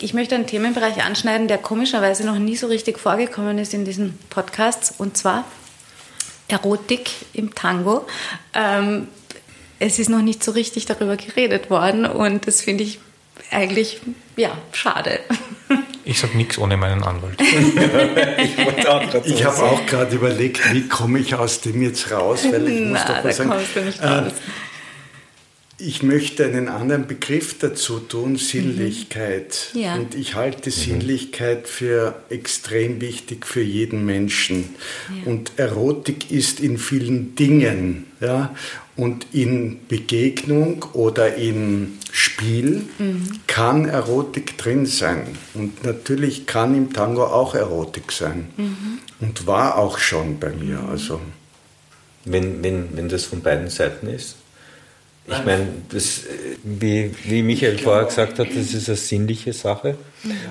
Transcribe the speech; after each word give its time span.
ich 0.00 0.14
möchte 0.14 0.34
einen 0.34 0.46
Themenbereich 0.46 1.02
anschneiden, 1.02 1.48
der 1.48 1.58
komischerweise 1.58 2.24
noch 2.24 2.38
nie 2.38 2.56
so 2.56 2.66
richtig 2.66 2.98
vorgekommen 2.98 3.58
ist 3.58 3.74
in 3.74 3.84
diesen 3.84 4.18
Podcasts, 4.30 4.94
und 4.98 5.16
zwar 5.16 5.44
Erotik 6.48 7.10
im 7.32 7.54
Tango. 7.54 8.06
Ähm, 8.54 9.08
es 9.78 9.98
ist 9.98 10.08
noch 10.08 10.22
nicht 10.22 10.42
so 10.44 10.52
richtig 10.52 10.86
darüber 10.86 11.16
geredet 11.16 11.70
worden 11.70 12.06
und 12.06 12.46
das 12.46 12.62
finde 12.62 12.84
ich 12.84 12.98
eigentlich, 13.50 14.00
ja, 14.36 14.56
schade. 14.72 15.20
Ich 16.08 16.20
sage 16.20 16.36
nichts 16.36 16.56
ohne 16.56 16.76
meinen 16.76 17.02
Anwalt. 17.02 17.40
ich 18.38 18.56
ich 19.24 19.44
habe 19.44 19.62
auch 19.64 19.84
gerade 19.86 20.14
überlegt, 20.14 20.72
wie 20.72 20.86
komme 20.86 21.18
ich 21.18 21.34
aus 21.34 21.62
dem 21.62 21.82
jetzt 21.82 22.12
raus, 22.12 22.44
weil 22.48 22.68
ich 22.68 22.80
muss 22.82 23.00
Na, 23.04 23.14
doch 23.14 23.24
was 23.24 23.36
da 23.38 23.42
sagen. 23.42 23.50
kommst 23.50 23.74
du 23.74 23.80
nicht 23.80 24.00
Äh, 24.00 24.06
raus. 24.06 24.32
Ich 25.78 26.02
möchte 26.02 26.46
einen 26.46 26.68
anderen 26.68 27.06
Begriff 27.06 27.58
dazu 27.58 27.98
tun, 27.98 28.36
Sinnlichkeit. 28.36 29.72
Mhm. 29.74 29.80
Ja. 29.80 29.94
Und 29.96 30.14
ich 30.14 30.34
halte 30.34 30.70
Sinnlichkeit 30.70 31.68
für 31.68 32.14
extrem 32.30 33.02
wichtig 33.02 33.44
für 33.44 33.60
jeden 33.60 34.06
Menschen. 34.06 34.74
Ja. 35.08 35.30
Und 35.30 35.52
Erotik 35.58 36.30
ist 36.30 36.60
in 36.60 36.78
vielen 36.78 37.34
Dingen. 37.34 38.06
Ja? 38.20 38.54
Und 38.96 39.26
in 39.32 39.80
Begegnung 39.86 40.86
oder 40.94 41.34
in 41.36 41.98
Spiel 42.10 42.84
Mhm. 42.98 43.28
kann 43.46 43.86
Erotik 43.86 44.56
drin 44.56 44.86
sein. 44.86 45.26
Und 45.52 45.84
natürlich 45.84 46.46
kann 46.46 46.74
im 46.74 46.94
Tango 46.94 47.24
auch 47.24 47.54
Erotik 47.54 48.12
sein. 48.12 48.48
Mhm. 48.56 48.98
Und 49.20 49.46
war 49.46 49.76
auch 49.76 49.98
schon 49.98 50.38
bei 50.38 50.52
mir. 50.52 50.80
Also. 50.90 51.20
Wenn, 52.24 52.64
wenn, 52.64 52.96
wenn 52.96 53.08
das 53.10 53.24
von 53.26 53.42
beiden 53.42 53.68
Seiten 53.68 54.08
ist. 54.08 54.36
Ich 55.28 55.44
meine, 55.44 55.66
das, 55.88 56.22
wie, 56.62 57.12
wie 57.24 57.42
Michael 57.42 57.78
vorher 57.78 58.04
gesagt 58.04 58.38
hat, 58.38 58.48
das 58.54 58.72
ist 58.72 58.88
eine 58.88 58.96
sinnliche 58.96 59.52
Sache. 59.52 59.96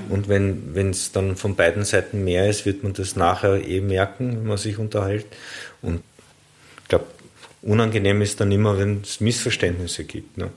Und 0.09 0.27
wenn 0.27 0.89
es 0.89 1.11
dann 1.11 1.37
von 1.37 1.55
beiden 1.55 1.85
Seiten 1.85 2.23
mehr 2.23 2.49
ist, 2.49 2.65
wird 2.65 2.83
man 2.83 2.93
das 2.93 3.15
nachher 3.15 3.65
eh 3.65 3.79
merken, 3.79 4.37
wenn 4.37 4.47
man 4.47 4.57
sich 4.57 4.77
unterhält. 4.77 5.27
Und 5.81 6.01
ich 6.81 6.89
glaube, 6.89 7.05
unangenehm 7.61 8.21
ist 8.21 8.41
dann 8.41 8.51
immer, 8.51 8.77
wenn 8.77 9.01
es 9.01 9.21
Missverständnisse 9.21 10.03
gibt. 10.03 10.37
Ne? 10.37 10.49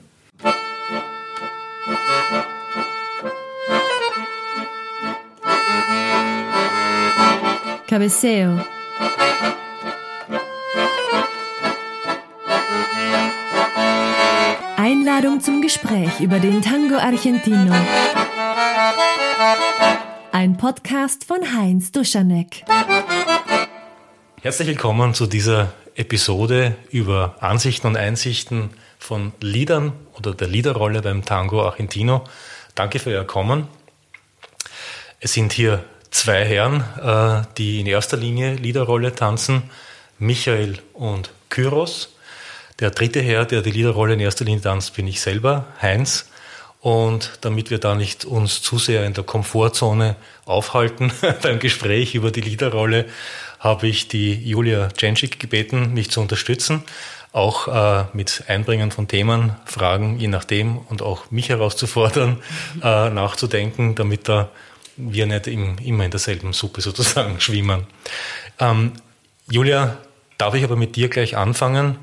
Cabeceo. 7.87 8.59
Einladung 15.19 15.41
zum 15.41 15.61
Gespräch 15.61 16.21
über 16.21 16.39
den 16.39 16.61
Tango 16.61 16.95
Argentino. 16.95 17.75
Ein 20.31 20.55
Podcast 20.55 21.25
von 21.25 21.39
Heinz 21.57 21.91
Duschanek. 21.91 22.63
Herzlich 24.41 24.69
willkommen 24.69 25.13
zu 25.13 25.27
dieser 25.27 25.73
Episode 25.95 26.77
über 26.89 27.35
Ansichten 27.41 27.87
und 27.87 27.97
Einsichten 27.97 28.69
von 28.97 29.33
Liedern 29.41 29.91
oder 30.17 30.33
der 30.33 30.47
Liederrolle 30.47 31.01
beim 31.01 31.25
Tango 31.25 31.63
Argentino. 31.63 32.23
Danke 32.75 32.99
für 32.99 33.11
Ihr 33.11 33.25
Kommen. 33.25 33.67
Es 35.19 35.33
sind 35.33 35.51
hier 35.51 35.83
zwei 36.11 36.45
Herren, 36.45 36.85
äh, 37.03 37.45
die 37.57 37.81
in 37.81 37.87
erster 37.87 38.15
Linie 38.15 38.53
Liederrolle 38.53 39.13
tanzen, 39.13 39.63
Michael 40.17 40.79
und 40.93 41.31
Kyros. 41.49 42.15
Der 42.79 42.91
dritte 42.91 43.21
Herr, 43.21 43.45
der 43.45 43.61
die 43.61 43.71
Liederrolle 43.71 44.13
in 44.13 44.19
erster 44.19 44.45
Linie 44.45 44.61
tanzt, 44.61 44.95
bin 44.95 45.07
ich 45.07 45.19
selber, 45.19 45.67
Heinz. 45.81 46.29
Und 46.79 47.39
damit 47.41 47.71
wir 47.71 47.77
da 47.77 47.93
nicht 47.93 48.23
uns 48.23 48.61
zu 48.61 48.77
sehr 48.77 49.05
in 49.05 49.13
der 49.13 49.25
Komfortzone 49.25 50.15
aufhalten 50.45 51.11
beim 51.41 51.59
Gespräch 51.59 52.15
über 52.15 52.31
die 52.31 52.39
Liederrolle, 52.41 53.05
habe 53.59 53.87
ich 53.87 54.07
die 54.07 54.33
Julia 54.33 54.87
Censchik 54.97 55.39
gebeten, 55.39 55.93
mich 55.93 56.09
zu 56.09 56.21
unterstützen, 56.21 56.83
auch 57.33 57.67
äh, 57.67 58.05
mit 58.13 58.45
Einbringen 58.47 58.91
von 58.91 59.09
Themen, 59.09 59.51
Fragen, 59.65 60.17
je 60.17 60.29
nachdem, 60.29 60.77
und 60.77 61.01
auch 61.01 61.29
mich 61.31 61.49
herauszufordern, 61.49 62.41
äh, 62.81 63.09
nachzudenken, 63.09 63.95
damit 63.95 64.29
da 64.29 64.49
wir 64.95 65.25
nicht 65.25 65.47
im, 65.47 65.77
immer 65.79 66.05
in 66.05 66.11
derselben 66.11 66.53
Suppe 66.53 66.79
sozusagen 66.79 67.41
schwimmen. 67.41 67.87
Ähm, 68.57 68.93
Julia, 69.51 69.97
darf 70.37 70.53
ich 70.53 70.63
aber 70.63 70.77
mit 70.77 70.95
dir 70.95 71.09
gleich 71.09 71.35
anfangen? 71.35 71.97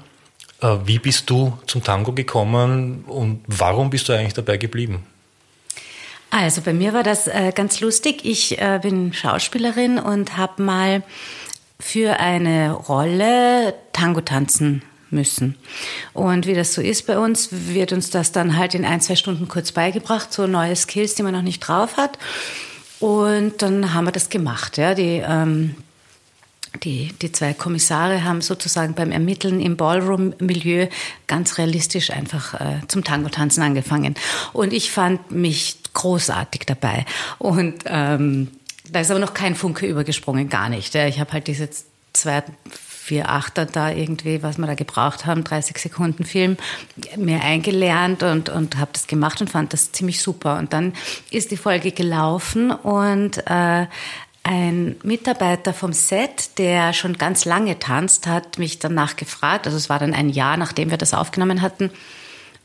Äh, 0.61 0.77
wie 0.85 0.99
bist 0.99 1.29
du 1.31 1.59
zum 1.67 1.83
Tango 1.83 2.13
gekommen 2.13 3.05
und 3.07 3.43
warum 3.47 3.91
bist 3.91 4.09
du 4.09 4.13
eigentlich 4.13 4.35
dabei 4.35 4.57
geblieben? 4.57 5.05
Also 6.31 6.61
bei 6.61 6.73
mir 6.73 6.93
war 6.93 7.03
das 7.03 7.29
äh, 7.29 7.53
ganz 7.55 7.81
lustig. 7.81 8.25
Ich 8.25 8.59
äh, 8.59 8.81
bin 8.83 9.13
Schauspielerin 9.13 9.99
und 9.99 10.37
habe 10.37 10.63
mal 10.63 11.03
für 11.79 12.19
eine 12.21 12.73
Rolle 12.73 13.75
Tango 13.93 14.21
tanzen 14.21 14.83
müssen. 15.11 15.57
Und 16.13 16.47
wie 16.47 16.55
das 16.55 16.75
so 16.75 16.83
ist 16.83 17.07
bei 17.07 17.19
uns, 17.19 17.49
wird 17.51 17.93
uns 17.93 18.11
das 18.11 18.33
dann 18.33 18.57
halt 18.57 18.75
in 18.75 18.85
ein, 18.85 19.01
zwei 19.01 19.15
Stunden 19.15 19.47
kurz 19.49 19.73
beigebracht, 19.73 20.33
so 20.33 20.47
neue 20.47 20.75
Skills, 20.75 21.15
die 21.15 21.23
man 21.23 21.33
noch 21.33 21.43
nicht 21.43 21.61
drauf 21.61 21.97
hat. 21.97 22.19
Und 22.99 23.63
dann 23.63 23.95
haben 23.95 24.07
wir 24.07 24.13
das 24.13 24.31
gemacht. 24.31 24.79
Ja. 24.79 24.95
Die, 24.95 25.23
ähm, 25.27 25.77
die, 26.83 27.13
die 27.21 27.33
zwei 27.33 27.55
Kommissare 27.55 28.25
haben 28.25 28.41
sozusagen 28.41 28.95
beim 28.95 29.13
Ermitteln 29.13 29.61
im 29.61 29.77
Ballroom-Milieu 29.77 30.89
ganz 31.27 31.59
realistisch 31.59 32.11
einfach 32.11 32.55
äh, 32.55 32.81
zum 32.89 33.05
Tango-Tanzen 33.05 33.63
angefangen. 33.63 34.15
Und 34.53 34.73
ich 34.73 34.91
fand 34.91 35.31
mich 35.31 35.79
großartig 35.95 36.63
dabei. 36.67 37.05
Und 37.39 37.85
ähm, 37.87 38.49
da 38.91 39.01
ist 39.01 39.11
aber 39.11 39.21
noch 39.21 39.35
kein 39.35 39.55
Funke 39.55 39.87
übergesprungen, 39.87 40.49
gar 40.49 40.69
nicht. 40.69 40.95
Ja. 40.95 41.07
Ich 41.07 41.21
habe 41.21 41.33
halt 41.33 41.47
diese 41.47 41.69
zwei, 42.13 42.43
vier 42.69 43.29
Achter 43.31 43.67
da 43.67 43.91
irgendwie, 43.91 44.43
was 44.43 44.59
wir 44.59 44.67
da 44.67 44.75
gebraucht 44.75 45.27
haben, 45.27 45.45
30 45.45 45.79
Sekunden 45.79 46.25
Film, 46.25 46.57
mir 47.17 47.41
eingelernt 47.41 48.25
und, 48.25 48.49
und 48.49 48.79
habe 48.79 48.91
das 48.93 49.07
gemacht 49.07 49.41
und 49.41 49.49
fand 49.49 49.73
das 49.73 49.93
ziemlich 49.93 50.21
super. 50.21 50.59
Und 50.59 50.73
dann 50.73 50.93
ist 51.31 51.53
die 51.53 51.57
Folge 51.57 51.93
gelaufen 51.93 52.73
und 52.73 53.39
äh, 53.47 53.87
ein 54.47 54.95
Mitarbeiter 55.03 55.75
vom 55.75 55.93
Set, 55.93 56.59
der 56.59 56.93
schon 56.93 57.19
ganz 57.19 57.45
lange 57.45 57.81
tanzt, 57.81 58.29
hat 58.29 58.59
mich 58.59 58.79
danach 58.79 59.17
gefragt, 59.17 59.67
also 59.67 59.77
es 59.77 59.89
war 59.89 59.99
dann 59.99 60.15
ein 60.15 60.29
Jahr, 60.29 60.57
nachdem 60.57 60.91
wir 60.91 60.99
das 60.99 61.15
aufgenommen 61.15 61.63
hatten, 61.63 61.91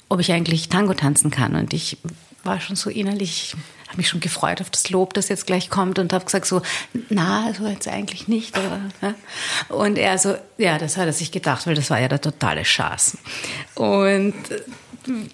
ob 0.08 0.20
ich 0.20 0.32
eigentlich 0.32 0.70
Tango 0.70 0.94
tanzen 0.94 1.32
kann. 1.32 1.56
Und 1.56 1.74
ich 1.74 1.98
war 2.44 2.62
schon 2.62 2.76
so 2.76 2.92
innerlich, 2.92 3.56
habe 3.88 3.98
mich 3.98 4.10
schon 4.10 4.20
gefreut 4.20 4.62
auf 4.62 4.70
das 4.70 4.92
Lob, 4.92 5.16
das 5.16 5.28
jetzt 5.30 5.48
gleich 5.48 5.72
kommt 5.72 5.98
und 5.98 6.14
habe 6.14 6.24
gesagt 6.24 6.46
so, 6.46 6.62
na, 7.10 7.52
so 7.58 7.66
jetzt 7.66 7.88
eigentlich 7.88 8.28
nicht. 8.28 8.56
Oder, 8.60 8.82
ja? 9.02 9.16
Und 9.70 9.98
er 9.98 10.20
so, 10.20 10.36
ja, 10.60 10.78
das 10.78 10.98
hat 10.98 11.08
er 11.08 11.14
sich 11.14 11.32
gedacht, 11.32 11.66
weil 11.66 11.76
das 11.76 11.90
war 11.90 12.00
ja 12.00 12.08
der 12.08 12.22
totale 12.22 12.64
Schaß. 12.64 13.18
Und 13.74 14.36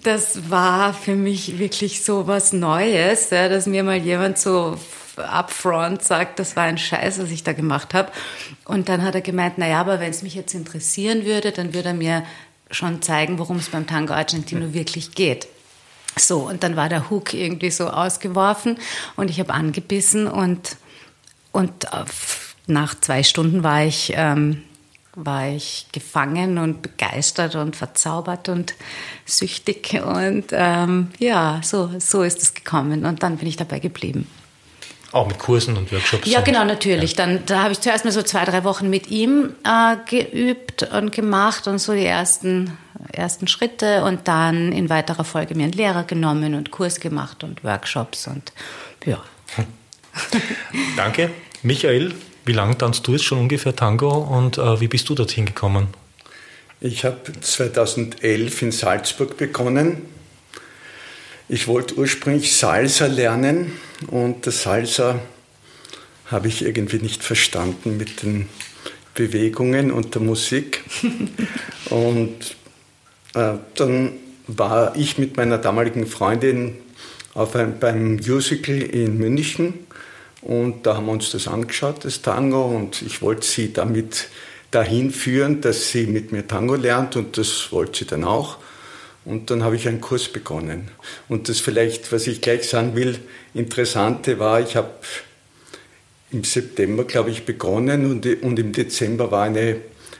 das 0.02 0.48
war 0.48 0.94
für 0.94 1.14
mich 1.14 1.58
wirklich 1.58 2.02
so 2.02 2.26
was 2.26 2.54
Neues, 2.54 3.28
ja, 3.28 3.50
dass 3.50 3.66
mir 3.66 3.84
mal 3.84 3.98
jemand 3.98 4.38
so 4.38 4.78
upfront 5.18 6.02
sagt, 6.02 6.38
das 6.38 6.56
war 6.56 6.64
ein 6.64 6.78
Scheiß, 6.78 7.18
was 7.18 7.30
ich 7.30 7.44
da 7.44 7.52
gemacht 7.52 7.94
habe. 7.94 8.10
Und 8.64 8.88
dann 8.88 9.02
hat 9.02 9.14
er 9.14 9.20
gemeint, 9.20 9.58
naja, 9.58 9.80
aber 9.80 10.00
wenn 10.00 10.10
es 10.10 10.22
mich 10.22 10.34
jetzt 10.34 10.54
interessieren 10.54 11.24
würde, 11.24 11.52
dann 11.52 11.74
würde 11.74 11.88
er 11.88 11.94
mir 11.94 12.24
schon 12.70 13.02
zeigen, 13.02 13.38
worum 13.38 13.56
es 13.56 13.70
beim 13.70 13.86
Tango 13.86 14.12
Argentino 14.12 14.72
wirklich 14.74 15.12
geht. 15.12 15.48
So, 16.16 16.48
und 16.48 16.62
dann 16.62 16.76
war 16.76 16.88
der 16.88 17.10
Hook 17.10 17.34
irgendwie 17.34 17.70
so 17.70 17.88
ausgeworfen 17.88 18.78
und 19.16 19.30
ich 19.30 19.38
habe 19.40 19.54
angebissen 19.54 20.26
und, 20.26 20.76
und 21.52 21.86
nach 22.66 22.98
zwei 23.00 23.22
Stunden 23.22 23.62
war 23.62 23.84
ich, 23.84 24.12
ähm, 24.14 24.62
war 25.14 25.48
ich 25.48 25.86
gefangen 25.92 26.58
und 26.58 26.82
begeistert 26.82 27.54
und 27.54 27.76
verzaubert 27.76 28.48
und 28.48 28.74
süchtig 29.24 30.00
und 30.02 30.46
ähm, 30.52 31.10
ja, 31.18 31.60
so, 31.62 31.90
so 31.98 32.22
ist 32.22 32.42
es 32.42 32.54
gekommen 32.54 33.04
und 33.04 33.22
dann 33.22 33.36
bin 33.36 33.48
ich 33.48 33.56
dabei 33.56 33.78
geblieben. 33.78 34.26
Auch 35.10 35.26
mit 35.26 35.38
Kursen 35.38 35.76
und 35.76 35.90
Workshops? 35.90 36.28
Ja, 36.28 36.40
und, 36.40 36.44
genau, 36.44 36.64
natürlich. 36.64 37.12
Ja. 37.12 37.24
Dann, 37.24 37.46
da 37.46 37.62
habe 37.62 37.72
ich 37.72 37.80
zuerst 37.80 38.04
mal 38.04 38.10
so 38.10 38.22
zwei, 38.22 38.44
drei 38.44 38.64
Wochen 38.64 38.90
mit 38.90 39.08
ihm 39.10 39.54
äh, 39.64 39.96
geübt 40.08 40.82
und 40.82 41.12
gemacht 41.12 41.66
und 41.66 41.78
so 41.78 41.94
die 41.94 42.04
ersten, 42.04 42.76
ersten 43.12 43.48
Schritte 43.48 44.04
und 44.04 44.28
dann 44.28 44.72
in 44.72 44.90
weiterer 44.90 45.24
Folge 45.24 45.54
mir 45.54 45.64
einen 45.64 45.72
Lehrer 45.72 46.04
genommen 46.04 46.54
und 46.54 46.70
Kurs 46.70 47.00
gemacht 47.00 47.42
und 47.42 47.64
Workshops 47.64 48.26
und 48.26 48.52
ja. 49.06 49.22
Danke. 50.96 51.30
Michael, 51.62 52.12
wie 52.44 52.52
lange 52.52 52.76
tanzt 52.76 53.06
du 53.06 53.12
jetzt 53.12 53.24
schon 53.24 53.38
ungefähr 53.38 53.74
Tango 53.74 54.10
und 54.10 54.58
äh, 54.58 54.80
wie 54.80 54.88
bist 54.88 55.08
du 55.08 55.14
dorthin 55.14 55.46
gekommen? 55.46 55.88
Ich 56.80 57.04
habe 57.04 57.18
2011 57.40 58.62
in 58.62 58.72
Salzburg 58.72 59.36
begonnen. 59.36 60.02
Ich 61.48 61.66
wollte 61.66 61.94
ursprünglich 61.94 62.54
Salsa 62.54 63.06
lernen 63.06 63.72
und 64.06 64.46
das 64.46 64.62
Salsa 64.62 65.20
habe 66.26 66.48
ich 66.48 66.64
irgendwie 66.64 66.98
nicht 66.98 67.22
verstanden 67.22 67.96
mit 67.96 68.22
den 68.22 68.48
Bewegungen 69.14 69.90
und 69.90 70.14
der 70.14 70.22
Musik. 70.22 70.84
und 71.90 72.56
äh, 73.34 73.54
dann 73.74 74.12
war 74.46 74.96
ich 74.96 75.18
mit 75.18 75.36
meiner 75.36 75.58
damaligen 75.58 76.06
Freundin 76.06 76.76
auf 77.34 77.54
ein, 77.56 77.78
beim 77.78 78.16
Musical 78.16 78.76
in 78.76 79.18
München 79.18 79.74
und 80.40 80.86
da 80.86 80.96
haben 80.96 81.06
wir 81.06 81.12
uns 81.12 81.30
das 81.30 81.48
angeschaut, 81.48 82.04
das 82.04 82.22
Tango, 82.22 82.66
und 82.66 83.02
ich 83.02 83.22
wollte 83.22 83.46
sie 83.46 83.72
damit 83.72 84.28
dahin 84.70 85.10
führen, 85.10 85.60
dass 85.60 85.90
sie 85.90 86.06
mit 86.06 86.32
mir 86.32 86.46
Tango 86.46 86.74
lernt 86.74 87.16
und 87.16 87.36
das 87.36 87.72
wollte 87.72 88.00
sie 88.00 88.06
dann 88.06 88.24
auch. 88.24 88.58
Und 89.28 89.50
dann 89.50 89.62
habe 89.62 89.76
ich 89.76 89.86
einen 89.86 90.00
Kurs 90.00 90.28
begonnen. 90.28 90.88
Und 91.28 91.50
das 91.50 91.60
vielleicht, 91.60 92.10
was 92.12 92.26
ich 92.26 92.40
gleich 92.40 92.66
sagen 92.66 92.96
will, 92.96 93.18
Interessante 93.52 94.38
war, 94.38 94.58
ich 94.62 94.74
habe 94.74 94.88
im 96.30 96.44
September, 96.44 97.04
glaube 97.04 97.30
ich, 97.30 97.44
begonnen 97.44 98.10
und, 98.10 98.24
und 98.42 98.58
im 98.58 98.72
Dezember 98.72 99.30
war 99.30 99.44
eine, 99.44 99.76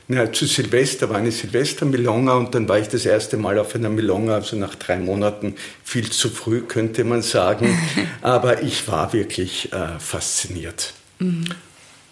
na, 0.09 0.31
zu 0.31 0.45
Silvester 0.45 1.09
war 1.09 1.17
eine 1.17 1.33
Silvester-Milonga 1.33 2.35
und 2.35 2.55
dann 2.55 2.69
war 2.69 2.79
ich 2.79 2.89
das 2.89 3.07
erste 3.07 3.39
Mal 3.39 3.59
auf 3.59 3.75
einer 3.75 3.89
Milonga, 3.89 4.35
also 4.35 4.57
nach 4.57 4.75
drei 4.75 4.99
Monaten, 4.99 5.57
viel 5.83 6.11
zu 6.11 6.29
früh, 6.29 6.61
könnte 6.61 7.05
man 7.05 7.23
sagen. 7.23 7.79
Aber 8.21 8.63
ich 8.63 8.89
war 8.89 9.15
wirklich 9.15 9.73
äh, 9.73 9.99
fasziniert. 9.99 10.93
Mhm. 11.19 11.47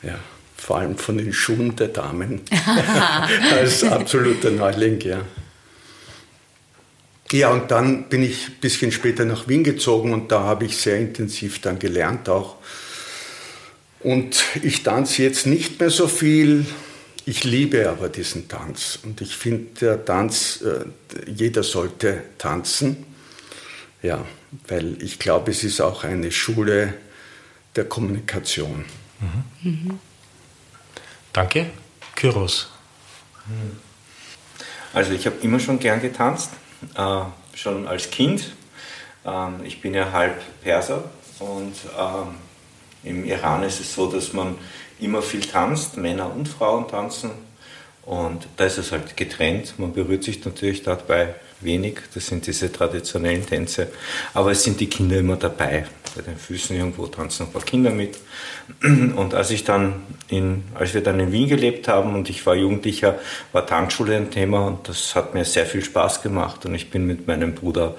Ja, 0.03 0.19
vor 0.57 0.79
allem 0.79 0.97
von 0.97 1.19
den 1.19 1.35
Schuhen 1.35 1.77
der 1.77 1.89
Damen. 1.89 2.41
Als 3.53 3.85
absoluter 3.85 4.51
Neuling, 4.51 4.99
ja. 5.01 5.21
Ja, 7.33 7.51
und 7.51 7.71
dann 7.71 8.09
bin 8.09 8.23
ich 8.23 8.49
ein 8.49 8.61
bisschen 8.61 8.93
später 8.93 9.25
nach 9.25 9.49
Wien 9.49 9.65
gezogen 9.65 10.13
und 10.13 10.31
da 10.31 10.43
habe 10.43 10.65
ich 10.65 10.77
sehr 10.77 10.99
intensiv 10.99 11.61
dann 11.61 11.79
gelernt 11.79 12.29
auch. 12.29 12.57
Und 14.01 14.45
ich 14.63 14.85
tanze 14.85 15.23
jetzt 15.23 15.47
nicht 15.47 15.81
mehr 15.81 15.91
so 15.91 16.07
viel. 16.07 16.67
Ich 17.25 17.43
liebe 17.43 17.89
aber 17.89 18.09
diesen 18.09 18.47
Tanz 18.47 19.01
und 19.03 19.21
ich 19.21 19.37
finde, 19.37 19.81
der 19.81 20.05
Tanz, 20.05 20.63
äh, 20.63 20.85
jeder 21.29 21.65
sollte 21.65 22.23
tanzen. 22.39 23.05
Ja, 24.03 24.25
weil 24.69 25.03
ich 25.03 25.19
glaube, 25.19 25.51
es 25.51 25.65
ist 25.65 25.81
auch 25.81 26.05
eine 26.05 26.31
Schule 26.31 26.95
der 27.75 27.87
Kommunikation. 27.87 28.85
Mhm. 29.19 29.71
Mhm. 29.71 29.99
Danke. 31.33 31.71
Kyros. 32.15 32.69
Also 34.95 35.13
ich 35.13 35.27
habe 35.27 35.37
immer 35.43 35.59
schon 35.59 35.81
gern 35.81 36.01
getanzt 36.01 36.51
äh, 36.97 37.21
schon 37.55 37.87
als 37.87 38.11
Kind. 38.11 38.53
Ähm, 39.25 39.61
ich 39.65 39.81
bin 39.81 39.95
ja 39.95 40.13
halb 40.13 40.41
Perser 40.63 41.05
und 41.39 41.75
ähm, 41.99 42.35
im 43.05 43.25
Iran 43.25 43.63
ist 43.63 43.81
es 43.81 43.95
so, 43.95 44.11
dass 44.11 44.33
man 44.33 44.57
immer 44.99 45.23
viel 45.23 45.43
tanzt, 45.43 45.97
Männer 45.97 46.33
und 46.35 46.49
Frauen 46.49 46.89
tanzen. 46.89 47.31
Und 48.03 48.47
da 48.57 48.65
ist 48.65 48.79
es 48.79 48.93
halt 48.93 49.17
getrennt. 49.17 49.79
Man 49.79 49.93
berührt 49.93 50.25
sich 50.25 50.45
natürlich 50.45 50.83
dabei 50.83 51.35
wenig. 51.67 51.99
Das 52.15 52.27
sind 52.27 52.47
diese 52.47 52.73
traditionellen 52.73 53.45
Tänze. 53.45 53.89
Aber 54.33 54.53
es 54.53 54.65
sind 54.65 54.81
die 54.81 54.89
Kinder 54.89 55.19
immer 55.19 55.37
dabei. 55.37 55.85
Bei 56.15 56.23
den 56.23 56.39
Füßen 56.39 56.75
irgendwo 56.75 57.07
tanzen 57.09 57.47
ein 57.47 57.53
paar 57.53 57.63
Kinder 57.63 57.91
mit. 57.91 58.17
Und 58.83 59.35
als 59.35 59.51
ich 59.51 59.65
dann 59.65 60.05
in, 60.29 60.65
als 60.75 60.95
wir 60.95 61.03
dann 61.03 61.21
in 61.21 61.31
Wien 61.33 61.49
gelebt 61.49 61.89
haben 61.89 62.15
und 62.15 62.31
ich 62.31 62.47
war 62.47 62.55
Jugendlicher, 62.55 63.19
war 63.53 63.67
Tanzschule 63.67 64.17
ein 64.17 64.31
Thema 64.31 64.67
und 64.67 64.89
das 64.89 65.15
hat 65.15 65.35
mir 65.35 65.45
sehr 65.45 65.67
viel 65.67 65.85
Spaß 65.85 66.23
gemacht. 66.23 66.65
Und 66.65 66.75
ich 66.75 66.91
bin 66.91 67.07
mit 67.07 67.27
meinem 67.27 67.55
Bruder 67.55 67.95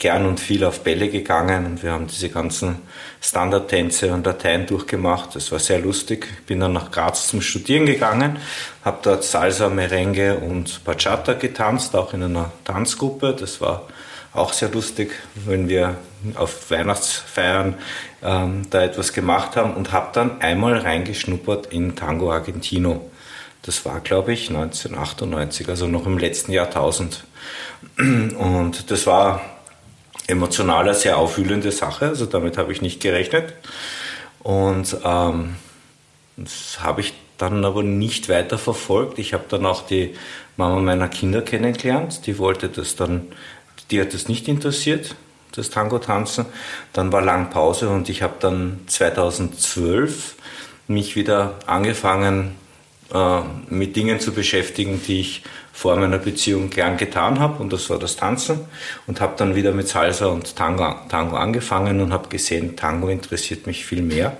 gern 0.00 0.26
und 0.26 0.40
viel 0.40 0.64
auf 0.64 0.80
Bälle 0.80 1.08
gegangen 1.08 1.66
und 1.66 1.82
wir 1.82 1.92
haben 1.92 2.08
diese 2.08 2.30
ganzen 2.30 2.76
Standardtänze 3.20 4.12
und 4.12 4.26
Dateien 4.26 4.66
durchgemacht. 4.66 5.36
Das 5.36 5.52
war 5.52 5.58
sehr 5.58 5.78
lustig. 5.78 6.26
Ich 6.40 6.46
bin 6.46 6.60
dann 6.60 6.72
nach 6.72 6.90
Graz 6.90 7.28
zum 7.28 7.42
Studieren 7.42 7.86
gegangen, 7.86 8.38
habe 8.84 8.98
dort 9.02 9.24
Salsa, 9.24 9.68
Merengue 9.68 10.38
und 10.38 10.82
Bachata 10.84 11.34
getanzt, 11.34 11.94
auch 11.94 12.14
in 12.14 12.22
einer 12.22 12.50
Tanzgruppe. 12.64 13.36
Das 13.38 13.60
war 13.60 13.86
auch 14.32 14.52
sehr 14.52 14.70
lustig, 14.70 15.12
wenn 15.34 15.68
wir 15.68 15.96
auf 16.34 16.70
Weihnachtsfeiern 16.70 17.74
ähm, 18.22 18.62
da 18.70 18.82
etwas 18.82 19.12
gemacht 19.12 19.56
haben 19.56 19.74
und 19.74 19.92
habe 19.92 20.10
dann 20.12 20.40
einmal 20.40 20.78
reingeschnuppert 20.78 21.66
in 21.66 21.96
Tango 21.96 22.32
Argentino. 22.32 23.10
Das 23.62 23.84
war, 23.84 24.00
glaube 24.00 24.32
ich, 24.32 24.48
1998, 24.48 25.68
also 25.68 25.86
noch 25.86 26.06
im 26.06 26.16
letzten 26.16 26.52
Jahrtausend. 26.52 27.24
Und 27.98 28.90
das 28.90 29.06
war 29.06 29.42
emotional 30.30 30.84
eine 30.84 30.94
sehr 30.94 31.18
aufwühlende 31.18 31.72
Sache, 31.72 32.06
also 32.06 32.26
damit 32.26 32.58
habe 32.58 32.72
ich 32.72 32.82
nicht 32.82 33.00
gerechnet. 33.00 33.54
Und 34.42 34.96
ähm, 35.04 35.56
das 36.36 36.78
habe 36.80 37.02
ich 37.02 37.12
dann 37.38 37.64
aber 37.64 37.82
nicht 37.82 38.28
weiter 38.28 38.58
verfolgt. 38.58 39.18
Ich 39.18 39.34
habe 39.34 39.44
dann 39.48 39.66
auch 39.66 39.86
die 39.86 40.14
Mama 40.56 40.80
meiner 40.80 41.08
Kinder 41.08 41.42
kennengelernt, 41.42 42.26
die 42.26 42.38
wollte 42.38 42.68
das 42.68 42.96
dann, 42.96 43.28
die 43.90 44.00
hat 44.00 44.14
das 44.14 44.28
nicht 44.28 44.48
interessiert, 44.48 45.14
das 45.52 45.70
Tango-Tanzen. 45.70 46.46
Dann 46.92 47.12
war 47.12 47.22
lang 47.22 47.50
Pause 47.50 47.88
und 47.88 48.08
ich 48.08 48.22
habe 48.22 48.34
dann 48.40 48.80
2012 48.86 50.36
mich 50.86 51.16
wieder 51.16 51.54
angefangen, 51.66 52.56
äh, 53.12 53.40
mit 53.68 53.96
Dingen 53.96 54.20
zu 54.20 54.32
beschäftigen, 54.32 55.00
die 55.06 55.20
ich 55.20 55.42
vor 55.80 55.96
meiner 55.96 56.18
Beziehung 56.18 56.68
gern 56.68 56.98
getan 56.98 57.38
habe 57.38 57.62
und 57.62 57.72
das 57.72 57.88
war 57.88 57.98
das 57.98 58.14
Tanzen 58.14 58.66
und 59.06 59.22
habe 59.22 59.32
dann 59.38 59.54
wieder 59.54 59.72
mit 59.72 59.88
Salsa 59.88 60.26
und 60.26 60.54
Tango, 60.54 60.94
Tango 61.08 61.36
angefangen 61.38 62.02
und 62.02 62.12
habe 62.12 62.28
gesehen, 62.28 62.76
Tango 62.76 63.08
interessiert 63.08 63.66
mich 63.66 63.86
viel 63.86 64.02
mehr. 64.02 64.36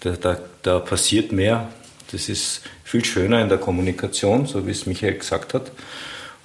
Da, 0.00 0.12
da, 0.12 0.38
da 0.62 0.78
passiert 0.78 1.30
mehr. 1.30 1.68
Das 2.10 2.30
ist 2.30 2.62
viel 2.84 3.04
schöner 3.04 3.42
in 3.42 3.50
der 3.50 3.58
Kommunikation, 3.58 4.46
so 4.46 4.66
wie 4.66 4.70
es 4.70 4.86
Michael 4.86 5.18
gesagt 5.18 5.52
hat. 5.52 5.72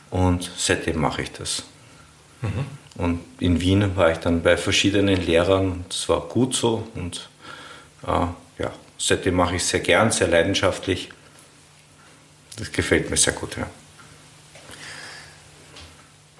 Und 0.09 0.51
seitdem 0.57 0.99
mache 0.99 1.21
ich 1.21 1.31
das. 1.31 1.63
Mhm. 2.41 2.65
Und 3.01 3.21
in 3.39 3.61
Wien 3.61 3.95
war 3.95 4.11
ich 4.11 4.17
dann 4.17 4.43
bei 4.43 4.57
verschiedenen 4.57 5.25
Lehrern. 5.25 5.85
Das 5.87 6.09
war 6.09 6.19
gut 6.19 6.53
so 6.53 6.85
und 6.95 7.29
äh, 8.05 8.61
ja, 8.61 8.73
seitdem 8.97 9.35
mache 9.35 9.55
ich 9.55 9.61
es 9.61 9.69
sehr 9.69 9.79
gern, 9.79 10.11
sehr 10.11 10.27
leidenschaftlich. 10.27 11.07
Das 12.57 12.73
gefällt 12.73 13.09
mir 13.09 13.15
sehr 13.15 13.31
gut, 13.31 13.55
ja. 13.55 13.67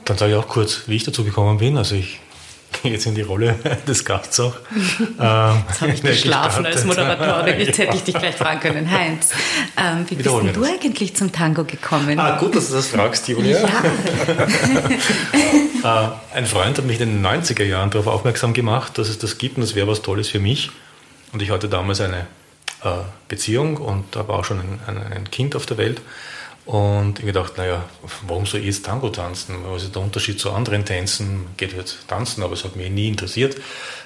Dann 0.06 0.18
sage 0.18 0.32
ich 0.32 0.38
auch 0.38 0.48
kurz, 0.48 0.84
wie 0.88 0.96
ich 0.96 1.04
dazu 1.04 1.24
gekommen 1.24 1.58
bin. 1.58 1.78
Also 1.78 1.96
ich 1.96 2.20
gehe 2.82 2.92
jetzt 2.92 3.06
in 3.06 3.16
die 3.16 3.22
Rolle 3.22 3.56
des 3.88 4.06
Gasts 4.06 4.40
auch. 4.40 4.56
Ähm, 5.20 5.64
jetzt 5.70 5.82
habe 5.82 5.92
ich 5.92 6.02
geschlafen 6.02 6.66
als 6.66 6.84
Moderatorin. 6.84 7.60
Jetzt 7.60 7.78
hätte 7.78 7.96
ich 7.96 8.04
dich 8.04 8.16
gleich 8.16 8.36
fragen 8.36 8.60
können. 8.60 8.90
Heinz, 8.90 9.30
ähm, 9.78 10.06
wie 10.08 10.16
bist 10.16 10.28
denn 10.28 10.54
du 10.54 10.64
eigentlich 10.64 11.16
zum 11.16 11.32
Tango 11.32 11.64
gekommen? 11.64 12.18
Ah, 12.18 12.38
gut, 12.38 12.56
dass 12.56 12.70
du 12.70 12.76
das 12.76 12.88
fragst, 12.88 13.28
Julia. 13.28 13.60
Ja. 15.84 16.10
äh, 16.34 16.38
ein 16.38 16.46
Freund 16.48 16.78
hat 16.80 16.86
mich 16.86 17.00
in 17.00 17.22
den 17.22 17.26
90er 17.26 17.64
Jahren 17.64 17.92
darauf 17.92 18.08
aufmerksam 18.08 18.54
gemacht, 18.54 18.98
dass 18.98 19.10
es 19.10 19.20
das 19.20 19.38
gibt 19.38 19.58
und 19.58 19.62
das 19.62 19.76
wäre 19.76 19.88
was 19.88 20.02
Tolles 20.02 20.30
für 20.30 20.40
mich. 20.40 20.72
Und 21.34 21.42
ich 21.44 21.52
hatte 21.52 21.70
damals 21.70 22.02
eine 22.02 22.26
äh, 22.84 22.90
Beziehung 23.28 23.78
und 23.78 24.16
da 24.16 24.28
war 24.28 24.40
auch 24.40 24.46
schon 24.46 24.60
ein, 24.60 24.80
ein, 24.88 25.14
ein 25.14 25.30
Kind 25.30 25.56
auf 25.56 25.68
der 25.68 25.78
Welt. 25.78 26.02
Und 26.66 27.20
ich 27.20 27.26
gedacht, 27.26 27.58
naja, 27.58 27.84
warum 28.28 28.46
soll 28.46 28.60
ich 28.60 28.68
jetzt 28.68 28.86
Tango 28.86 29.10
tanzen? 29.10 29.56
Was 29.66 29.84
ist 29.84 29.96
der 29.96 30.02
Unterschied 30.02 30.40
zu 30.40 30.52
anderen 30.52 30.86
Tänzen? 30.86 31.48
Geht 31.58 31.76
halt 31.76 31.98
tanzen, 32.08 32.44
aber 32.44 32.54
es 32.54 32.64
hat 32.64 32.76
mich 32.76 32.90
nie 32.92 33.08
interessiert. 33.08 33.58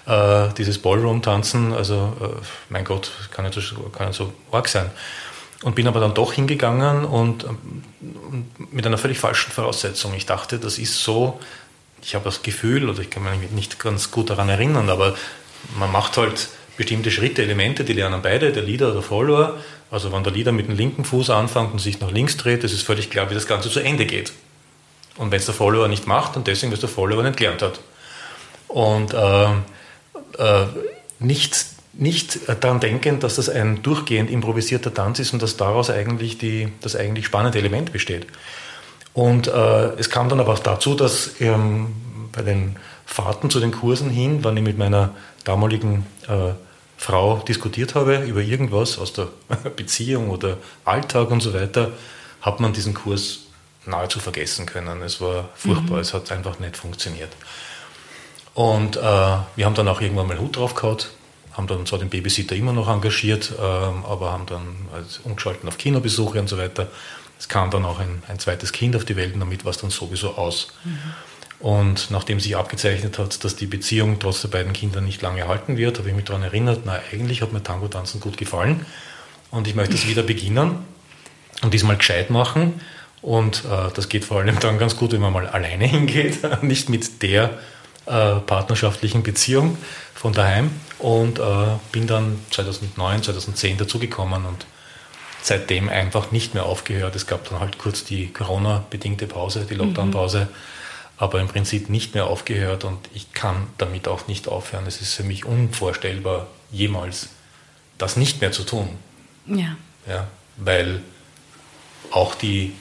Äh, 0.05 0.49
dieses 0.57 0.77
Ballroom-Tanzen, 0.77 1.73
also 1.73 2.13
äh, 2.21 2.41
mein 2.69 2.85
Gott, 2.85 3.11
kann 3.31 3.45
nicht, 3.45 3.59
so, 3.59 3.75
kann 3.89 4.07
nicht 4.07 4.17
so 4.17 4.33
arg 4.51 4.69
sein. 4.69 4.89
Und 5.63 5.75
bin 5.75 5.87
aber 5.87 5.99
dann 5.99 6.13
doch 6.13 6.33
hingegangen 6.33 7.05
und, 7.05 7.43
und 7.43 7.83
mit 8.71 8.85
einer 8.85 8.97
völlig 8.97 9.17
falschen 9.17 9.51
Voraussetzung. 9.51 10.13
Ich 10.13 10.25
dachte, 10.25 10.59
das 10.59 10.77
ist 10.77 11.03
so, 11.03 11.39
ich 12.01 12.15
habe 12.15 12.25
das 12.25 12.41
Gefühl, 12.41 12.89
oder 12.89 12.99
ich 12.99 13.09
kann 13.09 13.23
mich 13.23 13.51
nicht 13.51 13.79
ganz 13.79 14.11
gut 14.11 14.29
daran 14.29 14.47
erinnern, 14.47 14.89
aber 14.89 15.15
man 15.77 15.91
macht 15.91 16.17
halt 16.17 16.49
bestimmte 16.77 17.09
Schritte, 17.11 17.41
Elemente, 17.41 17.83
die 17.83 17.93
lernen 17.93 18.21
beide, 18.21 18.51
der 18.51 18.63
Leader 18.63 18.87
oder 18.87 18.95
der 18.95 19.03
Follower. 19.03 19.57
Also 19.91 20.11
wenn 20.11 20.23
der 20.23 20.33
Leader 20.33 20.51
mit 20.51 20.67
dem 20.67 20.75
linken 20.75 21.05
Fuß 21.05 21.29
anfängt 21.29 21.71
und 21.71 21.79
sich 21.79 21.99
nach 21.99 22.11
links 22.11 22.37
dreht, 22.37 22.63
ist 22.63 22.73
es 22.73 22.81
völlig 22.81 23.09
klar, 23.09 23.29
wie 23.29 23.33
das 23.33 23.47
Ganze 23.47 23.69
zu 23.69 23.79
Ende 23.79 24.05
geht. 24.05 24.33
Und 25.17 25.31
wenn 25.31 25.39
es 25.39 25.45
der 25.45 25.53
Follower 25.53 25.87
nicht 25.87 26.07
macht, 26.07 26.35
dann 26.35 26.43
deswegen, 26.43 26.73
es 26.73 26.79
der 26.79 26.89
Follower 26.89 27.23
nicht 27.23 27.37
gelernt 27.37 27.61
hat. 27.61 27.79
Und 28.67 29.13
äh, 29.13 29.45
äh, 30.37 30.65
nicht, 31.19 31.65
nicht 31.93 32.39
daran 32.61 32.79
denken, 32.79 33.19
dass 33.19 33.35
das 33.35 33.47
ein 33.47 33.81
durchgehend 33.83 34.29
improvisierter 34.29 34.93
Tanz 34.93 35.19
ist 35.19 35.33
und 35.33 35.41
dass 35.41 35.55
daraus 35.55 35.89
eigentlich 35.89 36.37
die, 36.37 36.73
das 36.81 36.95
eigentlich 36.95 37.25
spannende 37.25 37.57
Element 37.57 37.93
besteht. 37.93 38.27
Und 39.13 39.47
äh, 39.47 39.93
es 39.97 40.09
kam 40.09 40.27
dann 40.27 40.41
aber 40.41 40.53
auch 40.53 40.59
dazu, 40.59 40.93
dass 40.95 41.39
ähm, 41.39 41.93
bei 42.33 42.41
den 42.41 42.75
Fahrten 43.05 43.49
zu 43.49 43.61
den 43.61 43.71
Kursen 43.71 44.09
hin, 44.09 44.39
wann 44.41 44.57
ich 44.57 44.63
mit 44.63 44.77
meiner 44.77 45.11
damaligen 45.45 46.05
äh, 46.27 46.51
Frau 46.97 47.37
diskutiert 47.47 47.95
habe 47.95 48.23
über 48.25 48.41
irgendwas 48.41 48.97
aus 48.97 49.13
der 49.13 49.27
Beziehung 49.75 50.29
oder 50.29 50.57
Alltag 50.85 51.31
und 51.31 51.41
so 51.41 51.53
weiter, 51.53 51.91
hat 52.41 52.59
man 52.59 52.73
diesen 52.73 52.93
Kurs 52.93 53.39
nahezu 53.85 54.19
vergessen 54.19 54.65
können. 54.65 55.01
Es 55.01 55.21
war 55.21 55.49
furchtbar, 55.55 55.95
mhm. 55.95 56.01
es 56.01 56.13
hat 56.13 56.31
einfach 56.31 56.59
nicht 56.59 56.77
funktioniert. 56.77 57.31
Und 58.53 58.95
äh, 58.95 59.01
wir 59.01 59.65
haben 59.65 59.75
dann 59.75 59.87
auch 59.87 60.01
irgendwann 60.01 60.27
mal 60.27 60.39
Hut 60.39 60.55
drauf 60.55 60.75
gehabt, 60.75 61.11
haben 61.53 61.67
dann 61.67 61.85
zwar 61.85 61.99
den 61.99 62.09
Babysitter 62.09 62.55
immer 62.55 62.73
noch 62.73 62.87
engagiert, 62.87 63.51
äh, 63.57 63.61
aber 63.61 64.31
haben 64.31 64.45
dann 64.45 64.87
also 64.93 65.21
umgeschalten 65.23 65.67
auf 65.67 65.77
Kinobesuche 65.77 66.39
und 66.39 66.47
so 66.47 66.57
weiter. 66.57 66.87
Es 67.37 67.49
kam 67.49 67.69
dann 67.69 67.83
auch 67.83 67.99
ein, 67.99 68.23
ein, 68.29 68.39
zweites 68.39 68.71
Kind 68.71 68.95
auf 68.95 69.03
die 69.03 69.17
Welt 69.17 69.33
und 69.33 69.41
damit 69.41 69.65
war 69.65 69.71
es 69.71 69.77
dann 69.77 69.89
sowieso 69.89 70.35
aus. 70.35 70.69
Mhm. 70.85 70.99
Und 71.59 72.11
nachdem 72.11 72.39
sich 72.39 72.55
abgezeichnet 72.57 73.17
hat, 73.17 73.43
dass 73.43 73.55
die 73.55 73.65
Beziehung 73.65 74.19
trotz 74.19 74.41
der 74.41 74.49
beiden 74.49 74.73
Kinder 74.73 75.01
nicht 75.01 75.21
lange 75.21 75.47
halten 75.47 75.77
wird, 75.77 75.97
habe 75.97 76.09
ich 76.09 76.15
mich 76.15 76.25
daran 76.25 76.43
erinnert, 76.43 76.81
na 76.85 76.99
eigentlich 77.11 77.41
hat 77.41 77.53
mir 77.53 77.63
Tango-Tanzen 77.63 78.19
gut 78.19 78.37
gefallen 78.37 78.85
und 79.51 79.67
ich 79.67 79.75
möchte 79.75 79.95
es 79.95 80.07
wieder 80.07 80.23
beginnen 80.23 80.79
und 81.61 81.73
diesmal 81.73 81.97
gescheit 81.97 82.29
machen. 82.29 82.81
Und 83.21 83.63
äh, 83.65 83.89
das 83.95 84.09
geht 84.09 84.25
vor 84.25 84.39
allem 84.39 84.59
dann 84.59 84.77
ganz 84.77 84.97
gut, 84.97 85.13
wenn 85.13 85.21
man 85.21 85.33
mal 85.33 85.47
alleine 85.47 85.85
hingeht, 85.87 86.39
nicht 86.61 86.89
mit 86.89 87.21
der 87.23 87.57
äh, 88.05 88.35
partnerschaftlichen 88.35 89.23
Beziehung 89.23 89.77
von 90.13 90.33
daheim. 90.33 90.69
Und 90.99 91.39
äh, 91.39 91.43
bin 91.91 92.05
dann 92.05 92.39
2009, 92.51 93.23
2010 93.23 93.77
dazugekommen 93.77 94.45
und 94.45 94.65
seitdem 95.41 95.89
einfach 95.89 96.31
nicht 96.31 96.53
mehr 96.53 96.65
aufgehört. 96.65 97.15
Es 97.15 97.27
gab 97.27 97.49
dann 97.49 97.59
halt 97.59 97.77
kurz 97.77 98.03
die 98.03 98.31
Corona-bedingte 98.31 99.25
Pause, 99.25 99.65
die 99.69 99.75
Lockdown-Pause. 99.75 100.49
Mhm 100.51 100.74
aber 101.17 101.39
im 101.39 101.47
Prinzip 101.47 101.89
nicht 101.89 102.13
mehr 102.13 102.27
aufgehört 102.27 102.83
und 102.83 102.99
ich 103.13 103.33
kann 103.33 103.67
damit 103.77 104.07
auch 104.07 104.27
nicht 104.27 104.47
aufhören. 104.47 104.85
Es 104.85 105.01
ist 105.01 105.13
für 105.13 105.23
mich 105.23 105.45
unvorstellbar, 105.45 106.47
jemals 106.71 107.29
das 107.97 108.17
nicht 108.17 108.41
mehr 108.41 108.51
zu 108.51 108.63
tun. 108.63 108.89
Ja. 109.47 109.77
ja 110.07 110.27
weil 110.57 111.01
auch 112.11 112.35
die, 112.35 112.73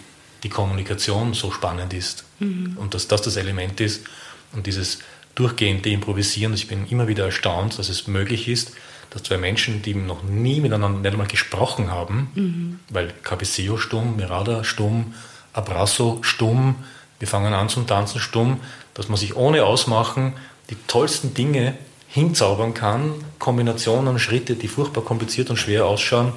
die 0.42 0.48
Kommunikation 0.48 1.34
so 1.34 1.50
spannend 1.50 1.92
ist 1.92 2.24
mhm. 2.38 2.76
und 2.78 2.94
dass 2.94 3.08
das 3.08 3.22
das 3.22 3.36
Element 3.36 3.80
ist 3.80 4.04
und 4.52 4.66
dieses 4.66 4.98
durchgehende 5.34 5.90
Improvisieren. 5.90 6.54
Ich 6.54 6.68
bin 6.68 6.86
immer 6.88 7.08
wieder 7.08 7.24
erstaunt, 7.24 7.78
dass 7.78 7.88
es 7.88 8.06
möglich 8.06 8.48
ist, 8.48 8.72
dass 9.10 9.24
zwei 9.24 9.36
Menschen, 9.36 9.82
die 9.82 9.94
noch 9.94 10.22
nie 10.22 10.60
miteinander 10.60 11.00
nicht 11.00 11.12
einmal 11.12 11.26
gesprochen 11.26 11.90
haben, 11.90 12.30
mhm. 12.34 12.80
weil 12.88 13.12
Cabeceo 13.22 13.76
stumm, 13.76 14.16
Mirada 14.16 14.64
stumm, 14.64 15.14
Abrazo 15.52 16.18
stumm, 16.22 16.76
wir 17.18 17.28
fangen 17.28 17.54
an 17.54 17.68
zum 17.68 17.86
Tanzen 17.86 18.20
stumm, 18.20 18.60
dass 18.94 19.08
man 19.08 19.16
sich 19.16 19.36
ohne 19.36 19.64
Ausmachen 19.64 20.34
die 20.70 20.76
tollsten 20.86 21.34
Dinge 21.34 21.74
hinzaubern 22.08 22.74
kann, 22.74 23.12
Kombinationen, 23.38 24.18
Schritte, 24.18 24.54
die 24.54 24.68
furchtbar 24.68 25.02
kompliziert 25.02 25.50
und 25.50 25.56
schwer 25.56 25.86
ausschauen, 25.86 26.32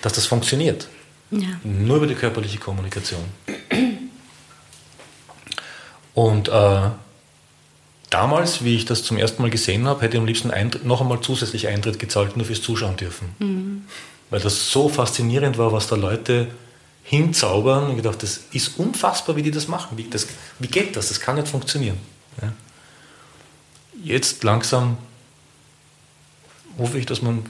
dass 0.00 0.14
das 0.14 0.26
funktioniert. 0.26 0.88
Ja. 1.30 1.48
Nur 1.62 1.98
über 1.98 2.06
die 2.06 2.14
körperliche 2.14 2.58
Kommunikation. 2.58 3.24
Und 6.14 6.48
äh, 6.48 6.90
damals, 8.10 8.64
wie 8.64 8.76
ich 8.76 8.84
das 8.84 9.02
zum 9.02 9.16
ersten 9.16 9.42
Mal 9.42 9.50
gesehen 9.50 9.86
habe, 9.86 10.02
hätte 10.02 10.16
ich 10.16 10.20
am 10.20 10.26
liebsten 10.26 10.50
Eintritt, 10.50 10.84
noch 10.84 11.00
einmal 11.00 11.20
zusätzlich 11.20 11.68
Eintritt 11.68 11.98
gezahlt, 11.98 12.36
nur 12.36 12.46
fürs 12.46 12.62
Zuschauen 12.62 12.96
dürfen. 12.96 13.34
Mhm. 13.38 13.84
Weil 14.30 14.40
das 14.40 14.70
so 14.70 14.88
faszinierend 14.88 15.58
war, 15.58 15.72
was 15.72 15.86
da 15.86 15.96
Leute 15.96 16.48
hinzaubern 17.02 17.90
und 17.90 17.96
gedacht, 17.96 18.22
das 18.22 18.40
ist 18.52 18.78
unfassbar, 18.78 19.36
wie 19.36 19.42
die 19.42 19.50
das 19.50 19.68
machen. 19.68 19.98
Wie, 19.98 20.08
das, 20.08 20.26
wie 20.58 20.68
geht 20.68 20.96
das? 20.96 21.08
Das 21.08 21.20
kann 21.20 21.36
nicht 21.36 21.48
funktionieren. 21.48 21.98
Ja. 22.40 22.52
Jetzt 24.02 24.44
langsam 24.44 24.96
hoffe 26.78 26.98
ich, 26.98 27.06
dass 27.06 27.22
man, 27.22 27.44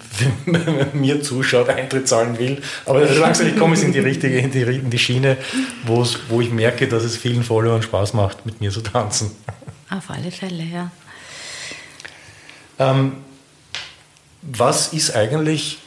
mir 0.92 1.22
zuschaut, 1.22 1.68
Eintritt 1.68 2.08
zahlen 2.08 2.38
will. 2.38 2.60
Aber 2.86 3.04
langsam 3.06 3.46
ich 3.46 3.56
komme 3.56 3.74
ich 3.74 3.82
in 3.82 3.92
die 3.92 4.00
richtige, 4.00 4.38
in 4.38 4.50
die, 4.50 4.62
in 4.62 4.90
die 4.90 4.98
Schiene, 4.98 5.36
wo 5.84 6.40
ich 6.40 6.50
merke, 6.50 6.88
dass 6.88 7.04
es 7.04 7.16
vielen 7.16 7.44
Followern 7.44 7.82
Spaß 7.82 8.14
macht, 8.14 8.44
mit 8.46 8.60
mir 8.60 8.70
zu 8.70 8.80
tanzen. 8.80 9.30
Auf 9.90 10.10
alle 10.10 10.30
Fälle, 10.30 10.64
ja. 10.64 10.90
Ähm, 12.78 13.12
was 14.42 14.92
ist 14.92 15.14
eigentlich 15.14 15.78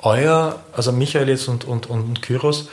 euer, 0.00 0.60
also 0.72 0.92
Michael 0.92 1.28
jetzt 1.28 1.48
und, 1.48 1.64
und, 1.64 1.86
und 1.88 2.22
Kyros, 2.22 2.68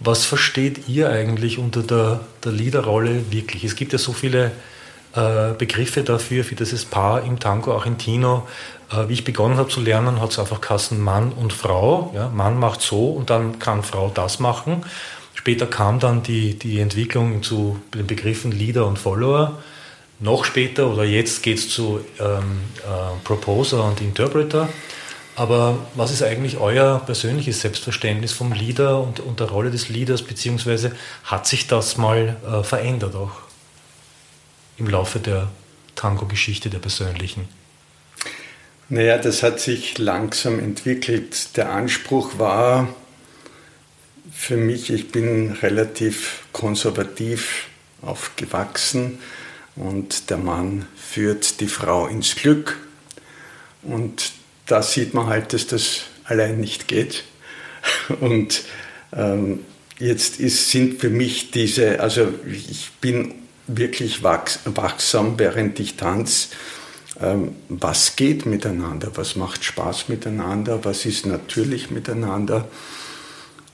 was 0.00 0.24
versteht 0.24 0.88
ihr 0.88 1.08
eigentlich 1.10 1.58
unter 1.58 1.82
der, 1.82 2.20
der 2.44 2.52
Leaderrolle 2.52 3.30
wirklich? 3.30 3.64
Es 3.64 3.76
gibt 3.76 3.92
ja 3.92 3.98
so 3.98 4.12
viele 4.12 4.52
äh, 5.14 5.52
Begriffe 5.56 6.02
dafür, 6.02 6.44
für 6.44 6.54
dieses 6.54 6.84
Paar 6.84 7.22
im 7.22 7.38
Tango 7.38 7.74
Argentino. 7.74 8.46
Äh, 8.90 9.08
wie 9.08 9.14
ich 9.14 9.24
begonnen 9.24 9.56
habe 9.56 9.68
zu 9.68 9.80
lernen, 9.80 10.20
hat 10.20 10.32
es 10.32 10.38
einfach 10.38 10.60
Kassen 10.60 11.00
Mann 11.00 11.32
und 11.32 11.52
Frau. 11.52 12.12
Ja? 12.14 12.28
Mann 12.28 12.58
macht 12.58 12.80
so 12.80 13.10
und 13.10 13.30
dann 13.30 13.58
kann 13.58 13.82
Frau 13.82 14.10
das 14.12 14.40
machen. 14.40 14.84
Später 15.34 15.66
kam 15.66 16.00
dann 16.00 16.22
die, 16.22 16.58
die 16.58 16.80
Entwicklung 16.80 17.42
zu 17.42 17.80
den 17.94 18.06
Begriffen 18.06 18.50
Leader 18.50 18.86
und 18.86 18.98
Follower. 18.98 19.58
Noch 20.20 20.44
später 20.44 20.90
oder 20.90 21.04
jetzt 21.04 21.42
geht 21.42 21.58
es 21.58 21.68
zu 21.68 22.00
ähm, 22.18 22.60
äh, 22.78 23.24
Proposer 23.24 23.84
und 23.84 24.00
Interpreter. 24.00 24.68
Aber 25.36 25.84
was 25.94 26.12
ist 26.12 26.22
eigentlich 26.22 26.58
euer 26.58 27.00
persönliches 27.04 27.60
Selbstverständnis 27.60 28.32
vom 28.32 28.52
Leader 28.52 29.00
und, 29.00 29.20
und 29.20 29.40
der 29.40 29.48
Rolle 29.48 29.70
des 29.70 29.88
Leaders, 29.88 30.22
beziehungsweise 30.22 30.92
hat 31.24 31.46
sich 31.46 31.66
das 31.66 31.96
mal 31.96 32.36
äh, 32.46 32.62
verändert 32.62 33.16
auch 33.16 33.32
im 34.76 34.88
Laufe 34.88 35.18
der 35.18 35.50
Tango-Geschichte 35.96 36.70
der 36.70 36.78
persönlichen? 36.78 37.48
Naja, 38.88 39.18
das 39.18 39.42
hat 39.42 39.60
sich 39.60 39.98
langsam 39.98 40.58
entwickelt. 40.60 41.56
Der 41.56 41.70
Anspruch 41.70 42.38
war 42.38 42.88
für 44.32 44.56
mich, 44.56 44.90
ich 44.90 45.10
bin 45.10 45.52
relativ 45.62 46.44
konservativ 46.52 47.68
aufgewachsen 48.02 49.18
und 49.74 50.30
der 50.30 50.36
Mann 50.36 50.86
führt 50.96 51.60
die 51.60 51.66
Frau 51.66 52.06
ins 52.06 52.36
Glück. 52.36 52.78
Und 53.82 54.32
da 54.66 54.82
sieht 54.82 55.14
man 55.14 55.26
halt, 55.26 55.52
dass 55.52 55.66
das 55.66 56.02
allein 56.24 56.60
nicht 56.60 56.88
geht. 56.88 57.24
Und 58.20 58.62
ähm, 59.12 59.60
jetzt 59.98 60.40
ist, 60.40 60.70
sind 60.70 61.00
für 61.00 61.10
mich 61.10 61.50
diese, 61.50 62.00
also 62.00 62.28
ich 62.46 62.90
bin 63.00 63.34
wirklich 63.66 64.22
wachs, 64.22 64.60
wachsam, 64.64 65.38
während 65.38 65.80
ich 65.80 65.96
tanze. 65.96 66.48
Ähm, 67.20 67.54
was 67.68 68.16
geht 68.16 68.46
miteinander? 68.46 69.12
Was 69.14 69.36
macht 69.36 69.64
Spaß 69.64 70.08
miteinander? 70.08 70.84
Was 70.84 71.06
ist 71.06 71.26
natürlich 71.26 71.90
miteinander? 71.90 72.68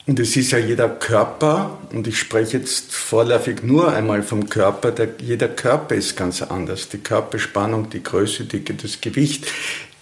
Und 0.07 0.19
es 0.19 0.35
ist 0.37 0.51
ja 0.51 0.59
jeder 0.59 0.89
Körper, 0.89 1.79
und 1.93 2.09
ich 2.09 2.19
spreche 2.19 2.59
jetzt 2.59 2.93
vorläufig 2.93 3.63
nur 3.63 3.93
einmal 3.93 4.23
vom 4.23 4.49
Körper, 4.49 4.91
der, 4.91 5.11
jeder 5.21 5.49
Körper 5.49 5.95
ist 5.95 6.17
ganz 6.17 6.43
anders. 6.43 6.89
Die 6.89 6.99
Körperspannung, 6.99 7.91
die 7.91 8.03
Größe, 8.03 8.45
die, 8.45 8.65
das 8.65 9.01
Gewicht, 9.01 9.47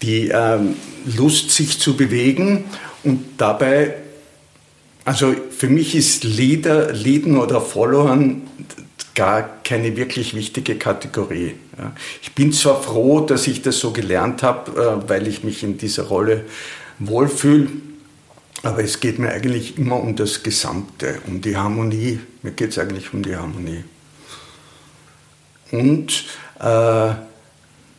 die 0.01 0.29
ähm, 0.29 0.75
Lust, 1.17 1.51
sich 1.51 1.79
zu 1.79 1.97
bewegen 1.97 2.65
und 3.03 3.25
dabei, 3.37 3.95
also 5.05 5.33
für 5.57 5.67
mich 5.67 5.95
ist 5.95 6.23
Leader, 6.23 6.93
Leaden 6.93 7.37
oder 7.37 7.61
Followern 7.61 8.43
gar 9.15 9.61
keine 9.63 9.97
wirklich 9.97 10.33
wichtige 10.33 10.75
Kategorie. 10.75 11.55
Ja. 11.77 11.93
Ich 12.21 12.33
bin 12.33 12.53
zwar 12.53 12.81
froh, 12.81 13.19
dass 13.21 13.47
ich 13.47 13.61
das 13.61 13.79
so 13.79 13.91
gelernt 13.91 14.43
habe, 14.43 15.01
äh, 15.03 15.09
weil 15.09 15.27
ich 15.27 15.43
mich 15.43 15.63
in 15.63 15.77
dieser 15.77 16.03
Rolle 16.03 16.45
wohlfühle, 16.99 17.67
aber 18.63 18.83
es 18.83 18.99
geht 18.99 19.19
mir 19.19 19.29
eigentlich 19.29 19.77
immer 19.77 19.99
um 19.99 20.15
das 20.15 20.43
Gesamte, 20.43 21.19
um 21.27 21.41
die 21.41 21.55
Harmonie. 21.55 22.19
Mir 22.43 22.51
geht 22.51 22.71
es 22.71 22.77
eigentlich 22.77 23.13
um 23.13 23.23
die 23.23 23.35
Harmonie. 23.35 23.83
Und 25.71 26.25
äh, 26.59 27.13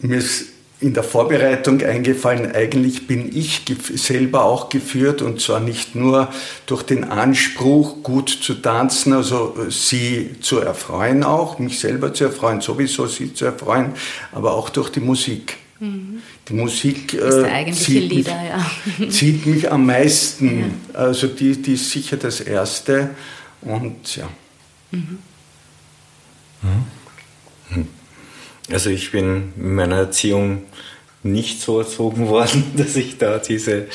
mir 0.01 0.19
ist 0.19 0.47
in 0.81 0.95
der 0.95 1.03
Vorbereitung 1.03 1.83
eingefallen, 1.83 2.53
eigentlich 2.53 3.07
bin 3.07 3.37
ich 3.37 3.63
selber 3.95 4.45
auch 4.45 4.71
geführt 4.71 5.21
und 5.21 5.41
zwar 5.41 5.61
nicht 5.61 5.95
nur 5.95 6.29
durch 6.67 6.83
den 6.83 7.05
Anspruch, 7.05 8.03
gut 8.03 8.31
zu 8.31 8.55
tanzen, 8.55 9.13
also 9.13 9.55
äh, 9.59 9.71
sie 9.71 10.37
zu 10.41 10.59
erfreuen 10.59 11.23
auch, 11.23 11.59
mich 11.59 11.81
selber 11.81 12.15
zu 12.15 12.25
erfreuen, 12.25 12.63
sowieso 12.63 13.07
sie 13.07 13.35
zu 13.35 13.45
erfreuen, 13.45 13.93
aber 14.33 14.55
auch 14.55 14.71
durch 14.71 14.91
die 14.91 15.01
Musik. 15.01 15.59
Mhm. 15.81 16.23
Die 16.49 16.55
Musik 16.55 17.15
äh, 17.15 17.71
zieht, 17.73 18.11
Lieder, 18.11 18.35
mich, 18.35 18.99
ja. 18.99 19.09
zieht, 19.11 19.47
mich, 19.47 19.71
am 19.71 19.87
meisten. 19.87 20.61
Ja. 20.61 21.01
Also 21.01 21.27
die, 21.27 21.61
die 21.61 21.75
ist 21.75 21.91
sicher 21.91 22.17
das 22.17 22.41
Erste 22.41 23.11
und 23.61 24.17
ja. 24.17 24.29
Mhm. 24.91 25.19
Mhm. 26.63 28.00
Also 28.71 28.91
ich 28.91 29.13
bin 29.13 29.53
in 29.57 29.75
meiner 29.75 29.97
Erziehung 29.97 30.65
nicht 31.23 31.61
so 31.61 31.79
erzogen 31.79 32.29
worden, 32.29 32.73
dass 32.77 32.97
ich 32.97 33.19
da 33.19 33.39
diese, 33.39 33.87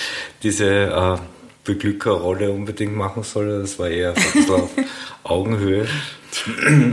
diese 0.44 0.66
äh, 0.66 1.18
Beglückerrolle 1.64 2.52
unbedingt 2.52 2.96
machen 2.96 3.24
soll. 3.24 3.62
Das 3.62 3.80
war 3.80 3.90
eher 3.90 4.12
auf 4.12 4.70
Augenhöhe. 5.24 5.88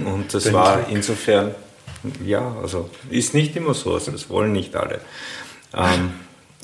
Und 0.04 0.26
das 0.32 0.52
war 0.52 0.88
insofern, 0.88 1.54
ja, 2.24 2.56
also 2.62 2.88
ist 3.10 3.34
nicht 3.34 3.56
immer 3.56 3.74
so, 3.74 3.94
also 3.94 4.12
das 4.12 4.30
wollen 4.30 4.52
nicht 4.52 4.74
alle. 4.76 5.00
Ähm, 5.74 6.12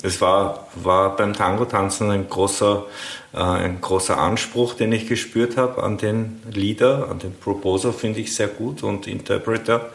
es 0.01 0.21
war, 0.21 0.67
war 0.75 1.15
beim 1.15 1.33
Tango-Tanzen 1.33 2.09
ein 2.09 2.29
großer, 2.29 2.85
äh, 3.33 3.37
ein 3.37 3.81
großer 3.81 4.17
Anspruch, 4.17 4.73
den 4.73 4.93
ich 4.93 5.07
gespürt 5.07 5.57
habe 5.57 5.83
an 5.83 5.97
den 5.97 6.41
Leader, 6.49 7.09
an 7.09 7.19
den 7.19 7.35
Proposer 7.35 7.91
finde 7.91 8.21
ich 8.21 8.33
sehr 8.33 8.47
gut 8.47 8.81
und 8.81 9.07
Interpreter. 9.07 9.89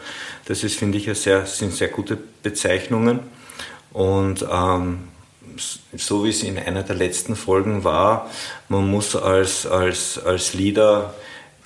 Das 0.47 0.63
ist, 0.63 0.79
finde 0.79 0.99
ich, 0.99 1.19
sehr, 1.19 1.47
sind 1.47 1.73
sehr 1.73 1.89
gute 1.89 2.19
Bezeichnungen. 2.43 3.21
Und 3.93 4.45
ähm, 4.51 5.09
so 5.57 6.25
wie 6.25 6.31
es 6.31 6.43
in 6.43 6.59
einer 6.59 6.83
der 6.83 6.97
letzten 6.97 7.37
Folgen 7.37 7.85
war, 7.85 8.31
man 8.69 8.91
muss 8.91 9.17
als, 9.17 9.67
als, 9.67 10.19
als 10.19 10.55
Leader 10.55 11.15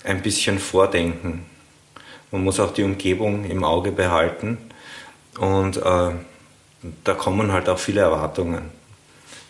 ein 0.05 0.23
bisschen 0.23 0.59
vordenken. 0.59 1.47
Man 2.31 2.45
muss 2.45 2.61
auch 2.61 2.73
die 2.73 2.83
Umgebung 2.83 3.45
im 3.45 3.65
Auge 3.65 3.93
behalten. 3.93 4.59
Und 5.39 5.79
äh, 5.79 6.11
da 7.05 7.15
kommen 7.15 7.53
halt 7.53 7.69
auch 7.69 7.79
viele 7.79 8.03
Erwartungen. 8.03 8.71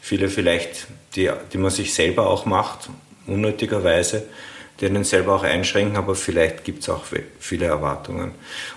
Viele 0.00 0.28
vielleicht, 0.28 0.87
die, 1.16 1.30
die 1.52 1.58
man 1.58 1.70
sich 1.70 1.92
selber 1.92 2.28
auch 2.28 2.47
macht, 2.47 2.88
unnötigerweise, 3.26 4.26
die 4.80 4.87
einen 4.87 5.04
selber 5.04 5.35
auch 5.35 5.42
einschränken, 5.42 5.97
aber 5.97 6.14
vielleicht 6.14 6.64
gibt 6.64 6.82
es 6.82 6.88
auch 6.88 7.04
viele 7.40 7.66
Erwartungen. 7.66 8.32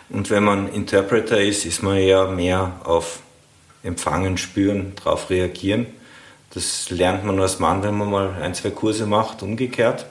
Und 0.09 0.29
wenn 0.29 0.43
man 0.43 0.71
Interpreter 0.71 1.39
ist, 1.39 1.65
ist 1.65 1.83
man 1.83 1.97
ja 1.97 2.27
mehr 2.27 2.79
auf 2.83 3.19
Empfangen, 3.83 4.37
Spüren, 4.37 4.93
darauf 4.95 5.29
reagieren. 5.29 5.87
Das 6.53 6.89
lernt 6.89 7.23
man 7.23 7.39
als 7.39 7.59
Mann, 7.59 7.83
wenn 7.83 7.97
man 7.97 8.09
mal 8.09 8.35
ein, 8.41 8.53
zwei 8.53 8.71
Kurse 8.71 9.05
macht, 9.05 9.41
umgekehrt, 9.41 10.05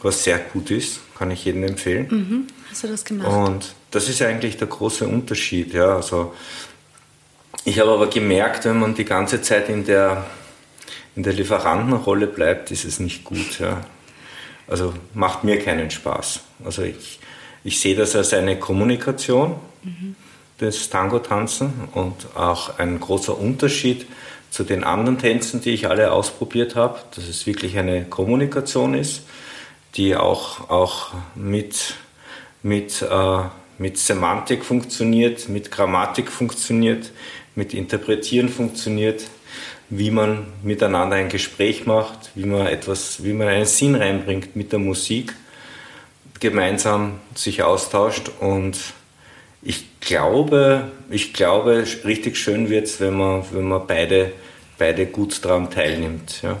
was 0.00 0.24
sehr 0.24 0.38
gut 0.38 0.70
ist, 0.70 1.00
kann 1.18 1.30
ich 1.30 1.44
jedem 1.44 1.64
empfehlen. 1.64 2.06
Mhm. 2.10 2.46
Hast 2.70 2.84
du 2.84 2.88
das 2.88 3.04
gemacht? 3.04 3.28
Und 3.28 3.74
das 3.90 4.08
ist 4.08 4.22
eigentlich 4.22 4.56
der 4.56 4.68
große 4.68 5.06
Unterschied. 5.06 5.72
Ja. 5.74 5.96
Also 5.96 6.34
ich 7.64 7.78
habe 7.80 7.90
aber 7.90 8.08
gemerkt, 8.08 8.64
wenn 8.64 8.78
man 8.78 8.94
die 8.94 9.04
ganze 9.04 9.42
Zeit 9.42 9.68
in 9.68 9.84
der, 9.84 10.26
in 11.14 11.22
der 11.22 11.32
Lieferantenrolle 11.32 12.26
bleibt, 12.26 12.70
ist 12.70 12.84
es 12.84 13.00
nicht 13.00 13.24
gut. 13.24 13.58
Ja. 13.58 13.84
Also 14.68 14.94
macht 15.14 15.44
mir 15.44 15.58
keinen 15.58 15.90
Spaß. 15.90 16.40
Also 16.64 16.82
ich, 16.82 17.20
ich 17.64 17.80
sehe 17.80 17.94
das 17.94 18.16
als 18.16 18.32
eine 18.32 18.58
Kommunikation, 18.58 19.56
mhm. 19.82 20.16
des 20.60 20.90
Tango-Tanzen 20.90 21.88
und 21.92 22.34
auch 22.34 22.78
ein 22.78 22.98
großer 22.98 23.38
Unterschied 23.38 24.06
zu 24.50 24.64
den 24.64 24.84
anderen 24.84 25.18
Tänzen, 25.18 25.60
die 25.60 25.70
ich 25.70 25.88
alle 25.88 26.12
ausprobiert 26.12 26.76
habe, 26.76 26.98
dass 27.14 27.28
es 27.28 27.46
wirklich 27.46 27.76
eine 27.78 28.04
Kommunikation 28.04 28.94
ist, 28.94 29.22
die 29.96 30.16
auch, 30.16 30.70
auch 30.70 31.12
mit, 31.34 31.94
mit, 32.62 33.02
äh, 33.02 33.38
mit 33.78 33.98
Semantik 33.98 34.64
funktioniert, 34.64 35.48
mit 35.48 35.70
Grammatik 35.70 36.30
funktioniert, 36.30 37.12
mit 37.54 37.74
Interpretieren 37.74 38.48
funktioniert, 38.48 39.24
wie 39.88 40.10
man 40.10 40.46
miteinander 40.62 41.16
ein 41.16 41.28
Gespräch 41.28 41.86
macht, 41.86 42.30
wie 42.34 42.46
man 42.46 42.66
etwas, 42.66 43.22
wie 43.22 43.32
man 43.32 43.48
einen 43.48 43.66
Sinn 43.66 43.94
reinbringt 43.94 44.56
mit 44.56 44.72
der 44.72 44.78
Musik, 44.78 45.34
gemeinsam 46.40 47.20
sich 47.34 47.62
austauscht 47.62 48.30
und 48.40 48.76
ich 49.62 50.00
glaube, 50.00 50.92
ich 51.10 51.32
glaube, 51.32 51.84
richtig 52.04 52.36
schön 52.36 52.70
wird 52.70 52.86
es, 52.86 53.00
wenn 53.00 53.14
man, 53.14 53.44
wenn 53.52 53.66
man 53.66 53.86
beide, 53.86 54.32
beide 54.78 55.06
gut 55.06 55.44
daran 55.44 55.70
teilnimmt. 55.70 56.42
Ja. 56.42 56.56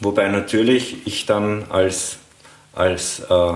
Wobei 0.00 0.28
natürlich 0.28 1.06
ich 1.06 1.26
dann 1.26 1.66
als, 1.68 2.16
als, 2.72 3.20
äh, 3.28 3.54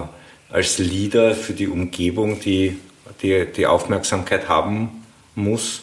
als 0.51 0.79
Leader 0.79 1.35
für 1.35 1.55
die 1.55 1.69
Umgebung 1.69 2.41
die, 2.41 2.79
die, 3.23 3.47
die 3.47 3.67
Aufmerksamkeit 3.67 4.49
haben 4.49 5.05
muss, 5.35 5.83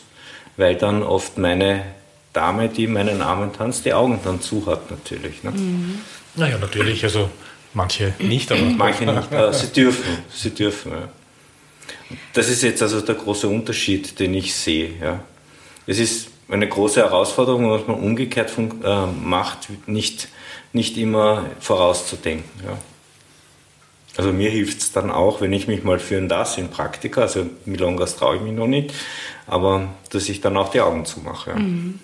weil 0.56 0.75
dann 0.75 1.01
oft 1.01 1.38
meine 1.38 1.84
Dame, 2.34 2.68
die 2.70 2.88
meinen 2.88 3.22
Armen 3.22 3.54
tanzt, 3.54 3.86
die 3.86 3.94
Augen 3.94 4.20
dann 4.24 4.42
zu 4.42 4.66
hat 4.66 4.90
natürlich. 4.90 5.44
Ne? 5.44 5.52
Mhm. 5.52 6.00
Naja, 6.36 6.58
natürlich, 6.58 7.04
also 7.04 7.30
manche 7.74 8.13
nicht, 8.20 8.52
aber. 8.52 8.62
Manche 8.78 9.06
nicht, 9.06 9.32
aber 9.32 9.54
sie 9.54 9.68
dürfen, 9.68 10.18
sie 10.34 10.50
dürfen. 10.50 10.92
Ja. 10.92 11.10
Das 12.34 12.50
ist 12.50 12.63
jetzt 12.63 12.82
also 12.82 13.02
der 13.02 13.16
große 13.16 13.48
Unterschied, 13.48 14.20
den 14.20 14.34
ich 14.34 14.54
sehe. 14.56 14.92
Ja. 15.00 15.20
Es 15.86 16.00
ist 16.00 16.30
eine 16.50 16.68
große 16.68 17.02
Herausforderung, 17.02 17.70
was 17.70 17.88
man 17.88 17.98
umgekehrt 17.98 18.50
von, 18.50 18.84
äh, 18.84 19.06
macht, 19.06 19.70
nicht, 19.88 20.28
nicht 20.72 20.98
immer 20.98 21.46
vorauszudenken. 21.60 22.50
Ja. 22.66 22.78
Also 24.16 24.32
mir 24.32 24.50
hilft 24.50 24.80
es 24.80 24.92
dann 24.92 25.10
auch, 25.10 25.42
wenn 25.42 25.54
ich 25.54 25.68
mich 25.68 25.84
mal 25.84 26.00
führen 26.00 26.30
das 26.30 26.58
in 26.58 26.70
Praktika, 26.70 27.22
also 27.22 27.48
Milongas 27.66 28.16
traue 28.16 28.36
ich 28.36 28.42
mich 28.44 28.54
noch 28.54 28.68
nicht, 28.68 28.94
aber 29.48 29.88
dass 30.12 30.30
ich 30.30 30.42
dann 30.42 30.56
auch 30.58 30.70
die 30.70 30.82
Augen 30.82 31.06
zumache. 31.06 31.52
Ja. 31.52 31.56
Mhm. 31.58 32.00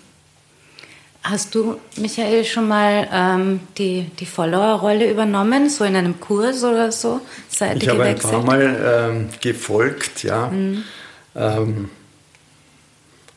Hast 1.22 1.54
du, 1.54 1.78
Michael, 1.96 2.44
schon 2.44 2.66
mal 2.66 3.06
ähm, 3.12 3.60
die, 3.76 4.06
die 4.18 4.24
Follower-Rolle 4.24 5.10
übernommen, 5.10 5.68
so 5.68 5.84
in 5.84 5.94
einem 5.94 6.18
Kurs 6.18 6.64
oder 6.64 6.90
so? 6.90 7.20
Seit 7.48 7.82
ich 7.82 7.88
habe 7.90 8.04
ein 8.04 8.18
paar 8.18 8.42
Mal 8.42 9.10
ähm, 9.12 9.28
gefolgt, 9.40 10.22
ja. 10.22 10.46
Mhm. 10.48 10.82
Ähm, 11.36 11.90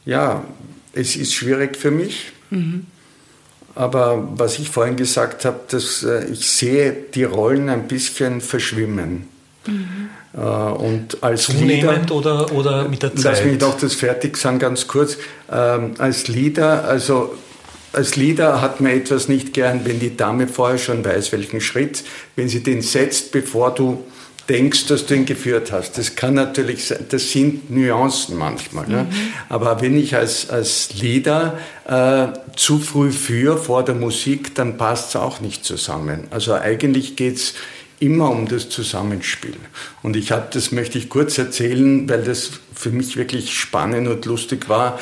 ja, 0.05 0.45
es 0.93 1.17
ist 1.17 1.33
schwierig 1.33 1.75
für 1.75 1.91
mich. 1.91 2.31
Mhm. 2.51 2.85
Aber 3.75 4.29
was 4.35 4.59
ich 4.59 4.69
vorhin 4.69 4.95
gesagt 4.95 5.43
habe, 5.43 5.59
dass 5.67 6.03
äh, 6.03 6.25
ich 6.25 6.47
sehe 6.47 6.93
die 7.13 7.23
Rollen 7.23 7.69
ein 7.69 7.87
bisschen 7.87 8.39
verschwimmen. 8.39 9.27
Mhm. 9.65 10.09
Äh, 10.35 10.39
und 10.39 11.23
als 11.23 11.43
Zunehmend 11.43 12.09
Leader, 12.09 12.15
oder, 12.15 12.51
oder 12.53 12.87
mit 12.87 13.03
der 13.03 13.15
Zeit? 13.15 13.39
Lass 13.39 13.45
mich 13.45 13.57
doch 13.57 13.77
das 13.77 13.93
fertig 13.93 14.37
sagen, 14.37 14.59
ganz 14.59 14.87
kurz. 14.87 15.17
Ähm, 15.51 15.95
als 15.97 16.27
Leader, 16.27 16.85
also 16.85 17.35
als 17.93 18.15
Leader 18.15 18.61
hat 18.61 18.81
man 18.81 18.91
etwas 18.91 19.27
nicht 19.27 19.53
gern, 19.53 19.81
wenn 19.85 19.99
die 19.99 20.17
Dame 20.17 20.47
vorher 20.47 20.77
schon 20.77 21.05
weiß, 21.05 21.31
welchen 21.31 21.61
Schritt, 21.61 22.03
wenn 22.35 22.49
sie 22.49 22.63
den 22.63 22.81
setzt, 22.81 23.31
bevor 23.31 23.73
du 23.73 24.03
denkst, 24.49 24.87
dass 24.87 25.05
du 25.05 25.15
ihn 25.15 25.25
geführt 25.25 25.71
hast. 25.71 25.97
Das 25.97 26.15
kann 26.15 26.33
natürlich 26.33 26.85
sein, 26.85 27.05
das 27.09 27.31
sind 27.31 27.71
Nuancen 27.71 28.37
manchmal. 28.37 28.87
Ne? 28.87 29.03
Mhm. 29.03 29.33
Aber 29.47 29.81
wenn 29.81 29.97
ich 29.97 30.15
als, 30.15 30.49
als 30.49 30.93
Leader 30.95 31.57
äh, 31.87 32.27
zu 32.57 32.79
früh 32.79 33.11
führe 33.11 33.57
vor 33.57 33.83
der 33.85 33.95
Musik, 33.95 34.53
dann 34.55 34.77
passt 34.77 35.09
es 35.09 35.15
auch 35.15 35.39
nicht 35.39 35.63
zusammen. 35.63 36.27
Also 36.29 36.53
eigentlich 36.53 37.15
geht's 37.15 37.53
immer 37.99 38.29
um 38.29 38.47
das 38.47 38.69
Zusammenspiel. 38.69 39.55
Und 40.01 40.15
ich 40.15 40.31
habe, 40.31 40.47
das 40.51 40.71
möchte 40.71 40.97
ich 40.97 41.09
kurz 41.09 41.37
erzählen, 41.37 42.07
weil 42.09 42.23
das 42.23 42.51
für 42.73 42.89
mich 42.89 43.17
wirklich 43.17 43.57
spannend 43.57 44.07
und 44.07 44.25
lustig 44.25 44.69
war 44.69 44.99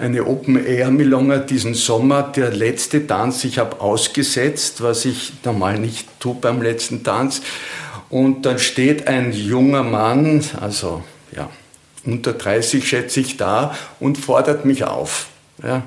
eine 0.00 0.26
Open 0.26 0.64
Air 0.64 0.90
Milonga 0.90 1.38
diesen 1.38 1.74
Sommer, 1.74 2.22
der 2.22 2.50
letzte 2.50 3.06
Tanz. 3.06 3.44
Ich 3.44 3.58
habe 3.58 3.80
ausgesetzt, 3.80 4.82
was 4.82 5.04
ich 5.04 5.32
normal 5.44 5.78
nicht 5.78 6.08
tue 6.20 6.34
beim 6.34 6.62
letzten 6.62 7.04
Tanz. 7.04 7.42
Und 8.08 8.46
dann 8.46 8.58
steht 8.58 9.06
ein 9.06 9.32
junger 9.32 9.82
Mann, 9.82 10.42
also 10.60 11.04
ja, 11.36 11.48
unter 12.04 12.32
30 12.32 12.86
schätze 12.86 13.20
ich 13.20 13.36
da, 13.36 13.76
und 14.00 14.18
fordert 14.18 14.64
mich 14.64 14.84
auf. 14.84 15.28
Ja. 15.62 15.82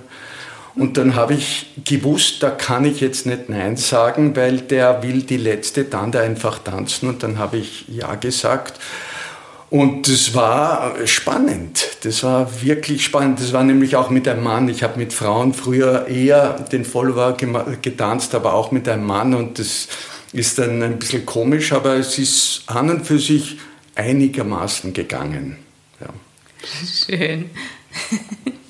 Und 0.75 0.97
dann 0.97 1.15
habe 1.15 1.35
ich 1.35 1.67
gewusst, 1.85 2.41
da 2.41 2.49
kann 2.49 2.83
ich 2.85 2.99
jetzt 2.99 3.25
nicht 3.25 3.47
Nein 3.47 3.77
sagen, 3.77 4.35
weil 4.35 4.61
der 4.61 5.03
will 5.03 5.21
die 5.21 5.37
letzte 5.37 5.87
Tante 5.89 6.19
einfach 6.19 6.59
tanzen. 6.59 7.09
Und 7.09 7.21
dann 7.21 7.37
habe 7.37 7.57
ich 7.57 7.85
Ja 7.87 8.15
gesagt. 8.15 8.79
Und 9.69 10.07
das 10.07 10.35
war 10.35 10.95
spannend. 11.05 11.97
Das 12.03 12.23
war 12.23 12.61
wirklich 12.63 13.03
spannend. 13.03 13.39
Das 13.39 13.53
war 13.53 13.63
nämlich 13.63 13.95
auch 13.95 14.09
mit 14.09 14.27
einem 14.27 14.43
Mann. 14.43 14.67
Ich 14.69 14.83
habe 14.83 14.99
mit 14.99 15.13
Frauen 15.13 15.53
früher 15.53 16.07
eher 16.07 16.59
den 16.71 16.85
Follower 16.85 17.35
getanzt, 17.81 18.35
aber 18.35 18.53
auch 18.53 18.71
mit 18.71 18.87
einem 18.87 19.05
Mann. 19.05 19.33
Und 19.33 19.59
das 19.59 19.87
ist 20.31 20.57
dann 20.57 20.81
ein 20.81 20.99
bisschen 20.99 21.25
komisch, 21.25 21.71
aber 21.71 21.95
es 21.95 22.17
ist 22.17 22.63
an 22.67 22.89
und 22.89 23.05
für 23.05 23.19
sich 23.19 23.57
einigermaßen 23.95 24.93
gegangen. 24.93 25.57
Ja. 25.99 26.09
Schön. 27.07 27.49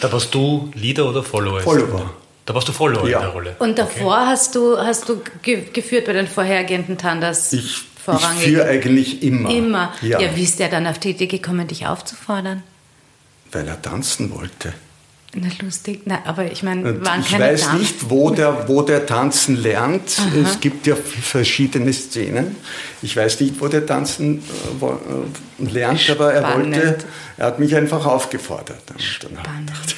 da 0.00 0.12
warst 0.12 0.34
du 0.34 0.70
Leader 0.74 1.08
oder 1.08 1.22
Follower? 1.22 1.60
Follower. 1.60 2.14
Da 2.44 2.54
warst 2.54 2.68
du 2.68 2.72
Follower 2.72 3.08
ja. 3.08 3.18
in 3.18 3.24
der 3.24 3.32
Rolle. 3.32 3.56
Und 3.58 3.78
davor 3.78 4.16
okay. 4.16 4.26
hast 4.26 4.54
du, 4.54 4.76
hast 4.76 5.08
du 5.08 5.22
geführt 5.42 6.06
bei 6.06 6.12
den 6.12 6.26
vorhergehenden 6.26 6.98
Tandas? 6.98 7.52
Ich. 7.52 7.84
Ich 8.04 8.26
führe 8.44 8.64
eigentlich 8.64 9.22
immer. 9.22 9.48
Immer. 9.48 9.94
Ja. 10.02 10.18
ja, 10.18 10.34
wie 10.34 10.42
ist 10.42 10.58
der 10.58 10.68
dann 10.68 10.88
auf 10.88 10.98
die 10.98 11.10
Idee 11.10 11.28
gekommen, 11.28 11.68
dich 11.68 11.86
aufzufordern? 11.86 12.64
Weil 13.52 13.68
er 13.68 13.80
tanzen 13.80 14.34
wollte. 14.34 14.74
Na, 15.34 15.48
lustig. 15.62 16.02
Na, 16.04 16.18
aber 16.26 16.52
ich 16.52 16.62
meine, 16.62 17.04
waren 17.04 17.20
ich 17.20 17.30
keine 17.30 17.44
weiß 17.44 17.62
Tanzen? 17.62 17.78
nicht, 17.78 18.10
wo 18.10 18.30
der, 18.30 18.68
wo 18.68 18.82
der 18.82 19.06
tanzen 19.06 19.56
lernt. 19.56 20.18
Aha. 20.18 20.28
Es 20.44 20.60
gibt 20.60 20.86
ja 20.86 20.94
verschiedene 20.94 21.92
Szenen. 21.92 22.56
Ich 23.00 23.16
weiß 23.16 23.40
nicht, 23.40 23.58
wo 23.58 23.68
der 23.68 23.86
tanzen 23.86 24.40
äh, 24.40 25.72
lernt, 25.72 26.00
Spannend. 26.00 26.20
aber 26.20 26.34
er 26.34 26.54
wollte, 26.54 26.98
er 27.38 27.46
hat 27.46 27.58
mich 27.58 27.74
einfach 27.74 28.04
aufgefordert. 28.04 28.82
Gedacht, 29.20 29.96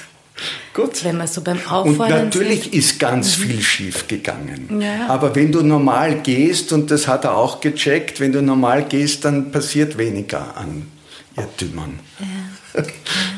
Gut. 0.72 1.04
Wenn 1.04 1.16
man 1.16 1.28
so 1.28 1.40
beim 1.40 1.58
Auffordern 1.68 1.96
Und 1.96 2.34
natürlich 2.34 2.64
sieht. 2.64 2.74
ist 2.74 2.98
ganz 2.98 3.38
mhm. 3.38 3.42
viel 3.42 3.62
schief 3.62 4.08
gegangen. 4.08 4.80
Ja. 4.80 5.06
Aber 5.08 5.34
wenn 5.34 5.52
du 5.52 5.62
normal 5.62 6.20
gehst, 6.22 6.72
und 6.72 6.90
das 6.90 7.06
hat 7.06 7.24
er 7.24 7.36
auch 7.36 7.60
gecheckt, 7.60 8.18
wenn 8.18 8.32
du 8.32 8.42
normal 8.42 8.84
gehst, 8.84 9.24
dann 9.24 9.52
passiert 9.52 9.98
weniger 9.98 10.56
an 10.56 10.88
Irrtümern. 11.36 12.00
Ja. 12.18 12.82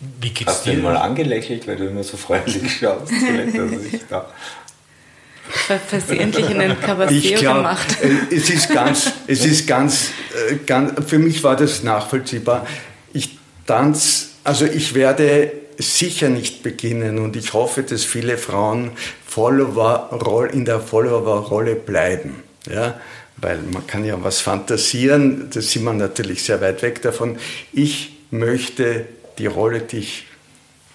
Wie 0.00 0.30
geht's 0.30 0.50
Hast 0.50 0.66
dir? 0.66 0.72
du 0.72 0.78
ihn 0.78 0.84
mal 0.84 0.96
angelächelt, 0.96 1.66
weil 1.66 1.76
du 1.76 1.86
immer 1.86 2.04
so 2.04 2.16
freundlich 2.16 2.76
schaust? 2.80 3.12
versehentlich 5.88 6.50
in 6.50 6.58
den 6.58 6.78
Caballero 6.80 7.40
gemacht. 7.40 7.96
Äh, 8.02 8.34
es 8.34 8.50
ist 8.50 8.68
ganz, 8.68 9.12
es 9.26 9.44
ist 9.44 9.66
ganz, 9.66 10.10
äh, 10.50 10.56
ganz, 10.66 10.92
für 11.06 11.18
mich 11.18 11.42
war 11.42 11.56
das 11.56 11.82
nachvollziehbar. 11.82 12.66
Ich 13.12 13.38
tanze, 13.66 14.26
also 14.44 14.66
ich 14.66 14.94
werde 14.94 15.52
sicher 15.78 16.28
nicht 16.28 16.62
beginnen 16.62 17.18
und 17.18 17.34
ich 17.34 17.54
hoffe, 17.54 17.82
dass 17.82 18.04
viele 18.04 18.36
Frauen 18.36 18.92
Follower 19.26 20.50
in 20.52 20.64
der 20.64 20.80
Follower-Rolle 20.80 21.76
bleiben. 21.76 22.42
Ja? 22.70 23.00
weil 23.40 23.58
man 23.72 23.86
kann 23.86 24.04
ja 24.04 24.22
was 24.22 24.40
fantasieren, 24.40 25.48
da 25.52 25.60
sind 25.60 25.84
wir 25.84 25.92
natürlich 25.92 26.42
sehr 26.42 26.60
weit 26.60 26.82
weg 26.82 27.02
davon. 27.02 27.38
Ich 27.72 28.16
möchte 28.30 29.06
die 29.38 29.46
Rolle, 29.46 29.80
die 29.80 29.98
ich 29.98 30.24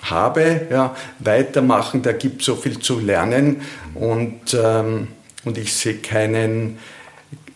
habe, 0.03 0.67
ja, 0.69 0.95
weitermachen, 1.19 2.01
da 2.01 2.11
gibt 2.11 2.41
es 2.41 2.47
so 2.47 2.55
viel 2.55 2.79
zu 2.79 2.99
lernen. 2.99 3.61
Und, 3.95 4.53
ähm, 4.53 5.07
und 5.45 5.57
ich 5.57 5.73
sehe 5.73 5.95
keinen, 5.95 6.77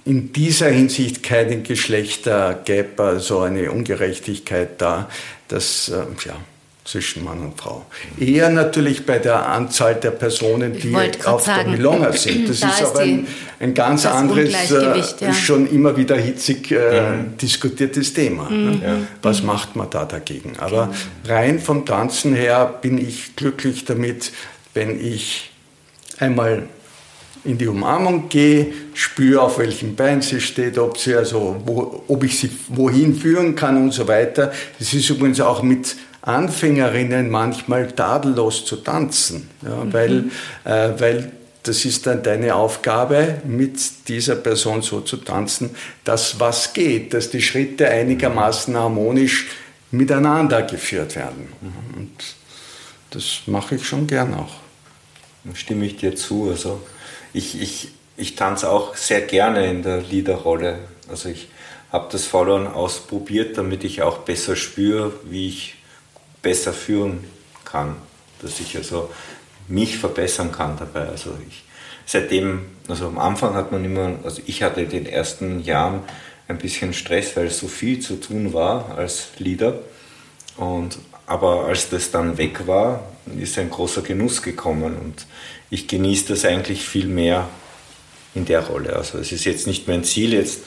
in 0.06 0.32
dieser 0.32 0.70
Hinsicht 0.70 1.24
keinen 1.24 1.64
Geschlechtergap, 1.64 3.00
also 3.00 3.42
eine 3.42 3.72
Ungerechtigkeit 3.72 4.82
da, 4.82 5.10
dass, 5.48 5.90
äh, 5.90 6.06
ja, 6.26 6.36
zwischen 6.88 7.24
Mann 7.24 7.40
und 7.42 7.60
Frau. 7.60 7.86
Eher 8.18 8.50
natürlich 8.50 9.06
bei 9.06 9.20
der 9.20 9.46
Anzahl 9.46 9.96
der 9.96 10.12
Personen, 10.12 10.74
die 10.74 10.96
auf 11.26 11.44
sagen, 11.44 11.72
der 11.72 11.78
Milonga 11.78 12.14
sind. 12.14 12.48
Das 12.48 12.62
da 12.62 12.70
ist 12.70 12.82
aber 12.84 13.00
ein, 13.00 13.28
ein 13.60 13.74
ganz 13.74 14.06
anderes, 14.06 14.72
äh, 14.72 15.02
ja. 15.20 15.34
schon 15.34 15.68
immer 15.68 15.98
wieder 15.98 16.16
hitzig 16.16 16.72
äh, 16.72 17.02
mhm. 17.02 17.38
diskutiertes 17.38 18.14
Thema. 18.14 18.50
Ne? 18.50 18.56
Mhm. 18.56 18.82
Ja. 18.82 18.98
Was 19.22 19.44
macht 19.44 19.76
man 19.76 19.90
da 19.90 20.06
dagegen? 20.06 20.54
Aber 20.60 20.94
rein 21.26 21.60
vom 21.60 21.86
Tanzen 21.86 22.34
her 22.34 22.74
bin 22.82 22.98
ich 22.98 23.36
glücklich 23.36 23.84
damit, 23.84 24.32
wenn 24.74 25.00
ich 25.04 25.52
einmal 26.20 26.64
in 27.44 27.58
die 27.58 27.68
Umarmung 27.68 28.30
gehe, 28.30 28.74
spüre, 28.94 29.42
auf 29.42 29.60
welchem 29.60 29.96
Bein 29.96 30.22
sie 30.22 30.42
steht, 30.42 30.78
ob, 30.78 30.98
sie 30.98 31.16
also, 31.16 31.62
wo, 31.66 32.04
ob 32.08 32.24
ich 32.24 32.40
sie 32.40 32.50
wohin 32.70 33.16
führen 33.16 33.56
kann 33.56 33.78
und 33.78 33.92
so 33.92 34.08
weiter. 34.08 34.52
Das 34.80 34.94
ist 34.94 35.10
übrigens 35.10 35.40
auch 35.40 35.64
mit 35.64 35.96
Anfängerinnen 36.28 37.30
manchmal 37.30 37.88
tadellos 37.92 38.66
zu 38.66 38.78
tanzen, 38.78 39.50
ja, 39.64 39.84
mhm. 39.84 39.94
weil, 39.94 40.24
äh, 40.66 40.90
weil 41.00 41.32
das 41.64 41.86
ist 41.86 42.06
dann 42.06 42.22
deine 42.24 42.56
Aufgabe, 42.56 43.42
mit 43.46 44.08
dieser 44.08 44.36
Person 44.36 44.82
so 44.82 45.02
zu 45.02 45.18
tanzen, 45.18 45.76
dass 46.04 46.40
was 46.40 46.74
geht, 46.74 47.14
dass 47.14 47.30
die 47.30 47.42
Schritte 47.42 47.88
einigermaßen 47.88 48.76
harmonisch 48.76 49.48
miteinander 49.92 50.64
geführt 50.64 51.16
werden. 51.16 51.48
Und 51.96 52.12
das 53.12 53.42
mache 53.46 53.76
ich 53.76 53.88
schon 53.88 54.06
gern 54.08 54.34
auch. 54.34 54.56
Stimme 55.54 55.86
ich 55.86 55.98
dir 55.98 56.16
zu. 56.16 56.50
Also 56.50 56.82
ich, 57.34 57.62
ich, 57.62 57.90
ich 58.18 58.36
tanze 58.36 58.70
auch 58.70 58.96
sehr 58.96 59.22
gerne 59.22 59.70
in 59.70 59.82
der 59.82 60.02
Liederrolle. 60.02 60.80
Also 61.10 61.30
ich 61.30 61.48
habe 61.92 62.10
das 62.12 62.26
Followern 62.26 62.68
ausprobiert, 62.68 63.58
damit 63.58 63.84
ich 63.86 64.02
auch 64.02 64.20
besser 64.20 64.56
spüre, 64.58 65.14
wie 65.24 65.48
ich 65.48 65.77
besser 66.48 66.72
führen 66.72 67.26
kann, 67.66 67.98
dass 68.42 68.62
ich 68.62 68.78
also 68.78 69.10
mich 69.68 69.98
verbessern 69.98 70.54
kann 70.54 70.78
dabei. 70.80 71.10
Also 71.10 71.32
ich, 71.46 71.66
seitdem, 72.06 72.68
also 72.88 73.08
am 73.08 73.18
Anfang 73.18 73.54
hat 73.54 73.74
man 73.74 73.84
immer, 73.84 74.14
also 74.24 74.42
ich 74.46 74.64
hatte 74.64 74.80
in 74.80 74.90
den 74.90 75.06
ersten 75.06 75.62
Jahren 75.62 76.04
ein 76.48 76.58
bisschen 76.58 76.94
Stress, 76.94 77.36
weil 77.36 77.50
so 77.50 77.68
viel 77.68 78.00
zu 78.00 78.16
tun 78.16 78.54
war 78.54 78.98
als 78.98 79.28
Leader. 79.40 79.80
Und, 80.56 81.00
aber 81.26 81.66
als 81.66 81.90
das 81.90 82.12
dann 82.12 82.38
weg 82.38 82.66
war, 82.66 83.04
ist 83.38 83.60
ein 83.60 83.70
großer 83.70 84.02
Genuss 84.02 84.42
gekommen 84.42 84.96
und 84.96 85.28
ich 85.70 85.90
genieße 85.90 86.30
das 86.30 86.46
eigentlich 86.46 86.88
viel 86.88 87.08
mehr 87.08 87.50
in 88.36 88.46
der 88.46 88.62
Rolle. 88.62 88.96
Also 88.96 89.18
es 89.18 89.34
ist 89.34 89.44
jetzt 89.44 89.68
nicht 89.68 89.86
mein 89.90 90.06
Ziel, 90.06 90.32
jetzt 90.32 90.62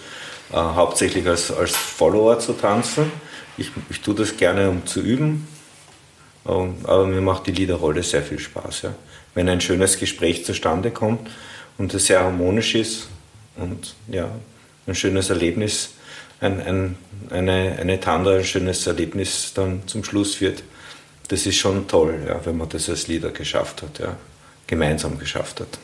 äh, 0.53 0.57
hauptsächlich 0.57 1.27
als, 1.27 1.51
als 1.51 1.75
Follower 1.75 2.39
zu 2.39 2.53
tanzen. 2.53 3.11
Ich, 3.57 3.71
ich 3.89 4.03
tue 4.03 4.15
das 4.15 4.37
gerne, 4.37 4.69
um 4.69 4.85
zu 4.85 5.01
üben, 5.01 5.49
aber 6.51 7.07
mir 7.07 7.21
macht 7.21 7.47
die 7.47 7.53
Liederrolle 7.53 8.03
sehr 8.03 8.23
viel 8.23 8.39
Spaß. 8.39 8.83
Ja. 8.83 8.95
Wenn 9.35 9.49
ein 9.49 9.61
schönes 9.61 9.99
Gespräch 9.99 10.45
zustande 10.45 10.91
kommt 10.91 11.31
und 11.79 11.95
es 11.95 12.07
sehr 12.07 12.21
harmonisch 12.21 12.75
ist 12.75 13.09
und 13.57 13.95
ja, 14.09 14.31
ein 14.87 14.95
schönes 14.95 15.31
Erlebnis, 15.31 15.91
ein, 16.41 16.61
ein, 16.61 16.97
eine, 17.31 17.77
eine 17.81 18.01
Tanda, 18.01 18.37
ein 18.37 18.45
schönes 18.45 18.87
Erlebnis 18.87 19.53
dann 19.55 19.83
zum 19.87 20.05
Schluss 20.05 20.41
wird, 20.41 20.63
das 21.29 21.47
ist 21.47 21.57
schon 21.57 21.87
toll, 21.87 22.23
ja, 22.27 22.41
wenn 22.45 22.57
man 22.57 22.69
das 22.69 22.89
als 22.89 23.07
Lieder 23.07 23.31
geschafft 23.31 23.83
hat, 23.83 24.01
ja, 24.01 24.17
gemeinsam 24.67 25.19
geschafft 25.19 25.61
hat. 25.61 25.79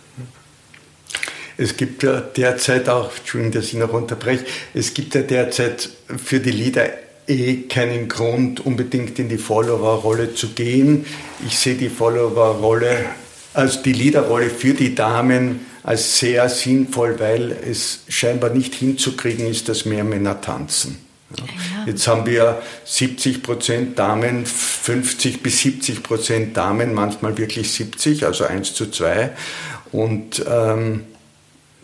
Es 1.58 1.76
gibt 1.76 2.02
ja 2.02 2.20
derzeit 2.20 2.88
auch, 2.88 3.16
Entschuldigung, 3.16 3.52
dass 3.52 3.66
ich 3.66 3.74
noch 3.74 3.92
unterbreche, 3.92 4.44
es 4.74 4.92
gibt 4.92 5.14
ja 5.14 5.22
derzeit 5.22 5.88
für 6.22 6.40
die 6.40 6.50
Lieder 6.50 6.90
eh 7.26 7.62
keinen 7.68 8.08
Grund, 8.08 8.64
unbedingt 8.64 9.18
in 9.18 9.28
die 9.28 9.38
Follower-Rolle 9.38 10.34
zu 10.34 10.50
gehen. 10.50 11.06
Ich 11.46 11.58
sehe 11.58 11.74
die 11.74 11.88
Follower-Rolle, 11.88 13.06
also 13.54 13.82
die 13.82 13.92
Leader-Rolle 13.92 14.50
für 14.50 14.74
die 14.74 14.94
Damen 14.94 15.66
als 15.82 16.18
sehr 16.18 16.48
sinnvoll, 16.48 17.18
weil 17.18 17.52
es 17.52 18.00
scheinbar 18.08 18.50
nicht 18.50 18.74
hinzukriegen 18.74 19.46
ist, 19.46 19.68
dass 19.68 19.84
mehr 19.84 20.04
Männer 20.04 20.40
tanzen. 20.40 20.98
Ja. 21.36 21.44
Jetzt 21.86 22.06
haben 22.06 22.26
wir 22.26 22.62
70 22.84 23.42
Prozent 23.42 23.98
Damen, 23.98 24.46
50 24.46 25.42
bis 25.42 25.60
70 25.60 26.02
Prozent 26.02 26.56
Damen, 26.56 26.94
manchmal 26.94 27.36
wirklich 27.38 27.70
70, 27.72 28.24
also 28.24 28.44
1 28.44 28.74
zu 28.74 28.90
2. 28.90 29.30
Und 29.92 30.44
ähm, 30.48 31.04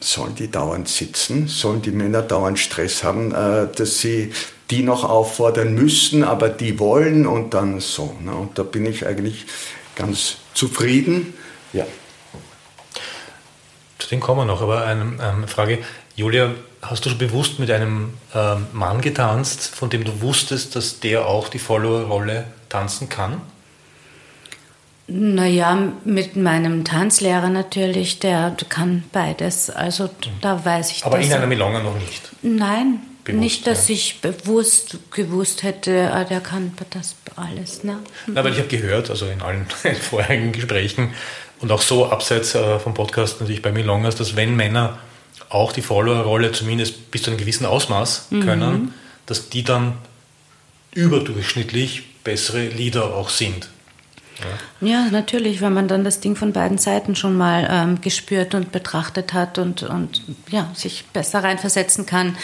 sollen 0.01 0.35
die 0.35 0.51
dauernd 0.51 0.89
sitzen? 0.89 1.47
Sollen 1.49 1.83
die 1.83 1.93
Männer 1.93 2.23
dauernd 2.23 2.59
Stress 2.59 3.05
haben, 3.05 3.33
äh, 3.33 3.69
dass 3.75 3.99
sie 4.01 4.33
die 4.73 4.83
noch 4.83 5.05
auffordern 5.05 5.75
müssen, 5.75 6.25
aber 6.25 6.49
die 6.49 6.79
wollen 6.79 7.27
und 7.27 7.53
dann 7.53 7.79
so. 7.79 8.17
Ne? 8.23 8.35
Und 8.35 8.59
da 8.59 8.63
bin 8.63 8.87
ich 8.87 9.07
eigentlich 9.07 9.45
ganz 9.95 10.37
zufrieden. 10.55 11.35
Ja. 11.75 11.85
Zu 13.99 14.09
dem 14.09 14.21
kommen 14.21 14.41
wir 14.41 14.45
noch, 14.47 14.63
aber 14.63 14.87
eine 14.87 15.03
ähm, 15.23 15.47
Frage. 15.47 15.79
Julia, 16.17 16.55
hast 16.81 17.05
du 17.05 17.11
schon 17.11 17.19
bewusst 17.19 17.59
mit 17.59 17.71
einem 17.71 18.15
ähm, 18.35 18.67
Mann 18.73 19.03
getanzt, 19.03 19.75
von 19.75 19.91
dem 19.91 20.05
du 20.05 20.23
wusstest, 20.23 20.75
dass 20.75 21.01
der 21.01 21.27
auch 21.27 21.49
die 21.49 21.59
Follower-Rolle 21.59 22.47
tanzen 22.71 23.11
kann? 23.11 23.43
Naja, 25.07 25.93
mit 26.07 26.37
meinem 26.37 26.87
Tanzlehrer 26.87 27.51
natürlich, 27.51 28.21
der 28.21 28.57
kann 28.71 29.05
beides. 29.13 29.69
Also 29.69 30.09
da 30.41 30.65
weiß 30.65 30.93
ich 30.93 31.05
Aber 31.05 31.19
in 31.19 31.31
einer 31.31 31.47
Milonga 31.47 31.81
noch 31.81 31.95
nicht? 31.95 32.31
Nein, 32.41 33.01
Bewusst, 33.25 33.41
nicht, 33.41 33.67
dass 33.69 33.89
ja. 33.89 33.95
ich 33.95 34.21
bewusst 34.21 34.99
gewusst 35.13 35.63
hätte, 35.63 36.13
ah, 36.13 36.25
der 36.25 36.41
kann 36.41 36.73
das 36.91 37.15
alles. 37.37 37.85
Ne? 37.85 37.99
Na, 38.27 38.43
weil 38.43 38.53
ich 38.53 38.59
habe 38.59 38.69
gehört, 38.69 39.11
also 39.11 39.27
in 39.27 39.43
allen 39.43 39.67
vorherigen 40.11 40.51
Gesprächen 40.51 41.15
und 41.61 41.71
auch 41.71 41.83
so 41.83 42.07
abseits 42.07 42.55
äh, 42.57 42.81
vom 42.81 42.95
Podcast 42.95 43.41
natürlich 43.41 43.63
bei 43.63 43.71
Milongas, 43.71 44.17
dass 44.17 44.35
wenn 44.35 44.57
Männer 44.57 44.99
auch 45.51 45.73
die 45.73 45.83
Follower-Rolle 45.83 46.51
zumindest 46.51 47.13
bis 47.13 47.23
zu 47.23 47.31
einem 47.31 47.39
gewissen 47.39 47.65
Ausmaß 47.65 48.29
mhm. 48.31 48.45
können, 48.45 48.73
mhm. 48.73 48.95
dass 49.27 49.51
die 49.51 49.63
dann 49.63 49.95
überdurchschnittlich 50.93 52.23
bessere 52.25 52.67
Leader 52.67 53.15
auch 53.15 53.29
sind. 53.29 53.69
Ja. 54.81 54.89
ja. 54.89 55.11
natürlich, 55.11 55.61
wenn 55.61 55.73
man 55.73 55.87
dann 55.87 56.03
das 56.03 56.19
Ding 56.19 56.35
von 56.35 56.53
beiden 56.53 56.79
Seiten 56.79 57.15
schon 57.15 57.37
mal 57.37 57.69
ähm, 57.71 58.01
gespürt 58.01 58.57
und 58.57 58.73
betrachtet 58.73 59.33
hat 59.33 59.59
und, 59.59 59.85
und 59.85 60.23
ja, 60.51 60.71
sich 60.75 61.05
besser 61.13 61.45
reinversetzen 61.45 62.05
kann 62.05 62.37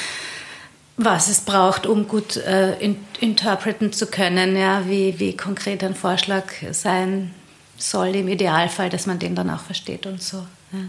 was 0.98 1.28
es 1.28 1.40
braucht, 1.40 1.86
um 1.86 2.08
gut 2.08 2.36
äh, 2.36 2.76
in, 2.78 2.96
interpreten 3.20 3.92
zu 3.92 4.08
können, 4.08 4.56
ja, 4.56 4.82
wie, 4.86 5.18
wie 5.18 5.36
konkret 5.36 5.82
ein 5.84 5.94
Vorschlag 5.94 6.44
sein 6.72 7.34
soll 7.76 8.08
im 8.08 8.28
Idealfall, 8.28 8.90
dass 8.90 9.06
man 9.06 9.20
den 9.20 9.36
dann 9.36 9.48
auch 9.48 9.60
versteht 9.60 10.06
und 10.06 10.20
so. 10.20 10.38
Ja. 10.72 10.80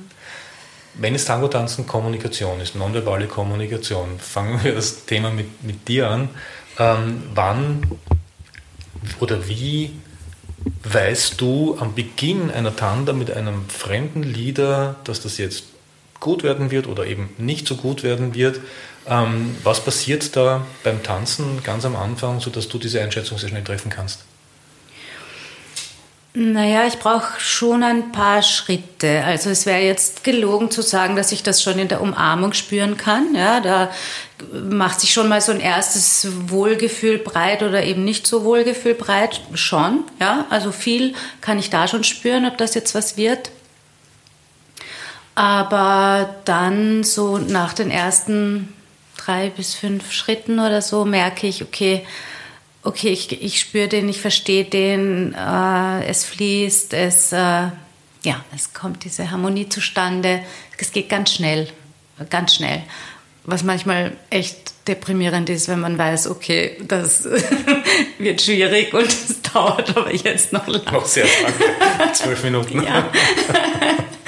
Wenn 0.96 1.14
es 1.14 1.26
Tango-Tanzen 1.26 1.86
Kommunikation 1.86 2.60
ist, 2.60 2.76
nonverbale 2.76 3.28
Kommunikation, 3.28 4.20
fangen 4.20 4.64
wir 4.64 4.74
das 4.74 5.06
Thema 5.06 5.30
mit, 5.30 5.64
mit 5.64 5.88
dir 5.88 6.10
an. 6.10 6.30
Ähm, 6.80 7.24
wann 7.36 7.84
oder 9.20 9.48
wie 9.48 9.92
weißt 10.84 11.40
du 11.40 11.78
am 11.80 11.94
Beginn 11.94 12.50
einer 12.50 12.76
Tanda 12.76 13.14
mit 13.14 13.32
einem 13.32 13.70
fremden 13.70 14.24
Lieder, 14.24 14.96
dass 15.04 15.22
das 15.22 15.38
jetzt 15.38 15.66
gut 16.20 16.44
werden 16.44 16.72
wird 16.72 16.88
oder 16.88 17.06
eben 17.06 17.30
nicht 17.38 17.68
so 17.68 17.76
gut 17.76 18.02
werden 18.02 18.34
wird? 18.34 18.60
Ähm, 19.10 19.58
was 19.64 19.84
passiert 19.84 20.36
da 20.36 20.66
beim 20.84 21.02
Tanzen 21.02 21.64
ganz 21.64 21.84
am 21.84 21.96
Anfang, 21.96 22.40
sodass 22.40 22.68
du 22.68 22.78
diese 22.78 23.02
Einschätzung 23.02 23.38
sehr 23.40 23.50
schnell 23.50 23.64
treffen 23.64 23.90
kannst? 23.90 24.20
Naja, 26.36 26.86
ich 26.86 27.00
brauche 27.00 27.40
schon 27.40 27.82
ein 27.82 28.12
paar 28.12 28.44
Schritte. 28.44 29.24
Also 29.26 29.50
es 29.50 29.66
wäre 29.66 29.82
jetzt 29.82 30.24
gelogen 30.24 30.70
zu 30.70 30.84
sagen, 30.84 31.16
dass 31.16 31.32
ich 31.32 31.42
das 31.42 31.64
schon 31.64 31.80
in 31.80 31.88
der 31.88 32.02
Umarmung 32.02 32.54
spüren 32.54 32.98
kann. 32.98 33.34
Ja, 33.34 33.62
da 33.62 33.90
macht 34.54 35.00
sich 35.00 35.12
schon 35.12 35.28
mal 35.28 35.42
so 35.42 35.52
ein 35.52 35.60
erstes 35.60 36.28
Wohlgefühl 36.48 37.18
breit 37.18 37.64
oder 37.64 37.84
eben 37.84 38.06
nicht 38.06 38.28
so 38.28 38.44
Wohlgefühl 38.44 38.94
breit. 38.94 39.42
Schon, 39.56 40.04
ja. 40.20 40.46
Also 40.52 40.72
viel 40.72 41.16
kann 41.42 41.58
ich 41.58 41.72
da 41.72 41.88
schon 41.88 42.04
spüren, 42.04 42.46
ob 42.46 42.60
das 42.60 42.76
jetzt 42.76 42.94
was 42.94 43.18
wird. 43.18 43.50
Aber 45.34 46.36
dann 46.46 47.04
so 47.04 47.40
nach 47.40 47.74
den 47.74 47.90
ersten 47.90 48.74
drei 49.20 49.50
bis 49.50 49.76
fünf 49.76 50.12
Schritten 50.12 50.60
oder 50.60 50.82
so 50.82 51.06
merke 51.06 51.48
ich, 51.48 51.62
okay, 51.64 52.06
okay, 52.84 53.10
ich, 53.10 53.42
ich 53.42 53.60
spüre 53.60 53.88
den, 53.88 54.10
ich 54.10 54.22
verstehe 54.22 54.66
den, 54.66 55.34
äh, 55.34 56.06
es 56.06 56.26
fließt, 56.26 56.94
es, 56.94 57.32
äh, 57.32 57.68
ja, 58.24 58.44
es 58.56 58.74
kommt 58.74 59.04
diese 59.04 59.32
Harmonie 59.32 59.70
zustande, 59.70 60.42
es 60.78 60.92
geht 60.92 61.10
ganz 61.10 61.34
schnell. 61.34 61.68
ganz 62.30 62.56
schnell. 62.56 62.84
Was 63.46 63.64
manchmal 63.64 64.12
echt 64.30 64.74
deprimierend 64.88 65.50
ist, 65.50 65.68
wenn 65.70 65.80
man 65.80 65.98
weiß, 65.98 66.28
okay, 66.28 66.78
das 66.88 67.24
wird 68.20 68.42
schwierig 68.42 68.94
und 68.94 69.08
es 69.08 69.42
dauert 69.54 69.96
aber 69.96 70.14
jetzt 70.14 70.54
noch 70.54 70.68
lang. 70.68 70.84
Noch 70.92 71.06
sehr 71.06 71.26
lang, 71.26 72.14
zwölf 72.14 72.44
Minuten. 72.44 72.84
Ja. 72.84 73.10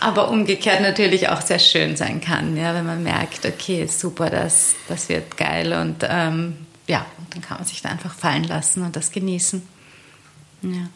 aber 0.00 0.30
umgekehrt 0.30 0.80
natürlich 0.80 1.28
auch 1.28 1.40
sehr 1.40 1.58
schön 1.58 1.96
sein 1.96 2.20
kann, 2.20 2.56
ja, 2.56 2.74
wenn 2.74 2.86
man 2.86 3.02
merkt, 3.02 3.44
okay, 3.46 3.86
super, 3.86 4.30
das, 4.30 4.74
das 4.88 5.08
wird 5.08 5.36
geil 5.36 5.72
und 5.72 6.04
ähm, 6.08 6.56
ja, 6.86 7.04
dann 7.30 7.42
kann 7.42 7.58
man 7.58 7.66
sich 7.66 7.82
da 7.82 7.88
einfach 7.88 8.14
fallen 8.14 8.44
lassen 8.44 8.82
und 8.82 8.96
das 8.96 9.10
genießen. 9.10 9.62
Ja. 10.62 10.88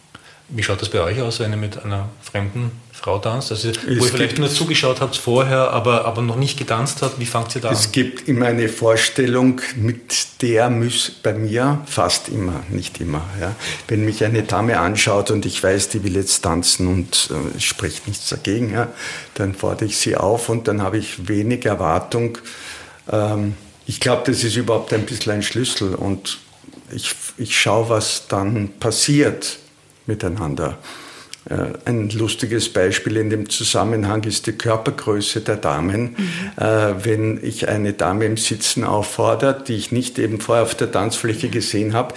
Wie 0.48 0.62
schaut 0.62 0.82
das 0.82 0.90
bei 0.90 1.00
euch 1.00 1.20
aus, 1.20 1.40
wenn 1.40 1.52
ihr 1.52 1.56
mit 1.56 1.82
einer 1.82 2.08
fremden 2.22 2.72
Frau 3.00 3.18
tanzt? 3.18 3.50
Also, 3.50 3.70
wo 3.70 3.90
ihr 3.90 4.02
vielleicht 4.02 4.38
nur 4.38 4.50
zugeschaut 4.50 5.00
habt 5.00 5.16
vorher, 5.16 5.70
aber, 5.70 6.04
aber 6.04 6.20
noch 6.20 6.36
nicht 6.36 6.58
getanzt 6.58 7.00
habt, 7.00 7.18
wie 7.18 7.24
fangt 7.24 7.54
ihr 7.54 7.62
da 7.62 7.68
an? 7.68 7.74
Es 7.74 7.92
gibt 7.92 8.28
immer 8.28 8.46
eine 8.46 8.68
Vorstellung, 8.68 9.62
mit 9.76 10.42
der 10.42 10.68
muss 10.68 11.10
bei 11.10 11.32
mir 11.32 11.80
fast 11.86 12.28
immer, 12.28 12.62
nicht 12.68 13.00
immer. 13.00 13.22
Ja. 13.40 13.56
Wenn 13.88 14.04
mich 14.04 14.22
eine 14.22 14.42
Dame 14.42 14.78
anschaut 14.78 15.30
und 15.30 15.46
ich 15.46 15.62
weiß, 15.62 15.88
die 15.88 16.04
will 16.04 16.14
jetzt 16.14 16.42
tanzen 16.42 16.88
und 16.88 17.30
äh, 17.30 17.60
spricht 17.60 18.06
nichts 18.06 18.28
dagegen, 18.28 18.74
ja, 18.74 18.88
dann 19.34 19.54
fordere 19.54 19.86
ich 19.86 19.96
sie 19.96 20.16
auf 20.16 20.50
und 20.50 20.68
dann 20.68 20.82
habe 20.82 20.98
ich 20.98 21.26
wenig 21.26 21.64
Erwartung. 21.64 22.36
Ähm, 23.10 23.54
ich 23.86 23.98
glaube, 24.00 24.24
das 24.26 24.44
ist 24.44 24.56
überhaupt 24.56 24.92
ein 24.92 25.06
bisschen 25.06 25.32
ein 25.32 25.42
Schlüssel 25.42 25.94
und 25.94 26.38
ich, 26.92 27.14
ich 27.38 27.58
schaue, 27.58 27.88
was 27.88 28.26
dann 28.28 28.68
passiert 28.78 29.58
miteinander. 30.06 30.78
Äh, 31.48 31.78
ein 31.86 32.10
lustiges 32.10 32.72
Beispiel 32.72 33.16
in 33.16 33.30
dem 33.30 33.48
Zusammenhang 33.48 34.24
ist 34.24 34.46
die 34.46 34.52
Körpergröße 34.52 35.40
der 35.40 35.56
Damen. 35.56 36.16
Mhm. 36.16 36.62
Äh, 36.62 37.04
wenn 37.04 37.40
ich 37.42 37.68
eine 37.68 37.94
Dame 37.94 38.26
im 38.26 38.36
Sitzen 38.36 38.84
auffordere, 38.84 39.62
die 39.66 39.76
ich 39.76 39.92
nicht 39.92 40.18
eben 40.18 40.40
vorher 40.40 40.64
auf 40.64 40.74
der 40.74 40.92
Tanzfläche 40.92 41.48
gesehen 41.48 41.94
habe, 41.94 42.14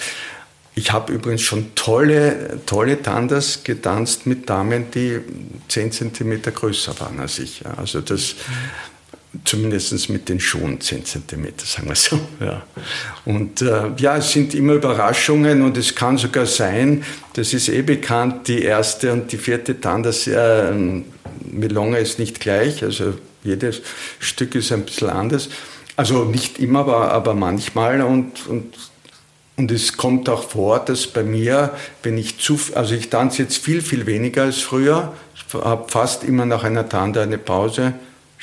ich 0.76 0.92
habe 0.92 1.14
übrigens 1.14 1.44
schon 1.44 1.76
tolle, 1.76 2.60
tolle 2.66 3.02
Tandas 3.02 3.64
getanzt 3.64 4.26
mit 4.26 4.50
Damen, 4.50 4.90
die 4.92 5.20
10 5.68 5.92
cm 5.92 6.42
größer 6.42 7.00
waren 7.00 7.20
als 7.20 7.38
ich. 7.38 7.62
Also 7.78 8.02
das, 8.02 8.34
mhm 8.34 8.93
zumindest 9.46 10.10
mit 10.10 10.30
den 10.30 10.40
Schuhen 10.40 10.80
10 10.80 11.06
cm, 11.06 11.48
sagen 11.58 11.88
wir 11.88 11.96
so. 11.96 12.20
Ja. 12.40 12.64
Und 13.26 13.62
äh, 13.62 13.92
ja, 13.98 14.18
es 14.18 14.32
sind 14.32 14.54
immer 14.54 14.74
Überraschungen 14.74 15.62
und 15.62 15.78
es 15.78 15.96
kann 15.96 16.18
sogar 16.18 16.46
sein, 16.46 17.04
das 17.34 17.54
ist 17.54 17.70
eh 17.70 17.82
bekannt, 17.82 18.48
die 18.48 18.62
erste 18.62 19.12
und 19.12 19.32
die 19.32 19.38
vierte 19.38 19.80
Tandas 19.80 20.28
äh, 20.28 20.72
Melonge 21.52 22.00
ist 22.00 22.20
nicht 22.20 22.40
gleich, 22.40 22.84
also 22.84 23.16
jedes 23.44 23.82
Stück 24.20 24.56
ist 24.56 24.72
ein 24.72 24.84
bisschen 24.84 25.10
anders. 25.10 25.50
Also 25.96 26.26
nicht 26.26 26.60
immer, 26.60 26.80
aber, 26.80 27.12
aber 27.12 27.34
manchmal 27.34 28.02
und, 28.02 28.48
und 28.48 28.76
und 29.56 29.72
es 29.72 29.98
kommt 29.98 30.30
auch 30.30 30.50
vor, 30.50 30.80
dass 30.80 31.06
bei 31.06 31.22
mir, 31.22 31.74
wenn 32.02 32.18
ich 32.18 32.40
zu, 32.40 32.60
also 32.74 32.96
ich 32.96 33.10
tanze 33.10 33.44
jetzt 33.44 33.58
viel, 33.58 33.84
viel 33.84 34.08
weniger 34.08 34.44
als 34.44 34.62
früher, 34.62 35.14
habe 35.54 35.92
fast 35.92 36.24
immer 36.24 36.48
nach 36.48 36.64
einer 36.64 36.90
Tanda 36.90 37.22
eine 37.22 37.38
Pause, 37.38 37.94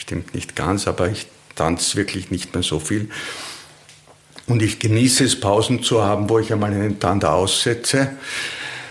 Stimmt 0.01 0.35
nicht 0.35 0.57
ganz, 0.57 0.89
aber 0.89 1.11
ich 1.11 1.27
tanze 1.57 1.99
wirklich 1.99 2.31
nicht 2.31 2.55
mehr 2.55 2.63
so 2.63 2.81
viel. 2.81 3.11
Und 4.47 4.63
ich 4.63 4.79
genieße 4.79 5.25
es, 5.25 5.39
Pausen 5.39 5.83
zu 5.83 6.03
haben, 6.03 6.31
wo 6.31 6.39
ich 6.39 6.51
einmal 6.55 6.73
einen 6.73 6.99
Tanda 6.99 7.35
aussetze, 7.35 8.13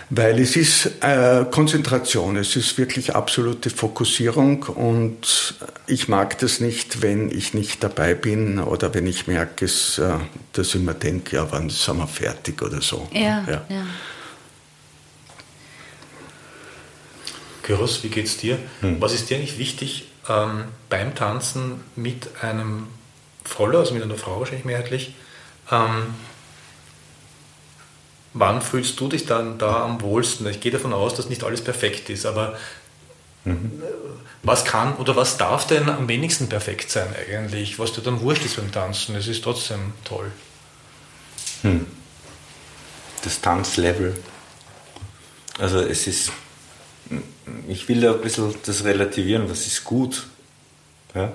weil 0.08 0.38
es 0.38 0.54
ist 0.54 0.86
äh, 1.00 1.44
Konzentration, 1.50 2.36
es 2.36 2.54
ist 2.54 2.78
wirklich 2.78 3.16
absolute 3.16 3.70
Fokussierung 3.70 4.62
und 4.62 5.56
ich 5.88 6.06
mag 6.06 6.38
das 6.38 6.60
nicht, 6.60 7.02
wenn 7.02 7.36
ich 7.36 7.54
nicht 7.54 7.82
dabei 7.82 8.14
bin 8.14 8.60
oder 8.60 8.94
wenn 8.94 9.08
ich 9.08 9.26
merke, 9.26 9.64
es, 9.64 9.98
äh, 9.98 10.12
dass 10.52 10.76
ich 10.76 10.80
mir 10.80 10.94
denke, 10.94 11.36
ja, 11.36 11.48
wann 11.50 11.70
sind 11.70 11.98
wir 11.98 12.06
fertig 12.06 12.62
oder 12.62 12.80
so. 12.80 13.08
Ja, 13.12 13.44
ja. 13.48 13.64
ja. 13.68 13.86
Kyros, 17.64 18.04
wie 18.04 18.08
geht's 18.08 18.36
dir? 18.36 18.58
Hm. 18.80 19.00
Was 19.00 19.12
ist 19.12 19.28
dir 19.28 19.38
eigentlich 19.38 19.58
wichtig 19.58 20.09
ähm, 20.28 20.64
beim 20.88 21.14
Tanzen 21.14 21.82
mit 21.96 22.42
einem 22.42 22.88
Voller, 23.44 23.80
also 23.80 23.94
mit 23.94 24.02
einer 24.02 24.16
Frau 24.16 24.38
wahrscheinlich 24.38 24.64
mehrheitlich, 24.64 25.14
ähm, 25.70 26.14
wann 28.32 28.62
fühlst 28.62 28.98
du 29.00 29.08
dich 29.08 29.26
dann 29.26 29.58
da 29.58 29.84
am 29.84 30.00
wohlsten? 30.02 30.46
Ich 30.46 30.60
gehe 30.60 30.72
davon 30.72 30.92
aus, 30.92 31.14
dass 31.14 31.28
nicht 31.28 31.44
alles 31.44 31.62
perfekt 31.62 32.10
ist, 32.10 32.26
aber 32.26 32.56
mhm. 33.44 33.82
was 34.42 34.64
kann 34.64 34.96
oder 34.96 35.16
was 35.16 35.36
darf 35.36 35.66
denn 35.66 35.88
am 35.88 36.08
wenigsten 36.08 36.48
perfekt 36.48 36.90
sein 36.90 37.08
eigentlich? 37.28 37.78
Was 37.78 37.92
dir 37.92 38.02
dann 38.02 38.20
wurscht 38.20 38.44
ist 38.44 38.56
beim 38.56 38.72
Tanzen, 38.72 39.16
es 39.16 39.26
ist 39.26 39.42
trotzdem 39.42 39.92
toll. 40.04 40.30
Hm. 41.62 41.86
Das 43.22 43.40
Tanzlevel. 43.40 44.16
Also 45.58 45.80
es 45.80 46.06
ist 46.06 46.32
ich 47.68 47.88
will 47.88 48.00
da 48.00 48.12
ein 48.12 48.20
bisschen 48.20 48.54
das 48.64 48.84
relativieren, 48.84 49.48
was 49.50 49.66
ist 49.66 49.84
gut. 49.84 50.26
Ja? 51.14 51.32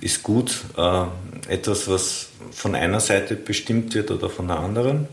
Ist 0.00 0.22
gut 0.22 0.60
äh, 0.76 1.04
etwas, 1.48 1.88
was 1.88 2.28
von 2.50 2.74
einer 2.74 3.00
Seite 3.00 3.36
bestimmt 3.36 3.94
wird 3.94 4.10
oder 4.10 4.28
von 4.28 4.48
der 4.48 4.58
anderen? 4.58 5.08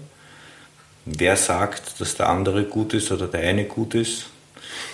Wer 1.05 1.35
sagt, 1.37 1.99
dass 1.99 2.15
der 2.15 2.29
andere 2.29 2.63
gut 2.65 2.93
ist 2.93 3.11
oder 3.11 3.27
der 3.27 3.41
eine 3.41 3.65
gut 3.65 3.95
ist? 3.95 4.25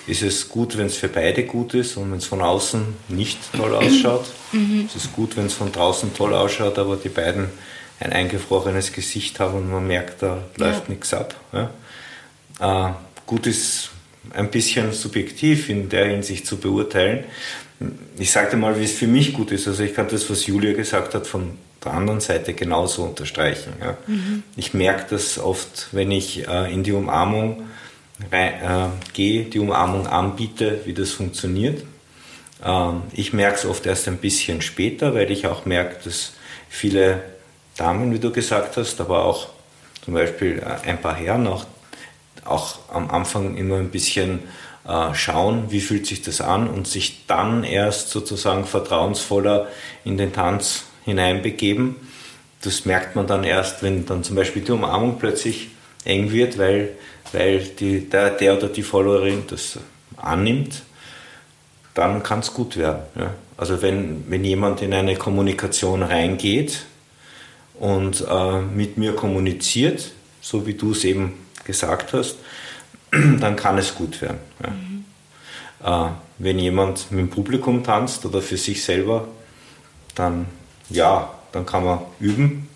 Ist 0.07 0.21
es 0.21 0.49
gut, 0.49 0.77
wenn 0.77 0.85
es 0.85 0.97
für 0.97 1.07
beide 1.07 1.45
gut 1.45 1.73
ist 1.73 1.97
und 1.97 2.11
wenn 2.11 2.19
es 2.19 2.25
von 2.25 2.41
außen 2.41 2.85
nicht 3.09 3.39
toll 3.53 3.75
ausschaut? 3.75 4.25
Mhm. 4.51 4.85
Ist 4.85 4.95
es 4.95 5.11
gut, 5.11 5.35
wenn 5.35 5.47
es 5.47 5.53
von 5.53 5.71
draußen 5.71 6.13
toll 6.13 6.33
ausschaut, 6.33 6.77
aber 6.77 6.95
die 6.95 7.09
beiden 7.09 7.49
ein 7.99 8.11
eingefrorenes 8.11 8.91
Gesicht 8.91 9.39
haben 9.39 9.55
und 9.55 9.71
man 9.71 9.87
merkt, 9.87 10.21
da 10.21 10.43
läuft 10.57 10.87
ja. 10.87 10.93
nichts 10.93 11.13
ab? 11.13 11.35
Ja? 11.53 12.89
Äh, 12.89 12.93
gut 13.25 13.47
ist 13.47 13.89
ein 14.33 14.49
bisschen 14.51 14.91
subjektiv 14.93 15.69
in 15.69 15.89
der 15.89 16.07
Hinsicht 16.07 16.45
zu 16.45 16.57
beurteilen. 16.57 17.23
Ich 18.17 18.31
sagte 18.31 18.57
mal, 18.57 18.79
wie 18.79 18.85
es 18.85 18.93
für 18.93 19.07
mich 19.07 19.33
gut 19.33 19.51
ist. 19.51 19.67
Also 19.67 19.83
ich 19.83 19.93
kann 19.93 20.07
das, 20.09 20.29
was 20.29 20.45
Julia 20.47 20.73
gesagt 20.73 21.13
hat, 21.13 21.27
von 21.27 21.57
der 21.83 21.93
anderen 21.93 22.19
Seite 22.19 22.53
genauso 22.53 23.03
unterstreichen. 23.03 23.73
Ja. 23.81 23.97
Mhm. 24.07 24.43
Ich 24.55 24.73
merke 24.73 25.05
das 25.11 25.37
oft, 25.37 25.89
wenn 25.91 26.11
ich 26.11 26.47
äh, 26.47 26.73
in 26.73 26.83
die 26.83 26.93
Umarmung 26.93 27.63
rein, 28.31 28.53
äh, 28.53 29.13
gehe, 29.13 29.45
die 29.45 29.59
Umarmung 29.59 30.07
anbiete, 30.07 30.81
wie 30.85 30.93
das 30.93 31.11
funktioniert. 31.11 31.83
Ähm, 32.63 33.03
ich 33.13 33.33
merke 33.33 33.57
es 33.57 33.65
oft 33.65 33.85
erst 33.85 34.07
ein 34.07 34.17
bisschen 34.17 34.61
später, 34.61 35.13
weil 35.13 35.29
ich 35.31 35.47
auch 35.47 35.65
merke, 35.65 35.97
dass 36.03 36.33
viele 36.69 37.21
Damen, 37.77 38.13
wie 38.13 38.19
du 38.19 38.31
gesagt 38.31 38.77
hast, 38.77 38.99
aber 39.01 39.25
auch 39.25 39.49
zum 40.03 40.13
Beispiel 40.13 40.59
äh, 40.59 40.89
ein 40.89 41.01
paar 41.01 41.15
Herren 41.15 41.47
auch 41.47 41.65
auch 42.45 42.79
am 42.91 43.09
Anfang 43.09 43.57
immer 43.57 43.77
ein 43.77 43.89
bisschen 43.89 44.39
äh, 44.87 45.13
schauen, 45.13 45.65
wie 45.69 45.81
fühlt 45.81 46.05
sich 46.05 46.21
das 46.21 46.41
an 46.41 46.67
und 46.69 46.87
sich 46.87 47.25
dann 47.27 47.63
erst 47.63 48.09
sozusagen 48.09 48.65
vertrauensvoller 48.65 49.67
in 50.03 50.17
den 50.17 50.31
Tanz 50.31 50.85
hineinbegeben. 51.03 51.95
Das 52.61 52.85
merkt 52.85 53.15
man 53.15 53.27
dann 53.27 53.43
erst, 53.43 53.83
wenn 53.83 54.05
dann 54.05 54.23
zum 54.23 54.35
Beispiel 54.35 54.61
die 54.61 54.71
Umarmung 54.71 55.17
plötzlich 55.19 55.69
eng 56.03 56.31
wird, 56.31 56.57
weil, 56.57 56.89
weil 57.31 57.59
die, 57.59 58.09
der, 58.09 58.31
der 58.31 58.57
oder 58.57 58.67
die 58.67 58.83
Followerin 58.83 59.43
das 59.47 59.79
annimmt, 60.17 60.83
dann 61.93 62.23
kann 62.23 62.39
es 62.39 62.53
gut 62.53 62.77
werden. 62.77 63.03
Ja. 63.17 63.33
Also 63.57 63.81
wenn, 63.81 64.29
wenn 64.29 64.43
jemand 64.43 64.81
in 64.81 64.93
eine 64.93 65.15
Kommunikation 65.15 66.03
reingeht 66.03 66.85
und 67.79 68.25
äh, 68.29 68.61
mit 68.61 68.97
mir 68.97 69.15
kommuniziert, 69.15 70.11
so 70.41 70.67
wie 70.67 70.73
du 70.73 70.91
es 70.91 71.03
eben 71.05 71.44
gesagt 71.65 72.13
hast, 72.13 72.37
dann 73.11 73.55
kann 73.55 73.77
es 73.77 73.93
gut 73.95 74.21
werden. 74.21 74.39
Ja. 74.63 74.69
Mhm. 74.69 75.05
Äh, 75.83 76.11
wenn 76.37 76.59
jemand 76.59 77.11
mit 77.11 77.19
dem 77.19 77.29
Publikum 77.29 77.83
tanzt 77.83 78.25
oder 78.25 78.41
für 78.41 78.57
sich 78.57 78.83
selber, 78.83 79.27
dann 80.15 80.47
ja, 80.89 81.33
dann 81.51 81.65
kann 81.65 81.85
man 81.85 81.99
üben. 82.19 82.69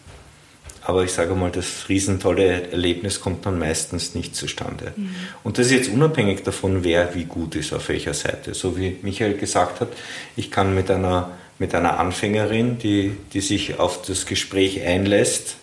Aber 0.82 1.04
ich 1.04 1.12
sage 1.12 1.36
mal, 1.36 1.52
das 1.52 1.88
riesentolle 1.90 2.72
Erlebnis 2.72 3.22
kommt 3.22 3.46
dann 3.46 3.60
meistens 3.60 4.16
nicht 4.16 4.36
zustande. 4.36 4.94
Mhm. 4.96 5.16
Und 5.44 5.58
das 5.58 5.68
ist 5.68 5.74
jetzt 5.74 5.90
unabhängig 5.90 6.44
davon, 6.44 6.84
wer 6.84 7.14
wie 7.14 7.26
gut 7.26 7.56
ist, 7.56 7.74
auf 7.74 7.90
welcher 7.90 8.14
Seite. 8.14 8.54
So 8.54 8.78
wie 8.78 8.98
Michael 9.02 9.38
gesagt 9.38 9.82
hat, 9.82 9.90
ich 10.36 10.50
kann 10.50 10.74
mit 10.74 10.90
einer, 10.90 11.32
mit 11.60 11.76
einer 11.76 12.00
Anfängerin, 12.00 12.80
die, 12.80 13.16
die 13.34 13.42
sich 13.42 13.78
auf 13.78 14.02
das 14.02 14.26
Gespräch 14.26 14.82
einlässt, 14.82 15.58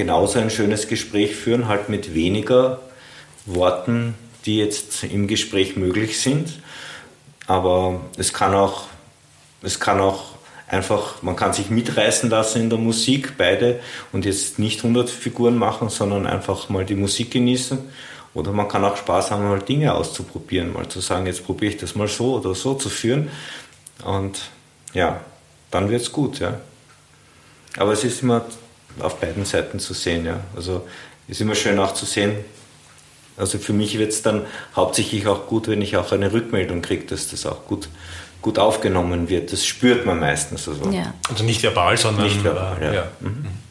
genauso 0.00 0.38
ein 0.38 0.48
schönes 0.48 0.88
Gespräch 0.88 1.36
führen, 1.36 1.68
halt 1.68 1.90
mit 1.90 2.14
weniger 2.14 2.80
Worten, 3.44 4.14
die 4.46 4.56
jetzt 4.56 5.04
im 5.04 5.28
Gespräch 5.28 5.76
möglich 5.76 6.18
sind. 6.18 6.62
Aber 7.46 8.00
es 8.16 8.32
kann 8.32 8.54
auch, 8.54 8.84
es 9.60 9.78
kann 9.78 10.00
auch 10.00 10.22
einfach, 10.66 11.20
man 11.20 11.36
kann 11.36 11.52
sich 11.52 11.68
mitreißen 11.68 12.30
lassen 12.30 12.62
in 12.62 12.70
der 12.70 12.78
Musik, 12.78 13.34
beide, 13.36 13.80
und 14.10 14.24
jetzt 14.24 14.58
nicht 14.58 14.78
100 14.78 15.10
Figuren 15.10 15.58
machen, 15.58 15.90
sondern 15.90 16.26
einfach 16.26 16.70
mal 16.70 16.86
die 16.86 16.94
Musik 16.94 17.32
genießen. 17.32 17.78
Oder 18.32 18.52
man 18.52 18.68
kann 18.68 18.82
auch 18.86 18.96
Spaß 18.96 19.32
haben, 19.32 19.46
mal 19.46 19.58
Dinge 19.60 19.92
auszuprobieren, 19.92 20.72
mal 20.72 20.88
zu 20.88 21.00
sagen, 21.00 21.26
jetzt 21.26 21.44
probiere 21.44 21.72
ich 21.72 21.78
das 21.78 21.94
mal 21.94 22.08
so 22.08 22.36
oder 22.36 22.54
so 22.54 22.72
zu 22.72 22.88
führen. 22.88 23.28
Und 24.02 24.40
ja, 24.94 25.20
dann 25.70 25.90
wird 25.90 26.00
es 26.00 26.10
gut, 26.10 26.38
ja. 26.38 26.58
Aber 27.76 27.92
es 27.92 28.02
ist 28.02 28.22
immer 28.22 28.46
auf 28.98 29.20
beiden 29.20 29.44
Seiten 29.44 29.78
zu 29.78 29.94
sehen, 29.94 30.26
ja. 30.26 30.40
Also 30.56 30.86
ist 31.28 31.40
immer 31.40 31.54
schön 31.54 31.78
auch 31.78 31.94
zu 31.94 32.06
sehen. 32.06 32.36
Also 33.36 33.58
für 33.58 33.72
mich 33.72 33.98
wird 33.98 34.12
es 34.12 34.22
dann 34.22 34.46
hauptsächlich 34.76 35.26
auch 35.26 35.46
gut, 35.46 35.68
wenn 35.68 35.80
ich 35.80 35.96
auch 35.96 36.12
eine 36.12 36.32
Rückmeldung 36.32 36.82
kriege, 36.82 37.06
dass 37.06 37.28
das 37.28 37.46
auch 37.46 37.66
gut, 37.66 37.88
gut 38.42 38.58
aufgenommen 38.58 39.28
wird. 39.28 39.52
Das 39.52 39.64
spürt 39.64 40.04
man 40.04 40.20
meistens. 40.20 40.68
Also, 40.68 40.90
ja. 40.90 41.14
also 41.28 41.44
nicht 41.44 41.62
verbal, 41.62 41.96
sondern 41.96 42.24
nicht 42.24 42.42
verbal, 42.44 42.78
ja. 42.82 42.92
ja. 42.92 43.04
Mhm. 43.20 43.28
mhm. 43.28 43.70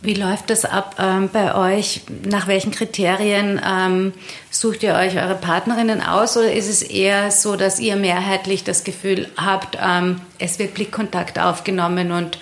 Wie 0.00 0.14
läuft 0.14 0.50
das 0.50 0.64
ab 0.64 0.94
ähm, 1.00 1.28
bei 1.32 1.56
euch? 1.56 2.02
Nach 2.24 2.46
welchen 2.46 2.70
Kriterien 2.70 3.60
ähm, 3.66 4.12
sucht 4.48 4.84
ihr 4.84 4.94
euch 4.94 5.16
eure 5.16 5.34
Partnerinnen 5.34 6.02
aus? 6.02 6.36
Oder 6.36 6.52
ist 6.52 6.68
es 6.68 6.82
eher 6.82 7.32
so, 7.32 7.56
dass 7.56 7.80
ihr 7.80 7.96
mehrheitlich 7.96 8.62
das 8.62 8.84
Gefühl 8.84 9.28
habt, 9.36 9.76
ähm, 9.82 10.20
es 10.38 10.60
wird 10.60 10.74
Blickkontakt 10.74 11.40
aufgenommen 11.40 12.12
und, 12.12 12.38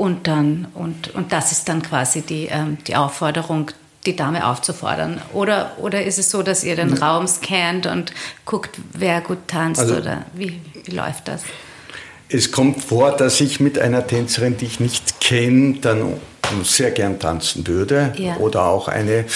und, 0.00 0.26
dann, 0.26 0.66
und, 0.72 1.14
und 1.14 1.30
das 1.30 1.52
ist 1.52 1.68
dann 1.68 1.82
quasi 1.82 2.22
die, 2.22 2.46
ähm, 2.46 2.78
die 2.86 2.96
Aufforderung, 2.96 3.70
die 4.06 4.16
Dame 4.16 4.46
aufzufordern? 4.46 5.20
Oder, 5.34 5.72
oder 5.76 6.02
ist 6.02 6.18
es 6.18 6.30
so, 6.30 6.42
dass 6.42 6.64
ihr 6.64 6.74
den 6.74 6.94
Raum 6.94 7.26
scannt 7.26 7.84
und 7.84 8.10
guckt, 8.46 8.80
wer 8.94 9.20
gut 9.20 9.46
tanzt? 9.46 9.78
Also, 9.78 9.96
oder 9.96 10.24
wie, 10.32 10.58
wie 10.84 10.90
läuft 10.92 11.28
das? 11.28 11.42
Es 12.30 12.50
kommt 12.50 12.82
vor, 12.82 13.14
dass 13.14 13.42
ich 13.42 13.60
mit 13.60 13.78
einer 13.78 14.06
Tänzerin, 14.06 14.56
die 14.56 14.64
ich 14.64 14.80
nicht 14.80 15.20
kenne, 15.20 15.80
dann 15.82 16.14
sehr 16.62 16.92
gern 16.92 17.18
tanzen 17.18 17.66
würde. 17.66 18.14
Ja. 18.16 18.38
Oder 18.38 18.64
auch 18.64 18.88
eine, 18.88 19.26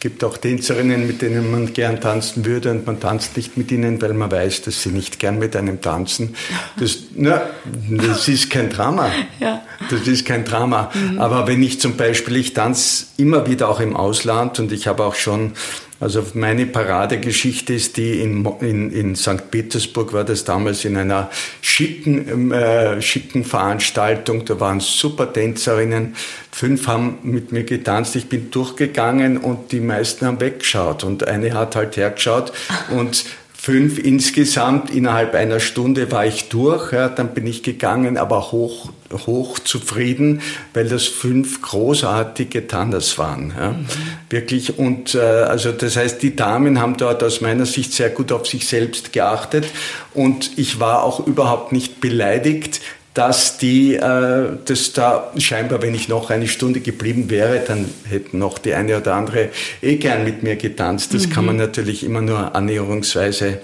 gibt 0.00 0.24
auch 0.24 0.38
Tänzerinnen, 0.38 1.06
mit 1.06 1.20
denen 1.20 1.50
man 1.50 1.74
gern 1.74 2.00
tanzen 2.00 2.46
würde 2.46 2.70
und 2.70 2.86
man 2.86 2.98
tanzt 2.98 3.36
nicht 3.36 3.58
mit 3.58 3.70
ihnen, 3.70 4.00
weil 4.00 4.14
man 4.14 4.32
weiß, 4.32 4.62
dass 4.62 4.82
sie 4.82 4.88
nicht 4.88 5.18
gern 5.18 5.38
mit 5.38 5.54
einem 5.54 5.82
tanzen. 5.82 6.34
Das, 6.78 6.98
na, 7.14 7.42
das 7.90 8.26
ist 8.26 8.48
kein 8.48 8.70
Drama. 8.70 9.10
Ja. 9.38 9.62
Das 9.90 10.08
ist 10.08 10.24
kein 10.24 10.46
Drama. 10.46 10.90
Mhm. 10.94 11.18
Aber 11.18 11.46
wenn 11.46 11.62
ich 11.62 11.80
zum 11.80 11.96
Beispiel, 11.96 12.36
ich 12.36 12.54
tanze 12.54 13.06
immer 13.18 13.46
wieder 13.46 13.68
auch 13.68 13.80
im 13.80 13.94
Ausland 13.94 14.58
und 14.58 14.72
ich 14.72 14.86
habe 14.86 15.04
auch 15.04 15.14
schon 15.14 15.52
also 16.00 16.24
meine 16.32 16.64
Paradegeschichte 16.64 17.74
ist 17.74 17.98
die 17.98 18.22
in, 18.22 18.46
in, 18.60 18.90
in 18.90 19.16
St. 19.16 19.50
Petersburg 19.50 20.14
war 20.14 20.24
das 20.24 20.44
damals 20.44 20.86
in 20.86 20.96
einer 20.96 21.30
schicken, 21.60 22.26
ähm, 22.26 22.52
äh, 22.52 23.02
schicken 23.02 23.44
Veranstaltung. 23.44 24.46
Da 24.46 24.58
waren 24.58 24.80
super 24.80 25.30
Tänzerinnen. 25.30 26.16
Fünf 26.50 26.86
haben 26.86 27.18
mit 27.22 27.52
mir 27.52 27.64
getanzt. 27.64 28.16
Ich 28.16 28.30
bin 28.30 28.50
durchgegangen 28.50 29.36
und 29.36 29.72
die 29.72 29.80
meisten 29.80 30.24
haben 30.24 30.40
weggeschaut. 30.40 31.04
Und 31.04 31.28
eine 31.28 31.52
hat 31.52 31.76
halt 31.76 31.98
hergeschaut 31.98 32.52
und 32.90 33.26
fünf 33.60 33.98
insgesamt. 33.98 34.90
Innerhalb 34.90 35.34
einer 35.34 35.60
Stunde 35.60 36.10
war 36.10 36.24
ich 36.24 36.48
durch, 36.48 36.94
ja, 36.94 37.10
dann 37.10 37.34
bin 37.34 37.46
ich 37.46 37.62
gegangen, 37.62 38.16
aber 38.16 38.52
hoch, 38.52 38.88
hoch 39.26 39.58
zufrieden, 39.58 40.40
weil 40.72 40.88
das 40.88 41.04
fünf 41.04 41.60
großartige 41.60 42.66
Tandas 42.66 43.18
waren. 43.18 43.52
Ja. 43.56 43.72
Mhm. 43.72 43.86
Wirklich. 44.30 44.78
Und 44.78 45.14
äh, 45.14 45.18
also 45.18 45.72
das 45.72 45.96
heißt, 45.96 46.22
die 46.22 46.34
Damen 46.34 46.80
haben 46.80 46.96
dort 46.96 47.22
aus 47.22 47.42
meiner 47.42 47.66
Sicht 47.66 47.92
sehr 47.92 48.08
gut 48.08 48.32
auf 48.32 48.46
sich 48.46 48.66
selbst 48.66 49.12
geachtet. 49.12 49.66
Und 50.14 50.56
ich 50.56 50.80
war 50.80 51.02
auch 51.02 51.26
überhaupt 51.26 51.72
nicht 51.72 52.00
beleidigt, 52.00 52.80
dass 53.14 53.58
die, 53.58 53.94
äh, 53.94 54.56
dass 54.64 54.92
da 54.92 55.32
scheinbar, 55.36 55.82
wenn 55.82 55.94
ich 55.94 56.08
noch 56.08 56.30
eine 56.30 56.46
Stunde 56.46 56.80
geblieben 56.80 57.28
wäre, 57.28 57.60
dann 57.66 57.86
hätten 58.08 58.38
noch 58.38 58.58
die 58.58 58.74
eine 58.74 58.98
oder 58.98 59.14
andere 59.14 59.50
eh 59.82 59.96
gern 59.96 60.24
mit 60.24 60.42
mir 60.42 60.56
getanzt. 60.56 61.12
Das 61.12 61.26
mhm. 61.26 61.30
kann 61.32 61.46
man 61.46 61.56
mhm. 61.56 61.62
natürlich 61.62 62.04
immer 62.04 62.20
nur 62.20 62.54
annäherungsweise 62.54 63.60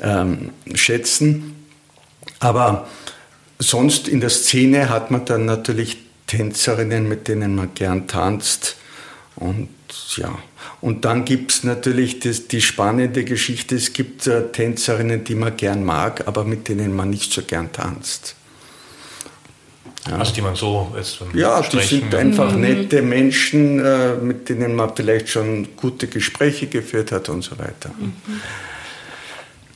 ähm, 0.00 0.50
schätzen. 0.74 1.66
Aber 2.38 2.88
sonst 3.58 4.08
in 4.08 4.20
der 4.20 4.30
Szene 4.30 4.90
hat 4.90 5.10
man 5.10 5.24
dann 5.24 5.46
natürlich 5.46 5.98
Tänzerinnen, 6.26 7.08
mit 7.08 7.28
denen 7.28 7.54
man 7.54 7.74
gern 7.74 8.08
tanzt. 8.08 8.76
Und 9.36 9.68
ja, 10.16 10.38
und 10.82 11.04
dann 11.06 11.24
gibt 11.24 11.52
es 11.52 11.64
natürlich 11.64 12.20
das, 12.20 12.48
die 12.48 12.60
spannende 12.60 13.24
Geschichte, 13.24 13.76
es 13.76 13.94
gibt 13.94 14.26
äh, 14.26 14.48
Tänzerinnen, 14.52 15.24
die 15.24 15.34
man 15.34 15.56
gern 15.56 15.84
mag, 15.84 16.26
aber 16.28 16.44
mit 16.44 16.68
denen 16.68 16.94
man 16.94 17.08
nicht 17.08 17.32
so 17.32 17.42
gern 17.42 17.72
tanzt. 17.72 18.36
Ja. 20.08 20.16
Also 20.16 20.32
die 20.32 20.42
man 20.42 20.56
so 20.56 20.92
jetzt 20.96 21.20
Ja, 21.32 21.60
die 21.62 21.78
sind 21.80 22.14
einfach 22.14 22.52
mhm. 22.52 22.60
nette 22.62 23.02
Menschen, 23.02 23.78
äh, 23.84 24.14
mit 24.14 24.48
denen 24.48 24.74
man 24.74 24.94
vielleicht 24.96 25.28
schon 25.28 25.76
gute 25.76 26.08
Gespräche 26.08 26.66
geführt 26.66 27.12
hat 27.12 27.28
und 27.28 27.42
so 27.42 27.58
weiter. 27.58 27.90
Mhm. 27.98 28.12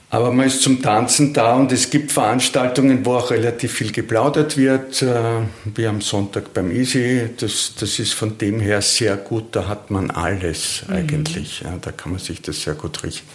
Aber 0.09 0.33
man 0.33 0.47
ist 0.47 0.63
zum 0.63 0.81
Tanzen 0.81 1.33
da 1.33 1.57
und 1.57 1.73
es 1.73 1.91
gibt 1.91 2.13
Veranstaltungen, 2.13 3.05
wo 3.05 3.17
auch 3.17 3.31
relativ 3.31 3.73
viel 3.73 3.91
geplaudert 3.93 4.57
wird, 4.57 5.03
äh, 5.03 5.43
wie 5.65 5.87
am 5.87 6.01
Sonntag 6.01 6.55
beim 6.55 6.71
Easy. 6.71 7.31
Das, 7.37 7.75
das 7.79 7.99
ist 7.99 8.15
von 8.15 8.39
dem 8.39 8.61
her 8.61 8.83
sehr 8.83 9.17
gut, 9.17 9.55
da 9.55 9.69
hat 9.69 9.91
man 9.91 10.11
alles 10.11 10.83
mhm. 10.87 10.95
eigentlich. 10.95 11.61
Ja, 11.61 11.77
da 11.81 11.93
kann 11.93 12.13
man 12.13 12.21
sich 12.21 12.41
das 12.41 12.63
sehr 12.63 12.75
gut 12.75 13.03
richten. 13.03 13.29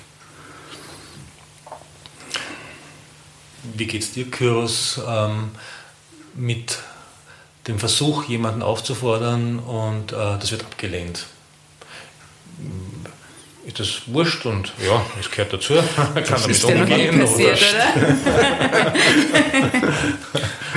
Wie 3.76 3.86
geht's 3.86 4.12
dir, 4.14 4.26
Kyros? 4.26 5.00
Ähm, 5.08 5.52
mit 6.34 6.80
dem 7.68 7.80
Versuch, 7.80 8.26
jemanden 8.26 8.62
aufzufordern 8.62 9.60
und 9.60 10.12
äh, 10.14 10.16
das 10.16 10.52
wird 10.52 10.64
abgelehnt. 10.64 11.26
Ist 13.66 13.80
das 13.80 14.02
wurscht 14.08 14.46
und 14.48 14.74
ja, 14.84 15.06
es 15.20 15.30
gehört 15.30 15.54
dazu, 15.54 15.76
kann 15.96 16.26
das 16.26 16.62
damit 16.62 16.90
umgehen. 16.90 17.20
Passiert, 17.20 17.60
oder? 17.96 18.94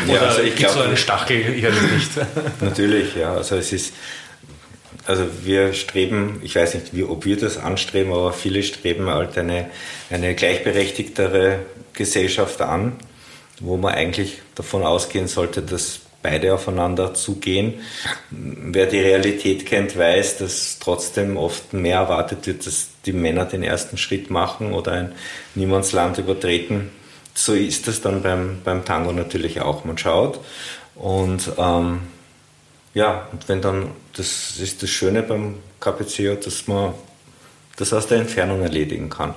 oder 0.05 0.15
ja, 0.15 0.21
also 0.21 0.43
ich 0.43 0.57
glaube, 0.57 0.75
so 0.75 0.81
eine 0.81 0.97
Stachel 0.97 1.55
ich 1.55 1.63
nicht. 1.63 2.11
Natürlich, 2.61 3.17
ja. 3.17 3.35
Also 3.35 3.57
es 3.57 3.73
ist, 3.73 3.95
also 5.07 5.25
wir 5.43 5.73
streben, 5.73 6.41
ich 6.43 6.55
weiß 6.55 6.75
nicht, 6.75 6.95
wie, 6.95 7.05
ob 7.05 7.25
wir 7.25 7.39
das 7.39 7.57
anstreben, 7.57 8.13
aber 8.13 8.35
viele 8.35 8.63
streben 8.63 9.09
halt 9.09 9.39
eine, 9.39 9.71
eine 10.11 10.35
gleichberechtigtere 10.35 11.61
Gesellschaft 11.95 12.61
an 12.61 12.97
wo 13.61 13.77
man 13.77 13.95
eigentlich 13.95 14.41
davon 14.55 14.83
ausgehen 14.83 15.29
sollte, 15.29 15.63
dass 15.63 16.01
beide 16.23 16.55
aufeinander 16.55 17.13
zugehen. 17.13 17.75
Wer 18.31 18.87
die 18.87 18.99
Realität 18.99 19.67
kennt, 19.67 19.97
weiß, 19.97 20.39
dass 20.39 20.79
trotzdem 20.79 21.37
oft 21.37 21.75
mehr 21.75 21.99
erwartet 21.99 22.47
wird, 22.47 22.67
dass 22.67 22.89
die 23.05 23.13
Männer 23.13 23.45
den 23.45 23.63
ersten 23.63 23.99
Schritt 23.99 24.31
machen 24.31 24.73
oder 24.73 24.93
ein 24.93 25.13
Niemandsland 25.55 26.17
übertreten. 26.19 26.91
So 27.35 27.53
ist 27.53 27.89
das 27.89 28.01
dann 28.01 28.23
beim, 28.23 28.61
beim 28.65 28.85
Tango 28.87 29.13
natürlich 29.13 29.61
auch. 29.61 29.85
Man 29.85 29.99
schaut 29.99 30.41
und 30.95 31.51
ähm, 31.59 32.01
ja, 32.95 33.29
und 33.33 33.49
wenn 33.49 33.61
dann, 33.61 33.91
das 34.17 34.57
ist 34.59 34.83
das 34.83 34.91
Schöne 34.91 35.23
beim 35.23 35.57
KPCO, 35.81 36.37
dass 36.37 36.69
man 36.69 36.95
das 37.77 37.93
aus 37.93 38.07
der 38.07 38.19
Entfernung 38.19 38.63
erledigen 38.63 39.11
kann. 39.11 39.35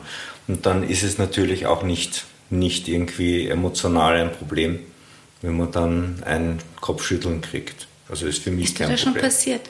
Und 0.47 0.65
dann 0.65 0.87
ist 0.87 1.03
es 1.03 1.17
natürlich 1.17 1.65
auch 1.65 1.83
nicht 1.83 2.23
nicht 2.49 2.87
irgendwie 2.87 3.47
emotional 3.47 4.15
ein 4.15 4.31
Problem, 4.31 4.79
wenn 5.41 5.57
man 5.57 5.71
dann 5.71 6.23
ein 6.25 6.59
Kopfschütteln 6.81 7.41
kriegt. 7.41 7.87
Also 8.09 8.25
ist 8.27 8.43
für 8.43 8.51
mich 8.51 8.65
ist 8.65 8.77
kein 8.77 8.89
das 8.89 9.01
Problem. 9.01 9.15
schon 9.15 9.29
passiert? 9.29 9.61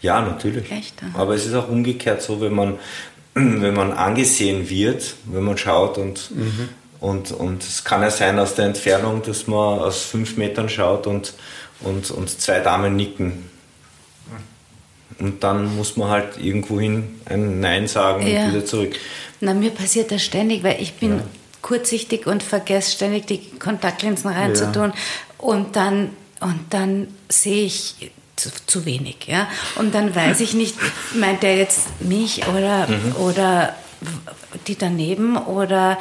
Ja, 0.00 0.20
natürlich. 0.20 0.70
Echt? 0.70 0.94
Aber 1.14 1.34
es 1.34 1.46
ist 1.46 1.54
auch 1.54 1.68
umgekehrt 1.68 2.22
so, 2.22 2.40
wenn 2.40 2.54
man, 2.54 2.78
wenn 3.34 3.74
man 3.74 3.92
angesehen 3.92 4.68
wird, 4.68 5.14
wenn 5.26 5.44
man 5.44 5.58
schaut 5.58 5.98
und, 5.98 6.30
mhm. 6.30 6.68
und, 7.00 7.32
und 7.32 7.62
es 7.62 7.84
kann 7.84 8.02
ja 8.02 8.10
sein 8.10 8.38
aus 8.38 8.54
der 8.54 8.66
Entfernung, 8.66 9.22
dass 9.22 9.46
man 9.46 9.80
aus 9.80 10.02
fünf 10.02 10.36
Metern 10.36 10.68
schaut 10.68 11.06
und, 11.06 11.34
und, 11.80 12.10
und 12.10 12.40
zwei 12.40 12.60
Damen 12.60 12.96
nicken. 12.96 13.50
Und 15.18 15.44
dann 15.44 15.76
muss 15.76 15.96
man 15.96 16.08
halt 16.08 16.38
irgendwohin 16.42 17.20
ein 17.26 17.60
Nein 17.60 17.86
sagen 17.86 18.26
ja. 18.26 18.46
und 18.46 18.52
wieder 18.52 18.64
zurück. 18.64 18.96
Na, 19.40 19.54
mir 19.54 19.70
passiert 19.70 20.10
das 20.10 20.24
ständig, 20.24 20.64
weil 20.64 20.80
ich 20.80 20.94
bin 20.94 21.18
ja 21.18 21.24
kurzsichtig 21.64 22.26
und 22.26 22.42
vergesse 22.42 22.92
ständig 22.92 23.26
die 23.26 23.38
Kontaktlinsen 23.58 24.30
reinzutun. 24.30 24.90
Ja. 24.90 24.94
Und 25.38 25.76
dann, 25.76 26.10
und 26.40 26.60
dann 26.68 27.08
sehe 27.30 27.64
ich 27.64 28.12
zu, 28.36 28.50
zu, 28.66 28.84
wenig. 28.84 29.26
Ja? 29.26 29.48
Und 29.76 29.94
dann 29.94 30.14
weiß 30.14 30.40
ich 30.40 30.52
nicht, 30.52 30.76
meint 31.14 31.42
der 31.42 31.56
jetzt 31.56 32.02
mich 32.02 32.46
oder, 32.48 32.86
mhm. 32.86 33.16
oder 33.16 33.74
die 34.66 34.76
daneben 34.76 35.38
oder, 35.38 35.98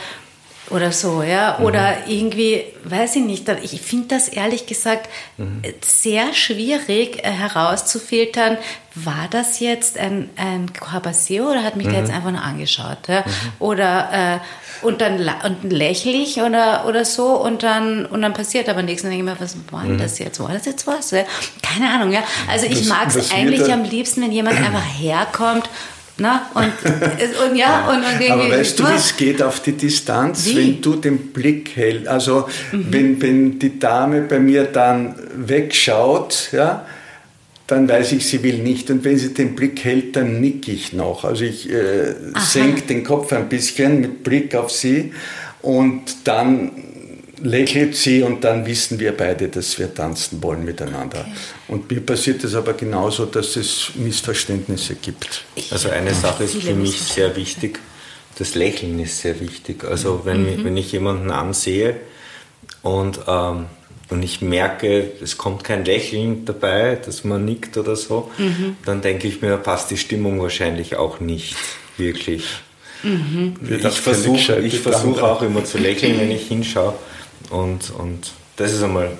oder 0.70 0.92
so, 0.92 1.24
ja, 1.24 1.58
mhm. 1.60 1.66
oder 1.66 2.08
irgendwie, 2.08 2.64
weiß 2.86 3.18
ich 3.18 3.24
nicht, 3.24 3.50
ich 3.64 3.82
finde 3.82 4.08
das 4.10 4.30
ehrlich 4.30 4.66
gesagt 4.66 5.10
mhm. 5.38 5.62
sehr 5.82 6.34
schwierig 6.34 7.24
äh, 7.24 7.32
herauszufiltern, 7.32 8.58
war 8.96 9.28
das 9.30 9.60
jetzt 9.60 9.98
ein, 9.98 10.30
ein 10.36 10.72
Corbasier 10.74 11.48
oder 11.50 11.64
hat 11.64 11.76
mich 11.76 11.88
mhm. 11.88 11.92
der 11.92 12.00
jetzt 12.02 12.12
einfach 12.12 12.32
nur 12.32 12.42
angeschaut, 12.42 13.08
ja? 13.08 13.22
Mhm. 13.22 13.52
oder 13.60 14.40
äh, 14.42 14.86
und 14.86 15.02
dann 15.02 15.30
und 15.46 15.72
lächle 15.72 16.12
ich 16.12 16.42
oder, 16.42 16.86
oder 16.86 17.06
so 17.06 17.42
und 17.42 17.64
dann, 17.64 18.06
und 18.06 18.22
dann 18.22 18.34
passiert 18.34 18.68
aber 18.68 18.84
nichts. 18.84 19.04
Und 19.04 19.12
dann 19.12 19.18
denke 19.18 19.32
ich 19.32 19.40
mir, 19.40 19.44
was 19.44 19.56
war 19.72 19.84
denn 19.84 19.94
mhm. 19.94 19.98
das 19.98 20.20
jetzt? 20.20 20.40
War 20.42 20.52
das 20.52 20.66
jetzt 20.66 20.86
was? 20.86 21.12
Keine 21.12 21.90
Ahnung, 21.90 22.12
ja. 22.12 22.22
Also 22.50 22.66
ich 22.66 22.88
mag 22.88 23.08
es 23.08 23.32
eigentlich 23.32 23.72
am 23.72 23.84
liebsten, 23.84 24.22
wenn 24.22 24.32
jemand 24.32 24.58
einfach 24.58 24.84
herkommt, 25.00 25.70
Na? 26.24 26.50
Und, 26.54 26.72
und 27.50 27.56
ja, 27.58 27.90
und, 27.90 27.98
und 27.98 28.32
Aber 28.32 28.50
weißt 28.50 28.80
du, 28.80 28.86
es 28.86 29.18
geht 29.18 29.44
auf 29.44 29.60
die 29.60 29.74
Distanz, 29.74 30.46
Wie? 30.46 30.56
wenn 30.56 30.82
du 30.82 30.96
den 30.96 31.18
Blick 31.34 31.76
hältst? 31.76 32.08
Also 32.08 32.48
wenn, 32.72 33.22
wenn 33.22 33.60
die 33.60 33.78
Dame 33.78 34.22
bei 34.22 34.40
mir 34.40 34.64
dann 34.64 35.16
wegschaut, 35.36 36.48
ja, 36.54 36.86
dann 37.68 37.90
weiß 37.90 38.14
ich, 38.14 38.26
sie 38.26 38.42
will 38.42 38.60
nicht. 38.60 38.90
Und 38.90 39.04
wenn 39.04 39.18
sie 39.18 39.34
den 39.34 39.54
Blick 39.54 39.84
hält, 39.84 40.16
dann 40.16 40.40
nick 40.40 40.70
ich 40.70 40.94
noch. 40.94 41.26
Also 41.26 41.44
ich 41.44 41.70
äh, 41.70 42.14
senke 42.40 42.84
den 42.84 43.04
Kopf 43.04 43.34
ein 43.34 43.50
bisschen 43.50 44.00
mit 44.00 44.24
Blick 44.24 44.56
auf 44.56 44.72
sie 44.72 45.12
und 45.62 46.04
dann 46.24 46.72
lächelt 47.44 47.96
sie 47.96 48.24
und 48.24 48.44
dann 48.44 48.66
wissen 48.66 49.00
wir 49.00 49.16
beide, 49.16 49.50
dass 49.50 49.78
wir 49.78 49.94
tanzen 49.94 50.42
wollen 50.42 50.64
miteinander. 50.64 51.26
Und 51.68 51.92
mir 51.92 52.00
passiert 52.00 52.44
es 52.44 52.56
aber 52.56 52.74
genauso, 52.74 53.26
dass 53.26 53.56
es 53.58 53.92
Missverständnisse 53.96 54.96
gibt. 54.96 55.44
Also 55.70 55.90
eine 55.90 56.14
Sache 56.14 56.46
ist 56.46 56.56
für 56.56 56.74
mich 56.74 57.00
sehr 57.00 57.36
wichtig. 57.36 57.80
Das 58.38 58.56
Lächeln 58.56 59.00
ist 59.00 59.20
sehr 59.20 59.40
wichtig. 59.40 59.84
Also 59.84 60.22
wenn, 60.24 60.64
wenn 60.64 60.78
ich 60.78 60.92
jemanden 60.92 61.32
ansehe 61.32 61.98
und, 62.82 63.20
ähm, 63.28 63.66
und 64.10 64.24
ich 64.24 64.42
merke, 64.42 65.12
es 65.22 65.38
kommt 65.38 65.64
kein 65.64 65.86
Lächeln 65.86 66.46
dabei, 66.46 66.96
dass 66.96 67.24
man 67.24 67.46
nickt 67.46 67.78
oder 67.78 67.96
so, 67.96 68.32
dann 68.86 69.02
denke 69.02 69.28
ich 69.28 69.42
mir, 69.42 69.58
passt 69.58 69.92
die 69.92 69.98
Stimmung 69.98 70.42
wahrscheinlich 70.42 70.96
auch 70.96 71.20
nicht 71.20 71.56
wirklich. 71.98 72.46
Wird 73.04 73.84
Ich 73.84 74.00
versuche 74.00 74.62
versuch 74.80 75.22
auch 75.22 75.42
immer 75.42 75.66
zu 75.66 75.78
lächeln, 75.78 76.20
wenn 76.20 76.32
ich 76.32 76.48
hinschaue. 76.48 76.94
Und, 77.50 77.92
und 77.92 78.32
das 78.56 78.74
ist 78.74 78.84
einmal 78.84 79.18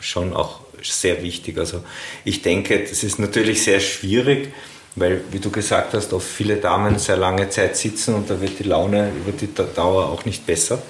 schon 0.00 0.34
auch 0.34 0.60
sehr 0.82 1.22
wichtig. 1.22 1.58
Also 1.58 1.82
ich 2.24 2.42
denke, 2.42 2.84
das 2.84 3.02
ist 3.02 3.18
natürlich 3.18 3.62
sehr 3.62 3.80
schwierig, 3.80 4.52
weil, 4.96 5.22
wie 5.30 5.38
du 5.38 5.50
gesagt 5.50 5.94
hast, 5.94 6.12
oft 6.12 6.26
viele 6.26 6.56
Damen 6.56 6.98
sehr 6.98 7.16
lange 7.16 7.48
Zeit 7.50 7.76
sitzen 7.76 8.14
und 8.14 8.30
da 8.30 8.40
wird 8.40 8.58
die 8.58 8.64
Laune 8.64 9.10
über 9.10 9.32
die 9.32 9.48
Dauer 9.54 10.06
auch 10.06 10.24
nicht 10.24 10.46
besser. 10.46 10.80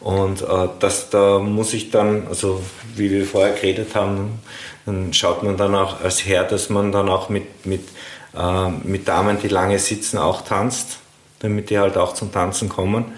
Und 0.00 0.42
äh, 0.42 0.68
das, 0.80 1.10
da 1.10 1.38
muss 1.38 1.74
ich 1.74 1.90
dann, 1.90 2.26
also 2.26 2.60
wie 2.96 3.10
wir 3.10 3.24
vorher 3.24 3.54
geredet 3.54 3.94
haben, 3.94 4.40
dann 4.84 5.12
schaut 5.12 5.44
man 5.44 5.56
dann 5.56 5.74
auch 5.76 6.00
als 6.02 6.26
Herr, 6.26 6.42
dass 6.42 6.70
man 6.70 6.90
dann 6.90 7.08
auch 7.08 7.28
mit, 7.28 7.66
mit, 7.66 7.82
äh, 8.36 8.68
mit 8.68 9.06
Damen, 9.06 9.38
die 9.40 9.48
lange 9.48 9.78
sitzen, 9.78 10.18
auch 10.18 10.42
tanzt, 10.42 10.98
damit 11.38 11.70
die 11.70 11.78
halt 11.78 11.96
auch 11.96 12.14
zum 12.14 12.32
Tanzen 12.32 12.68
kommen. 12.68 13.12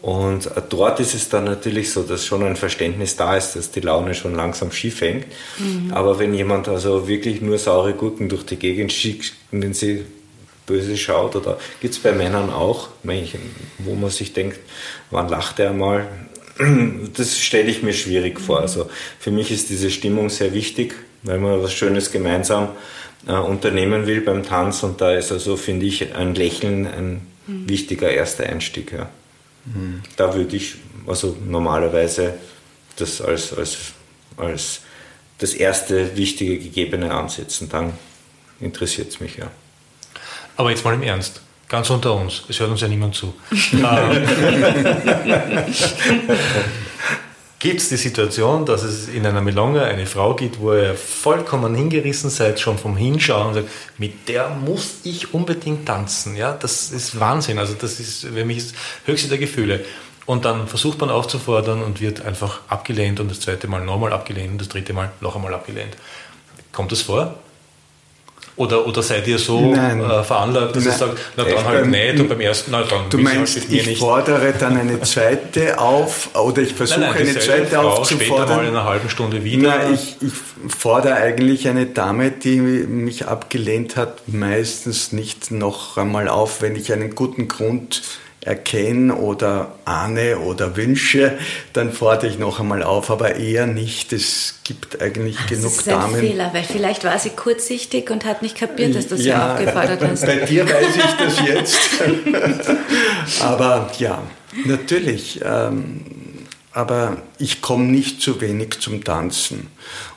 Und 0.00 0.48
dort 0.68 1.00
ist 1.00 1.14
es 1.14 1.28
dann 1.28 1.44
natürlich 1.44 1.90
so, 1.90 2.02
dass 2.02 2.24
schon 2.24 2.44
ein 2.44 2.56
Verständnis 2.56 3.16
da 3.16 3.36
ist, 3.36 3.56
dass 3.56 3.72
die 3.72 3.80
Laune 3.80 4.14
schon 4.14 4.34
langsam 4.34 4.70
schief 4.70 5.00
hängt. 5.00 5.26
Aber 5.90 6.18
wenn 6.18 6.34
jemand 6.34 6.68
also 6.68 7.08
wirklich 7.08 7.40
nur 7.40 7.58
saure 7.58 7.94
Gurken 7.94 8.28
durch 8.28 8.44
die 8.46 8.56
Gegend 8.56 8.92
schickt, 8.92 9.34
wenn 9.50 9.74
sie 9.74 10.04
böse 10.66 10.96
schaut, 10.96 11.34
oder 11.34 11.58
gibt 11.80 11.94
es 11.94 12.00
bei 12.00 12.12
Männern 12.12 12.50
auch, 12.50 12.88
wo 13.78 13.94
man 13.94 14.10
sich 14.10 14.32
denkt, 14.32 14.60
wann 15.10 15.28
lacht 15.28 15.58
er 15.58 15.72
mal? 15.72 16.06
Das 17.16 17.38
stelle 17.38 17.70
ich 17.70 17.82
mir 17.82 17.92
schwierig 17.92 18.40
vor. 18.40 18.60
Also 18.60 18.90
für 19.20 19.30
mich 19.30 19.52
ist 19.52 19.70
diese 19.70 19.90
Stimmung 19.90 20.28
sehr 20.28 20.52
wichtig, 20.54 20.94
weil 21.22 21.38
man 21.38 21.62
was 21.62 21.72
Schönes 21.72 22.10
gemeinsam 22.10 22.70
äh, 23.28 23.32
unternehmen 23.32 24.06
will 24.06 24.20
beim 24.20 24.42
Tanz 24.42 24.82
und 24.82 25.00
da 25.00 25.12
ist 25.12 25.30
also, 25.30 25.56
finde 25.56 25.86
ich, 25.86 26.14
ein 26.14 26.34
Lächeln 26.34 26.86
ein 26.86 27.20
wichtiger 27.46 28.10
erster 28.10 28.44
Einstieg. 28.44 28.92
Ja. 28.92 29.08
Da 30.16 30.34
würde 30.34 30.56
ich 30.56 30.76
also 31.06 31.36
normalerweise 31.44 32.34
das 32.96 33.20
als, 33.20 33.52
als, 33.52 33.76
als 34.36 34.80
das 35.38 35.54
erste 35.54 36.16
wichtige 36.16 36.58
Gegebene 36.58 37.12
ansetzen. 37.12 37.68
Dann 37.68 37.92
interessiert 38.60 39.08
es 39.08 39.20
mich 39.20 39.36
ja. 39.36 39.50
Aber 40.56 40.70
jetzt 40.70 40.84
mal 40.84 40.94
im 40.94 41.02
Ernst, 41.02 41.40
ganz 41.68 41.90
unter 41.90 42.14
uns, 42.14 42.44
es 42.48 42.58
hört 42.58 42.70
uns 42.70 42.80
ja 42.80 42.88
niemand 42.88 43.14
zu. 43.14 43.34
Gibt 47.60 47.80
es 47.80 47.88
die 47.88 47.96
Situation, 47.96 48.66
dass 48.66 48.84
es 48.84 49.08
in 49.08 49.26
einer 49.26 49.40
Melonga 49.40 49.82
eine 49.82 50.06
Frau 50.06 50.34
gibt, 50.34 50.60
wo 50.60 50.74
ihr 50.74 50.94
vollkommen 50.94 51.74
hingerissen 51.74 52.30
seid, 52.30 52.60
schon 52.60 52.78
vom 52.78 52.96
Hinschauen 52.96 53.48
und 53.48 53.54
sagt, 53.54 53.68
mit 53.98 54.28
der 54.28 54.50
muss 54.50 54.98
ich 55.02 55.34
unbedingt 55.34 55.86
tanzen. 55.86 56.36
Ja, 56.36 56.52
das 56.52 56.92
ist 56.92 57.18
Wahnsinn. 57.18 57.58
Also 57.58 57.74
das 57.74 57.98
ist 57.98 58.26
für 58.26 58.44
mich 58.44 58.58
das 58.58 58.74
höchste 59.06 59.28
der 59.28 59.38
Gefühle. 59.38 59.84
Und 60.24 60.44
dann 60.44 60.68
versucht 60.68 61.00
man 61.00 61.10
aufzufordern 61.10 61.82
und 61.82 62.00
wird 62.00 62.24
einfach 62.24 62.60
abgelehnt 62.68 63.18
und 63.18 63.28
das 63.28 63.40
zweite 63.40 63.66
Mal 63.66 63.84
nochmal 63.84 64.12
abgelehnt 64.12 64.52
und 64.52 64.60
das 64.60 64.68
dritte 64.68 64.92
Mal 64.92 65.10
noch 65.20 65.34
einmal 65.34 65.52
abgelehnt. 65.52 65.96
Kommt 66.70 66.92
das 66.92 67.02
vor? 67.02 67.40
Oder, 68.58 68.86
oder 68.86 69.02
seid 69.02 69.26
ihr 69.28 69.38
so 69.38 69.72
Nein. 69.74 70.00
äh, 70.02 70.22
veranlagt, 70.24 70.76
dass 70.76 70.84
ihr 70.84 70.90
Nein. 70.90 70.98
sagt, 70.98 71.18
na 71.36 71.44
dann 71.44 71.64
halt 71.64 71.84
Ähm, 71.84 71.90
nicht 71.90 72.20
und 72.20 72.28
beim 72.28 72.40
ersten, 72.40 72.70
na 72.72 72.82
dann 72.82 73.08
Du 73.08 73.18
meinst, 73.18 73.56
halt 73.56 73.70
ich 73.72 73.86
nicht. 73.86 73.98
fordere 74.00 74.52
dann 74.58 74.76
eine 74.76 75.00
zweite 75.02 75.78
auf 75.78 76.30
oder 76.34 76.62
ich 76.62 76.74
versuche 76.74 77.00
Nein, 77.00 77.10
nein, 77.14 77.28
eine 77.28 77.38
zweite 77.38 77.66
Frau 77.66 77.68
später 77.68 77.76
mal 77.76 77.84
in 77.84 77.98
aufzufordern? 78.00 78.66
einer 78.66 78.84
halben 78.84 79.08
Stunde 79.08 79.44
wieder. 79.44 79.74
Na, 79.84 79.90
ich, 79.94 80.16
ich 80.20 80.32
fordere 80.76 81.14
eigentlich 81.14 81.68
eine 81.68 81.86
Dame, 81.86 82.30
die 82.32 82.56
mich 82.60 83.26
abgelehnt 83.26 83.96
hat, 83.96 84.26
meistens 84.26 85.12
nicht 85.12 85.50
noch 85.52 85.96
einmal 85.96 86.28
auf, 86.28 86.60
wenn 86.60 86.74
ich 86.76 86.92
einen 86.92 87.14
guten 87.14 87.46
Grund 87.48 88.02
erkenne 88.48 89.14
oder 89.14 89.72
ahne 89.84 90.38
oder 90.38 90.76
wünsche, 90.76 91.38
dann 91.74 91.92
fordere 91.92 92.28
ich 92.30 92.38
noch 92.38 92.60
einmal 92.60 92.82
auf, 92.82 93.10
aber 93.10 93.36
eher 93.36 93.66
nicht. 93.66 94.12
Es 94.12 94.60
gibt 94.64 95.02
eigentlich 95.02 95.36
Das 95.36 95.46
genug 95.48 95.72
ist 95.72 95.88
ein 95.88 95.94
Damen. 96.00 96.20
Fehler, 96.20 96.50
weil 96.54 96.64
vielleicht 96.64 97.04
war 97.04 97.18
sie 97.18 97.30
kurzsichtig 97.30 98.10
und 98.10 98.24
hat 98.24 98.40
nicht 98.42 98.56
kapiert, 98.56 98.94
dass 98.94 99.06
du 99.06 99.16
sie 99.16 99.28
Ja, 99.28 99.52
aufgefordert 99.54 100.02
hast. 100.02 100.24
Bei 100.26 100.36
dir 100.36 100.64
weiß 100.66 100.96
ich 100.96 101.12
das 101.24 101.40
jetzt. 101.46 101.78
aber 103.42 103.90
ja, 103.98 104.22
natürlich. 104.64 105.40
Ähm, 105.44 106.00
aber 106.78 107.16
ich 107.40 107.60
komme 107.60 107.86
nicht 107.86 108.22
zu 108.22 108.40
wenig 108.40 108.78
zum 108.78 109.02
Tanzen. 109.02 109.66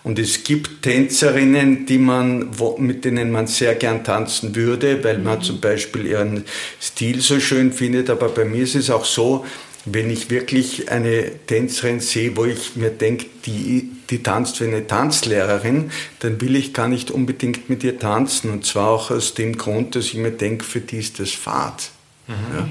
Und 0.04 0.20
es 0.20 0.44
gibt 0.44 0.84
Tänzerinnen, 0.84 1.88
die 1.88 1.98
man, 1.98 2.60
wo, 2.60 2.78
mit 2.78 3.04
denen 3.04 3.32
man 3.32 3.48
sehr 3.48 3.74
gern 3.74 4.04
tanzen 4.04 4.56
würde, 4.56 5.04
weil 5.04 5.18
man 5.18 5.42
zum 5.42 5.60
Beispiel 5.60 6.06
ihren 6.06 6.46
Stil 6.80 7.20
so 7.22 7.40
schön 7.40 7.74
findet. 7.74 8.12
Aber 8.12 8.30
bei 8.30 8.46
mir 8.46 8.62
ist 8.62 8.76
es 8.76 8.92
auch 8.92 9.06
so, 9.06 9.44
wenn 9.86 10.12
ich 10.12 10.30
wirklich 10.30 10.92
eine 10.92 11.32
Tänzerin 11.48 12.00
sehe, 12.00 12.38
wo 12.38 12.46
ich 12.46 12.76
mir 12.76 12.92
denke, 12.92 13.26
die, 13.48 13.90
die 14.12 14.22
tanzt 14.22 14.62
wie 14.62 14.66
eine 14.66 14.86
Tanzlehrerin, 14.86 15.90
dann 16.20 16.40
will 16.42 16.56
ich 16.56 16.76
gar 16.76 16.88
nicht 16.88 17.10
unbedingt 17.10 17.72
mit 17.72 17.84
ihr 17.84 17.98
tanzen. 17.98 18.52
Und 18.52 18.68
zwar 18.68 18.90
auch 18.90 19.10
aus 19.10 19.34
dem 19.34 19.58
Grund, 19.58 19.96
dass 19.96 20.06
ich 20.06 20.14
mir 20.14 20.30
denke, 20.30 20.64
für 20.64 20.80
die 20.80 21.00
ist 21.00 21.20
das 21.20 21.32
Fahrt. 21.32 21.90
Ja. 22.28 22.70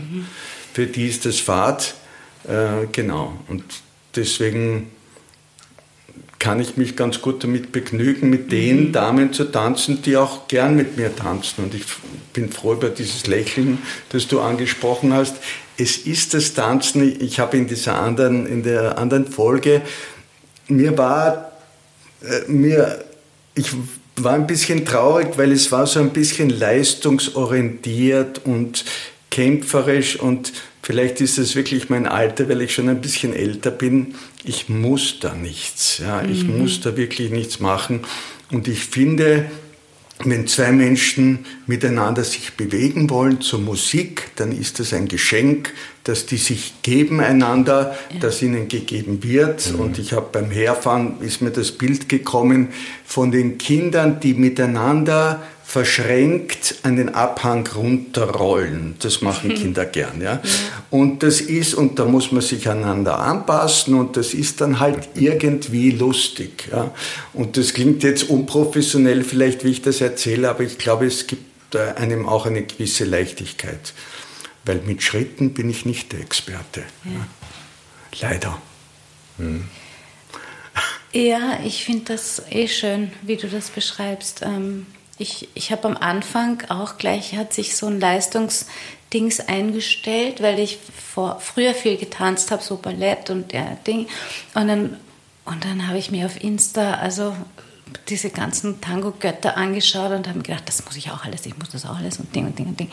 Für 0.75 0.87
die 0.87 1.09
ist 1.09 1.27
das 1.27 1.41
Fahrt, 1.41 1.97
äh, 2.49 2.87
genau. 2.93 3.33
Und 3.49 3.65
deswegen 4.17 4.91
kann 6.41 6.59
ich 6.59 6.79
mich 6.79 6.97
ganz 6.97 7.21
gut 7.21 7.45
damit 7.45 7.71
begnügen, 7.71 8.31
mit 8.31 8.51
den 8.51 8.93
Damen 8.93 9.33
zu 9.33 9.45
tanzen, 9.45 10.01
die 10.03 10.17
auch 10.17 10.49
gern 10.49 10.75
mit 10.75 10.97
mir 10.97 11.15
tanzen. 11.15 11.65
Und 11.65 11.75
ich 11.75 11.85
bin 12.33 12.51
froh 12.51 12.73
über 12.73 12.89
dieses 12.89 13.27
Lächeln, 13.27 13.79
das 14.09 14.27
du 14.27 14.41
angesprochen 14.41 15.13
hast. 15.13 15.37
Es 15.77 15.99
ist 15.99 16.33
das 16.33 16.55
Tanzen, 16.55 17.21
ich 17.21 17.39
habe 17.39 17.59
in 17.59 17.67
dieser 17.67 18.01
anderen, 18.01 18.47
in 18.47 18.63
der 18.63 18.97
anderen 18.97 19.31
Folge, 19.31 19.83
mir 20.67 20.97
war, 20.97 21.53
äh, 22.23 22.51
mir, 22.51 23.05
ich 23.55 23.71
war 24.17 24.33
ein 24.33 24.47
bisschen 24.47 24.87
traurig, 24.87 25.37
weil 25.37 25.53
es 25.53 25.71
war 25.71 25.87
so 25.87 26.01
ein 26.01 26.11
bisschen 26.11 26.49
leistungsorientiert 26.49 28.47
und 28.47 28.85
kämpferisch 29.31 30.19
und 30.19 30.53
vielleicht 30.83 31.21
ist 31.21 31.39
es 31.39 31.57
wirklich 31.57 31.91
mein 31.91 32.07
Alter, 32.07 32.49
weil 32.49 32.63
ich 32.63 32.75
schon 32.75 32.89
ein 32.89 33.01
bisschen 33.01 33.35
älter 33.35 33.71
bin. 33.71 34.15
Ich 34.45 34.69
muss 34.69 35.21
da 35.21 35.35
nichts, 35.35 35.99
ja, 35.99 36.23
ich 36.23 36.45
muss 36.45 36.81
da 36.81 36.97
wirklich 36.97 37.31
nichts 37.31 37.61
machen. 37.61 38.01
Und 38.51 38.69
ich 38.69 38.85
finde, 38.85 39.51
wenn 40.25 40.47
zwei 40.47 40.71
Menschen 40.71 41.47
miteinander 41.67 42.25
sich 42.25 42.53
bewegen 42.53 43.09
wollen 43.09 43.41
zur 43.41 43.61
Musik, 43.61 44.33
dann 44.37 44.53
ist 44.53 44.79
das 44.79 44.93
ein 44.93 45.09
Geschenk, 45.09 45.73
dass 46.05 46.27
die 46.27 46.37
sich 46.37 46.75
geben 46.83 47.21
einander, 47.21 47.97
das 48.21 48.43
ihnen 48.43 48.69
gegeben 48.69 49.23
wird. 49.23 49.73
Und 49.79 49.99
ich 49.99 50.13
habe 50.13 50.29
beim 50.31 50.51
Herfahren, 50.51 51.21
ist 51.21 51.41
mir 51.41 51.51
das 51.51 51.73
Bild 51.73 52.09
gekommen 52.09 52.69
von 53.05 53.31
den 53.31 53.57
Kindern, 53.57 54.21
die 54.21 54.35
miteinander 54.35 55.43
verschränkt 55.71 56.81
an 56.83 56.97
den 56.97 57.11
Abhang 57.11 57.65
runterrollen. 57.65 58.97
Das 58.99 59.21
machen 59.21 59.55
Kinder 59.55 59.87
gern, 59.99 60.21
ja. 60.21 60.43
Und 60.91 61.23
das 61.23 61.41
ist, 61.41 61.75
und 61.75 62.01
da 62.01 62.07
muss 62.07 62.33
man 62.33 62.43
sich 62.43 62.69
aneinander 62.69 63.21
anpassen 63.21 63.95
und 63.95 64.17
das 64.17 64.35
ist 64.35 64.61
dann 64.61 64.81
halt 64.81 65.11
irgendwie 65.15 65.93
lustig, 65.93 66.69
ja. 66.73 66.93
Und 67.35 67.57
das 67.57 67.73
klingt 67.73 68.03
jetzt 68.03 68.25
unprofessionell 68.25 69.23
vielleicht, 69.23 69.63
wie 69.63 69.69
ich 69.69 69.81
das 69.81 70.01
erzähle, 70.01 70.51
aber 70.51 70.65
ich 70.65 70.77
glaube, 70.77 71.07
es 71.07 71.29
gibt 71.29 71.77
äh, 71.77 71.93
einem 71.95 72.29
auch 72.29 72.47
eine 72.47 72.65
gewisse 72.65 73.05
Leichtigkeit. 73.05 73.93
Weil 74.65 74.81
mit 74.85 75.05
Schritten 75.05 75.55
bin 75.55 75.71
ich 75.71 75.87
nicht 75.87 76.11
der 76.11 76.19
Experte. 76.19 76.83
Ja. 77.05 78.29
Leider. 78.29 78.61
Ja, 81.13 81.61
ich 81.65 81.85
finde 81.85 82.07
das 82.07 82.43
eh 82.51 82.67
schön, 82.67 83.13
wie 83.23 83.37
du 83.37 83.47
das 83.47 83.71
beschreibst. 83.71 84.43
Ähm, 84.43 84.87
Ich, 85.21 85.49
ich 85.53 85.71
habe 85.71 85.87
am 85.87 85.99
Anfang 85.99 86.63
auch 86.71 86.97
gleich, 86.97 87.37
hat 87.37 87.53
sich 87.53 87.77
so 87.77 87.87
ein 87.89 88.01
Leistungsdings 88.01 89.41
eingestellt, 89.41 90.43
weil 90.43 90.59
ich 90.59 90.79
vor, 91.13 91.39
früher 91.41 91.75
viel 91.75 91.99
getanzt 91.99 92.51
habe, 92.51 92.63
so 92.63 92.79
Ballett 92.79 93.29
und 93.29 93.53
der 93.53 93.77
Ding. 93.87 94.07
Und 94.55 94.69
dann, 94.69 94.97
und 95.45 95.65
dann 95.67 95.87
habe 95.89 95.99
ich 95.99 96.11
mir 96.11 96.25
auf 96.25 96.43
Insta, 96.43 96.95
also 96.95 97.37
diese 98.09 98.31
ganzen 98.31 98.81
Tango-Götter 98.81 99.59
angeschaut 99.59 100.13
und 100.13 100.27
habe 100.27 100.41
gedacht, 100.41 100.65
das 100.67 100.87
muss 100.87 100.97
ich 100.97 101.11
auch 101.11 101.23
alles, 101.23 101.45
ich 101.45 101.59
muss 101.59 101.69
das 101.69 101.85
auch 101.85 101.99
alles 101.99 102.19
und 102.19 102.35
Ding 102.35 102.47
und 102.47 102.59
Ding 102.59 102.69
und 102.69 102.81
Ding. 102.81 102.91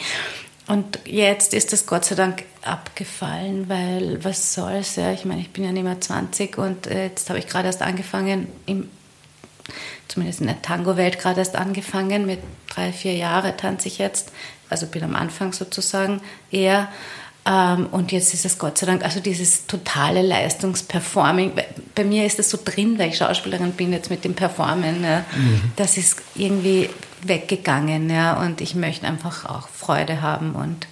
Und 0.67 0.99
jetzt 1.05 1.53
ist 1.53 1.71
das 1.71 1.85
Gott 1.85 2.03
sei 2.03 2.15
Dank 2.15 2.43
abgefallen, 2.61 3.69
weil 3.69 4.21
was 4.25 4.53
soll's, 4.53 4.97
ja, 4.97 5.13
ich 5.13 5.23
meine, 5.23 5.39
ich 5.39 5.51
bin 5.51 5.63
ja 5.63 5.71
nicht 5.71 5.83
mehr 5.83 6.01
20 6.01 6.57
und 6.57 6.87
äh, 6.87 7.05
jetzt 7.05 7.29
habe 7.29 7.39
ich 7.39 7.47
gerade 7.47 7.67
erst 7.67 7.81
angefangen, 7.81 8.47
im, 8.65 8.89
zumindest 10.07 10.41
in 10.41 10.47
der 10.47 10.61
Tango-Welt 10.61 11.19
gerade 11.19 11.39
erst 11.39 11.55
angefangen, 11.55 12.25
mit 12.25 12.39
drei, 12.69 12.91
vier 12.91 13.13
Jahren 13.13 13.55
tanze 13.57 13.87
ich 13.87 13.97
jetzt, 13.97 14.31
also 14.69 14.87
bin 14.87 15.03
am 15.03 15.15
Anfang 15.15 15.53
sozusagen 15.53 16.21
eher. 16.51 16.89
Ähm, 17.47 17.87
und 17.91 18.11
jetzt 18.11 18.33
ist 18.33 18.45
es 18.45 18.57
Gott 18.57 18.77
sei 18.77 18.87
Dank, 18.87 19.03
also 19.03 19.21
dieses 19.21 19.67
totale 19.67 20.21
Leistungsperforming. 20.21 21.53
Bei 21.95 22.03
mir 22.03 22.25
ist 22.25 22.39
das 22.39 22.49
so 22.49 22.59
drin, 22.63 22.99
weil 22.99 23.09
ich 23.09 23.17
Schauspielerin 23.17 23.71
bin, 23.71 23.93
jetzt 23.93 24.09
mit 24.09 24.25
dem 24.25 24.33
Performen. 24.33 25.03
Ja. 25.03 25.19
Mhm. 25.19 25.71
Das 25.77 25.97
ist 25.97 26.21
irgendwie 26.35 26.89
weggegangen. 27.21 28.09
Ja. 28.09 28.41
Und 28.41 28.59
ich 28.59 28.75
möchte 28.75 29.07
einfach 29.07 29.45
auch 29.45 29.69
Freude 29.69 30.21
haben. 30.21 30.55
Und 30.55 30.87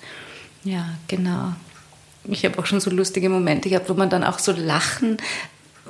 ja, 0.63 0.85
genau. 1.09 1.53
Ich 2.23 2.45
habe 2.45 2.57
auch 2.57 2.65
schon 2.65 2.79
so 2.79 2.89
lustige 2.89 3.29
Momente 3.29 3.69
gehabt, 3.69 3.89
wo 3.89 3.93
man 3.93 4.09
dann 4.09 4.23
auch 4.23 4.39
so 4.39 4.53
lachen 4.53 5.17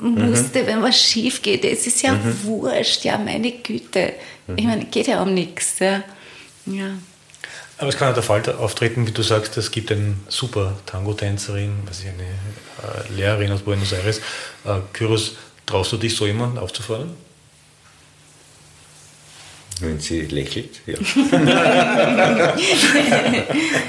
musste, 0.02 0.64
mhm. 0.64 0.68
wenn 0.68 0.84
was 0.84 1.02
schief 1.02 1.42
geht. 1.42 1.66
Es 1.66 1.88
ist 1.88 2.02
ja 2.02 2.14
mhm. 2.14 2.44
wurscht, 2.44 3.06
ja, 3.06 3.18
meine 3.18 3.52
Güte. 3.52 4.14
Ich 4.56 4.64
mhm. 4.64 4.70
meine, 4.70 4.86
geht 4.86 5.08
ja 5.08 5.22
um 5.22 5.34
nichts. 5.34 5.80
Ja. 5.80 6.04
ja. 6.66 6.92
Aber 7.78 7.90
es 7.90 7.98
kann 7.98 8.10
auch 8.10 8.14
der 8.14 8.24
Fall 8.24 8.42
auftreten, 8.56 9.06
wie 9.08 9.12
du 9.12 9.22
sagst, 9.22 9.58
es 9.58 9.70
gibt 9.72 9.92
eine 9.92 10.16
super 10.30 10.78
Tango-Tänzerin, 10.86 11.80
was 11.86 12.00
ich, 12.02 12.08
eine 12.08 12.24
äh, 12.24 13.14
Lehrerin 13.14 13.52
aus 13.52 13.60
Buenos 13.62 13.92
Aires. 13.92 14.20
Äh, 14.64 14.80
Kyros, 14.94 15.36
traust 15.66 15.92
du 15.92 15.98
dich 15.98 16.16
so 16.16 16.26
jemanden 16.26 16.58
aufzufordern? 16.58 17.14
Wenn 19.82 20.00
sie 20.00 20.22
lächelt, 20.22 20.80
ja. 20.86 20.96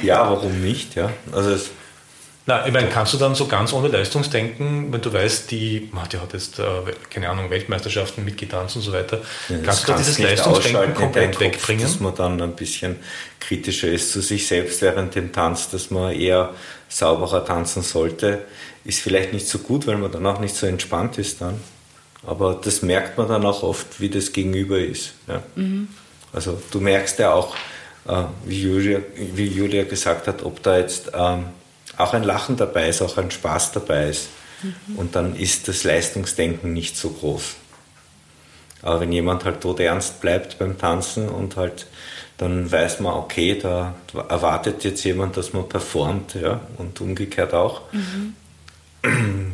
ja, 0.03 0.31
warum 0.31 0.61
nicht? 0.61 0.97
Ja. 0.97 1.13
Also 1.31 1.51
es, 1.51 1.71
na, 2.49 2.64
ich 2.64 2.72
meine, 2.72 2.88
kannst 2.88 3.12
du 3.12 3.18
dann 3.18 3.34
so 3.34 3.49
ganz 3.49 3.72
ohne 3.72 3.88
Leistungsdenken, 3.88 4.92
wenn 4.92 5.01
du 5.01 5.12
weißt, 5.12 5.51
die, 5.51 5.90
die 6.12 6.18
hat 6.18 6.32
jetzt, 6.32 6.61
äh, 6.61 6.64
keine 7.11 7.28
Ahnung, 7.28 7.51
Weltmeisterschaften 7.51 8.24
mitgetanzt 8.24 8.76
und 8.76 8.82
so 8.82 8.92
weiter, 8.92 9.20
ja, 9.49 9.59
kannst 9.64 9.82
du 9.82 9.92
da 9.92 9.99
dieses 9.99 10.20
Leistungsdenken 10.20 10.94
komplett 10.94 11.32
Kopf, 11.32 11.40
wegbringen? 11.40 11.82
Dass 11.82 11.99
man 11.99 12.14
dann 12.14 12.40
ein 12.40 12.55
bisschen 12.55 12.97
kritischer 13.40 13.88
ist 13.88 14.12
zu 14.12 14.20
sich 14.20 14.47
selbst 14.47 14.80
während 14.80 15.16
dem 15.16 15.32
Tanz, 15.32 15.70
dass 15.70 15.90
man 15.90 16.12
eher 16.12 16.51
sauberer 16.88 17.44
tanzen 17.44 17.82
sollte, 17.82 18.44
ist 18.84 19.01
vielleicht 19.01 19.32
nicht 19.32 19.49
so 19.49 19.59
gut, 19.59 19.88
weil 19.88 19.97
man 19.97 20.12
dann 20.12 20.24
auch 20.24 20.38
nicht 20.38 20.55
so 20.55 20.68
entspannt 20.68 21.18
ist 21.18 21.40
dann. 21.40 21.61
Aber 22.24 22.61
das 22.62 22.80
merkt 22.82 23.18
man 23.18 23.26
dann 23.26 23.44
auch 23.44 23.64
oft, 23.64 24.01
wie 24.01 24.09
das 24.09 24.32
Gegenüber 24.32 24.78
ist. 24.78 25.14
Ja. 25.26 25.42
Mhm. 25.57 25.88
Also 26.32 26.62
du 26.70 26.80
merkst 26.80 27.18
ja 27.18 27.32
auch, 27.32 27.57
äh, 28.07 28.22
wie, 28.44 28.62
Julia, 28.62 29.01
wie 29.16 29.47
Julia 29.47 29.82
gesagt 29.82 30.28
hat, 30.28 30.44
ob 30.44 30.62
da 30.62 30.78
jetzt 30.78 31.11
ähm, 31.12 31.47
auch 31.97 32.12
ein 32.14 32.24
Lachen 32.24 32.57
dabei 32.57 32.88
ist, 32.88 33.03
auch 33.03 33.16
ein 33.16 33.30
Spaß 33.30 33.72
dabei 33.72 34.09
ist. 34.09 34.28
Mhm. 34.62 34.97
Und 34.97 35.14
dann 35.16 35.36
ist 35.36 35.68
das 35.68 35.84
Leistungsdenken 35.84 36.72
nicht 36.72 36.97
so 36.97 37.11
groß. 37.11 37.57
Aber 38.82 39.01
wenn 39.01 39.12
jemand 39.12 39.44
halt 39.44 39.61
tot 39.61 39.80
ernst 39.80 40.20
bleibt 40.20 40.59
beim 40.59 40.78
Tanzen 40.78 41.28
und 41.28 41.57
halt 41.57 41.86
dann 42.38 42.70
weiß 42.70 43.01
man, 43.01 43.14
okay, 43.14 43.59
da 43.59 43.94
erwartet 44.28 44.84
jetzt 44.84 45.05
jemand, 45.05 45.36
dass 45.36 45.53
man 45.53 45.68
performt, 45.68 46.34
ja, 46.34 46.61
und 46.76 47.01
umgekehrt 47.01 47.55
auch. 47.55 47.80
Mhm. 47.92 48.34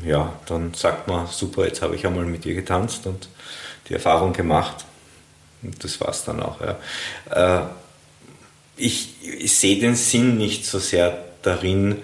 Ja, 0.04 0.32
dann 0.46 0.74
sagt 0.74 1.08
man, 1.08 1.26
super, 1.26 1.66
jetzt 1.66 1.82
habe 1.82 1.94
ich 1.94 2.06
einmal 2.06 2.24
mit 2.24 2.44
ihr 2.46 2.54
getanzt 2.54 3.06
und 3.06 3.28
die 3.88 3.94
Erfahrung 3.94 4.32
gemacht. 4.32 4.84
Und 5.62 5.84
das 5.84 6.00
war 6.00 6.08
es 6.08 6.24
dann 6.24 6.40
auch. 6.40 6.58
Ja. 6.60 7.60
Äh, 7.60 7.66
ich, 8.76 9.14
ich 9.22 9.56
sehe 9.56 9.78
den 9.78 9.94
Sinn 9.94 10.38
nicht 10.38 10.66
so 10.66 10.78
sehr 10.78 11.22
darin, 11.42 11.98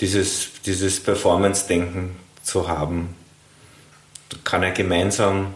dieses, 0.00 0.50
dieses 0.64 1.00
Performance-Denken 1.00 2.16
zu 2.42 2.68
haben. 2.68 3.14
Da 4.28 4.38
kann 4.44 4.62
ja 4.62 4.70
gemeinsam 4.70 5.54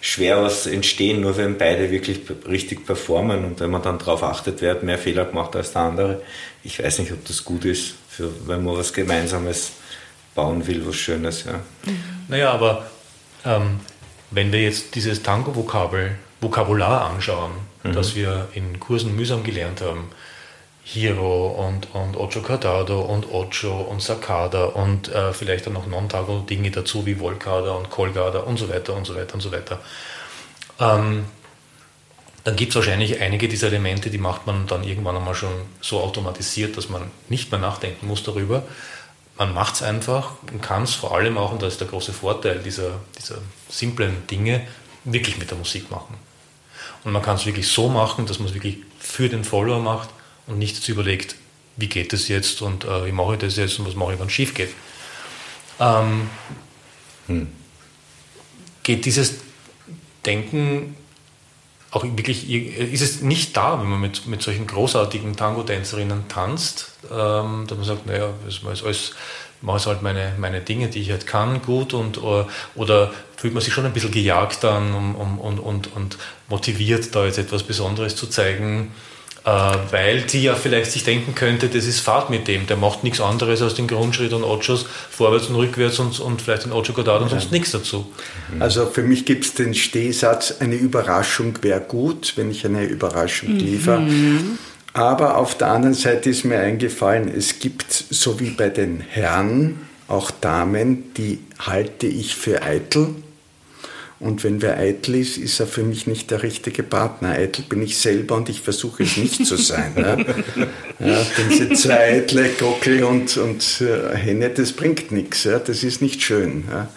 schwer 0.00 0.42
was 0.42 0.66
entstehen, 0.66 1.20
nur 1.20 1.36
wenn 1.36 1.58
beide 1.58 1.90
wirklich 1.90 2.20
richtig 2.48 2.86
performen 2.86 3.44
und 3.44 3.60
wenn 3.60 3.70
man 3.70 3.82
dann 3.82 3.98
darauf 3.98 4.22
achtet, 4.22 4.62
wer 4.62 4.72
hat 4.72 4.82
mehr 4.82 4.98
Fehler 4.98 5.26
gemacht 5.26 5.54
als 5.56 5.72
der 5.72 5.82
andere. 5.82 6.22
Ich 6.64 6.82
weiß 6.82 7.00
nicht, 7.00 7.12
ob 7.12 7.24
das 7.26 7.44
gut 7.44 7.64
ist, 7.64 7.94
für, 8.08 8.30
wenn 8.46 8.64
man 8.64 8.76
was 8.76 8.92
Gemeinsames 8.92 9.72
bauen 10.34 10.66
will, 10.66 10.86
was 10.86 10.96
Schönes. 10.96 11.44
Ja. 11.44 11.60
Naja, 12.28 12.50
aber 12.52 12.86
ähm, 13.44 13.80
wenn 14.30 14.52
wir 14.52 14.62
jetzt 14.62 14.94
dieses 14.94 15.22
Tango-Vokabel, 15.22 16.16
Vokabular 16.40 17.10
anschauen, 17.10 17.52
mhm. 17.82 17.92
das 17.92 18.14
wir 18.14 18.48
in 18.54 18.80
Kursen 18.80 19.14
mühsam 19.14 19.44
gelernt 19.44 19.82
haben, 19.82 20.08
Hiro 20.92 21.50
und, 21.68 21.94
und 21.94 22.16
Ocho 22.16 22.42
Cardado 22.42 23.00
und 23.00 23.32
Ocho 23.32 23.80
und 23.82 24.02
Sakada 24.02 24.64
und 24.64 25.08
äh, 25.08 25.32
vielleicht 25.32 25.66
dann 25.66 25.74
noch 25.74 25.86
Non-Tago-Dinge 25.86 26.72
dazu 26.72 27.06
wie 27.06 27.20
Volkada 27.20 27.70
und 27.72 27.90
Kolgada 27.90 28.40
und 28.40 28.58
so 28.58 28.68
weiter 28.68 28.94
und 28.94 29.06
so 29.06 29.14
weiter 29.14 29.34
und 29.34 29.40
so 29.40 29.52
weiter. 29.52 29.78
Ähm, 30.80 31.26
dann 32.42 32.56
gibt 32.56 32.70
es 32.70 32.76
wahrscheinlich 32.76 33.20
einige 33.20 33.46
dieser 33.46 33.68
Elemente, 33.68 34.10
die 34.10 34.18
macht 34.18 34.48
man 34.48 34.66
dann 34.66 34.82
irgendwann 34.82 35.16
einmal 35.16 35.36
schon 35.36 35.52
so 35.80 36.00
automatisiert, 36.00 36.76
dass 36.76 36.88
man 36.88 37.02
nicht 37.28 37.52
mehr 37.52 37.60
nachdenken 37.60 38.08
muss 38.08 38.24
darüber. 38.24 38.64
Man 39.38 39.54
macht 39.54 39.76
es 39.76 39.82
einfach 39.84 40.32
und 40.50 40.60
kann 40.60 40.82
es 40.82 40.94
vor 40.94 41.14
allem 41.14 41.38
auch, 41.38 41.52
und 41.52 41.62
das 41.62 41.74
ist 41.74 41.80
der 41.80 41.88
große 41.88 42.12
Vorteil 42.12 42.58
dieser, 42.58 42.98
dieser 43.16 43.38
simplen 43.68 44.26
Dinge, 44.26 44.66
wirklich 45.04 45.38
mit 45.38 45.52
der 45.52 45.58
Musik 45.58 45.88
machen. 45.88 46.16
Und 47.04 47.12
man 47.12 47.22
kann 47.22 47.36
es 47.36 47.46
wirklich 47.46 47.68
so 47.68 47.88
machen, 47.88 48.26
dass 48.26 48.40
man 48.40 48.48
es 48.48 48.54
wirklich 48.54 48.78
für 48.98 49.28
den 49.28 49.44
Follower 49.44 49.78
macht 49.78 50.08
und 50.50 50.58
nicht 50.58 50.76
jetzt 50.76 50.88
überlegt, 50.88 51.36
wie 51.76 51.88
geht 51.88 52.12
das 52.12 52.28
jetzt 52.28 52.60
und 52.60 52.84
äh, 52.84 53.06
wie 53.06 53.12
mache 53.12 53.34
ich 53.34 53.40
das 53.40 53.56
jetzt 53.56 53.78
und 53.78 53.86
was 53.86 53.94
mache 53.94 54.12
ich, 54.12 54.20
wenn 54.20 54.26
es 54.26 54.32
schief 54.32 54.52
geht. 54.52 54.70
Ähm, 55.78 56.28
hm. 57.26 57.48
Geht 58.82 59.04
dieses 59.04 59.36
Denken 60.26 60.96
auch 61.92 62.04
wirklich, 62.04 62.48
ist 62.48 63.02
es 63.02 63.20
nicht 63.20 63.56
da, 63.56 63.80
wenn 63.80 63.88
man 63.88 64.00
mit, 64.00 64.26
mit 64.26 64.42
solchen 64.42 64.66
großartigen 64.66 65.36
Tango-Tänzerinnen 65.36 66.28
tanzt, 66.28 66.92
ähm, 67.10 67.66
dass 67.66 67.78
man 67.78 67.84
sagt, 67.84 68.06
naja, 68.06 68.32
das 68.44 68.56
ist 68.56 68.84
alles, 68.84 69.00
ich 69.00 69.12
mache 69.62 69.88
halt 69.88 70.02
meine, 70.02 70.34
meine 70.38 70.60
Dinge, 70.60 70.88
die 70.88 71.00
ich 71.00 71.10
halt 71.10 71.26
kann, 71.26 71.62
gut 71.62 71.92
und 71.92 72.22
oder, 72.22 72.42
äh, 72.42 72.78
oder 72.78 73.12
fühlt 73.36 73.54
man 73.54 73.62
sich 73.62 73.72
schon 73.72 73.86
ein 73.86 73.92
bisschen 73.92 74.12
gejagt 74.12 74.64
um, 74.64 75.16
um, 75.16 75.38
und, 75.38 75.58
und, 75.58 75.96
und 75.96 76.18
motiviert, 76.48 77.14
da 77.14 77.24
jetzt 77.24 77.38
etwas 77.38 77.62
Besonderes 77.62 78.14
zu 78.14 78.26
zeigen. 78.26 78.92
Äh, 79.42 79.48
weil 79.90 80.20
die 80.20 80.42
ja 80.42 80.54
vielleicht 80.54 80.92
sich 80.92 81.02
denken 81.02 81.34
könnte, 81.34 81.68
das 81.68 81.86
ist 81.86 82.00
Fahrt 82.00 82.28
mit 82.28 82.46
dem, 82.46 82.66
der 82.66 82.76
macht 82.76 83.04
nichts 83.04 83.22
anderes 83.22 83.62
als 83.62 83.72
den 83.72 83.86
Grundschritt 83.86 84.34
und 84.34 84.44
Ochos 84.44 84.84
vorwärts 85.10 85.46
und 85.46 85.56
rückwärts 85.56 85.98
und, 85.98 86.20
und 86.20 86.42
vielleicht 86.42 86.66
den 86.66 86.72
Ocho 86.72 86.92
Godard 86.92 87.22
und 87.22 87.30
sonst 87.30 87.50
nichts 87.50 87.70
dazu. 87.70 88.06
Also 88.58 88.84
für 88.84 89.02
mich 89.02 89.24
gibt 89.24 89.44
es 89.46 89.54
den 89.54 89.72
Stehsatz, 89.74 90.56
eine 90.60 90.74
Überraschung 90.74 91.54
wäre 91.62 91.80
gut, 91.80 92.34
wenn 92.36 92.50
ich 92.50 92.66
eine 92.66 92.84
Überraschung 92.84 93.56
liefere. 93.56 94.00
Mhm. 94.00 94.58
Aber 94.92 95.38
auf 95.38 95.56
der 95.56 95.68
anderen 95.68 95.94
Seite 95.94 96.28
ist 96.28 96.44
mir 96.44 96.58
eingefallen, 96.58 97.32
es 97.34 97.60
gibt, 97.60 97.92
so 97.92 98.40
wie 98.40 98.50
bei 98.50 98.68
den 98.68 99.00
Herren, 99.00 99.78
auch 100.06 100.30
Damen, 100.30 101.14
die 101.14 101.38
halte 101.58 102.06
ich 102.06 102.34
für 102.34 102.62
eitel 102.62 103.14
und 104.20 104.44
wenn 104.44 104.60
wer 104.60 104.76
eitel 104.76 105.14
ist, 105.14 105.38
ist 105.38 105.58
er 105.60 105.66
für 105.66 105.82
mich 105.82 106.06
nicht 106.06 106.30
der 106.30 106.42
richtige 106.42 106.82
Partner. 106.82 107.30
Eitel 107.30 107.64
bin 107.66 107.82
ich 107.82 107.96
selber 107.96 108.36
und 108.36 108.50
ich 108.50 108.60
versuche 108.60 109.04
es 109.04 109.16
nicht 109.16 109.46
zu 109.46 109.56
sein. 109.56 109.94
ja. 109.96 110.16
Ja, 111.02 111.26
diese 111.48 111.72
zwei 111.72 112.16
eitle 112.16 112.50
Gockel 112.50 113.04
und, 113.04 113.38
und 113.38 113.80
äh, 113.80 114.14
Henne, 114.14 114.50
das 114.50 114.72
bringt 114.72 115.10
nichts. 115.12 115.44
Ja. 115.44 115.58
Das 115.58 115.82
ist 115.82 116.02
nicht 116.02 116.20
schön. 116.20 116.64
Ja. 116.70 116.90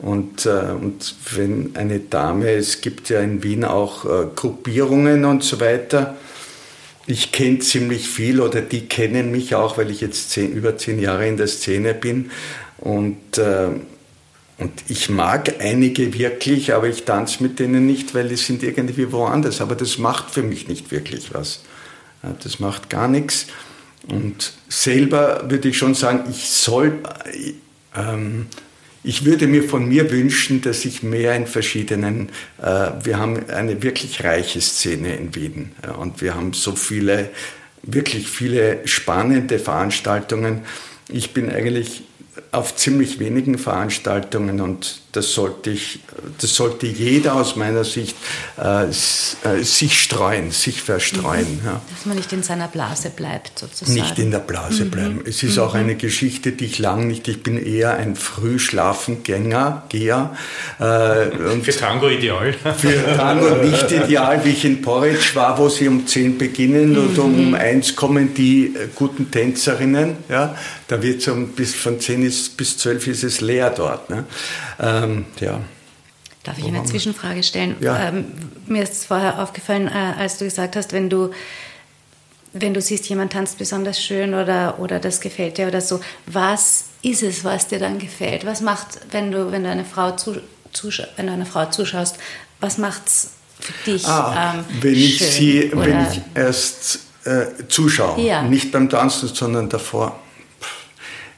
Und, 0.00 0.46
äh, 0.46 0.72
und 0.72 1.14
wenn 1.36 1.76
eine 1.76 2.00
Dame, 2.00 2.50
es 2.50 2.80
gibt 2.80 3.10
ja 3.10 3.20
in 3.20 3.44
Wien 3.44 3.62
auch 3.62 4.04
äh, 4.04 4.26
Gruppierungen 4.34 5.24
und 5.24 5.44
so 5.44 5.60
weiter, 5.60 6.16
ich 7.06 7.30
kenne 7.30 7.60
ziemlich 7.60 8.08
viel 8.08 8.40
oder 8.40 8.60
die 8.60 8.88
kennen 8.88 9.30
mich 9.30 9.54
auch, 9.54 9.78
weil 9.78 9.92
ich 9.92 10.00
jetzt 10.00 10.30
zehn, 10.30 10.52
über 10.52 10.76
zehn 10.76 10.98
Jahre 10.98 11.28
in 11.28 11.36
der 11.36 11.46
Szene 11.46 11.94
bin. 11.94 12.32
Und 12.78 13.38
äh, 13.38 13.68
und 14.58 14.72
ich 14.88 15.08
mag 15.08 15.54
einige 15.60 16.16
wirklich, 16.16 16.72
aber 16.74 16.88
ich 16.88 17.04
tanze 17.04 17.42
mit 17.42 17.58
denen 17.58 17.86
nicht, 17.86 18.14
weil 18.14 18.28
die 18.28 18.36
sind 18.36 18.62
irgendwie 18.62 19.10
woanders. 19.10 19.60
Aber 19.60 19.74
das 19.74 19.98
macht 19.98 20.30
für 20.30 20.42
mich 20.42 20.68
nicht 20.68 20.92
wirklich 20.92 21.34
was. 21.34 21.64
Das 22.42 22.60
macht 22.60 22.88
gar 22.88 23.08
nichts. 23.08 23.46
Und 24.08 24.52
selber 24.68 25.50
würde 25.50 25.68
ich 25.68 25.78
schon 25.78 25.94
sagen, 25.94 26.24
ich 26.30 26.48
soll, 26.48 27.00
ähm, 27.96 28.46
ich 29.02 29.24
würde 29.24 29.46
mir 29.46 29.64
von 29.64 29.88
mir 29.88 30.10
wünschen, 30.10 30.60
dass 30.60 30.84
ich 30.84 31.02
mehr 31.02 31.34
in 31.34 31.46
verschiedenen, 31.46 32.28
äh, 32.62 32.90
wir 33.02 33.18
haben 33.18 33.48
eine 33.48 33.82
wirklich 33.82 34.22
reiche 34.22 34.60
Szene 34.60 35.16
in 35.16 35.34
Wien 35.34 35.72
und 35.98 36.20
wir 36.20 36.34
haben 36.34 36.52
so 36.52 36.76
viele, 36.76 37.30
wirklich 37.82 38.28
viele 38.28 38.86
spannende 38.86 39.58
Veranstaltungen. 39.58 40.60
Ich 41.08 41.32
bin 41.32 41.50
eigentlich 41.50 42.02
auf 42.54 42.76
ziemlich 42.76 43.18
wenigen 43.18 43.58
Veranstaltungen 43.58 44.60
und 44.60 45.00
das 45.14 45.32
sollte, 45.32 45.70
ich, 45.70 46.00
das 46.40 46.54
sollte 46.54 46.86
jeder 46.86 47.36
aus 47.36 47.54
meiner 47.54 47.84
Sicht 47.84 48.16
äh, 48.60 48.84
äh, 48.84 49.62
sich 49.62 50.02
streuen, 50.02 50.50
sich 50.50 50.82
verstreuen. 50.82 51.60
Mhm. 51.60 51.66
Ja. 51.66 51.80
Dass 51.88 52.06
man 52.06 52.16
nicht 52.16 52.32
in 52.32 52.42
seiner 52.42 52.66
Blase 52.66 53.10
bleibt, 53.10 53.60
sozusagen. 53.60 53.94
Nicht 53.94 54.18
in 54.18 54.32
der 54.32 54.40
Blase 54.40 54.86
mhm. 54.86 54.90
bleiben. 54.90 55.20
Es 55.24 55.42
ist 55.44 55.56
mhm. 55.56 55.62
auch 55.62 55.74
eine 55.74 55.94
Geschichte, 55.94 56.52
die 56.52 56.64
ich 56.64 56.78
lang 56.80 57.06
nicht, 57.06 57.28
ich 57.28 57.42
bin 57.42 57.64
eher 57.64 57.94
ein 57.94 58.16
Frühschlafengänger, 58.16 59.84
Geher. 59.88 60.36
Äh, 60.80 61.62
für 61.62 61.76
Tango 61.76 62.08
ideal. 62.08 62.52
Für 62.76 63.16
Tango 63.16 63.54
nicht 63.56 63.90
ideal, 63.92 64.44
wie 64.44 64.50
ich 64.50 64.64
in 64.64 64.82
Porridge 64.82 65.30
war, 65.34 65.56
wo 65.58 65.68
sie 65.68 65.86
um 65.86 66.06
10 66.06 66.38
beginnen 66.38 66.98
und 66.98 67.16
um 67.18 67.50
mhm. 67.50 67.54
eins 67.54 67.94
kommen 67.94 68.34
die 68.34 68.74
äh, 68.74 68.88
guten 68.94 69.30
Tänzerinnen. 69.30 70.16
Ja. 70.28 70.56
Da 70.88 71.02
wird 71.02 71.20
es 71.20 71.28
um, 71.28 71.48
bis 71.48 71.74
von 71.74 72.00
10 72.00 72.26
ist, 72.26 72.56
bis 72.56 72.78
12 72.78 73.06
ist 73.06 73.24
es 73.24 73.40
leer 73.40 73.70
dort. 73.70 74.10
Ne. 74.10 74.24
Äh, 74.78 75.03
ähm, 75.04 75.24
ja. 75.40 75.60
Darf 76.44 76.58
ich 76.58 76.66
eine 76.66 76.84
Zwischenfrage 76.84 77.42
stellen? 77.42 77.76
Ja. 77.80 78.08
Ähm, 78.08 78.26
mir 78.66 78.82
ist 78.82 79.06
vorher 79.06 79.42
aufgefallen, 79.42 79.88
äh, 79.88 80.12
als 80.18 80.36
du 80.36 80.44
gesagt 80.44 80.76
hast, 80.76 80.92
wenn 80.92 81.08
du, 81.08 81.30
wenn 82.52 82.74
du 82.74 82.82
siehst, 82.82 83.08
jemand 83.08 83.32
tanzt 83.32 83.56
besonders 83.56 84.02
schön 84.02 84.34
oder, 84.34 84.78
oder 84.78 85.00
das 85.00 85.20
gefällt 85.20 85.56
dir 85.56 85.68
oder 85.68 85.80
so, 85.80 86.00
was 86.26 86.84
ist 87.02 87.22
es, 87.22 87.44
was 87.44 87.68
dir 87.68 87.78
dann 87.78 87.98
gefällt? 87.98 88.44
Was 88.44 88.60
macht, 88.60 89.00
wenn 89.10 89.32
du, 89.32 89.52
wenn 89.52 89.64
du 89.64 89.70
eine 89.70 89.86
Frau 89.86 90.12
zu, 90.12 90.36
wenn 91.16 91.26
du 91.26 91.32
einer 91.32 91.46
Frau 91.46 91.64
zuschaust, 91.66 92.18
was 92.60 92.76
macht 92.76 93.06
es 93.06 93.30
für 93.58 93.90
dich 93.90 94.06
ah, 94.06 94.54
ähm, 94.56 94.64
wenn 94.82 94.94
ich 94.94 95.18
schön, 95.18 95.28
sie, 95.28 95.72
Wenn 95.74 96.06
ich 96.12 96.20
erst 96.34 96.98
äh, 97.24 97.46
zuschaue, 97.68 98.20
ja. 98.20 98.42
nicht 98.42 98.70
beim 98.70 98.90
Tanzen, 98.90 99.28
sondern 99.28 99.70
davor. 99.70 100.20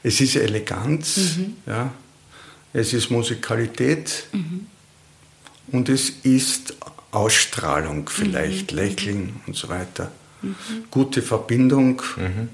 Es 0.03 0.19
ist 0.19 0.35
Eleganz, 0.35 1.17
mhm. 1.17 1.55
ja 1.65 1.91
es 2.77 2.93
ist 2.93 3.09
Musikalität 3.09 4.27
mhm. 4.31 4.67
und 5.71 5.89
es 5.89 6.09
ist 6.09 6.75
Ausstrahlung 7.11 8.07
vielleicht, 8.07 8.71
mhm. 8.71 8.77
Lächeln 8.77 9.35
und 9.47 9.55
so 9.55 9.69
weiter. 9.69 10.11
Mhm. 10.41 10.55
Gute 10.91 11.23
Verbindung. 11.23 12.01
Mhm. 12.15 12.49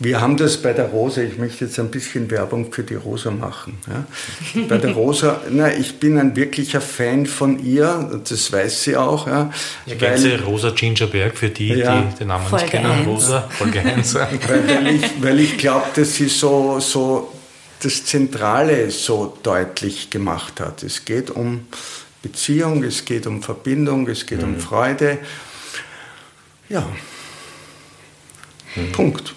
Wir 0.00 0.20
haben 0.20 0.36
das 0.36 0.62
bei 0.62 0.72
der 0.72 0.86
Rosa, 0.86 1.22
ich 1.22 1.38
möchte 1.38 1.64
jetzt 1.64 1.78
ein 1.80 1.90
bisschen 1.90 2.30
Werbung 2.30 2.72
für 2.72 2.84
die 2.84 2.94
Rosa 2.94 3.32
machen. 3.32 3.78
Ja. 3.88 4.62
Bei 4.68 4.78
der 4.78 4.92
Rosa, 4.92 5.40
na, 5.50 5.72
ich 5.72 5.98
bin 5.98 6.18
ein 6.18 6.36
wirklicher 6.36 6.80
Fan 6.80 7.26
von 7.26 7.64
ihr, 7.64 8.20
das 8.28 8.52
weiß 8.52 8.84
sie 8.84 8.96
auch. 8.96 9.26
Ja, 9.26 9.50
ja 9.86 10.00
weil, 10.00 10.40
Rosa 10.40 10.70
Gingerberg, 10.70 11.36
für 11.36 11.48
die, 11.48 11.74
ja, 11.74 12.02
die 12.02 12.18
den 12.18 12.28
Namen 12.28 12.46
Folge 12.46 12.64
nicht 12.64 12.72
kennen, 12.74 13.06
Rosa, 13.06 13.48
Folge 13.50 13.80
1. 13.80 14.14
weil, 14.14 14.68
weil 14.68 14.94
ich, 14.94 15.02
weil 15.20 15.40
ich 15.40 15.58
glaube, 15.58 15.86
dass 15.94 16.14
sie 16.14 16.28
so, 16.28 16.78
so 16.78 17.32
das 17.82 18.04
Zentrale 18.04 18.90
so 18.90 19.36
deutlich 19.42 20.10
gemacht 20.10 20.60
hat. 20.60 20.82
Es 20.82 21.04
geht 21.04 21.30
um 21.30 21.66
Beziehung, 22.22 22.82
es 22.82 23.04
geht 23.04 23.26
um 23.26 23.42
Verbindung, 23.42 24.08
es 24.08 24.26
geht 24.26 24.42
mhm. 24.42 24.54
um 24.54 24.60
Freude. 24.60 25.18
Ja. 26.68 26.86
Mhm. 28.74 28.92
Punkt. 28.92 29.34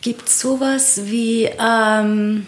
Gibt 0.00 0.28
es 0.28 0.40
sowas 0.40 1.00
wie. 1.04 1.48
Ähm 1.58 2.46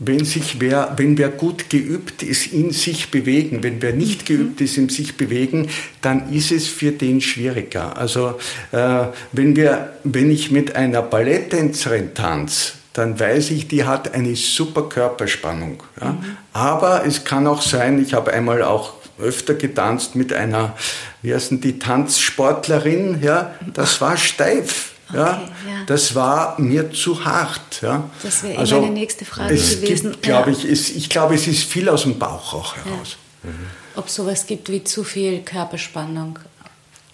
wenn, 0.00 0.24
sich 0.24 0.60
wer, 0.60 0.94
wenn 0.96 1.18
wer 1.18 1.28
gut 1.28 1.70
geübt 1.70 2.22
ist, 2.22 2.52
in 2.52 2.70
sich 2.70 3.10
bewegen, 3.10 3.64
wenn 3.64 3.82
wer 3.82 3.92
nicht 3.92 4.22
mhm. 4.22 4.26
geübt 4.26 4.60
ist, 4.60 4.78
in 4.78 4.88
sich 4.88 5.16
bewegen, 5.16 5.68
dann 6.00 6.32
ist 6.32 6.52
es 6.52 6.68
für 6.68 6.92
den 6.92 7.20
schwieriger. 7.20 7.96
Also 7.96 8.38
äh, 8.70 9.06
wenn, 9.32 9.56
wir, 9.56 9.96
wenn 10.04 10.30
ich 10.30 10.50
mit 10.52 10.76
einer 10.76 11.02
Balletttänzerin 11.02 12.14
tanze, 12.14 12.74
dann 12.98 13.18
weiß 13.18 13.50
ich, 13.52 13.68
die 13.68 13.84
hat 13.84 14.12
eine 14.12 14.34
super 14.34 14.88
Körperspannung. 14.88 15.82
Ja. 16.00 16.08
Mhm. 16.08 16.36
Aber 16.52 17.06
es 17.06 17.24
kann 17.24 17.46
auch 17.46 17.62
sein, 17.62 18.02
ich 18.02 18.12
habe 18.12 18.32
einmal 18.32 18.62
auch 18.62 18.94
öfter 19.20 19.54
getanzt 19.54 20.16
mit 20.16 20.32
einer, 20.32 20.76
wie 21.22 21.34
heißt 21.34 21.52
denn 21.52 21.60
die 21.60 21.78
Tanzsportlerin, 21.78 23.22
ja, 23.22 23.54
das 23.72 24.00
war 24.00 24.16
steif. 24.16 24.92
Okay, 25.10 25.18
ja, 25.18 25.48
Das 25.86 26.14
war 26.14 26.60
mir 26.60 26.92
zu 26.92 27.24
hart. 27.24 27.80
Ja. 27.80 28.10
Das 28.22 28.42
wäre 28.42 28.58
also, 28.58 28.80
meine 28.80 28.92
nächste 28.92 29.24
Frage 29.24 29.54
es 29.54 29.80
gewesen. 29.80 30.10
Gibt, 30.10 30.22
glaube 30.22 30.50
ich, 30.50 30.64
es, 30.66 30.90
ich 30.90 31.08
glaube, 31.08 31.34
es 31.34 31.46
ist 31.46 31.64
viel 31.64 31.88
aus 31.88 32.02
dem 32.02 32.18
Bauch 32.18 32.52
auch 32.52 32.76
heraus. 32.76 33.16
Ja. 33.42 33.50
Mhm. 33.50 33.66
Ob 33.96 34.10
sowas 34.10 34.46
gibt 34.46 34.68
wie 34.70 34.84
zu 34.84 35.04
viel 35.04 35.40
Körperspannung? 35.40 36.38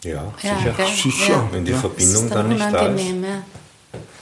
Ja, 0.02 0.32
sicher. 0.40 0.74
sicher. 1.02 1.48
Wenn 1.52 1.64
die 1.64 1.72
Verbindung 1.72 2.28
dann, 2.30 2.38
dann 2.38 2.48
nicht 2.48 2.74
da 2.74 2.86
ist. 2.88 3.04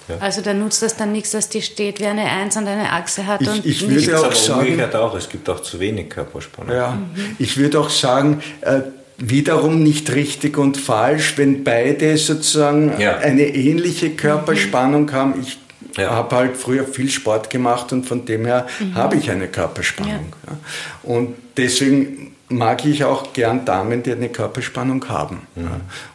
Ja. 0.09 0.17
Also 0.21 0.41
da 0.41 0.55
nutzt 0.55 0.83
das 0.83 0.97
dann 0.97 1.13
nichts, 1.13 1.31
dass 1.31 1.49
die 1.49 1.63
steht 1.63 2.01
wie 2.01 2.07
eine 2.07 2.25
Eins 2.25 2.57
und 2.57 2.67
eine 2.67 2.91
Achse 2.93 3.27
hat. 3.27 3.43
Ich, 3.43 3.49
und 3.49 3.67
ich 3.67 4.07
würde 4.07 4.27
auch 4.27 4.33
sagen, 4.33 4.95
auch, 4.95 5.15
es 5.15 5.29
gibt 5.29 5.49
auch 5.49 5.61
zu 5.61 5.81
wenig 5.81 6.11
Körperspannung. 6.11 6.75
Ja, 6.75 6.93
mhm. 6.93 7.37
Ich 7.39 7.57
würde 7.57 7.81
auch 7.81 7.91
sagen, 7.91 8.43
äh, 8.63 8.81
wiederum 9.19 9.83
nicht 9.83 10.13
richtig 10.13 10.59
und 10.59 10.77
falsch, 10.77 11.35
wenn 11.37 11.65
beide 11.65 12.17
sozusagen 12.17 13.01
ja. 13.01 13.19
eine 13.19 13.47
ähnliche 13.47 14.11
Körperspannung 14.11 15.07
mhm. 15.07 15.13
haben. 15.13 15.35
Ich 15.41 15.59
ja. 15.97 16.11
habe 16.11 16.37
halt 16.37 16.57
früher 16.57 16.85
viel 16.85 17.11
Sport 17.11 17.51
gemacht 17.51 17.93
und 17.93 18.07
von 18.07 18.25
dem 18.25 18.45
her 18.45 18.67
mhm. 18.81 18.95
habe 18.95 19.17
ich 19.17 19.31
eine 19.31 19.49
Körperspannung. 19.49 20.33
Ja. 20.47 20.57
Und 21.03 21.35
deswegen 21.57 22.33
mag 22.49 22.85
ich 22.85 23.05
auch 23.05 23.33
gern 23.33 23.65
Damen, 23.65 24.03
die 24.03 24.13
eine 24.13 24.29
Körperspannung 24.29 25.09
haben. 25.09 25.47
Mhm. 25.55 25.69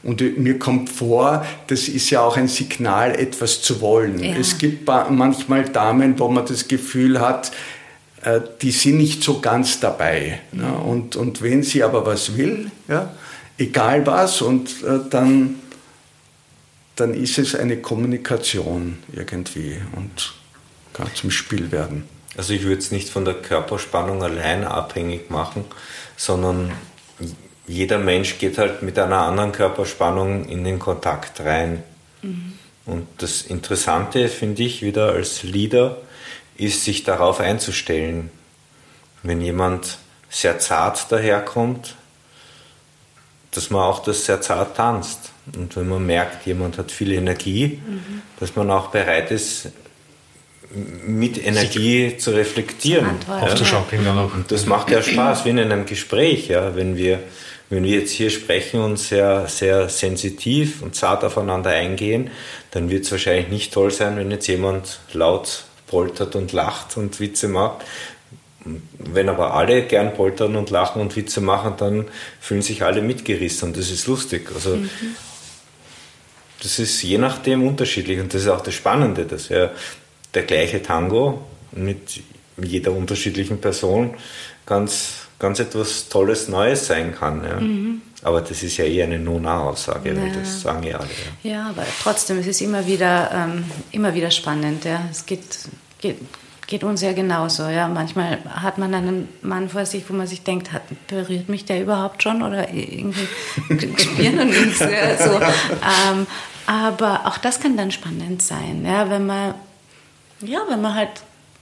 Und 0.03 0.37
mir 0.37 0.59
kommt 0.59 0.89
vor, 0.89 1.45
das 1.67 1.87
ist 1.87 2.09
ja 2.09 2.21
auch 2.21 2.37
ein 2.37 2.47
Signal, 2.47 3.15
etwas 3.15 3.61
zu 3.61 3.81
wollen. 3.81 4.19
Ja. 4.19 4.35
Es 4.35 4.57
gibt 4.57 4.87
manchmal 4.87 5.65
Damen, 5.65 6.17
wo 6.19 6.27
man 6.27 6.45
das 6.45 6.67
Gefühl 6.67 7.19
hat, 7.19 7.51
äh, 8.23 8.41
die 8.61 8.71
sind 8.71 8.97
nicht 8.97 9.23
so 9.23 9.39
ganz 9.39 9.79
dabei. 9.79 10.39
Mhm. 10.51 10.73
Und, 10.87 11.15
und 11.15 11.41
wenn 11.41 11.63
sie 11.63 11.83
aber 11.83 12.05
was 12.05 12.37
will, 12.37 12.71
ja, 12.87 13.11
egal 13.57 14.05
was, 14.05 14.41
und 14.41 14.69
äh, 14.83 14.99
dann, 15.09 15.55
dann 16.97 17.13
ist 17.13 17.37
es 17.37 17.55
eine 17.55 17.77
Kommunikation 17.77 18.99
irgendwie 19.13 19.77
und 19.95 20.33
kann 20.93 21.09
zum 21.13 21.31
Spiel 21.31 21.71
werden. 21.71 22.03
Also 22.35 22.53
ich 22.53 22.63
würde 22.63 22.79
es 22.79 22.91
nicht 22.91 23.09
von 23.09 23.25
der 23.25 23.35
Körperspannung 23.35 24.23
allein 24.23 24.63
abhängig 24.63 25.29
machen, 25.29 25.65
sondern 26.15 26.71
jeder 27.67 27.99
Mensch 27.99 28.37
geht 28.39 28.57
halt 28.57 28.81
mit 28.81 28.97
einer 28.97 29.23
anderen 29.23 29.51
Körperspannung 29.51 30.45
in 30.47 30.63
den 30.63 30.79
Kontakt 30.79 31.39
rein. 31.41 31.83
Mhm. 32.21 32.53
Und 32.85 33.07
das 33.17 33.41
Interessante 33.41 34.29
finde 34.29 34.63
ich 34.63 34.81
wieder 34.81 35.11
als 35.11 35.43
Leader 35.43 35.97
ist, 36.55 36.83
sich 36.83 37.03
darauf 37.03 37.39
einzustellen. 37.39 38.31
Wenn 39.23 39.41
jemand 39.41 39.97
sehr 40.29 40.59
zart 40.59 41.11
daherkommt, 41.11 41.95
dass 43.51 43.69
man 43.69 43.81
auch 43.81 44.03
das 44.03 44.25
sehr 44.25 44.41
zart 44.41 44.77
tanzt. 44.77 45.31
Und 45.55 45.75
wenn 45.75 45.87
man 45.87 46.05
merkt, 46.05 46.45
jemand 46.45 46.77
hat 46.77 46.91
viel 46.91 47.11
Energie, 47.13 47.79
mhm. 47.85 48.21
dass 48.39 48.55
man 48.55 48.69
auch 48.69 48.87
bereit 48.87 49.31
ist, 49.31 49.69
mit 50.71 51.43
Energie 51.45 52.09
Sich 52.09 52.19
zu 52.19 52.31
reflektieren. 52.31 53.07
Aufzuschaukeln 53.27 54.03
ja. 54.03 54.13
dann 54.13 54.25
auch. 54.25 54.33
Und 54.33 54.51
das 54.51 54.65
macht 54.65 54.91
ja 54.91 55.01
Spaß, 55.01 55.45
wie 55.45 55.49
in 55.49 55.59
einem 55.59 55.85
Gespräch, 55.85 56.49
ja, 56.49 56.75
wenn 56.75 56.97
wir, 56.97 57.19
wenn 57.69 57.83
wir 57.83 57.99
jetzt 57.99 58.11
hier 58.11 58.29
sprechen 58.29 58.81
und 58.81 58.97
sehr, 58.97 59.47
sehr 59.47 59.89
sensitiv 59.89 60.81
und 60.81 60.95
zart 60.95 61.23
aufeinander 61.23 61.69
eingehen, 61.69 62.29
dann 62.71 62.89
wird 62.89 63.05
es 63.05 63.11
wahrscheinlich 63.11 63.47
nicht 63.47 63.73
toll 63.73 63.91
sein, 63.91 64.17
wenn 64.17 64.29
jetzt 64.29 64.47
jemand 64.47 64.99
laut 65.13 65.63
poltert 65.87 66.35
und 66.35 66.51
lacht 66.51 66.97
und 66.97 67.19
Witze 67.19 67.47
macht. 67.47 67.85
Wenn 68.99 69.29
aber 69.29 69.53
alle 69.53 69.83
gern 69.83 70.13
poltern 70.13 70.57
und 70.57 70.69
lachen 70.69 71.01
und 71.01 71.15
Witze 71.15 71.39
machen, 71.39 71.75
dann 71.77 72.05
fühlen 72.41 72.61
sich 72.61 72.83
alle 72.83 73.01
mitgerissen 73.01 73.69
und 73.69 73.77
das 73.77 73.89
ist 73.89 74.07
lustig. 74.07 74.49
Also 74.53 74.75
mhm. 74.75 74.89
Das 76.61 76.79
ist 76.79 77.01
je 77.03 77.17
nachdem 77.17 77.67
unterschiedlich 77.67 78.19
und 78.19 78.33
das 78.33 78.41
ist 78.43 78.47
auch 78.47 78.61
das 78.61 78.73
Spannende, 78.73 79.25
dass 79.25 79.49
wir 79.49 79.71
der 80.33 80.43
gleiche 80.43 80.81
Tango 80.81 81.43
mit 81.71 82.21
jeder 82.61 82.91
unterschiedlichen 82.91 83.59
Person 83.61 84.15
ganz, 84.65 85.27
ganz 85.39 85.59
etwas 85.59 86.09
Tolles, 86.09 86.47
Neues 86.47 86.87
sein 86.87 87.15
kann. 87.15 87.43
Ja. 87.43 87.59
Mhm. 87.59 88.01
Aber 88.23 88.41
das 88.41 88.63
ist 88.63 88.77
ja 88.77 88.85
eher 88.85 89.05
eine 89.05 89.19
No-Nah-Aussage, 89.19 90.11
naja. 90.11 90.33
das 90.39 90.61
sagen 90.61 90.83
ja 90.83 90.97
alle. 90.97 91.09
Ja. 91.43 91.51
ja, 91.51 91.69
aber 91.69 91.85
trotzdem, 92.01 92.39
es 92.39 92.47
ist 92.47 92.61
immer 92.61 92.85
wieder, 92.87 93.31
ähm, 93.31 93.65
immer 93.91 94.13
wieder 94.13 94.31
spannend. 94.31 94.85
Ja. 94.85 95.07
Es 95.11 95.25
geht, 95.25 95.43
geht, 95.99 96.17
geht 96.67 96.83
uns 96.83 97.01
ja 97.01 97.13
genauso. 97.13 97.67
Ja. 97.67 97.87
Manchmal 97.87 98.39
hat 98.49 98.77
man 98.77 98.93
einen 98.93 99.29
Mann 99.41 99.69
vor 99.69 99.85
sich, 99.85 100.09
wo 100.09 100.13
man 100.13 100.27
sich 100.27 100.43
denkt, 100.43 100.71
hat, 100.73 100.83
berührt 101.07 101.49
mich 101.49 101.65
der 101.65 101.81
überhaupt 101.81 102.21
schon 102.21 102.43
oder 102.43 102.71
irgendwie 102.71 103.27
spüren 103.97 104.39
und 104.39 104.49
nichts. 104.49 104.79
Ja, 104.79 105.17
so. 105.17 105.33
ähm, 105.35 106.27
aber 106.67 107.21
auch 107.25 107.37
das 107.37 107.59
kann 107.59 107.77
dann 107.77 107.91
spannend 107.91 108.41
sein, 108.41 108.85
ja, 108.85 109.09
wenn 109.09 109.25
man 109.25 109.55
ja, 110.41 110.59
wenn 110.69 110.81
man 110.81 110.93
halt 110.93 111.09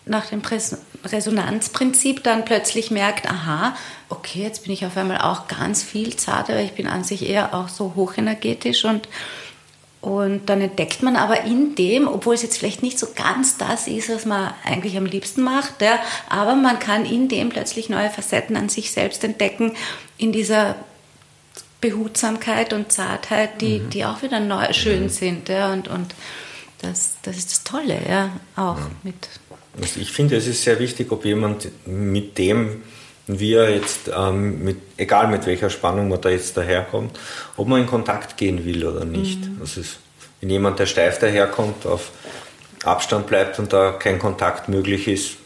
nach 0.05 0.27
dem 0.27 0.41
Pres 0.41 0.77
Resonanzprinzip 1.03 2.23
dann 2.23 2.45
plötzlich 2.45 2.91
merkt, 2.91 3.29
aha, 3.29 3.75
okay, 4.09 4.43
jetzt 4.43 4.63
bin 4.63 4.73
ich 4.73 4.85
auf 4.85 4.97
einmal 4.97 5.19
auch 5.19 5.47
ganz 5.47 5.81
viel 5.83 6.15
zarter, 6.15 6.55
weil 6.55 6.65
ich 6.65 6.73
bin 6.73 6.87
an 6.87 7.03
sich 7.03 7.27
eher 7.27 7.53
auch 7.53 7.69
so 7.69 7.93
hochenergetisch 7.95 8.85
und 8.85 9.07
und 10.05 10.45
dann 10.45 10.61
entdeckt 10.61 11.01
man 11.01 11.15
aber 11.15 11.45
in 11.45 11.73
dem, 11.73 12.07
obwohl 12.07 12.35
es 12.35 12.43
jetzt 12.43 12.59
vielleicht 12.59 12.83
nicht 12.83 12.99
so 12.99 13.07
ganz 13.15 13.57
das 13.57 13.87
ist, 13.87 14.07
was 14.09 14.27
man 14.27 14.53
eigentlich 14.63 14.97
am 14.97 15.07
liebsten 15.07 15.41
macht, 15.41 15.81
ja, 15.81 15.99
aber 16.29 16.53
man 16.53 16.77
kann 16.77 17.05
in 17.05 17.27
dem 17.27 17.49
plötzlich 17.49 17.89
neue 17.89 18.11
Facetten 18.11 18.55
an 18.55 18.69
sich 18.69 18.91
selbst 18.91 19.23
entdecken, 19.23 19.71
in 20.19 20.31
dieser 20.31 20.75
Behutsamkeit 21.81 22.71
und 22.71 22.91
Zartheit, 22.91 23.61
die, 23.61 23.79
mhm. 23.79 23.89
die 23.89 24.05
auch 24.05 24.21
wieder 24.21 24.39
neu, 24.39 24.73
schön 24.73 25.03
mhm. 25.03 25.09
sind. 25.09 25.49
Ja, 25.49 25.73
und 25.73 25.87
und 25.87 26.13
das, 26.83 27.15
das 27.23 27.37
ist 27.37 27.49
das 27.49 27.63
Tolle, 27.63 27.99
ja, 28.07 28.29
auch 28.55 28.77
ja. 28.77 28.91
mit. 29.01 29.15
Also 29.81 29.99
ich 29.99 30.11
finde, 30.11 30.35
es 30.35 30.45
ist 30.45 30.61
sehr 30.61 30.77
wichtig, 30.79 31.11
ob 31.11 31.25
jemand 31.25 31.69
mit 31.87 32.37
dem, 32.37 32.83
wie 33.27 33.53
er 33.53 33.73
jetzt, 33.73 34.11
ähm, 34.15 34.63
mit, 34.63 34.77
egal 34.97 35.27
mit 35.27 35.45
welcher 35.45 35.69
Spannung 35.69 36.09
man 36.09 36.21
da 36.21 36.29
jetzt 36.29 36.55
daherkommt, 36.57 37.17
ob 37.57 37.67
man 37.67 37.81
in 37.81 37.87
Kontakt 37.87 38.37
gehen 38.37 38.65
will 38.65 38.85
oder 38.85 39.05
nicht. 39.05 39.41
Mhm. 39.41 39.57
Das 39.59 39.77
ist, 39.77 39.97
wenn 40.41 40.49
jemand, 40.49 40.79
der 40.79 40.85
steif 40.85 41.19
daherkommt, 41.19 41.85
auf 41.85 42.11
Abstand 42.83 43.25
bleibt 43.27 43.57
und 43.57 43.73
da 43.73 43.91
kein 43.91 44.19
Kontakt 44.19 44.69
möglich 44.69 45.07
ist, 45.07 45.37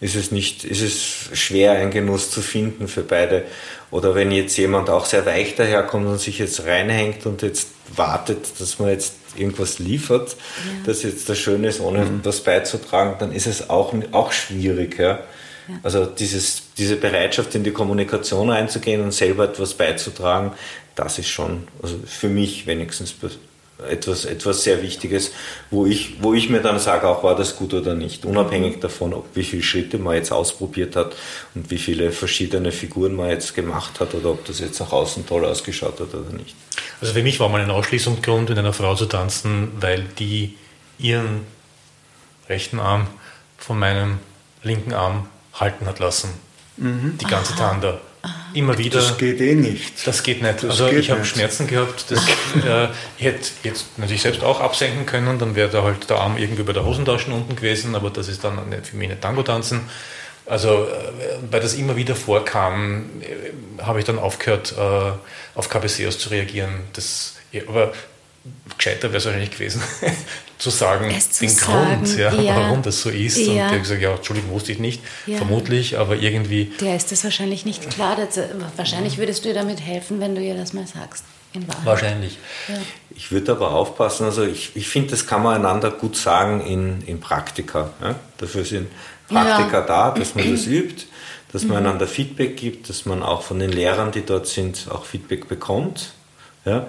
ist 0.00 0.16
es, 0.16 0.30
nicht, 0.30 0.64
ist 0.64 0.82
es 0.82 1.38
schwer, 1.38 1.72
einen 1.72 1.90
Genuss 1.90 2.30
zu 2.30 2.42
finden 2.42 2.88
für 2.88 3.02
beide. 3.02 3.44
Oder 3.90 4.14
wenn 4.14 4.30
jetzt 4.32 4.56
jemand 4.56 4.90
auch 4.90 5.06
sehr 5.06 5.24
weich 5.24 5.54
daherkommt 5.54 6.06
und 6.06 6.20
sich 6.20 6.38
jetzt 6.38 6.64
reinhängt 6.66 7.26
und 7.26 7.42
jetzt 7.42 7.68
wartet, 7.94 8.60
dass 8.60 8.78
man 8.78 8.90
jetzt 8.90 9.14
irgendwas 9.36 9.78
liefert, 9.78 10.32
ja. 10.32 10.72
das 10.86 11.02
jetzt 11.04 11.28
das 11.28 11.38
Schöne 11.38 11.68
ist, 11.68 11.80
ohne 11.80 12.04
mhm. 12.04 12.20
was 12.22 12.40
beizutragen, 12.40 13.16
dann 13.18 13.32
ist 13.32 13.46
es 13.46 13.70
auch, 13.70 13.94
auch 14.12 14.32
schwierig. 14.32 14.98
Ja? 14.98 15.20
Ja. 15.68 15.74
Also 15.82 16.06
dieses, 16.06 16.62
diese 16.76 16.96
Bereitschaft 16.96 17.54
in 17.54 17.64
die 17.64 17.72
Kommunikation 17.72 18.50
einzugehen 18.50 19.02
und 19.02 19.12
selber 19.12 19.44
etwas 19.44 19.74
beizutragen, 19.74 20.52
das 20.94 21.18
ist 21.18 21.28
schon, 21.28 21.66
also 21.82 21.98
für 22.06 22.28
mich 22.28 22.66
wenigstens 22.66 23.14
etwas, 23.88 24.24
etwas 24.24 24.62
sehr 24.62 24.82
Wichtiges, 24.82 25.32
wo 25.70 25.86
ich, 25.86 26.22
wo 26.22 26.34
ich 26.34 26.48
mir 26.48 26.60
dann 26.60 26.78
sage, 26.78 27.08
auch 27.08 27.24
war 27.24 27.34
das 27.34 27.56
gut 27.56 27.74
oder 27.74 27.94
nicht, 27.94 28.24
unabhängig 28.24 28.80
davon, 28.80 29.12
ob 29.12 29.26
wie 29.34 29.42
viele 29.42 29.62
Schritte 29.62 29.98
man 29.98 30.14
jetzt 30.14 30.30
ausprobiert 30.30 30.94
hat 30.94 31.14
und 31.54 31.70
wie 31.70 31.78
viele 31.78 32.12
verschiedene 32.12 32.70
Figuren 32.70 33.16
man 33.16 33.30
jetzt 33.30 33.54
gemacht 33.54 33.98
hat 34.00 34.14
oder 34.14 34.30
ob 34.30 34.44
das 34.44 34.60
jetzt 34.60 34.78
nach 34.80 34.92
außen 34.92 35.26
toll 35.26 35.44
ausgeschaut 35.44 35.98
hat 36.00 36.14
oder 36.14 36.30
nicht. 36.36 36.54
Also 37.00 37.14
für 37.14 37.22
mich 37.22 37.40
war 37.40 37.48
mal 37.48 37.60
ein 37.60 37.70
Ausschließungsgrund, 37.70 38.50
mit 38.50 38.58
einer 38.58 38.72
Frau 38.72 38.94
zu 38.94 39.06
tanzen, 39.06 39.72
weil 39.80 40.04
die 40.18 40.56
ihren 40.98 41.40
rechten 42.48 42.78
Arm 42.78 43.08
von 43.58 43.78
meinem 43.78 44.18
linken 44.62 44.92
Arm 44.92 45.28
halten 45.54 45.86
hat 45.86 45.98
lassen. 45.98 46.30
Mhm. 46.76 47.18
Die 47.18 47.26
ganze 47.26 47.54
Tanda. 47.54 48.00
Immer 48.54 48.78
wieder. 48.78 49.00
Das 49.00 49.18
geht 49.18 49.40
eh 49.40 49.54
nicht. 49.54 50.06
Das 50.06 50.22
geht 50.22 50.42
nicht. 50.42 50.62
Das 50.62 50.70
also 50.70 50.86
geht 50.86 51.00
ich 51.00 51.10
habe 51.10 51.24
Schmerzen 51.24 51.66
gehabt. 51.66 52.06
Das, 52.08 52.20
äh, 52.64 52.88
ich 53.18 53.24
hätte 53.24 53.50
jetzt 53.64 53.98
natürlich 53.98 54.22
selbst 54.22 54.42
auch 54.42 54.60
absenken 54.60 55.06
können, 55.06 55.38
dann 55.38 55.54
wäre 55.54 55.68
da 55.68 55.82
halt 55.82 56.08
der 56.08 56.18
Arm 56.18 56.38
irgendwie 56.38 56.62
bei 56.62 56.72
der 56.72 56.84
Hosentaschen 56.84 57.32
unten 57.32 57.56
gewesen, 57.56 57.94
aber 57.94 58.10
das 58.10 58.28
ist 58.28 58.44
dann 58.44 58.68
nicht 58.68 58.86
für 58.86 58.96
mich 58.96 59.08
nicht 59.08 59.20
Tango 59.20 59.42
tanzen. 59.42 59.82
Also, 60.46 60.84
äh, 60.84 61.38
weil 61.50 61.60
das 61.60 61.74
immer 61.74 61.96
wieder 61.96 62.14
vorkam, 62.14 63.06
äh, 63.20 63.82
habe 63.82 63.98
ich 63.98 64.04
dann 64.04 64.18
aufgehört, 64.18 64.74
äh, 64.76 65.12
auf 65.58 65.68
KBCs 65.68 66.18
zu 66.18 66.30
reagieren. 66.30 66.84
Das, 66.92 67.34
aber 67.66 67.92
gescheiter 68.76 69.08
wäre 69.08 69.18
es 69.18 69.24
wahrscheinlich 69.24 69.50
gewesen, 69.50 69.82
zu 70.58 70.70
sagen, 70.70 71.10
zu 71.18 71.44
den 71.44 71.48
sagen, 71.50 72.04
Grund, 72.04 72.16
ja, 72.16 72.32
ja, 72.34 72.56
warum 72.56 72.82
das 72.82 73.00
so 73.00 73.10
ist. 73.10 73.38
Ja. 73.38 73.46
Und 73.46 73.56
der 73.56 73.70
hat 73.70 73.82
gesagt, 73.82 74.02
ja, 74.02 74.14
Entschuldigung, 74.14 74.50
wusste 74.50 74.72
ich 74.72 74.78
nicht, 74.78 75.02
ja. 75.26 75.38
vermutlich, 75.38 75.98
aber 75.98 76.16
irgendwie. 76.16 76.72
Der 76.80 76.96
ist 76.96 77.10
das 77.12 77.24
wahrscheinlich 77.24 77.64
nicht 77.64 77.90
klar. 77.90 78.16
Das, 78.16 78.38
wahrscheinlich 78.76 79.18
würdest 79.18 79.44
du 79.44 79.48
ihr 79.48 79.54
damit 79.54 79.80
helfen, 79.80 80.20
wenn 80.20 80.34
du 80.34 80.42
ihr 80.42 80.54
das 80.54 80.72
mal 80.72 80.86
sagst. 80.86 81.24
Wahrscheinlich. 81.84 82.38
Ich 83.14 83.30
würde 83.30 83.52
aber 83.52 83.70
aufpassen, 83.70 84.24
also 84.24 84.42
ich, 84.42 84.74
ich 84.74 84.88
finde, 84.88 85.10
das 85.10 85.26
kann 85.26 85.42
man 85.42 85.54
einander 85.54 85.90
gut 85.92 86.16
sagen 86.16 86.60
in, 86.60 87.02
in 87.02 87.20
Praktika. 87.20 87.90
Dafür 88.38 88.64
sind 88.64 88.88
Praktika 89.28 89.82
da, 89.82 90.10
dass 90.10 90.34
man 90.34 90.50
das 90.50 90.66
übt, 90.66 91.04
dass 91.52 91.62
man 91.62 91.80
mhm. 91.80 91.86
einander 91.86 92.08
Feedback 92.08 92.56
gibt, 92.56 92.88
dass 92.88 93.06
man 93.06 93.22
auch 93.22 93.42
von 93.42 93.60
den 93.60 93.70
Lehrern, 93.70 94.10
die 94.10 94.26
dort 94.26 94.48
sind, 94.48 94.88
auch 94.90 95.04
Feedback 95.04 95.46
bekommt. 95.46 96.12
Ja? 96.64 96.88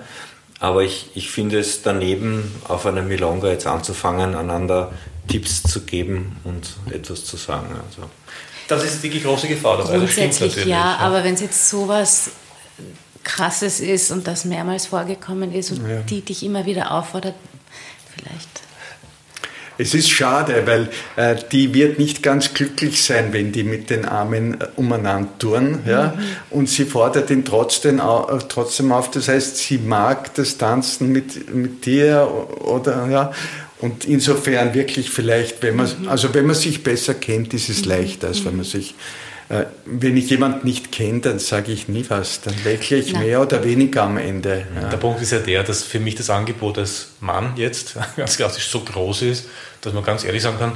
Aber 0.66 0.82
ich, 0.82 1.12
ich 1.14 1.30
finde 1.30 1.60
es 1.60 1.84
daneben, 1.84 2.52
auf 2.68 2.88
einer 2.88 3.04
Milonga 3.04 3.50
jetzt 3.50 3.68
anzufangen, 3.68 4.34
einander 4.34 4.92
Tipps 5.28 5.62
zu 5.62 5.82
geben 5.82 6.38
und 6.44 6.76
etwas 6.92 7.24
zu 7.24 7.38
sagen. 7.38 7.68
Also. 7.88 8.10
Das 8.68 8.84
ist 8.84 9.04
die 9.04 9.22
große 9.22 9.48
Gefahr 9.48 9.78
dabei. 9.78 10.00
Grundsätzlich 10.00 10.56
ja, 10.56 10.66
ja, 10.66 10.98
aber 10.98 11.24
wenn 11.24 11.36
es 11.36 11.42
jetzt 11.42 11.70
sowas 11.70 12.32
Krasses 13.24 13.80
ist 13.80 14.10
und 14.10 14.26
das 14.26 14.44
mehrmals 14.46 14.88
vorgekommen 14.88 15.54
ist 15.54 15.70
und 15.70 15.88
ja. 15.88 16.02
die 16.02 16.22
dich 16.22 16.42
immer 16.42 16.66
wieder 16.66 16.92
auffordert, 16.92 17.36
vielleicht 18.16 18.65
es 19.78 19.94
ist 19.94 20.10
schade, 20.10 20.64
weil 20.66 20.90
äh, 21.16 21.36
die 21.52 21.74
wird 21.74 22.00
nicht 22.00 22.24
ganz 22.24 22.54
glücklich 22.54 23.04
sein, 23.04 23.34
wenn 23.34 23.52
die 23.52 23.64
mit 23.64 23.90
den 23.90 24.06
Armen 24.06 24.60
äh, 24.60 24.68
umeinander 24.76 25.30
tun. 25.40 25.80
Ja? 25.86 26.14
Mhm. 26.16 26.22
Und 26.50 26.70
sie 26.70 26.86
fordert 26.86 27.30
ihn 27.30 27.46
trotzdem, 27.46 28.00
äh, 28.00 28.38
trotzdem 28.48 28.92
auf. 28.92 29.12
Das 29.12 29.28
heißt, 29.28 29.58
sie 29.58 29.78
mag 29.78 30.34
das 30.36 30.58
Tanzen 30.58 31.12
mit, 31.12 31.54
mit 31.54 31.86
dir 31.86 32.28
oder 32.62 33.08
ja. 33.10 33.32
Und 33.80 34.06
insofern 34.06 34.74
wirklich 34.74 35.10
vielleicht, 35.10 35.62
wenn 35.62 35.76
man, 35.76 35.88
mhm. 35.88 36.08
also 36.08 36.34
wenn 36.34 36.46
man 36.46 36.56
sich 36.56 36.84
besser 36.84 37.14
kennt, 37.14 37.54
ist 37.54 37.70
es 37.70 37.84
mhm. 37.84 37.90
leichter, 37.90 38.28
als 38.28 38.46
wenn 38.46 38.56
man 38.56 38.66
sich 38.66 38.92
äh, 38.92 39.25
wenn 39.86 40.18
ich 40.18 40.30
jemanden 40.30 40.66
nicht 40.66 40.92
kenne, 40.92 41.20
dann 41.22 41.40
sage 41.40 41.72
ich 41.72 41.88
nie 41.88 42.06
was. 42.10 42.42
Dann 42.42 42.56
lächle 42.64 42.98
ich 42.98 43.14
Nein. 43.14 43.24
mehr 43.24 43.42
oder 43.42 43.64
weniger 43.64 44.04
am 44.04 44.18
Ende. 44.18 44.66
Ja. 44.74 44.90
Der 44.90 44.98
Punkt 44.98 45.22
ist 45.22 45.32
ja 45.32 45.40
der, 45.40 45.64
dass 45.64 45.84
für 45.84 46.00
mich 46.00 46.16
das 46.16 46.30
Angebot 46.30 46.80
als 46.80 47.10
Mann 47.20 47.54
jetzt 47.56 47.96
ganz 48.18 48.38
klassisch 48.38 48.68
so 48.68 48.80
groß 48.80 49.22
ist, 49.22 49.48
dass 49.82 49.94
man 49.94 50.04
ganz 50.04 50.24
ehrlich 50.24 50.42
sagen 50.42 50.58
kann, 50.58 50.74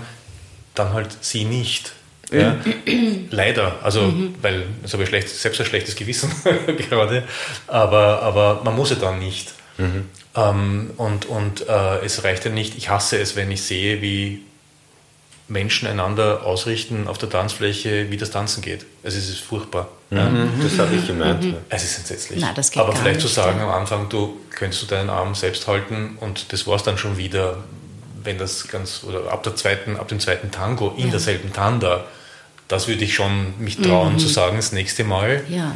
dann 0.76 0.94
halt 0.94 1.10
sie 1.22 1.46
nicht. 1.46 1.94
Ja. 2.32 2.58
Leider, 3.32 3.80
also 3.82 4.04
mhm. 4.04 4.36
weil 4.42 4.68
das 4.84 4.94
habe 4.94 5.02
ich 5.04 5.10
schlecht, 5.10 5.30
selbst 5.30 5.60
ein 5.60 5.66
schlechtes 5.66 5.96
Gewissen 5.96 6.32
gerade, 6.90 7.24
aber, 7.66 8.22
aber 8.22 8.62
man 8.64 8.76
muss 8.76 8.92
ja 8.92 8.98
dann 8.98 9.18
nicht. 9.18 9.52
Mhm. 9.80 10.06
Ähm, 10.36 10.92
und 10.98 11.26
und 11.26 11.68
äh, 11.68 12.06
es 12.06 12.24
reicht 12.24 12.46
ja 12.46 12.52
nicht, 12.52 12.78
ich 12.78 12.90
hasse 12.90 13.18
es, 13.18 13.36
wenn 13.36 13.50
ich 13.50 13.64
sehe, 13.64 14.04
wie 14.04 14.44
Menschen 15.50 15.88
einander 15.88 16.44
ausrichten 16.44 17.08
auf 17.08 17.18
der 17.18 17.30
Tanzfläche, 17.30 18.12
wie 18.12 18.18
das 18.18 18.32
Tanzen 18.32 18.62
geht. 18.62 18.86
Also 19.04 19.18
es 19.18 19.30
ist 19.30 19.40
furchtbar. 19.40 19.90
Mhm. 20.12 20.18
Ja. 20.18 20.32
Das 20.64 20.80
habe 20.80 20.96
ich 20.96 21.08
gemeint. 21.08 21.44
Mhm. 21.44 21.58
Es 21.70 21.84
ist 21.84 21.98
entsetzlich. 21.98 22.40
Nein, 22.40 22.54
Aber 22.76 22.96
vielleicht 22.96 23.04
nicht, 23.04 23.22
zu 23.22 23.28
sagen 23.28 23.60
am 23.60 23.70
Anfang, 23.70 24.10
du 24.10 24.38
könntest 24.52 24.84
du 24.84 24.86
deinen 24.86 25.10
Arm 25.10 25.36
selbst 25.36 25.68
halten 25.68 26.18
und 26.20 26.54
das 26.54 26.68
war 26.68 26.76
es 26.76 26.84
dann 26.84 26.98
schon 26.98 27.18
wieder, 27.18 27.58
wenn 28.24 28.38
das 28.38 28.68
ganz, 28.68 29.04
oder 29.04 29.32
ab, 29.32 29.44
der 29.44 29.56
zweiten, 29.56 29.98
ab 29.98 30.08
dem 30.08 30.20
zweiten 30.20 30.52
Tango 30.52 30.94
in 30.98 31.06
ja. 31.06 31.12
derselben 31.12 31.52
Tanda, 31.52 32.06
das 32.68 32.88
würde 32.88 33.04
ich 33.04 33.16
schon 33.16 33.56
mich 33.58 33.78
trauen 33.78 34.14
mhm. 34.14 34.20
zu 34.20 34.28
sagen 34.28 34.58
das 34.58 34.72
nächste 34.72 35.04
Mal. 35.04 35.44
Ja. 35.50 35.76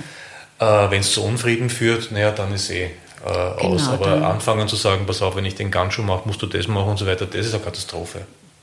Äh, 0.60 0.92
wenn 0.92 1.02
es 1.02 1.14
zu 1.14 1.24
Unfrieden 1.24 1.72
führt, 1.72 2.12
naja, 2.12 2.32
dann 2.32 2.54
ist 2.54 2.70
eh 2.70 2.86
äh, 2.86 2.92
genau, 3.26 3.74
aus. 3.74 3.88
Aber 3.88 4.28
anfangen 4.28 4.68
zu 4.68 4.76
sagen, 4.76 5.08
pass 5.08 5.24
auf, 5.24 5.36
wenn 5.36 5.46
ich 5.46 5.56
den 5.56 5.72
Ganschuh 5.72 6.04
mache, 6.04 6.28
musst 6.28 6.42
du 6.44 6.46
das 6.46 6.68
machen 6.68 6.90
und 6.90 6.98
so 6.98 7.08
weiter, 7.08 7.26
das 7.26 7.48
ist 7.48 7.56
eine 7.56 7.64
Katastrophe. 7.64 8.22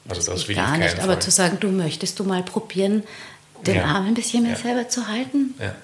Also 0.08 0.22
das, 0.22 0.40
das 0.40 0.48
will 0.48 0.56
gar 0.56 0.76
nicht, 0.78 0.94
Fall. 0.94 1.04
aber 1.04 1.20
zu 1.20 1.30
sagen, 1.30 1.58
du 1.60 1.68
möchtest 1.68 2.18
du 2.18 2.24
mal 2.24 2.42
probieren, 2.42 3.02
den 3.66 3.76
ja. 3.76 3.84
Arm 3.84 4.06
ein 4.06 4.14
bisschen 4.14 4.42
mehr 4.42 4.52
ja. 4.52 4.58
selber 4.58 4.88
zu 4.88 5.06
halten. 5.08 5.54
Ja. 5.60 5.74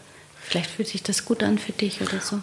Vielleicht 0.41 0.71
fühlt 0.71 0.89
sich 0.89 1.03
das 1.03 1.25
gut 1.25 1.43
an 1.43 1.59
für 1.59 1.73
dich 1.73 2.01
oder 2.01 2.21
so. 2.21 2.41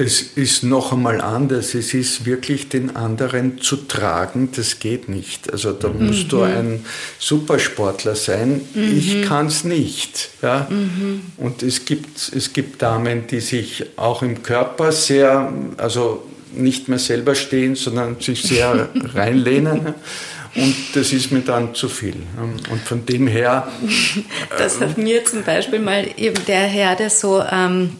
Es 0.00 0.22
ist 0.22 0.62
noch 0.62 0.92
einmal 0.92 1.20
anders. 1.20 1.74
Es 1.74 1.92
ist 1.92 2.24
wirklich 2.24 2.68
den 2.68 2.94
anderen 2.94 3.60
zu 3.60 3.74
tragen, 3.74 4.50
das 4.54 4.78
geht 4.78 5.08
nicht. 5.08 5.52
Also 5.52 5.72
da 5.72 5.88
mhm. 5.88 6.06
musst 6.06 6.30
du 6.30 6.42
ein 6.42 6.84
Supersportler 7.18 8.14
sein. 8.14 8.60
Mhm. 8.74 8.96
Ich 8.96 9.22
kann 9.22 9.46
es 9.46 9.64
nicht. 9.64 10.30
Ja? 10.40 10.68
Mhm. 10.70 11.22
Und 11.36 11.64
es 11.64 11.84
gibt, 11.84 12.32
es 12.32 12.52
gibt 12.52 12.80
Damen, 12.80 13.26
die 13.26 13.40
sich 13.40 13.86
auch 13.96 14.22
im 14.22 14.44
Körper 14.44 14.92
sehr, 14.92 15.52
also 15.78 16.22
nicht 16.54 16.86
mehr 16.86 17.00
selber 17.00 17.34
stehen, 17.34 17.74
sondern 17.74 18.20
sich 18.20 18.42
sehr 18.42 18.88
reinlehnen. 19.14 19.94
Und 20.60 20.74
das 20.94 21.12
ist 21.12 21.30
mir 21.30 21.40
dann 21.40 21.74
zu 21.74 21.88
viel. 21.88 22.16
Und 22.70 22.82
von 22.82 23.04
dem 23.06 23.26
her. 23.26 23.68
Das 24.56 24.80
hat 24.80 24.98
mir 24.98 25.24
zum 25.24 25.42
Beispiel 25.44 25.78
mal 25.78 26.06
eben 26.16 26.44
der 26.46 26.66
Herr, 26.66 26.96
der 26.96 27.10
so. 27.10 27.42
Ähm 27.50 27.96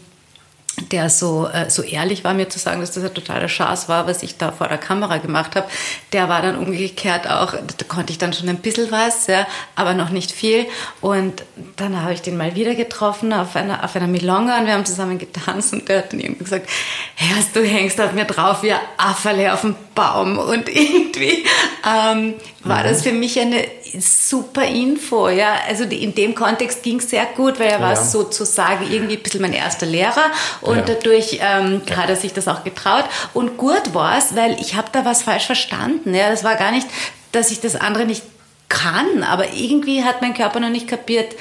der 0.91 1.09
so, 1.09 1.47
äh, 1.47 1.69
so 1.69 1.81
ehrlich 1.81 2.23
war, 2.23 2.33
mir 2.33 2.49
zu 2.49 2.59
sagen, 2.59 2.81
dass 2.81 2.91
das 2.91 3.03
ein 3.03 3.13
totaler 3.13 3.47
Schatz 3.47 3.89
war, 3.89 4.07
was 4.07 4.23
ich 4.23 4.37
da 4.37 4.51
vor 4.51 4.67
der 4.67 4.77
Kamera 4.77 5.17
gemacht 5.17 5.55
habe, 5.55 5.67
der 6.13 6.29
war 6.29 6.41
dann 6.41 6.57
umgekehrt 6.57 7.29
auch, 7.29 7.53
da 7.53 7.85
konnte 7.87 8.11
ich 8.11 8.17
dann 8.17 8.33
schon 8.33 8.49
ein 8.49 8.57
bisschen 8.57 8.91
was, 8.91 9.27
ja, 9.27 9.45
aber 9.75 9.93
noch 9.93 10.09
nicht 10.09 10.31
viel. 10.31 10.65
Und 11.01 11.43
dann 11.75 12.01
habe 12.01 12.13
ich 12.13 12.21
den 12.21 12.37
mal 12.37 12.55
wieder 12.55 12.75
getroffen 12.75 13.33
auf 13.33 13.55
einer, 13.55 13.83
auf 13.83 13.95
einer 13.95 14.07
Milonga 14.07 14.59
und 14.59 14.65
wir 14.65 14.73
haben 14.73 14.85
zusammen 14.85 15.17
getanzt 15.17 15.73
und 15.73 15.87
der 15.89 15.99
hat 15.99 16.13
dann 16.13 16.19
irgendwie 16.19 16.43
gesagt, 16.43 16.69
Herr, 17.15 17.37
du 17.53 17.63
hängst 17.63 17.99
auf 17.99 18.13
mir 18.13 18.25
drauf 18.25 18.63
wie 18.63 18.71
ein 18.71 18.79
Afferle 18.97 19.53
auf 19.53 19.61
dem 19.61 19.75
Baum. 19.95 20.37
Und 20.37 20.69
irgendwie 20.73 21.45
ähm, 21.85 22.35
war 22.63 22.83
mhm. 22.83 22.87
das 22.87 23.03
für 23.03 23.11
mich 23.11 23.39
eine 23.39 23.65
super 23.99 24.65
Info. 24.65 25.29
Ja, 25.29 25.55
also 25.67 25.83
in 25.83 26.13
dem 26.15 26.35
Kontext 26.35 26.83
ging 26.83 26.99
es 26.99 27.09
sehr 27.09 27.25
gut, 27.25 27.59
weil 27.59 27.67
er 27.67 27.81
war 27.81 27.93
ja. 27.93 28.03
sozusagen 28.03 28.91
irgendwie 28.91 29.17
ein 29.17 29.23
bisschen 29.23 29.41
mein 29.41 29.53
erster 29.53 29.85
Lehrer 29.85 30.31
und 30.61 30.77
ja. 30.77 30.83
dadurch 30.83 31.39
ähm, 31.41 31.81
ja. 31.87 31.97
hat 31.97 32.09
er 32.09 32.15
sich 32.15 32.33
das 32.33 32.47
auch 32.47 32.63
getraut. 32.63 33.05
Und 33.33 33.57
gut 33.57 33.93
war 33.93 34.17
es, 34.17 34.35
weil 34.35 34.59
ich 34.59 34.75
habe 34.75 34.89
da 34.91 35.05
was 35.05 35.23
falsch 35.23 35.45
verstanden. 35.45 36.13
Ja, 36.13 36.29
das 36.29 36.43
war 36.43 36.55
gar 36.55 36.71
nicht, 36.71 36.87
dass 37.31 37.51
ich 37.51 37.59
das 37.59 37.75
andere 37.75 38.05
nicht 38.05 38.23
kann, 38.69 39.23
aber 39.23 39.51
irgendwie 39.53 40.03
hat 40.03 40.21
mein 40.21 40.35
Körper 40.35 40.59
noch 40.59 40.69
nicht 40.69 40.87
kapiert, 40.87 41.35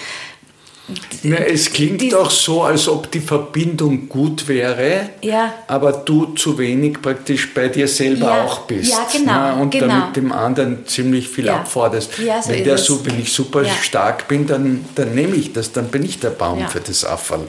na, 1.23 1.37
es 1.37 1.73
klingt 1.73 2.01
die, 2.01 2.15
auch 2.15 2.31
so, 2.31 2.63
als 2.63 2.89
ob 2.89 3.11
die 3.11 3.21
Verbindung 3.21 4.09
gut 4.09 4.49
wäre, 4.49 5.11
ja. 5.23 5.53
aber 5.67 5.93
du 5.93 6.35
zu 6.35 6.57
wenig 6.57 7.03
praktisch 7.03 7.53
bei 7.53 7.69
dir 7.69 7.87
selber 7.87 8.27
ja, 8.27 8.45
auch 8.45 8.61
bist. 8.61 8.91
Ja, 8.91 9.07
genau. 9.13 9.33
Na, 9.33 9.53
und 9.55 9.71
genau. 9.71 9.89
damit 9.89 10.17
dem 10.17 10.33
anderen 10.33 10.87
ziemlich 10.87 11.29
viel 11.29 11.47
ja. 11.47 11.57
abforderst. 11.57 12.19
Ja, 12.19 12.41
so 12.41 12.51
wenn 12.51 12.65
der 12.65 12.79
so, 12.79 13.05
wenn 13.05 13.21
ich 13.21 13.33
super 13.33 13.65
stark 13.83 14.29
bin, 14.29 14.47
dann, 14.47 14.85
dann 14.95 15.15
nehme 15.15 15.37
ich 15.37 15.53
das, 15.53 15.73
dann 15.73 15.89
bin 15.89 16.05
ich 16.05 16.21
der 16.21 16.31
Baum 16.31 16.67
für 16.69 16.81
das 16.81 17.05
Affall. 17.05 17.47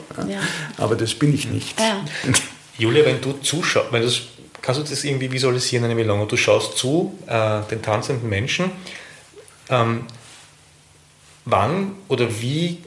Aber 0.76 0.94
das 0.96 1.14
bin 1.14 1.34
ich 1.34 1.48
nicht. 1.48 1.76
Julia, 2.78 3.04
wenn 3.04 3.20
du 3.20 3.32
zuschaust, 3.42 3.92
wenn 3.92 4.02
kannst 4.62 4.80
du 4.80 4.84
das 4.84 5.04
irgendwie 5.04 5.30
visualisieren, 5.32 5.84
eine 5.84 5.94
Melone? 5.94 6.26
Du 6.26 6.36
schaust 6.36 6.76
zu 6.76 7.18
äh, 7.26 7.60
den 7.70 7.80
tanzenden 7.82 8.28
Menschen. 8.28 8.70
Ähm, 9.70 10.04
wann 11.44 11.92
oder 12.08 12.28
wie 12.40 12.78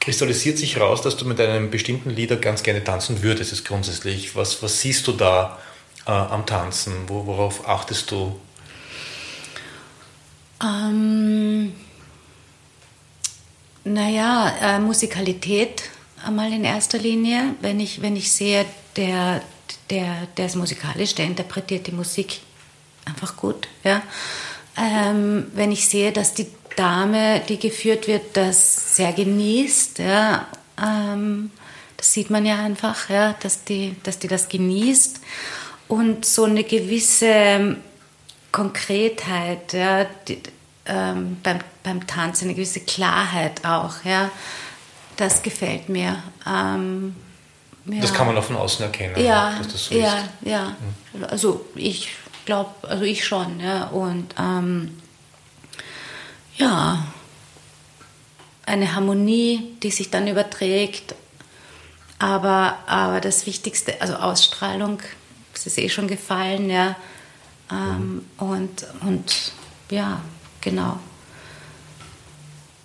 kristallisiert 0.00 0.58
sich 0.58 0.80
raus, 0.80 1.02
dass 1.02 1.16
du 1.16 1.26
mit 1.26 1.40
einem 1.40 1.70
bestimmten 1.70 2.10
Lieder 2.10 2.36
ganz 2.36 2.62
gerne 2.62 2.82
tanzen 2.82 3.22
würdest, 3.22 3.52
ist 3.52 3.64
grundsätzlich. 3.66 4.34
Was, 4.34 4.62
was 4.62 4.80
siehst 4.80 5.06
du 5.06 5.12
da 5.12 5.58
äh, 6.06 6.10
am 6.10 6.46
Tanzen? 6.46 6.94
Wo, 7.06 7.26
worauf 7.26 7.68
achtest 7.68 8.10
du? 8.10 8.40
Ähm, 10.62 11.72
naja, 13.84 14.54
äh, 14.62 14.78
Musikalität 14.78 15.82
einmal 16.24 16.52
in 16.52 16.64
erster 16.64 16.98
Linie. 16.98 17.54
Wenn 17.60 17.78
ich, 17.78 18.02
wenn 18.02 18.16
ich 18.16 18.32
sehe, 18.32 18.64
der, 18.96 19.42
der, 19.90 20.26
der 20.36 20.46
ist 20.46 20.56
musikalisch, 20.56 21.14
der 21.14 21.26
interpretiert 21.26 21.86
die 21.86 21.92
Musik 21.92 22.40
einfach 23.04 23.36
gut. 23.36 23.68
Ja? 23.84 24.02
Ähm, 24.76 25.46
wenn 25.54 25.72
ich 25.72 25.88
sehe, 25.88 26.12
dass 26.12 26.34
die 26.34 26.46
Dame, 26.76 27.40
die 27.48 27.58
geführt 27.58 28.06
wird, 28.06 28.36
das 28.36 28.96
sehr 28.96 29.12
genießt. 29.12 29.98
Ja, 30.00 30.46
ähm, 30.82 31.50
das 31.96 32.12
sieht 32.12 32.30
man 32.30 32.46
ja 32.46 32.56
einfach, 32.56 33.10
ja, 33.10 33.34
dass, 33.40 33.64
die, 33.64 33.96
dass 34.02 34.18
die 34.18 34.28
das 34.28 34.48
genießt. 34.48 35.20
Und 35.88 36.24
so 36.24 36.44
eine 36.44 36.64
gewisse 36.64 37.76
Konkretheit 38.52 39.72
ja, 39.72 40.04
die, 40.26 40.40
ähm, 40.86 41.36
beim, 41.42 41.58
beim 41.82 42.06
Tanzen, 42.06 42.44
eine 42.44 42.54
gewisse 42.54 42.80
Klarheit 42.80 43.64
auch. 43.64 44.04
Ja, 44.04 44.30
das 45.16 45.42
gefällt 45.42 45.88
mir. 45.88 46.22
Ähm, 46.46 47.14
ja. 47.86 48.00
Das 48.00 48.14
kann 48.14 48.26
man 48.26 48.36
auch 48.36 48.44
von 48.44 48.56
außen 48.56 48.84
erkennen, 48.84 49.22
ja, 49.22 49.56
dass 49.58 49.68
das 49.68 49.84
so 49.86 49.94
ja, 49.94 50.14
ist. 50.14 50.24
Ja, 50.42 50.76
mhm. 51.12 51.24
also 51.24 51.66
ich 51.74 52.08
glaube, 52.44 52.70
also 52.88 53.04
ich 53.04 53.24
schon. 53.24 53.60
Ja, 53.60 53.84
und 53.88 54.34
ähm, 54.38 54.98
ja, 56.60 57.04
eine 58.66 58.94
Harmonie, 58.94 59.76
die 59.82 59.90
sich 59.90 60.10
dann 60.10 60.28
überträgt. 60.28 61.14
Aber, 62.18 62.78
aber 62.86 63.20
das 63.20 63.46
Wichtigste, 63.46 64.00
also 64.00 64.14
Ausstrahlung, 64.14 64.98
das 65.54 65.66
ist 65.66 65.78
eh 65.78 65.88
schon 65.88 66.06
gefallen, 66.06 66.68
ja. 66.68 66.96
Ähm, 67.72 68.26
und, 68.36 68.86
und 69.00 69.52
ja, 69.90 70.20
genau. 70.60 70.98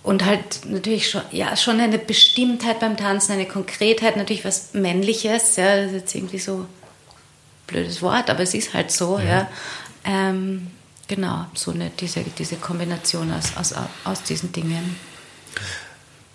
Und 0.02 0.24
halt 0.24 0.64
natürlich 0.66 1.10
schon, 1.10 1.22
ja, 1.32 1.56
schon 1.56 1.80
eine 1.80 1.98
Bestimmtheit 1.98 2.80
beim 2.80 2.96
Tanzen, 2.96 3.32
eine 3.32 3.46
Konkretheit, 3.46 4.16
natürlich 4.16 4.44
was 4.44 4.72
Männliches, 4.72 5.56
ja, 5.56 5.76
das 5.76 5.86
ist 5.86 5.92
jetzt 5.92 6.14
irgendwie 6.14 6.38
so 6.38 6.58
ein 6.58 6.66
blödes 7.66 8.00
Wort, 8.00 8.30
aber 8.30 8.40
es 8.40 8.54
ist 8.54 8.72
halt 8.72 8.90
so, 8.90 9.18
ja. 9.18 9.24
ja. 9.24 9.48
Ähm, 10.04 10.68
Genau, 11.08 11.46
so 11.54 11.70
eine, 11.70 11.90
diese, 11.90 12.22
diese 12.22 12.56
Kombination 12.56 13.32
aus, 13.32 13.56
aus, 13.56 13.74
aus 14.04 14.22
diesen 14.22 14.52
Dingen. 14.52 14.96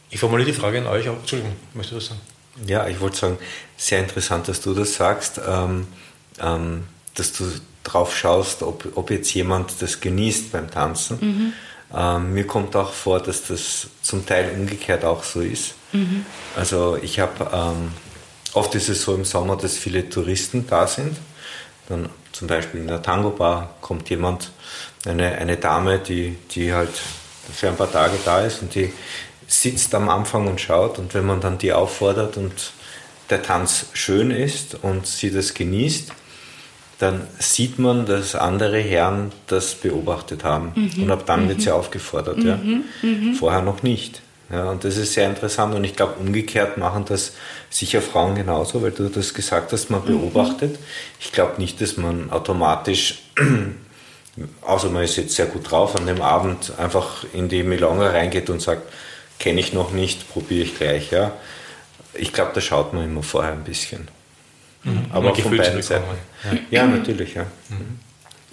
Ich 0.09 0.19
formuliere 0.19 0.51
die 0.51 0.57
Frage 0.57 0.79
an 0.79 0.87
euch. 0.87 1.05
Entschuldigung, 1.05 1.55
möchtest 1.73 1.91
du 1.91 1.95
das 1.95 2.05
sagen? 2.07 2.21
Ja, 2.67 2.87
ich 2.87 2.99
wollte 2.99 3.17
sagen, 3.17 3.37
sehr 3.77 3.99
interessant, 3.99 4.47
dass 4.47 4.61
du 4.61 4.73
das 4.73 4.95
sagst, 4.95 5.41
ähm, 5.45 5.87
ähm, 6.39 6.83
dass 7.15 7.33
du 7.33 7.45
drauf 7.83 8.15
schaust, 8.15 8.61
ob, 8.63 8.85
ob 8.95 9.09
jetzt 9.09 9.33
jemand 9.33 9.81
das 9.81 9.99
genießt 9.99 10.51
beim 10.51 10.69
Tanzen. 10.69 11.17
Mhm. 11.21 11.53
Ähm, 11.93 12.33
mir 12.33 12.47
kommt 12.47 12.75
auch 12.75 12.93
vor, 12.93 13.21
dass 13.21 13.47
das 13.47 13.87
zum 14.01 14.25
Teil 14.25 14.51
umgekehrt 14.55 15.03
auch 15.03 15.23
so 15.23 15.41
ist. 15.41 15.73
Mhm. 15.91 16.25
Also 16.55 16.97
ich 17.01 17.19
habe, 17.19 17.49
ähm, 17.53 17.91
oft 18.53 18.75
ist 18.75 18.89
es 18.89 19.01
so 19.01 19.15
im 19.15 19.25
Sommer, 19.25 19.57
dass 19.57 19.77
viele 19.77 20.07
Touristen 20.09 20.67
da 20.67 20.87
sind. 20.87 21.17
Dann 21.89 22.09
zum 22.41 22.47
Beispiel 22.47 22.81
in 22.81 22.87
der 22.87 23.03
Tango-Bar 23.03 23.75
kommt 23.81 24.09
jemand, 24.09 24.49
eine, 25.05 25.33
eine 25.33 25.57
Dame, 25.57 25.99
die, 25.99 26.37
die 26.49 26.73
halt 26.73 26.89
für 27.53 27.67
ein 27.67 27.75
paar 27.75 27.91
Tage 27.91 28.17
da 28.25 28.41
ist 28.41 28.63
und 28.63 28.73
die 28.73 28.91
sitzt 29.45 29.93
am 29.93 30.09
Anfang 30.09 30.47
und 30.47 30.59
schaut 30.59 30.97
und 30.97 31.13
wenn 31.13 31.23
man 31.23 31.39
dann 31.39 31.59
die 31.59 31.71
auffordert 31.71 32.37
und 32.37 32.71
der 33.29 33.43
Tanz 33.43 33.85
schön 33.93 34.31
ist 34.31 34.75
und 34.81 35.05
sie 35.05 35.29
das 35.29 35.53
genießt, 35.53 36.13
dann 36.97 37.27
sieht 37.37 37.77
man, 37.77 38.07
dass 38.07 38.33
andere 38.33 38.79
Herren 38.79 39.31
das 39.45 39.75
beobachtet 39.75 40.43
haben. 40.43 40.71
Mhm. 40.73 41.03
Und 41.03 41.11
ab 41.11 41.27
dann 41.27 41.43
mhm. 41.43 41.49
wird 41.49 41.61
sie 41.61 41.69
aufgefordert. 41.69 42.37
Mhm. 42.37 42.47
Ja. 42.47 42.59
Mhm. 43.03 43.35
Vorher 43.35 43.61
noch 43.61 43.83
nicht. 43.83 44.23
Ja, 44.51 44.69
und 44.69 44.83
das 44.83 44.97
ist 44.97 45.13
sehr 45.13 45.27
interessant 45.27 45.73
und 45.75 45.83
ich 45.83 45.95
glaube, 45.95 46.15
umgekehrt 46.19 46.77
machen 46.77 47.05
das 47.07 47.33
sicher 47.69 48.01
Frauen 48.01 48.35
genauso, 48.35 48.81
weil 48.81 48.91
du 48.91 49.07
das 49.07 49.33
gesagt 49.33 49.71
hast, 49.71 49.89
man 49.89 50.01
mhm. 50.01 50.07
beobachtet. 50.07 50.77
Ich 51.19 51.31
glaube 51.31 51.61
nicht, 51.61 51.79
dass 51.79 51.95
man 51.95 52.31
automatisch, 52.31 53.21
außer 54.61 54.89
man 54.89 55.03
ist 55.03 55.15
jetzt 55.15 55.35
sehr 55.35 55.45
gut 55.45 55.71
drauf, 55.71 55.95
an 55.95 56.05
dem 56.05 56.21
Abend 56.21 56.73
einfach 56.77 57.23
in 57.33 57.47
die 57.47 57.63
Melange 57.63 58.11
reingeht 58.11 58.49
und 58.49 58.61
sagt, 58.61 58.91
kenne 59.39 59.61
ich 59.61 59.71
noch 59.73 59.91
nicht, 59.91 60.29
probiere 60.29 60.65
ich 60.65 60.77
gleich. 60.77 61.11
Ja. 61.11 61.31
Ich 62.13 62.33
glaube, 62.33 62.51
da 62.53 62.59
schaut 62.59 62.93
man 62.93 63.05
immer 63.05 63.23
vorher 63.23 63.53
ein 63.53 63.63
bisschen. 63.63 64.09
Mhm. 64.83 65.05
Aber 65.11 65.33
von 65.33 65.55
beiden 65.55 65.81
Seiten. 65.81 66.03
Ja. 66.43 66.81
ja, 66.81 66.87
natürlich, 66.87 67.35
ja. 67.35 67.43
Mhm. 67.69 67.99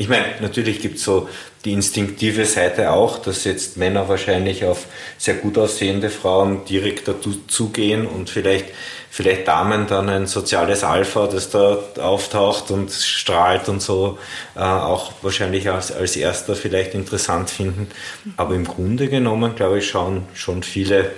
Ich 0.01 0.09
meine, 0.09 0.27
natürlich 0.41 0.81
gibt 0.81 0.99
es 0.99 1.05
so 1.05 1.29
die 1.65 1.73
instinktive 1.73 2.47
Seite 2.47 2.93
auch, 2.93 3.19
dass 3.19 3.43
jetzt 3.43 3.77
Männer 3.77 4.09
wahrscheinlich 4.09 4.65
auf 4.65 4.87
sehr 5.19 5.35
gut 5.35 5.59
aussehende 5.59 6.09
Frauen 6.09 6.65
direkt 6.65 7.09
dazu 7.09 7.41
zugehen 7.49 8.07
und 8.07 8.31
vielleicht, 8.31 8.67
vielleicht 9.11 9.49
Damen 9.49 9.89
dann 9.89 10.09
ein 10.09 10.29
soziales 10.29 10.85
Alpha, 10.85 11.27
das 11.27 11.51
da 11.51 11.79
auftaucht 11.99 12.71
und 12.71 12.93
strahlt 12.93 13.69
und 13.69 13.83
so, 13.83 14.19
äh, 14.55 14.61
auch 14.61 15.13
wahrscheinlich 15.23 15.69
als, 15.69 15.91
als 15.91 16.15
erster 16.15 16.55
vielleicht 16.55 16.95
interessant 16.95 17.51
finden. 17.51 17.89
Aber 18.37 18.55
im 18.55 18.65
Grunde 18.65 19.09
genommen, 19.09 19.57
glaube 19.57 19.79
ich, 19.79 19.89
schauen 19.89 20.29
schon 20.33 20.63
viele 20.63 21.11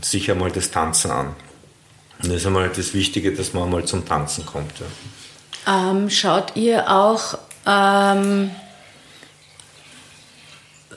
sich 0.00 0.30
einmal 0.30 0.52
das 0.52 0.70
Tanzen 0.70 1.10
an. 1.10 1.34
Und 2.22 2.28
das 2.28 2.42
ist 2.42 2.46
einmal 2.46 2.68
das 2.68 2.94
Wichtige, 2.94 3.34
dass 3.34 3.52
man 3.52 3.68
mal 3.68 3.84
zum 3.84 4.06
Tanzen 4.06 4.46
kommt. 4.46 4.74
Ja. 4.78 5.90
Ähm, 5.90 6.08
schaut 6.08 6.54
ihr 6.54 6.88
auch 6.88 7.36
ähm, 7.66 8.50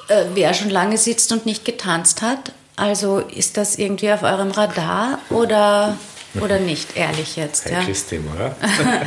äh, 0.07 0.26
wer 0.34 0.53
schon 0.53 0.70
lange 0.70 0.97
sitzt 0.97 1.32
und 1.32 1.45
nicht 1.45 1.66
getanzt 1.66 2.22
hat. 2.22 2.53
Also 2.76 3.20
ist 3.20 3.57
das 3.57 3.78
irgendwie 3.78 4.11
auf 4.11 4.24
eurem 4.24 4.51
Radar 4.51 5.20
oder, 5.30 5.97
oder 6.41 6.59
nicht, 6.59 6.97
ehrlich 6.97 7.38
jetzt? 7.38 7.66
Heikles 7.66 8.03
ja? 8.03 8.18
Thema, 8.18 8.34
oder? 8.36 8.55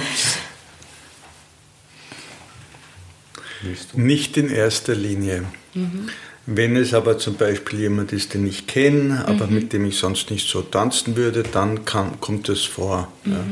nicht 3.94 4.36
in 4.36 4.50
erster 4.50 4.94
Linie. 4.94 5.44
Mhm. 5.74 6.09
Wenn 6.46 6.76
es 6.76 6.94
aber 6.94 7.18
zum 7.18 7.36
Beispiel 7.36 7.80
jemand 7.80 8.12
ist, 8.14 8.32
den 8.32 8.46
ich 8.46 8.66
kenne, 8.66 9.26
aber 9.26 9.46
mhm. 9.46 9.54
mit 9.54 9.72
dem 9.74 9.84
ich 9.84 9.98
sonst 9.98 10.30
nicht 10.30 10.48
so 10.48 10.62
tanzen 10.62 11.14
würde, 11.16 11.42
dann 11.42 11.84
kann, 11.84 12.18
kommt 12.20 12.48
es 12.48 12.64
vor. 12.64 13.12
Mhm. 13.24 13.32
Ja. 13.32 13.44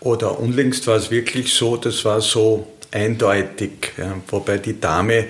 Oder 0.00 0.40
unlängst 0.40 0.88
war 0.88 0.96
es 0.96 1.12
wirklich 1.12 1.54
so, 1.54 1.76
das 1.76 2.04
war 2.04 2.20
so 2.20 2.66
eindeutig. 2.94 3.92
Ja, 3.98 4.16
wobei 4.28 4.58
die 4.58 4.80
Dame 4.80 5.18
äh, 5.18 5.26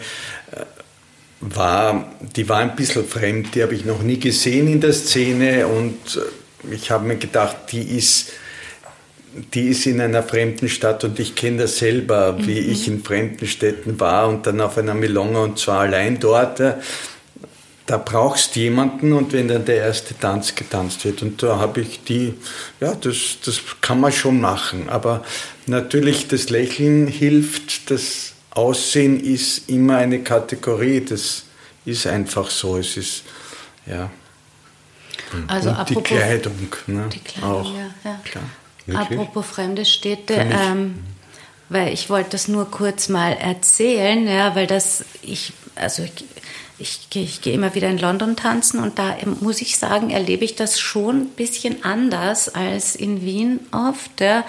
war, 1.40 2.12
die 2.36 2.48
war 2.48 2.58
ein 2.58 2.76
bisschen 2.76 3.06
fremd, 3.06 3.54
die 3.54 3.62
habe 3.62 3.74
ich 3.74 3.84
noch 3.84 4.02
nie 4.02 4.18
gesehen 4.20 4.68
in 4.68 4.80
der 4.80 4.92
Szene 4.92 5.66
und 5.66 6.16
äh, 6.16 6.74
ich 6.74 6.90
habe 6.90 7.06
mir 7.06 7.16
gedacht, 7.16 7.56
die 7.72 7.96
ist, 7.96 8.30
die 9.52 9.68
ist 9.68 9.86
in 9.86 10.00
einer 10.00 10.22
fremden 10.22 10.68
Stadt 10.68 11.04
und 11.04 11.18
ich 11.18 11.34
kenne 11.34 11.62
das 11.62 11.78
selber, 11.78 12.36
wie 12.46 12.60
mhm. 12.60 12.70
ich 12.70 12.88
in 12.88 13.02
fremden 13.02 13.46
Städten 13.46 13.98
war 13.98 14.28
und 14.28 14.46
dann 14.46 14.60
auf 14.60 14.78
einer 14.78 14.94
Milonga 14.94 15.40
und 15.40 15.58
zwar 15.58 15.80
allein 15.80 16.20
dort. 16.20 16.60
Da 17.86 17.98
brauchst 17.98 18.56
jemanden 18.56 19.12
und 19.12 19.34
wenn 19.34 19.48
dann 19.48 19.66
der 19.66 19.76
erste 19.76 20.18
Tanz 20.18 20.54
getanzt 20.54 21.04
wird 21.04 21.20
und 21.20 21.42
da 21.42 21.58
habe 21.58 21.82
ich 21.82 22.02
die, 22.02 22.32
ja, 22.80 22.94
das, 22.94 23.36
das 23.44 23.60
kann 23.82 24.00
man 24.00 24.10
schon 24.10 24.40
machen, 24.40 24.88
aber 24.88 25.22
Natürlich, 25.66 26.28
das 26.28 26.50
Lächeln 26.50 27.06
hilft, 27.06 27.90
das 27.90 28.32
Aussehen 28.50 29.18
ist 29.18 29.68
immer 29.68 29.96
eine 29.96 30.20
Kategorie, 30.22 31.00
das 31.00 31.44
ist 31.84 32.06
einfach 32.06 32.50
so. 32.50 32.76
Es 32.76 32.96
ist, 32.96 33.22
ja. 33.86 34.10
Also 35.48 35.70
Und 35.70 35.76
die 35.76 35.80
apropos 35.80 36.04
Kleidung, 36.04 36.68
ne? 36.86 37.08
Die 37.12 37.18
Kleidung, 37.20 37.50
auch. 37.50 37.74
ja, 37.74 37.90
ja. 38.04 38.20
Klar. 38.24 38.44
Wirklich? 38.86 39.18
Apropos 39.18 39.46
fremde 39.46 39.84
Städte, 39.84 40.34
ähm, 40.34 40.98
weil 41.70 41.92
ich 41.92 42.10
wollte 42.10 42.30
das 42.30 42.46
nur 42.48 42.70
kurz 42.70 43.08
mal 43.08 43.32
erzählen, 43.32 44.26
ja, 44.28 44.54
weil 44.54 44.66
das 44.66 45.04
ich 45.22 45.52
also 45.74 46.04
ich, 46.04 46.12
ich, 46.78 47.10
gehe- 47.10 47.24
ich 47.24 47.40
gehe 47.40 47.54
immer 47.54 47.74
wieder 47.74 47.88
in 47.88 47.98
London 47.98 48.36
tanzen 48.36 48.78
und 48.78 48.98
da 48.98 49.16
muss 49.40 49.60
ich 49.62 49.76
sagen, 49.78 50.10
erlebe 50.10 50.44
ich 50.44 50.54
das 50.54 50.78
schon 50.78 51.22
ein 51.22 51.28
bisschen 51.30 51.84
anders 51.84 52.48
als 52.50 52.94
in 52.94 53.22
Wien 53.22 53.60
oft. 53.72 54.20
Ja. 54.20 54.44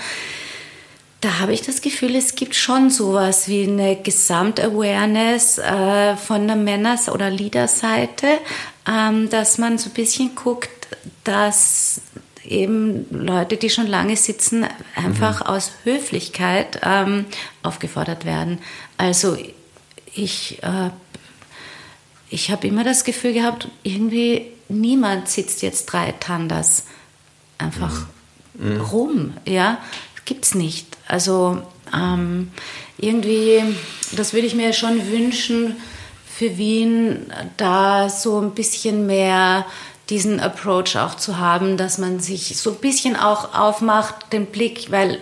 Da 1.26 1.40
habe 1.40 1.54
ich 1.54 1.64
das 1.64 1.82
Gefühl, 1.82 2.16
es 2.16 2.36
gibt 2.36 2.54
schon 2.54 2.92
sowas 2.92 3.48
wie 3.48 3.64
eine 3.64 3.96
Gesamtawareness 3.96 5.58
äh, 5.58 6.16
von 6.18 6.46
der 6.46 6.56
Männers- 6.56 7.10
oder 7.10 7.32
Leaderseite, 7.32 8.28
ähm, 8.88 9.28
dass 9.32 9.58
man 9.58 9.80
so 9.80 9.90
ein 9.90 9.94
bisschen 9.94 10.36
guckt, 10.36 10.70
dass 11.24 12.02
eben 12.44 13.08
Leute, 13.10 13.58
die 13.58 13.72
schon 13.72 13.88
lange 13.88 14.16
sitzen, 14.18 14.68
einfach 14.96 15.42
aus 15.42 15.72
Höflichkeit 15.84 16.82
ähm, 16.84 17.26
aufgefordert 17.64 18.26
werden. 18.26 18.60
Also 18.98 19.36
ich, 20.14 20.62
äh, 20.62 20.92
ich 22.30 22.52
habe 22.52 22.68
immer 22.68 22.84
das 22.84 23.04
Gefühl 23.04 23.34
gehabt, 23.34 23.68
irgendwie 23.82 24.52
niemand 24.70 25.28
sitzt 25.28 25.64
jetzt 25.64 25.88
drei 25.88 26.12
Tandas 26.12 26.84
einfach 27.58 28.06
rum, 28.92 29.34
ja, 29.46 29.80
gibt's 30.26 30.56
nicht. 30.56 30.88
Also 31.08 31.62
ähm, 31.94 32.52
irgendwie, 32.98 33.64
das 34.16 34.34
würde 34.34 34.48
ich 34.48 34.56
mir 34.56 34.74
schon 34.74 35.12
wünschen 35.12 35.76
für 36.28 36.58
Wien, 36.58 37.32
da 37.58 38.10
so 38.10 38.42
ein 38.42 38.52
bisschen 38.52 39.06
mehr 39.06 39.66
diesen 40.10 40.40
Approach 40.40 40.98
auch 40.98 41.16
zu 41.16 41.38
haben, 41.38 41.78
dass 41.78 41.98
man 41.98 42.20
sich 42.20 42.58
so 42.58 42.72
ein 42.72 42.78
bisschen 42.78 43.16
auch 43.16 43.56
aufmacht, 43.56 44.34
den 44.34 44.46
Blick, 44.46 44.92
weil 44.92 45.20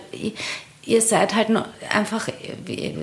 ihr 0.86 1.00
seid 1.00 1.34
halt 1.34 1.48
einfach 1.90 2.28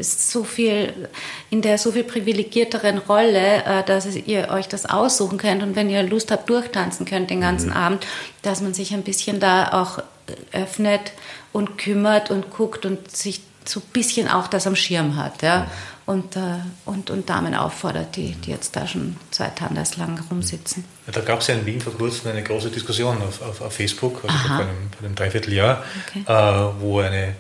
so 0.02 0.44
viel 0.44 1.10
in 1.50 1.62
der 1.62 1.78
so 1.78 1.92
viel 1.92 2.04
privilegierteren 2.04 3.00
Rolle, 3.00 3.64
äh, 3.64 3.84
dass 3.84 4.06
ihr 4.16 4.50
euch 4.50 4.68
das 4.68 4.86
aussuchen 4.86 5.38
könnt 5.38 5.64
und 5.64 5.76
wenn 5.76 5.90
ihr 5.90 6.04
Lust 6.04 6.32
habt, 6.32 6.50
durchtanzen 6.50 7.06
könnt 7.06 7.30
den 7.30 7.42
ganzen 7.42 7.72
Abend, 7.72 8.06
dass 8.44 8.62
man 8.62 8.74
sich 8.74 8.94
ein 8.94 9.04
bisschen 9.04 9.40
da 9.40 9.72
auch 9.74 10.04
öffnet 10.52 11.12
und 11.54 11.78
kümmert 11.78 12.32
und 12.32 12.50
guckt 12.50 12.86
und 12.86 13.12
sich 13.12 13.42
so 13.66 13.80
ein 13.80 13.86
bisschen 13.94 14.28
auch 14.28 14.48
das 14.48 14.66
am 14.68 14.76
Schirm 14.76 15.16
hat, 15.18 15.42
ja. 15.42 15.68
Und, 16.08 16.36
äh, 16.36 16.40
und, 16.86 17.10
und 17.12 17.30
Damen 17.30 17.54
auffordert, 17.54 18.16
die, 18.16 18.34
die 18.34 18.50
jetzt 18.50 18.76
da 18.76 18.88
schon 18.88 19.16
zwei 19.30 19.48
Tandas 19.50 19.98
lang 19.98 20.20
rumsitzen. 20.30 20.84
Ja, 21.06 21.14
da 21.14 21.22
gab 21.22 21.42
es 21.42 21.48
ja 21.48 21.54
in 21.54 21.66
Wien 21.66 21.80
vor 21.80 21.94
kurzem 21.94 22.32
eine 22.32 22.42
große 22.44 22.70
Diskussion 22.72 23.22
auf, 23.22 23.42
auf, 23.42 23.62
auf 23.62 23.74
Facebook, 23.74 24.24
also 24.24 24.36
vor 24.48 24.56
einem, 24.58 24.90
vor 24.98 25.06
einem 25.06 25.16
Dreivierteljahr, 25.16 25.84
Okay. 26.08 26.24
äh, 26.28 26.82
wo 26.82 27.00
eine 27.00 27.36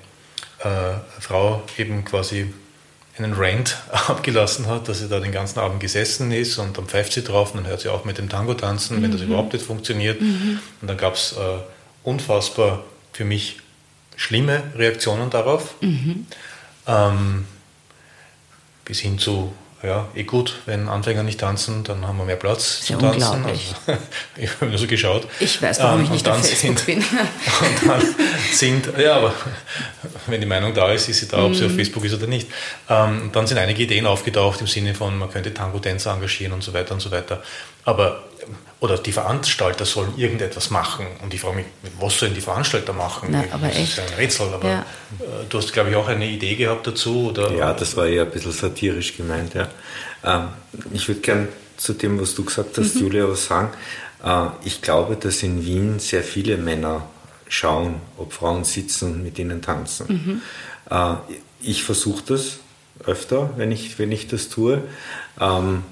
äh, 0.60 0.94
Frau 1.20 1.64
eben 1.78 2.06
quasi 2.06 2.54
einen 3.18 3.34
Rant 3.34 3.78
abgelassen 4.08 4.68
hat, 4.68 4.88
dass 4.88 5.00
sie 5.00 5.10
da 5.10 5.20
den 5.20 5.32
ganzen 5.32 5.60
Abend 5.60 5.80
gesessen 5.80 6.32
ist 6.32 6.58
und 6.60 6.78
dann 6.78 6.86
pfeift 6.86 7.14
sie 7.14 7.24
drauf 7.24 7.54
und 7.54 7.64
dann 7.64 7.68
hört 7.72 7.82
sie 7.82 7.90
auf 7.90 8.06
mit 8.06 8.20
dem 8.20 8.30
Tango 8.30 8.54
tanzen, 8.54 9.02
wenn 9.02 9.12
das 9.12 9.22
überhaupt 9.22 9.54
nicht 9.54 9.66
funktioniert. 9.66 10.22
Und 10.22 10.60
dann 10.88 10.98
gab 10.98 11.16
es 11.16 11.34
äh, 11.34 11.38
unfassbar 12.04 12.84
für 13.12 13.26
mich 13.26 13.58
schlimme 14.16 14.64
Reaktionen 14.76 15.30
darauf. 15.30 15.76
Ähm, 16.88 17.46
bis 18.86 19.00
hin 19.00 19.18
zu, 19.20 19.54
ja, 19.84 20.08
eh 20.16 20.24
gut, 20.24 20.60
wenn 20.66 20.90
Anfänger 20.90 21.24
nicht 21.24 21.40
tanzen, 21.40 21.84
dann 21.84 22.08
haben 22.08 22.18
wir 22.18 22.26
mehr 22.26 22.36
Platz 22.36 22.80
Ist 22.82 22.90
ja 22.90 23.00
zu 23.00 23.06
tanzen. 23.06 23.46
Also, 23.46 23.62
ich 24.38 24.50
habe 24.52 24.66
nur 24.68 24.78
so 24.78 24.88
geschaut. 24.88 25.28
Ich 25.40 25.62
weiß, 25.62 25.80
warum 25.80 26.00
Ähm, 26.00 26.06
ich 26.06 26.12
nicht 26.12 26.28
auf 26.30 26.38
Facebook 26.46 26.80
sind, 26.80 26.86
bin. 26.86 26.98
Und 27.04 27.88
dann 27.90 28.02
sind, 28.52 28.90
ja, 28.98 29.16
aber 29.18 29.34
wenn 30.28 30.42
die 30.42 30.48
Meinung 30.48 30.74
da 30.74 30.92
ist, 30.92 31.08
ist 31.10 31.20
sie 31.22 31.28
da, 31.28 31.44
ob 31.44 31.52
Mhm. 31.52 31.56
sie 31.56 31.66
auf 31.66 31.72
Facebook 31.76 32.04
ist 32.06 32.14
oder 32.14 32.28
nicht. 32.28 32.48
Ähm, 32.90 33.30
dann 33.32 33.48
sind 33.48 33.58
einige 33.58 33.84
Ideen 33.84 34.06
aufgetaucht 34.06 34.62
im 34.62 34.68
Sinne 34.68 34.94
von, 34.94 35.18
man 35.18 35.32
könnte 35.32 35.54
Tango-Tänzer 35.54 36.14
engagieren 36.14 36.54
und 36.54 36.64
so 36.64 36.74
weiter 36.74 36.94
und 36.94 37.00
so 37.00 37.10
weiter. 37.12 37.42
Aber, 37.86 38.24
oder 38.80 38.98
die 38.98 39.12
Veranstalter 39.12 39.86
sollen 39.86 40.14
irgendetwas 40.18 40.70
machen. 40.70 41.06
Und 41.24 41.34
ich 41.34 41.42
frage 41.42 41.58
mich, 41.58 41.66
was 42.00 42.18
sollen 42.20 42.34
die 42.34 42.42
Veranstalter 42.42 42.94
machen? 42.94 43.30
Na, 43.32 43.44
aber 43.52 43.68
das 43.68 43.78
ist 43.78 43.98
echt. 43.98 44.00
ein 44.12 44.14
Rätsel. 44.18 44.48
Aber 44.54 44.68
Ja. 44.68 44.80
äh, 45.20 45.24
du 45.50 45.58
hast, 45.58 45.72
glaube 45.74 45.90
ich, 45.92 45.96
auch 45.96 46.08
eine 46.08 46.28
Idee 46.28 46.56
gehabt 46.56 46.88
dazu. 46.88 47.30
Oder? 47.30 47.52
Ja, 47.54 47.74
das 47.74 47.96
war 47.96 48.08
eher 48.08 48.24
ein 48.24 48.32
bisschen 48.32 48.52
satirisch 48.52 49.16
gemeint. 49.16 49.54
Ja. 49.54 49.68
Ähm, 50.24 50.48
ich 50.94 51.08
würde 51.08 51.22
gern 51.22 51.48
zu 51.78 51.94
dem, 51.94 52.20
was 52.20 52.34
du 52.36 52.44
gesagt 52.46 52.78
hast, 52.78 52.96
Julia, 53.00 53.28
was 53.30 53.46
sagen. 53.46 53.70
Äh, 54.24 54.46
ich 54.66 54.82
glaube, 54.82 55.16
dass 55.16 55.44
in 55.44 55.64
Wien 55.66 56.00
sehr 56.00 56.24
viele 56.24 56.58
Männer 56.58 57.08
schauen, 57.48 57.96
ob 58.18 58.34
Frauen 58.34 58.64
sitzen 58.64 59.12
und 59.14 59.24
mit 59.24 59.38
ihnen 59.38 59.62
tanzen. 59.62 60.42
Äh, 60.90 61.14
ich 61.62 61.84
versuche 61.84 62.24
das 62.28 62.58
öfter, 63.06 63.50
wenn 63.58 63.72
ich, 63.72 64.00
wenn 64.00 64.12
ich 64.12 64.28
das 64.28 64.50
tue. 64.50 64.84
Ähm, 65.40 65.84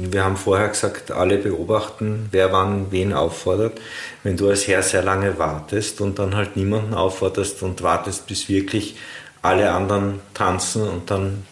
wir 0.00 0.24
haben 0.24 0.36
vorher 0.36 0.68
gesagt, 0.68 1.10
alle 1.10 1.38
beobachten, 1.38 2.28
wer 2.30 2.52
wann 2.52 2.92
wen 2.92 3.12
auffordert. 3.12 3.80
Wenn 4.22 4.36
du 4.36 4.48
als 4.48 4.68
Herr 4.68 4.82
sehr 4.82 5.02
lange 5.02 5.38
wartest 5.38 6.00
und 6.00 6.20
dann 6.20 6.36
halt 6.36 6.56
niemanden 6.56 6.94
aufforderst 6.94 7.62
und 7.64 7.82
wartest, 7.82 8.28
bis 8.28 8.48
wirklich 8.48 8.96
alle 9.42 9.72
anderen 9.72 10.20
tanzen 10.34 10.88
und 10.88 11.10
dann 11.10 11.44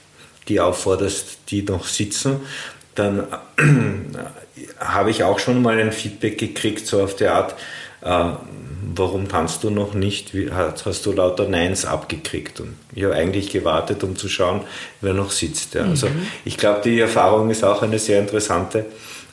die 0.47 0.61
aufforderst, 0.61 1.39
die 1.49 1.63
noch 1.63 1.87
sitzen, 1.87 2.41
dann 2.95 3.27
habe 4.79 5.11
ich 5.11 5.25
auch 5.25 5.41
schon 5.41 5.61
mal 5.61 5.79
ein 5.79 5.91
Feedback 5.91 6.39
gekriegt, 6.39 6.87
so 6.87 7.03
auf 7.03 7.17
die 7.17 7.27
Art, 7.27 7.57
äh, 8.03 8.31
warum 8.95 9.28
tanzt 9.28 9.64
du 9.64 9.70
noch 9.70 9.95
nicht? 9.95 10.34
Wie, 10.34 10.51
hast, 10.51 10.87
hast 10.87 11.07
du 11.07 11.12
lauter 11.12 11.49
Neins 11.49 11.84
abgekriegt? 11.84 12.61
Und 12.61 12.74
ich 12.95 13.05
habe 13.05 13.14
eigentlich 13.14 13.51
gewartet, 13.51 14.05
um 14.05 14.16
zu 14.16 14.28
schauen, 14.28 14.62
wer 15.01 15.12
noch 15.12 15.30
sitzt. 15.30 15.74
Ja. 15.74 15.82
Also 15.82 16.09
ich 16.45 16.57
glaube, 16.57 16.80
die 16.84 17.01
Erfahrung 17.01 17.51
ist 17.51 17.64
auch 17.64 17.82
eine 17.82 17.99
sehr 17.99 18.20
interessante. 18.20 18.87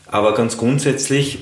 Aber 0.07 0.33
ganz 0.33 0.57
grundsätzlich 0.57 1.39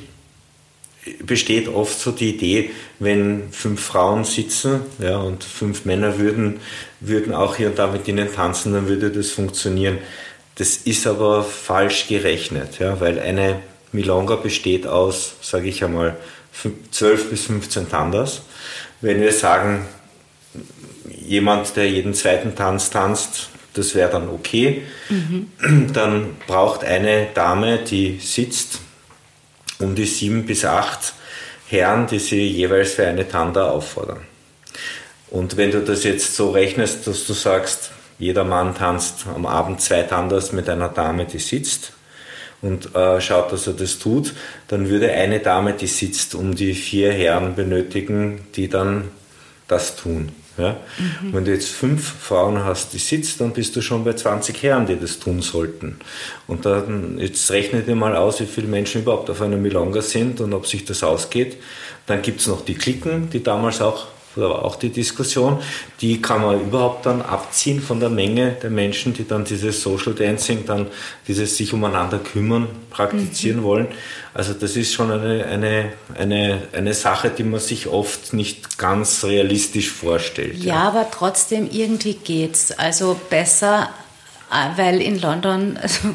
besteht 1.23 1.67
oft 1.67 1.99
so 1.99 2.11
die 2.11 2.29
Idee, 2.29 2.71
wenn 2.99 3.51
fünf 3.51 3.81
Frauen 3.81 4.23
sitzen 4.23 4.81
ja, 4.99 5.17
und 5.17 5.43
fünf 5.43 5.85
Männer 5.85 6.19
würden, 6.19 6.59
würden 6.99 7.33
auch 7.33 7.55
hier 7.55 7.67
und 7.67 7.79
da 7.79 7.87
mit 7.87 8.07
ihnen 8.07 8.31
tanzen, 8.31 8.73
dann 8.73 8.87
würde 8.87 9.09
das 9.09 9.31
funktionieren. 9.31 9.97
Das 10.55 10.77
ist 10.77 11.07
aber 11.07 11.43
falsch 11.43 12.07
gerechnet, 12.07 12.77
ja, 12.79 12.99
weil 12.99 13.19
eine 13.19 13.61
Milonga 13.91 14.35
besteht 14.35 14.85
aus, 14.85 15.33
sage 15.41 15.69
ich 15.69 15.83
einmal, 15.83 16.17
12 16.91 17.29
bis 17.29 17.45
15 17.45 17.89
Tandas. 17.89 18.41
Wenn 19.01 19.21
wir 19.21 19.31
sagen, 19.31 19.85
jemand, 21.09 21.75
der 21.75 21.89
jeden 21.89 22.13
zweiten 22.13 22.55
Tanz 22.55 22.89
tanzt, 22.89 23.49
das 23.73 23.95
wäre 23.95 24.11
dann 24.11 24.29
okay, 24.29 24.83
dann 25.93 26.35
braucht 26.47 26.83
eine 26.83 27.27
Dame, 27.33 27.79
die 27.79 28.19
sitzt, 28.19 28.79
um 29.79 29.95
die 29.95 30.05
sieben 30.05 30.45
bis 30.45 30.65
acht 30.65 31.13
Herren, 31.67 32.05
die 32.07 32.19
sie 32.19 32.47
jeweils 32.47 32.93
für 32.93 33.07
eine 33.07 33.27
Tanda 33.27 33.69
auffordern. 33.69 34.21
Und 35.29 35.55
wenn 35.55 35.71
du 35.71 35.81
das 35.81 36.03
jetzt 36.03 36.35
so 36.35 36.51
rechnest, 36.51 37.07
dass 37.07 37.25
du 37.25 37.33
sagst, 37.33 37.91
jeder 38.19 38.43
Mann 38.43 38.75
tanzt 38.75 39.25
am 39.33 39.45
Abend 39.45 39.79
zwei 39.81 40.03
Tandas 40.03 40.51
mit 40.51 40.69
einer 40.69 40.89
Dame, 40.89 41.25
die 41.25 41.39
sitzt 41.39 41.93
und 42.61 42.95
äh, 42.95 43.19
schaut, 43.21 43.51
dass 43.51 43.67
er 43.67 43.73
das 43.73 43.99
tut, 43.99 44.33
dann 44.67 44.89
würde 44.89 45.11
eine 45.11 45.39
Dame, 45.39 45.73
die 45.73 45.87
sitzt, 45.87 46.35
um 46.35 46.55
die 46.55 46.73
vier 46.73 47.11
Herren 47.11 47.55
benötigen, 47.55 48.41
die 48.55 48.67
dann 48.67 49.09
das 49.67 49.95
tun. 49.95 50.31
Ja? 50.57 50.77
Wenn 51.31 51.45
du 51.45 51.51
jetzt 51.51 51.69
fünf 51.69 52.03
Frauen 52.03 52.63
hast, 52.63 52.93
die 52.93 52.99
sitzt, 52.99 53.41
dann 53.41 53.53
bist 53.53 53.75
du 53.75 53.81
schon 53.81 54.03
bei 54.03 54.13
20 54.13 54.61
Herren, 54.61 54.85
die 54.85 54.99
das 54.99 55.19
tun 55.19 55.41
sollten. 55.41 55.97
Und 56.47 56.65
dann, 56.65 57.17
jetzt 57.19 57.49
rechne 57.51 57.81
dir 57.81 57.95
mal 57.95 58.15
aus, 58.15 58.39
wie 58.41 58.45
viele 58.45 58.67
Menschen 58.67 59.01
überhaupt 59.01 59.29
auf 59.29 59.41
einer 59.41 59.57
Milonga 59.57 60.01
sind 60.01 60.41
und 60.41 60.53
ob 60.53 60.67
sich 60.67 60.85
das 60.85 61.03
ausgeht. 61.03 61.57
Dann 62.05 62.21
gibt 62.21 62.41
es 62.41 62.47
noch 62.47 62.63
die 62.63 62.75
Klicken, 62.75 63.29
die 63.29 63.41
damals 63.41 63.81
auch, 63.81 64.07
da 64.35 64.41
war 64.41 64.65
auch 64.65 64.75
die 64.75 64.89
Diskussion, 64.89 65.59
die 65.99 66.21
kann 66.21 66.41
man 66.41 66.61
überhaupt 66.61 67.05
dann 67.05 67.21
abziehen 67.21 67.81
von 67.81 67.99
der 67.99 68.09
Menge 68.09 68.51
der 68.63 68.69
Menschen, 68.69 69.13
die 69.13 69.27
dann 69.27 69.43
dieses 69.43 69.81
Social 69.81 70.13
Dancing, 70.13 70.65
dann 70.65 70.87
dieses 71.27 71.57
sich 71.57 71.73
umeinander 71.73 72.19
kümmern, 72.19 72.67
praktizieren 72.89 73.63
wollen. 73.63 73.87
Also 74.33 74.53
das 74.53 74.75
ist 74.77 74.93
schon 74.93 75.11
eine, 75.11 75.45
eine, 75.45 75.93
eine, 76.17 76.61
eine 76.71 76.93
Sache, 76.93 77.29
die 77.29 77.43
man 77.43 77.59
sich 77.59 77.87
oft 77.87 78.33
nicht 78.33 78.77
ganz 78.77 79.23
realistisch 79.25 79.91
vorstellt. 79.91 80.63
Ja, 80.63 80.87
aber 80.87 81.07
trotzdem 81.11 81.69
irgendwie 81.69 82.13
geht's. 82.13 82.71
Also 82.71 83.19
besser, 83.29 83.89
weil 84.75 85.01
in 85.01 85.19
London, 85.19 85.77
also 85.81 86.09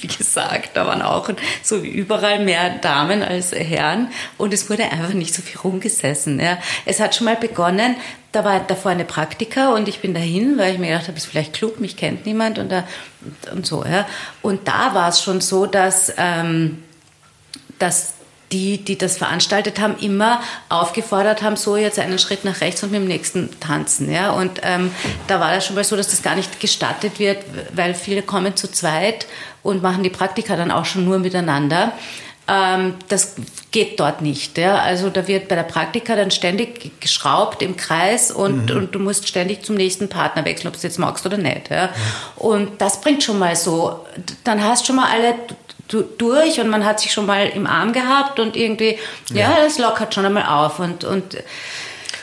wie 0.00 0.06
gesagt, 0.08 0.70
da 0.74 0.86
waren 0.86 1.02
auch 1.02 1.28
so 1.62 1.82
wie 1.82 1.90
überall 1.90 2.44
mehr 2.44 2.70
Damen 2.78 3.22
als 3.22 3.52
Herren 3.52 4.08
und 4.38 4.52
es 4.52 4.68
wurde 4.68 4.84
einfach 4.84 5.12
nicht 5.12 5.34
so 5.34 5.42
viel 5.42 5.60
rumgesessen. 5.60 6.40
Ja. 6.40 6.58
Es 6.86 7.00
hat 7.00 7.14
schon 7.14 7.26
mal 7.26 7.36
begonnen 7.36 7.96
da 8.32 8.44
war 8.44 8.60
davor 8.60 8.90
eine 8.90 9.04
Praktika 9.04 9.74
und 9.74 9.88
ich 9.88 10.00
bin 10.00 10.14
dahin, 10.14 10.56
weil 10.56 10.72
ich 10.72 10.78
mir 10.78 10.88
gedacht 10.88 11.08
habe, 11.08 11.18
ist 11.18 11.26
vielleicht 11.26 11.52
klug, 11.52 11.80
mich 11.80 11.98
kennt 11.98 12.24
niemand 12.24 12.58
und, 12.58 12.72
da, 12.72 12.84
und 13.52 13.66
so. 13.66 13.84
Ja. 13.84 14.06
Und 14.40 14.66
da 14.66 14.94
war 14.94 15.10
es 15.10 15.22
schon 15.22 15.42
so, 15.42 15.66
dass, 15.66 16.12
ähm, 16.16 16.82
dass 17.78 18.14
die, 18.52 18.78
die 18.78 18.98
das 18.98 19.16
veranstaltet 19.16 19.80
haben, 19.80 19.96
immer 19.98 20.40
aufgefordert 20.68 21.42
haben, 21.42 21.56
so 21.56 21.76
jetzt 21.76 21.98
einen 21.98 22.18
Schritt 22.18 22.44
nach 22.44 22.60
rechts 22.60 22.82
und 22.82 22.92
mit 22.92 23.00
dem 23.00 23.08
nächsten 23.08 23.48
tanzen. 23.60 24.12
Ja? 24.12 24.32
Und 24.32 24.60
ähm, 24.62 24.92
da 25.26 25.40
war 25.40 25.52
das 25.52 25.66
schon 25.66 25.74
mal 25.74 25.84
so, 25.84 25.96
dass 25.96 26.08
das 26.08 26.22
gar 26.22 26.36
nicht 26.36 26.60
gestattet 26.60 27.18
wird, 27.18 27.38
weil 27.74 27.94
viele 27.94 28.22
kommen 28.22 28.56
zu 28.56 28.70
zweit 28.70 29.26
und 29.62 29.82
machen 29.82 30.02
die 30.02 30.10
Praktika 30.10 30.56
dann 30.56 30.70
auch 30.70 30.84
schon 30.84 31.04
nur 31.04 31.18
miteinander. 31.18 31.92
Ähm, 32.48 32.94
das 33.08 33.36
geht 33.70 33.98
dort 34.00 34.20
nicht. 34.20 34.58
Ja? 34.58 34.76
Also 34.78 35.08
da 35.08 35.26
wird 35.26 35.48
bei 35.48 35.54
der 35.54 35.62
Praktika 35.62 36.16
dann 36.16 36.30
ständig 36.30 37.00
geschraubt 37.00 37.62
im 37.62 37.76
Kreis 37.76 38.30
und, 38.30 38.70
mhm. 38.70 38.76
und 38.76 38.94
du 38.94 38.98
musst 38.98 39.28
ständig 39.28 39.64
zum 39.64 39.76
nächsten 39.76 40.08
Partner 40.08 40.44
wechseln, 40.44 40.66
ob 40.68 40.74
du 40.74 40.78
es 40.78 40.82
jetzt 40.82 40.98
magst 40.98 41.24
oder 41.24 41.38
nicht. 41.38 41.70
Ja? 41.70 41.86
Mhm. 41.86 41.90
Und 42.36 42.80
das 42.80 43.00
bringt 43.00 43.22
schon 43.22 43.38
mal 43.38 43.56
so, 43.56 44.04
dann 44.44 44.62
hast 44.62 44.86
schon 44.86 44.96
mal 44.96 45.08
alle 45.10 45.34
durch 45.92 46.58
und 46.60 46.68
man 46.68 46.84
hat 46.84 47.00
sich 47.00 47.12
schon 47.12 47.26
mal 47.26 47.48
im 47.48 47.66
Arm 47.66 47.92
gehabt 47.92 48.40
und 48.40 48.56
irgendwie, 48.56 48.98
ja, 49.30 49.50
ja 49.50 49.56
das 49.64 49.78
lockert 49.78 50.14
schon 50.14 50.24
einmal 50.24 50.46
auf 50.46 50.78
und, 50.78 51.04
und 51.04 51.36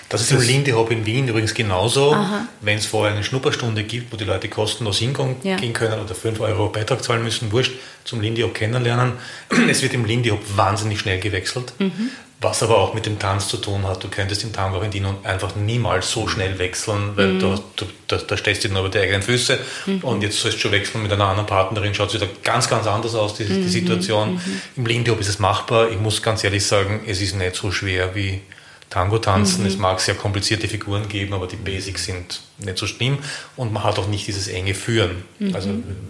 das 0.09 0.21
ist 0.21 0.31
im 0.31 0.41
Lindy 0.41 0.71
Hop 0.71 0.89
in 0.89 1.05
Wien 1.05 1.27
übrigens 1.27 1.53
genauso, 1.53 2.17
wenn 2.61 2.79
es 2.79 2.87
vorher 2.87 3.13
eine 3.13 3.23
Schnupperstunde 3.23 3.83
gibt, 3.83 4.11
wo 4.11 4.17
die 4.17 4.23
Leute 4.23 4.49
kostenlos 4.49 4.97
hingehen 4.97 5.35
ja. 5.43 5.57
können 5.71 5.99
oder 5.99 6.15
5 6.15 6.39
Euro 6.39 6.69
Beitrag 6.69 7.03
zahlen 7.03 7.23
müssen, 7.23 7.51
wurscht, 7.51 7.73
zum 8.05 8.19
Lindy 8.19 8.41
Hop 8.41 8.55
kennenlernen. 8.55 9.13
Es 9.69 9.83
wird 9.83 9.93
im 9.93 10.05
Lindy 10.05 10.29
Hop 10.29 10.41
wahnsinnig 10.55 10.99
schnell 10.99 11.19
gewechselt. 11.19 11.73
Mhm. 11.77 12.09
Was 12.41 12.63
aber 12.63 12.77
auch 12.77 12.93
mit 12.93 13.05
dem 13.05 13.19
Tanz 13.19 13.49
zu 13.49 13.57
tun 13.57 13.85
hat. 13.85 14.01
Du 14.01 14.07
könntest 14.07 14.43
im 14.45 14.53
Tango 14.53 14.77
Argentino 14.77 15.15
einfach 15.23 15.55
niemals 15.57 16.09
so 16.09 16.27
schnell 16.29 16.57
wechseln, 16.57 17.11
weil 17.15 17.33
mhm. 17.33 17.39
du, 17.39 17.63
du, 17.75 17.85
da, 18.07 18.15
da 18.15 18.37
stehst 18.37 18.63
du 18.63 18.69
nur 18.69 18.79
über 18.79 18.89
die 18.89 18.99
eigenen 18.99 19.21
Füße 19.21 19.59
mhm. 19.85 19.99
und 19.99 20.21
jetzt 20.23 20.39
sollst 20.39 20.57
du 20.57 20.61
schon 20.61 20.71
wechseln 20.71 21.03
mit 21.03 21.11
einer 21.11 21.25
anderen 21.25 21.47
Partnerin, 21.47 21.93
schaut 21.93 22.09
es 22.09 22.13
wieder 22.13 22.27
ganz, 22.43 22.69
ganz 22.69 22.87
anders 22.87 23.13
aus, 23.13 23.33
die, 23.33 23.43
die 23.43 23.53
mhm. 23.53 23.67
Situation. 23.67 24.33
Mhm. 24.35 24.61
Im 24.77 24.85
Lindy 24.85 25.11
Hop 25.11 25.19
ist 25.19 25.27
es 25.27 25.39
machbar. 25.39 25.89
Ich 25.91 25.99
muss 25.99 26.21
ganz 26.21 26.43
ehrlich 26.45 26.65
sagen, 26.65 27.01
es 27.05 27.19
ist 27.19 27.35
nicht 27.35 27.55
so 27.55 27.71
schwer 27.71 28.15
wie 28.15 28.41
Tango 28.89 29.19
tanzen. 29.19 29.65
Es 29.65 29.77
mag 29.77 29.99
sehr 29.99 30.15
komplizierte 30.15 30.67
Figuren 30.67 31.07
geben, 31.07 31.33
aber 31.33 31.45
die 31.45 31.57
Basics 31.57 32.05
sind 32.05 32.41
nicht 32.57 32.77
so 32.77 32.87
schlimm 32.87 33.19
und 33.55 33.71
man 33.71 33.83
hat 33.83 33.99
auch 33.99 34.07
nicht 34.07 34.27
dieses 34.27 34.47
enge 34.47 34.73
Führen. 34.73 35.23
Mhm. 35.39 35.55
Also 35.55 35.69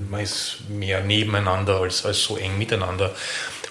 man 0.09 0.21
ist 0.21 0.59
mehr 0.69 1.01
nebeneinander 1.01 1.81
als, 1.81 2.05
als 2.05 2.23
so 2.23 2.37
eng 2.37 2.57
miteinander. 2.57 3.13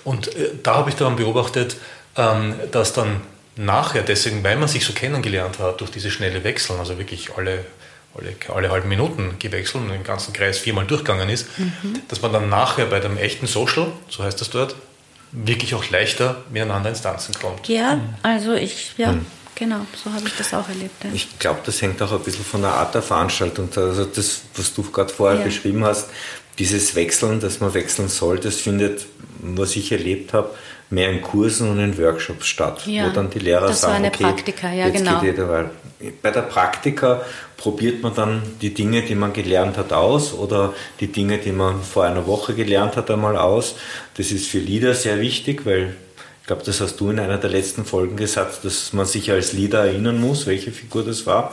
Und 0.04 0.34
äh, 0.36 0.50
da 0.62 0.76
habe 0.76 0.90
ich 0.90 0.96
dann 0.96 1.16
beobachtet, 1.16 1.76
ähm, 2.18 2.54
dass 2.70 2.92
dann 2.92 3.22
nachher, 3.56 4.02
deswegen, 4.02 4.44
weil 4.44 4.56
man 4.56 4.68
sich 4.68 4.84
so 4.84 4.92
kennengelernt 4.92 5.58
hat, 5.58 5.80
durch 5.80 5.90
diese 5.90 6.10
schnelle 6.10 6.44
Wechseln, 6.44 6.78
also 6.78 6.98
wirklich 6.98 7.30
alle, 7.36 7.64
alle, 8.14 8.34
alle 8.54 8.70
halben 8.70 8.88
Minuten 8.88 9.36
gewechselt 9.38 9.84
und 9.84 9.90
den 9.90 10.04
ganzen 10.04 10.32
Kreis 10.32 10.58
viermal 10.58 10.86
durchgegangen 10.86 11.28
ist, 11.28 11.46
mhm. 11.58 12.00
dass 12.08 12.20
man 12.20 12.32
dann 12.32 12.48
nachher 12.48 12.86
bei 12.86 13.00
dem 13.00 13.16
echten 13.16 13.46
Social, 13.46 13.86
so 14.08 14.22
heißt 14.22 14.40
das 14.40 14.50
dort, 14.50 14.74
wirklich 15.32 15.74
auch 15.74 15.88
leichter 15.90 16.42
miteinander 16.50 16.90
ins 16.90 17.02
Tanzen 17.02 17.34
kommt. 17.34 17.68
Ja, 17.68 18.00
also 18.22 18.54
ich, 18.54 18.92
ja. 18.96 19.12
Mhm. 19.12 19.26
Genau, 19.54 19.80
so 19.92 20.12
habe 20.12 20.24
ich 20.24 20.36
das 20.36 20.54
auch 20.54 20.68
erlebt. 20.68 21.02
Ja. 21.02 21.10
Ich 21.12 21.36
glaube, 21.40 21.58
das 21.66 21.82
hängt 21.82 22.00
auch 22.00 22.12
ein 22.12 22.20
bisschen 22.20 22.44
von 22.44 22.62
der 22.62 22.70
Art 22.70 22.94
der 22.94 23.02
Veranstaltung. 23.02 23.68
Also 23.74 24.04
das, 24.04 24.42
was 24.54 24.72
du 24.72 24.84
gerade 24.84 25.12
vorher 25.12 25.40
ja. 25.40 25.44
beschrieben 25.44 25.84
hast, 25.84 26.10
dieses 26.60 26.94
Wechseln, 26.94 27.40
dass 27.40 27.58
man 27.58 27.74
wechseln 27.74 28.08
soll, 28.08 28.38
das 28.38 28.54
findet, 28.56 29.06
was 29.40 29.74
ich 29.74 29.90
erlebt 29.90 30.32
habe, 30.32 30.54
mehr 30.90 31.10
in 31.10 31.22
Kursen 31.22 31.70
und 31.70 31.78
in 31.78 31.98
Workshops 31.98 32.46
statt, 32.46 32.86
ja, 32.86 33.06
wo 33.06 33.10
dann 33.10 33.30
die 33.30 33.38
Lehrer 33.38 33.66
das 33.68 33.82
sagen, 33.82 33.92
war 33.92 33.98
eine 33.98 34.08
okay, 34.08 34.24
Praktika, 34.24 34.72
ja, 34.72 34.86
jetzt 34.86 34.98
genau. 34.98 35.20
geht 35.20 35.36
jeder, 35.36 35.48
weil 35.48 35.70
bei 36.22 36.30
der 36.30 36.42
Praktika 36.42 37.22
probiert 37.56 38.02
man 38.02 38.14
dann 38.14 38.42
die 38.62 38.72
Dinge, 38.72 39.02
die 39.02 39.16
man 39.16 39.32
gelernt 39.32 39.76
hat, 39.76 39.92
aus 39.92 40.32
oder 40.32 40.72
die 41.00 41.08
Dinge, 41.08 41.38
die 41.38 41.52
man 41.52 41.82
vor 41.82 42.04
einer 42.04 42.26
Woche 42.26 42.54
gelernt 42.54 42.96
hat, 42.96 43.10
einmal 43.10 43.36
aus. 43.36 43.74
Das 44.16 44.30
ist 44.30 44.46
für 44.46 44.58
Lieder 44.58 44.94
sehr 44.94 45.20
wichtig, 45.20 45.66
weil 45.66 45.96
ich 46.40 46.46
glaube, 46.46 46.62
das 46.64 46.80
hast 46.80 47.00
du 47.00 47.10
in 47.10 47.18
einer 47.18 47.36
der 47.36 47.50
letzten 47.50 47.84
Folgen 47.84 48.16
gesagt, 48.16 48.64
dass 48.64 48.92
man 48.92 49.06
sich 49.06 49.30
als 49.32 49.52
Lieder 49.52 49.86
erinnern 49.86 50.20
muss, 50.20 50.46
welche 50.46 50.70
Figur 50.70 51.04
das 51.04 51.26
war, 51.26 51.52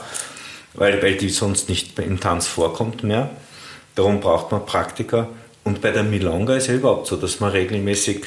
weil, 0.74 1.02
weil 1.02 1.16
die 1.16 1.28
sonst 1.28 1.68
nicht 1.68 1.98
im 1.98 2.20
Tanz 2.20 2.46
vorkommt 2.46 3.02
mehr. 3.02 3.30
Darum 3.94 4.20
braucht 4.20 4.52
man 4.52 4.64
Praktika. 4.64 5.28
Und 5.64 5.80
bei 5.80 5.90
der 5.90 6.04
Milonga 6.04 6.54
ist 6.54 6.68
ja 6.68 6.74
überhaupt 6.74 7.08
so, 7.08 7.16
dass 7.16 7.40
man 7.40 7.50
regelmäßig 7.50 8.24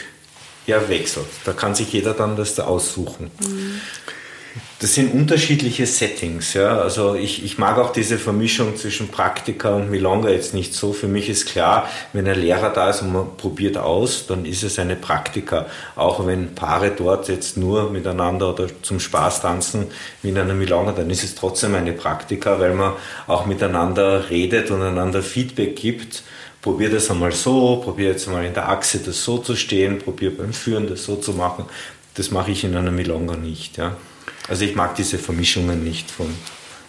ja, 0.70 0.88
wechselt. 0.90 1.28
Da 1.46 1.54
kann 1.54 1.76
sich 1.76 1.92
jeder 1.92 2.14
dann 2.14 2.36
das 2.36 2.56
da 2.56 2.64
aussuchen. 2.64 3.32
Mhm. 3.42 3.82
Das 4.82 4.94
sind 4.94 5.14
unterschiedliche 5.14 5.86
Settings. 5.86 6.54
Ja. 6.54 6.80
Also 6.80 7.16
ich, 7.16 7.44
ich 7.44 7.58
mag 7.58 7.78
auch 7.78 7.92
diese 7.92 8.18
Vermischung 8.18 8.78
zwischen 8.78 9.10
Praktika 9.10 9.76
und 9.76 9.92
Milonga 9.92 10.30
jetzt 10.30 10.54
nicht 10.54 10.74
so. 10.74 10.94
Für 10.94 11.10
mich 11.10 11.28
ist 11.28 11.48
klar, 11.48 11.90
wenn 12.14 12.26
ein 12.26 12.40
Lehrer 12.40 12.70
da 12.70 12.90
ist 12.90 13.02
und 13.02 13.12
man 13.12 13.36
probiert 13.36 13.78
aus, 13.78 14.26
dann 14.28 14.46
ist 14.46 14.64
es 14.64 14.80
eine 14.80 14.96
Praktika. 14.96 15.66
Auch 15.98 16.26
wenn 16.26 16.56
Paare 16.56 16.92
dort 16.92 17.28
jetzt 17.28 17.58
nur 17.58 17.92
miteinander 17.92 18.52
oder 18.54 18.68
zum 18.82 19.02
Spaß 19.02 19.42
tanzen 19.42 19.88
wie 20.22 20.30
in 20.30 20.38
einer 20.38 20.54
Milonga, 20.54 20.94
dann 20.94 21.10
ist 21.10 21.26
es 21.26 21.36
trotzdem 21.36 21.76
eine 21.76 21.92
Praktika, 21.92 22.58
weil 22.62 22.74
man 22.74 22.94
auch 23.28 23.46
miteinander 23.46 24.30
redet 24.30 24.72
und 24.72 24.82
einander 24.82 25.22
Feedback 25.22 25.76
gibt 25.76 26.24
probier 26.62 26.90
das 26.90 27.10
einmal 27.10 27.32
so, 27.32 27.78
probier 27.78 28.10
jetzt 28.10 28.28
mal 28.28 28.46
in 28.46 28.54
der 28.54 28.70
Achse 28.70 29.00
das 29.00 29.24
so 29.24 29.38
zu 29.38 29.56
stehen, 29.56 30.00
probier 30.00 30.36
beim 30.36 30.54
Führen 30.54 30.88
das 30.88 31.06
so 31.06 31.16
zu 31.16 31.34
machen. 31.34 31.66
Das 32.16 32.32
mache 32.32 32.52
ich 32.52 32.64
in 32.64 32.76
einer 32.76 32.92
Milonga 32.92 33.36
nicht. 33.36 33.78
Ja. 33.78 33.96
Also 34.48 34.66
ich 34.66 34.76
mag 34.76 34.96
diese 34.96 35.18
Vermischungen 35.18 35.84
nicht 35.84 36.10
von, 36.12 36.28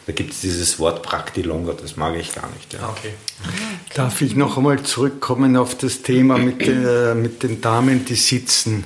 da 0.07 0.13
gibt 0.13 0.33
es 0.33 0.41
dieses 0.41 0.79
Wort 0.79 1.03
Praktilonga, 1.03 1.75
das 1.75 1.97
mag 1.97 2.17
ich 2.17 2.35
gar 2.35 2.49
nicht. 2.51 2.73
Ja. 2.73 2.89
Okay. 2.89 3.13
Darf 3.95 4.23
ich 4.23 4.35
noch 4.35 4.57
einmal 4.57 4.83
zurückkommen 4.83 5.57
auf 5.57 5.77
das 5.77 6.03
Thema 6.03 6.39
mit, 6.39 6.67
äh, 6.67 7.15
mit 7.15 7.43
den 7.43 7.61
Damen, 7.61 8.05
die 8.05 8.15
sitzen? 8.15 8.85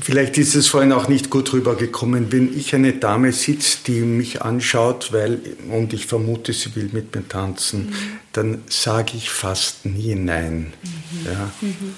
Vielleicht 0.00 0.36
ist 0.38 0.54
es 0.54 0.68
vorhin 0.68 0.92
auch 0.92 1.08
nicht 1.08 1.30
gut 1.30 1.52
rübergekommen, 1.52 2.30
wenn 2.30 2.56
ich 2.56 2.74
eine 2.74 2.92
Dame 2.92 3.32
sitze, 3.32 3.78
die 3.86 4.00
mich 4.00 4.42
anschaut, 4.42 5.12
weil, 5.12 5.40
und 5.70 5.92
ich 5.92 6.06
vermute, 6.06 6.52
sie 6.52 6.76
will 6.76 6.90
mit 6.92 7.14
mir 7.14 7.26
tanzen, 7.26 7.86
mhm. 7.86 7.92
dann 8.32 8.62
sage 8.68 9.12
ich 9.16 9.30
fast 9.30 9.86
nie 9.86 10.14
Nein. 10.14 10.72
Mhm. 10.82 11.26
Ja. 11.26 11.52
Mhm. 11.60 11.94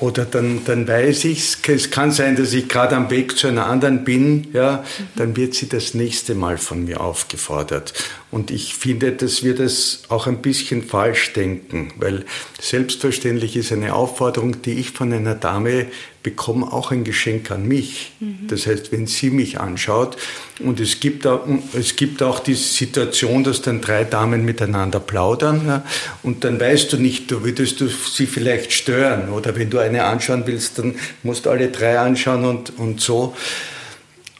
Oder 0.00 0.24
dann, 0.24 0.62
dann 0.64 0.88
weiß 0.88 1.24
ich 1.26 1.56
es, 1.68 1.90
kann 1.90 2.10
sein, 2.10 2.34
dass 2.34 2.52
ich 2.52 2.68
gerade 2.68 2.96
am 2.96 3.10
Weg 3.10 3.38
zu 3.38 3.46
einer 3.46 3.66
anderen 3.66 4.02
bin, 4.02 4.48
ja, 4.52 4.78
mhm. 4.78 5.04
dann 5.16 5.36
wird 5.36 5.54
sie 5.54 5.68
das 5.68 5.94
nächste 5.94 6.34
Mal 6.34 6.58
von 6.58 6.84
mir 6.84 7.00
aufgefordert. 7.00 7.94
Und 8.32 8.50
ich 8.50 8.74
finde, 8.74 9.12
dass 9.12 9.44
wir 9.44 9.54
das 9.54 10.02
auch 10.08 10.26
ein 10.26 10.42
bisschen 10.42 10.82
falsch 10.82 11.32
denken, 11.32 11.92
weil 11.96 12.24
selbstverständlich 12.60 13.56
ist 13.56 13.70
eine 13.70 13.94
Aufforderung, 13.94 14.62
die 14.62 14.72
ich 14.72 14.90
von 14.90 15.12
einer 15.12 15.36
Dame 15.36 15.86
bekomme, 16.24 16.72
auch 16.72 16.90
ein 16.90 17.04
Geschenk 17.04 17.52
an 17.52 17.68
mich. 17.68 18.12
Mhm. 18.18 18.48
Das 18.48 18.66
heißt, 18.66 18.90
wenn 18.90 19.06
sie 19.06 19.30
mich 19.30 19.60
anschaut 19.60 20.16
und 20.58 20.80
es 20.80 20.98
gibt, 20.98 21.26
auch, 21.26 21.46
es 21.78 21.94
gibt 21.94 22.22
auch 22.22 22.40
die 22.40 22.54
Situation, 22.54 23.44
dass 23.44 23.62
dann 23.62 23.80
drei 23.80 24.02
Damen 24.02 24.44
miteinander 24.44 24.98
plaudern 24.98 25.62
ja, 25.66 25.84
und 26.24 26.42
dann 26.42 26.58
weißt 26.58 26.92
du 26.92 26.96
nicht, 26.96 27.30
du 27.30 27.44
würdest 27.44 27.80
du 27.80 27.88
sie 27.88 28.26
vielleicht 28.26 28.72
stören 28.72 29.28
oder 29.28 29.54
wenn 29.54 29.70
du 29.70 29.78
eine 29.78 30.04
anschauen 30.04 30.42
willst, 30.46 30.78
dann 30.78 30.96
musst 31.22 31.46
du 31.46 31.50
alle 31.50 31.68
drei 31.68 32.00
anschauen 32.00 32.44
und, 32.44 32.78
und 32.78 33.00
so. 33.00 33.36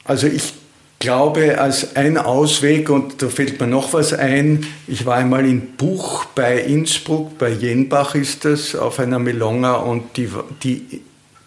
Also 0.05 0.27
ich 0.27 0.55
glaube, 1.01 1.61
als 1.61 1.97
ein 1.97 2.17
Ausweg, 2.17 2.89
und 2.89 3.21
da 3.21 3.29
fällt 3.29 3.61
mir 3.61 3.67
noch 3.67 3.93
was 3.93 4.15
ein, 4.15 4.67
ich 4.87 5.05
war 5.05 5.17
einmal 5.17 5.45
in 5.45 5.77
Buch 5.77 6.25
bei 6.25 6.59
Innsbruck, 6.59 7.37
bei 7.37 7.51
Jenbach 7.51 8.15
ist 8.15 8.47
das, 8.47 8.75
auf 8.75 8.99
einer 8.99 9.19
Melonga 9.19 9.75
und 9.75 10.17
die, 10.17 10.31
die 10.63 11.03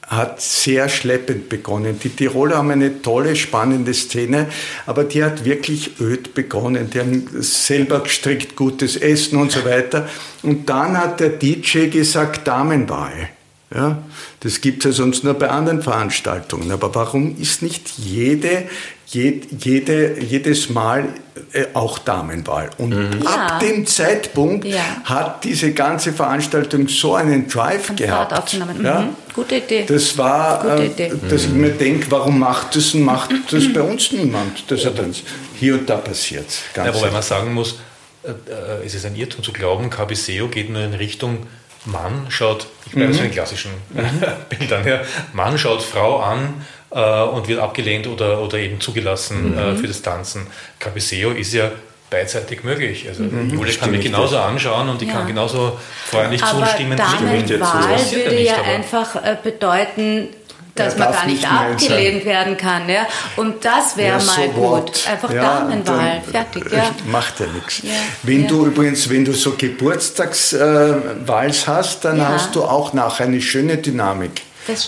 hat 0.07 0.41
sehr 0.41 0.87
schleppend 0.87 1.49
begonnen. 1.49 1.99
Die 2.01 2.09
Tiroler 2.09 2.57
haben 2.57 2.71
eine 2.71 3.01
tolle, 3.01 3.35
spannende 3.35 3.93
Szene, 3.93 4.47
aber 4.85 5.03
die 5.03 5.23
hat 5.23 5.43
wirklich 5.43 5.99
öd 5.99 6.33
begonnen. 6.33 6.89
Die 6.89 6.99
haben 6.99 7.27
selber 7.41 7.99
gestrickt, 7.99 8.55
gutes 8.55 8.95
Essen 8.95 9.37
und 9.37 9.51
so 9.51 9.65
weiter. 9.65 10.07
Und 10.43 10.69
dann 10.69 10.97
hat 10.97 11.19
der 11.19 11.29
DJ 11.29 11.87
gesagt, 11.87 12.47
Damenwahl. 12.47 13.29
Ja, 13.73 14.01
das 14.39 14.61
gibt 14.61 14.85
es 14.85 14.85
ja 14.85 15.03
sonst 15.03 15.25
nur 15.25 15.33
bei 15.33 15.49
anderen 15.49 15.81
Veranstaltungen. 15.81 16.71
Aber 16.71 16.95
warum 16.95 17.35
ist 17.37 17.61
nicht 17.61 17.89
jede 17.97 18.63
jede, 19.09 20.19
jedes 20.21 20.69
Mal 20.69 21.07
äh, 21.53 21.65
auch 21.73 21.97
Damenwahl. 21.99 22.69
Und 22.77 22.89
mhm. 22.89 23.25
ab 23.25 23.59
dem 23.61 23.85
Zeitpunkt 23.85 24.65
ja. 24.65 24.81
hat 25.05 25.45
diese 25.45 25.71
ganze 25.71 26.11
Veranstaltung 26.11 26.89
so 26.89 27.15
einen 27.15 27.47
Drive 27.47 27.85
Von 27.85 27.95
gehabt. 27.95 28.33
Aufgenommen. 28.33 28.83
Ja? 28.83 29.01
Mhm. 29.01 29.15
Gute 29.33 29.55
Idee. 29.57 29.85
Das 29.87 30.17
war, 30.17 30.61
Gute 30.61 30.83
äh, 30.83 30.85
Idee. 30.87 31.11
dass 31.29 31.45
ich 31.45 31.51
mir 31.51 31.71
denke, 31.71 32.11
warum 32.11 32.39
macht 32.39 32.75
das 32.75 32.93
und 32.93 33.03
macht 33.03 33.31
das 33.49 33.71
bei 33.71 33.81
uns 33.81 34.11
niemand? 34.11 34.69
Das 34.69 34.85
hat 34.85 34.99
uns 34.99 35.23
hier 35.57 35.75
und 35.75 35.89
da 35.89 35.97
passiert. 35.97 36.47
Ja, 36.75 36.93
wobei 36.93 37.09
man 37.09 37.21
sagen 37.21 37.53
muss, 37.53 37.79
äh, 38.23 38.85
es 38.85 38.93
ist 38.93 39.05
ein 39.05 39.15
Irrtum 39.15 39.41
zu 39.41 39.53
glauben, 39.53 39.89
KBSEO 39.89 40.49
geht 40.49 40.69
nur 40.69 40.81
in 40.81 40.93
Richtung 40.93 41.47
Mann 41.85 42.25
schaut, 42.29 42.67
ich 42.85 42.91
bleibe 42.91 43.13
mhm. 43.13 43.17
so 43.17 43.23
in 43.23 43.31
klassischen 43.31 43.71
mhm. 43.93 44.21
Bildern 44.49 44.83
her, 44.83 45.05
Mann 45.31 45.57
schaut 45.57 45.81
Frau 45.81 46.19
an 46.19 46.65
äh, 46.91 47.23
und 47.23 47.47
wird 47.47 47.59
abgelehnt 47.59 48.07
oder, 48.07 48.41
oder 48.41 48.57
eben 48.57 48.79
zugelassen 48.79 49.51
mhm. 49.51 49.57
äh, 49.57 49.75
für 49.75 49.87
das 49.87 50.01
Tanzen. 50.01 50.47
Cabeceo 50.79 51.31
ist 51.31 51.53
ja 51.53 51.71
beidseitig 52.09 52.63
möglich. 52.63 53.05
Also 53.07 53.23
mhm. 53.23 53.49
Jule 53.49 53.71
kann 53.73 53.91
mich 53.91 54.03
genauso 54.03 54.37
anschauen 54.37 54.89
und 54.89 55.01
ich 55.01 55.09
ja. 55.09 55.15
kann 55.15 55.27
genauso 55.27 55.77
freundlich 56.09 56.43
Aber 56.43 56.65
zustimmen. 56.65 56.97
Damenwahl 56.97 57.99
würde 58.11 58.41
ja 58.41 58.61
einfach 58.61 59.15
äh, 59.15 59.35
bedeuten, 59.41 60.29
dass 60.75 60.97
man 60.97 61.11
gar 61.11 61.25
nicht, 61.25 61.41
nicht 61.41 61.51
abgelehnt 61.51 62.25
werden 62.25 62.55
kann. 62.55 62.87
Ja? 62.87 63.07
Und 63.35 63.65
das 63.65 63.97
wäre 63.97 64.19
ja, 64.19 64.25
mal 64.25 64.35
so 64.35 64.43
gut. 64.51 65.07
Einfach 65.07 65.33
ja, 65.33 65.59
Damenwahl. 65.59 66.21
Fertig. 66.29 66.71
Ja. 66.71 66.91
Macht 67.07 67.39
ja 67.39 67.47
nichts. 67.47 67.81
Ja, 67.83 67.89
wenn 68.23 68.43
ja. 68.43 68.47
du 68.47 68.67
übrigens, 68.67 69.09
wenn 69.09 69.25
du 69.25 69.33
so 69.33 69.55
Geburtstagswahls 69.57 71.63
äh, 71.63 71.67
hast, 71.67 72.05
dann 72.05 72.25
hast 72.25 72.55
du 72.55 72.63
auch 72.63 72.93
nachher 72.93 73.25
eine 73.25 73.41
schöne 73.41 73.77
Dynamik. 73.77 74.43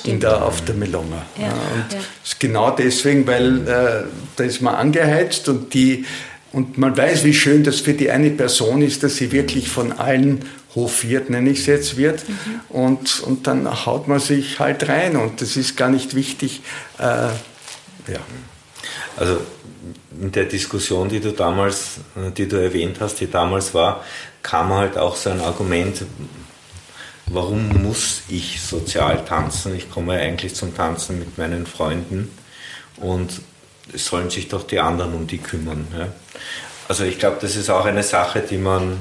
In 0.05 0.19
der, 0.19 0.43
auf 0.43 0.63
der 0.63 0.75
Melonga. 0.75 1.25
Ja, 1.37 1.47
und 1.47 1.93
ja. 1.93 1.99
ist 2.23 2.39
genau 2.39 2.71
deswegen, 2.71 3.25
weil 3.27 3.67
äh, 3.67 4.03
da 4.35 4.43
ist 4.43 4.61
man 4.61 4.75
angeheizt 4.75 5.47
und 5.49 5.73
die 5.73 6.05
und 6.51 6.77
man 6.77 6.97
weiß, 6.97 7.23
wie 7.25 7.33
schön 7.33 7.63
das 7.63 7.79
für 7.79 7.93
die 7.93 8.09
eine 8.09 8.31
Person 8.31 8.81
ist, 8.81 9.03
dass 9.03 9.17
sie 9.17 9.31
wirklich 9.31 9.69
von 9.69 9.91
allen 9.91 10.45
hofiert, 10.75 11.29
nenne 11.29 11.51
ich 11.51 11.59
es 11.59 11.65
jetzt, 11.67 11.97
wird. 11.97 12.27
Mhm. 12.27 12.59
Und, 12.69 13.19
und 13.21 13.47
dann 13.47 13.85
haut 13.85 14.07
man 14.07 14.19
sich 14.19 14.59
halt 14.59 14.87
rein 14.87 15.15
und 15.15 15.41
das 15.41 15.57
ist 15.57 15.77
gar 15.77 15.89
nicht 15.89 16.15
wichtig. 16.15 16.61
Äh, 16.97 17.03
ja. 17.03 18.19
Also 19.17 19.41
in 20.19 20.31
der 20.31 20.45
Diskussion, 20.45 21.09
die 21.09 21.19
du 21.19 21.31
damals, 21.31 21.99
die 22.37 22.47
du 22.47 22.57
erwähnt 22.57 22.97
hast, 22.99 23.19
die 23.19 23.29
damals 23.29 23.73
war, 23.73 24.03
kam 24.41 24.73
halt 24.73 24.97
auch 24.97 25.15
so 25.15 25.29
ein 25.29 25.41
Argument, 25.41 26.03
warum 27.31 27.83
muss 27.83 28.21
ich 28.29 28.61
sozial 28.61 29.23
tanzen? 29.25 29.75
Ich 29.75 29.91
komme 29.91 30.13
eigentlich 30.13 30.55
zum 30.55 30.75
Tanzen 30.75 31.19
mit 31.19 31.37
meinen 31.37 31.65
Freunden 31.65 32.31
und 32.97 33.41
es 33.93 34.05
sollen 34.05 34.29
sich 34.29 34.47
doch 34.47 34.65
die 34.65 34.79
anderen 34.79 35.13
um 35.13 35.27
die 35.27 35.37
kümmern. 35.37 35.87
Ja? 35.97 36.07
Also 36.87 37.03
ich 37.03 37.19
glaube, 37.19 37.37
das 37.41 37.55
ist 37.55 37.69
auch 37.69 37.85
eine 37.85 38.03
Sache, 38.03 38.41
die 38.41 38.57
man 38.57 38.97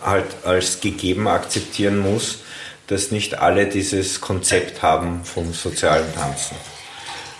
halt 0.00 0.26
als 0.44 0.80
gegeben 0.80 1.28
akzeptieren 1.28 1.98
muss, 1.98 2.38
dass 2.86 3.10
nicht 3.10 3.38
alle 3.38 3.66
dieses 3.66 4.20
Konzept 4.20 4.82
haben 4.82 5.24
vom 5.24 5.52
sozialen 5.52 6.12
Tanzen. 6.14 6.56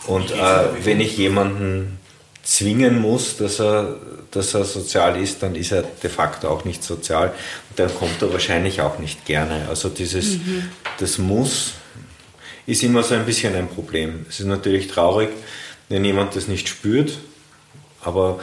Und 0.07 0.31
äh, 0.31 0.85
wenn 0.85 1.01
ich 1.01 1.17
jemanden 1.17 1.99
zwingen 2.43 3.01
muss, 3.01 3.37
dass 3.37 3.61
er, 3.61 3.97
dass 4.31 4.55
er 4.55 4.65
sozial 4.65 5.21
ist, 5.21 5.43
dann 5.43 5.55
ist 5.57 5.73
er 5.73 5.83
de 5.83 6.11
facto 6.11 6.49
auch 6.49 6.65
nicht 6.65 6.85
sozial. 6.85 7.29
Und 7.71 7.79
dann 7.79 7.95
kommt 7.95 8.23
er 8.23 8.33
wahrscheinlich 8.33 8.81
auch 8.81 8.99
nicht 8.99 9.25
gerne. 9.25 9.67
Also 9.69 9.89
dieses, 9.89 10.35
mhm. 10.35 10.71
das 10.99 11.19
Muss 11.19 11.73
ist 12.67 12.83
immer 12.83 13.03
so 13.03 13.15
ein 13.15 13.27
bisschen 13.27 13.55
ein 13.55 13.69
Problem. 13.69 14.27
Es 14.29 14.41
ist 14.41 14.47
natürlich 14.47 14.89
traurig, 14.89 15.31
wenn 15.89 16.05
jemand 16.05 16.37
das 16.37 16.47
nicht 16.47 16.69
spürt, 16.69 17.19
aber 18.03 18.39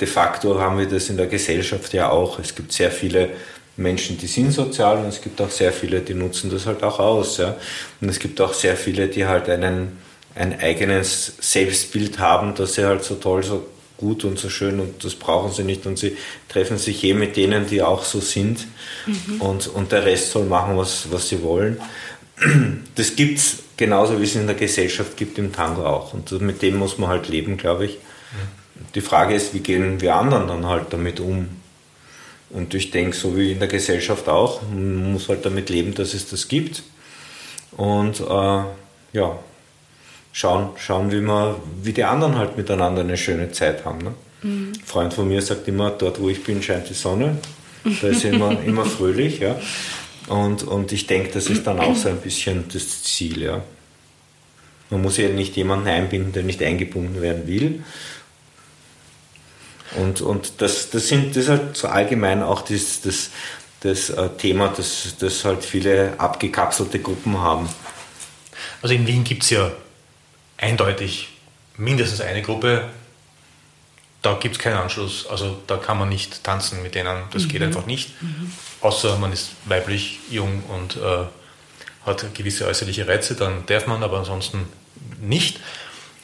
de 0.00 0.08
facto 0.08 0.58
haben 0.60 0.78
wir 0.78 0.86
das 0.86 1.10
in 1.10 1.16
der 1.16 1.26
Gesellschaft 1.26 1.92
ja 1.92 2.10
auch. 2.10 2.38
Es 2.38 2.54
gibt 2.54 2.72
sehr 2.72 2.90
viele 2.90 3.30
Menschen, 3.76 4.16
die 4.16 4.26
sind 4.26 4.52
sozial 4.52 4.98
und 4.98 5.08
es 5.08 5.20
gibt 5.20 5.40
auch 5.40 5.50
sehr 5.50 5.72
viele, 5.72 6.00
die 6.00 6.14
nutzen 6.14 6.50
das 6.50 6.64
halt 6.64 6.82
auch 6.82 6.98
aus. 6.98 7.36
Ja. 7.36 7.56
Und 8.00 8.08
es 8.08 8.18
gibt 8.18 8.40
auch 8.40 8.54
sehr 8.54 8.76
viele, 8.76 9.08
die 9.08 9.26
halt 9.26 9.48
einen, 9.50 9.98
ein 10.34 10.58
eigenes 10.58 11.34
Selbstbild 11.40 12.18
haben, 12.18 12.54
dass 12.54 12.74
sie 12.74 12.86
halt 12.86 13.04
so 13.04 13.16
toll, 13.16 13.42
so 13.42 13.66
gut 13.96 14.24
und 14.24 14.38
so 14.38 14.48
schön 14.48 14.80
und 14.80 15.04
das 15.04 15.14
brauchen 15.14 15.52
sie 15.52 15.64
nicht 15.64 15.86
und 15.86 15.98
sie 15.98 16.16
treffen 16.48 16.78
sich 16.78 17.00
je 17.02 17.14
mit 17.14 17.36
denen, 17.36 17.66
die 17.66 17.82
auch 17.82 18.04
so 18.04 18.20
sind 18.20 18.66
mhm. 19.06 19.40
und, 19.40 19.66
und 19.68 19.92
der 19.92 20.04
Rest 20.04 20.32
soll 20.32 20.46
machen, 20.46 20.76
was, 20.76 21.10
was 21.10 21.28
sie 21.28 21.42
wollen. 21.42 21.80
Das 22.94 23.16
gibt 23.16 23.38
es 23.38 23.58
genauso 23.76 24.20
wie 24.20 24.24
es 24.24 24.34
in 24.34 24.46
der 24.46 24.56
Gesellschaft 24.56 25.16
gibt 25.16 25.38
im 25.38 25.52
Tango 25.52 25.86
auch 25.86 26.12
und 26.12 26.30
mit 26.42 26.60
dem 26.62 26.76
muss 26.76 26.98
man 26.98 27.08
halt 27.08 27.28
leben, 27.28 27.56
glaube 27.56 27.86
ich. 27.86 27.92
Mhm. 27.92 28.84
Die 28.94 29.00
Frage 29.00 29.34
ist, 29.34 29.54
wie 29.54 29.60
gehen 29.60 30.00
wir 30.00 30.14
anderen 30.14 30.48
dann 30.48 30.66
halt 30.66 30.86
damit 30.90 31.20
um? 31.20 31.48
Und 32.50 32.74
ich 32.74 32.90
denke, 32.90 33.16
so 33.16 33.36
wie 33.36 33.52
in 33.52 33.58
der 33.58 33.68
Gesellschaft 33.68 34.28
auch, 34.28 34.62
man 34.62 35.12
muss 35.12 35.28
halt 35.28 35.44
damit 35.44 35.68
leben, 35.68 35.94
dass 35.94 36.14
es 36.14 36.28
das 36.28 36.48
gibt. 36.48 36.82
Und 37.76 38.20
äh, 38.20 38.62
ja, 39.12 39.38
schauen, 40.36 40.68
schauen 40.76 41.10
wie, 41.10 41.22
wir, 41.22 41.56
wie 41.82 41.94
die 41.94 42.04
anderen 42.04 42.36
halt 42.36 42.58
miteinander 42.58 43.00
eine 43.00 43.16
schöne 43.16 43.52
Zeit 43.52 43.86
haben. 43.86 43.98
Ne? 43.98 44.14
Mhm. 44.42 44.72
Ein 44.74 44.84
Freund 44.84 45.14
von 45.14 45.26
mir 45.26 45.40
sagt 45.40 45.66
immer, 45.66 45.90
dort 45.90 46.20
wo 46.20 46.28
ich 46.28 46.44
bin, 46.44 46.62
scheint 46.62 46.90
die 46.90 46.94
Sonne. 46.94 47.38
Da 48.02 48.08
ist 48.08 48.22
immer, 48.24 48.60
immer 48.66 48.84
fröhlich. 48.84 49.38
Ja? 49.38 49.56
Und, 50.28 50.62
und 50.62 50.92
ich 50.92 51.06
denke, 51.06 51.30
das 51.32 51.46
ist 51.46 51.66
dann 51.66 51.80
auch 51.80 51.96
so 51.96 52.10
ein 52.10 52.18
bisschen 52.18 52.64
das 52.70 53.02
Ziel. 53.02 53.42
Ja? 53.42 53.62
Man 54.90 55.00
muss 55.00 55.16
ja 55.16 55.30
nicht 55.30 55.56
jemanden 55.56 55.88
einbinden, 55.88 56.32
der 56.34 56.42
nicht 56.42 56.62
eingebunden 56.62 57.22
werden 57.22 57.46
will. 57.46 57.82
Und, 59.98 60.20
und 60.20 60.60
das, 60.60 60.90
das, 60.90 61.08
sind, 61.08 61.30
das 61.30 61.44
ist 61.44 61.48
halt 61.48 61.76
so 61.78 61.88
allgemein 61.88 62.42
auch 62.42 62.60
das, 62.60 63.00
das, 63.00 63.30
das 63.80 64.10
äh, 64.10 64.28
Thema, 64.36 64.68
dass 64.68 65.14
das 65.18 65.46
halt 65.46 65.64
viele 65.64 66.20
abgekapselte 66.20 66.98
Gruppen 66.98 67.38
haben. 67.38 67.70
Also 68.82 68.94
in 68.94 69.06
Wien 69.06 69.24
gibt 69.24 69.44
es 69.44 69.50
ja 69.50 69.70
eindeutig 70.58 71.28
mindestens 71.76 72.20
eine 72.20 72.42
Gruppe, 72.42 72.88
da 74.22 74.34
gibt 74.34 74.56
es 74.56 74.62
keinen 74.62 74.76
Anschluss. 74.76 75.26
Also 75.28 75.62
da 75.66 75.76
kann 75.76 75.98
man 75.98 76.08
nicht 76.08 76.42
tanzen 76.42 76.82
mit 76.82 76.94
denen, 76.94 77.22
das 77.32 77.44
mhm. 77.44 77.48
geht 77.48 77.62
einfach 77.62 77.86
nicht. 77.86 78.20
Mhm. 78.22 78.50
Außer 78.80 79.18
man 79.18 79.32
ist 79.32 79.52
weiblich, 79.66 80.18
jung 80.30 80.62
und 80.64 80.96
äh, 80.96 81.26
hat 82.04 82.34
gewisse 82.34 82.66
äußerliche 82.66 83.06
Reize, 83.06 83.34
dann 83.34 83.66
darf 83.66 83.86
man, 83.86 84.02
aber 84.02 84.18
ansonsten 84.18 84.66
nicht. 85.20 85.60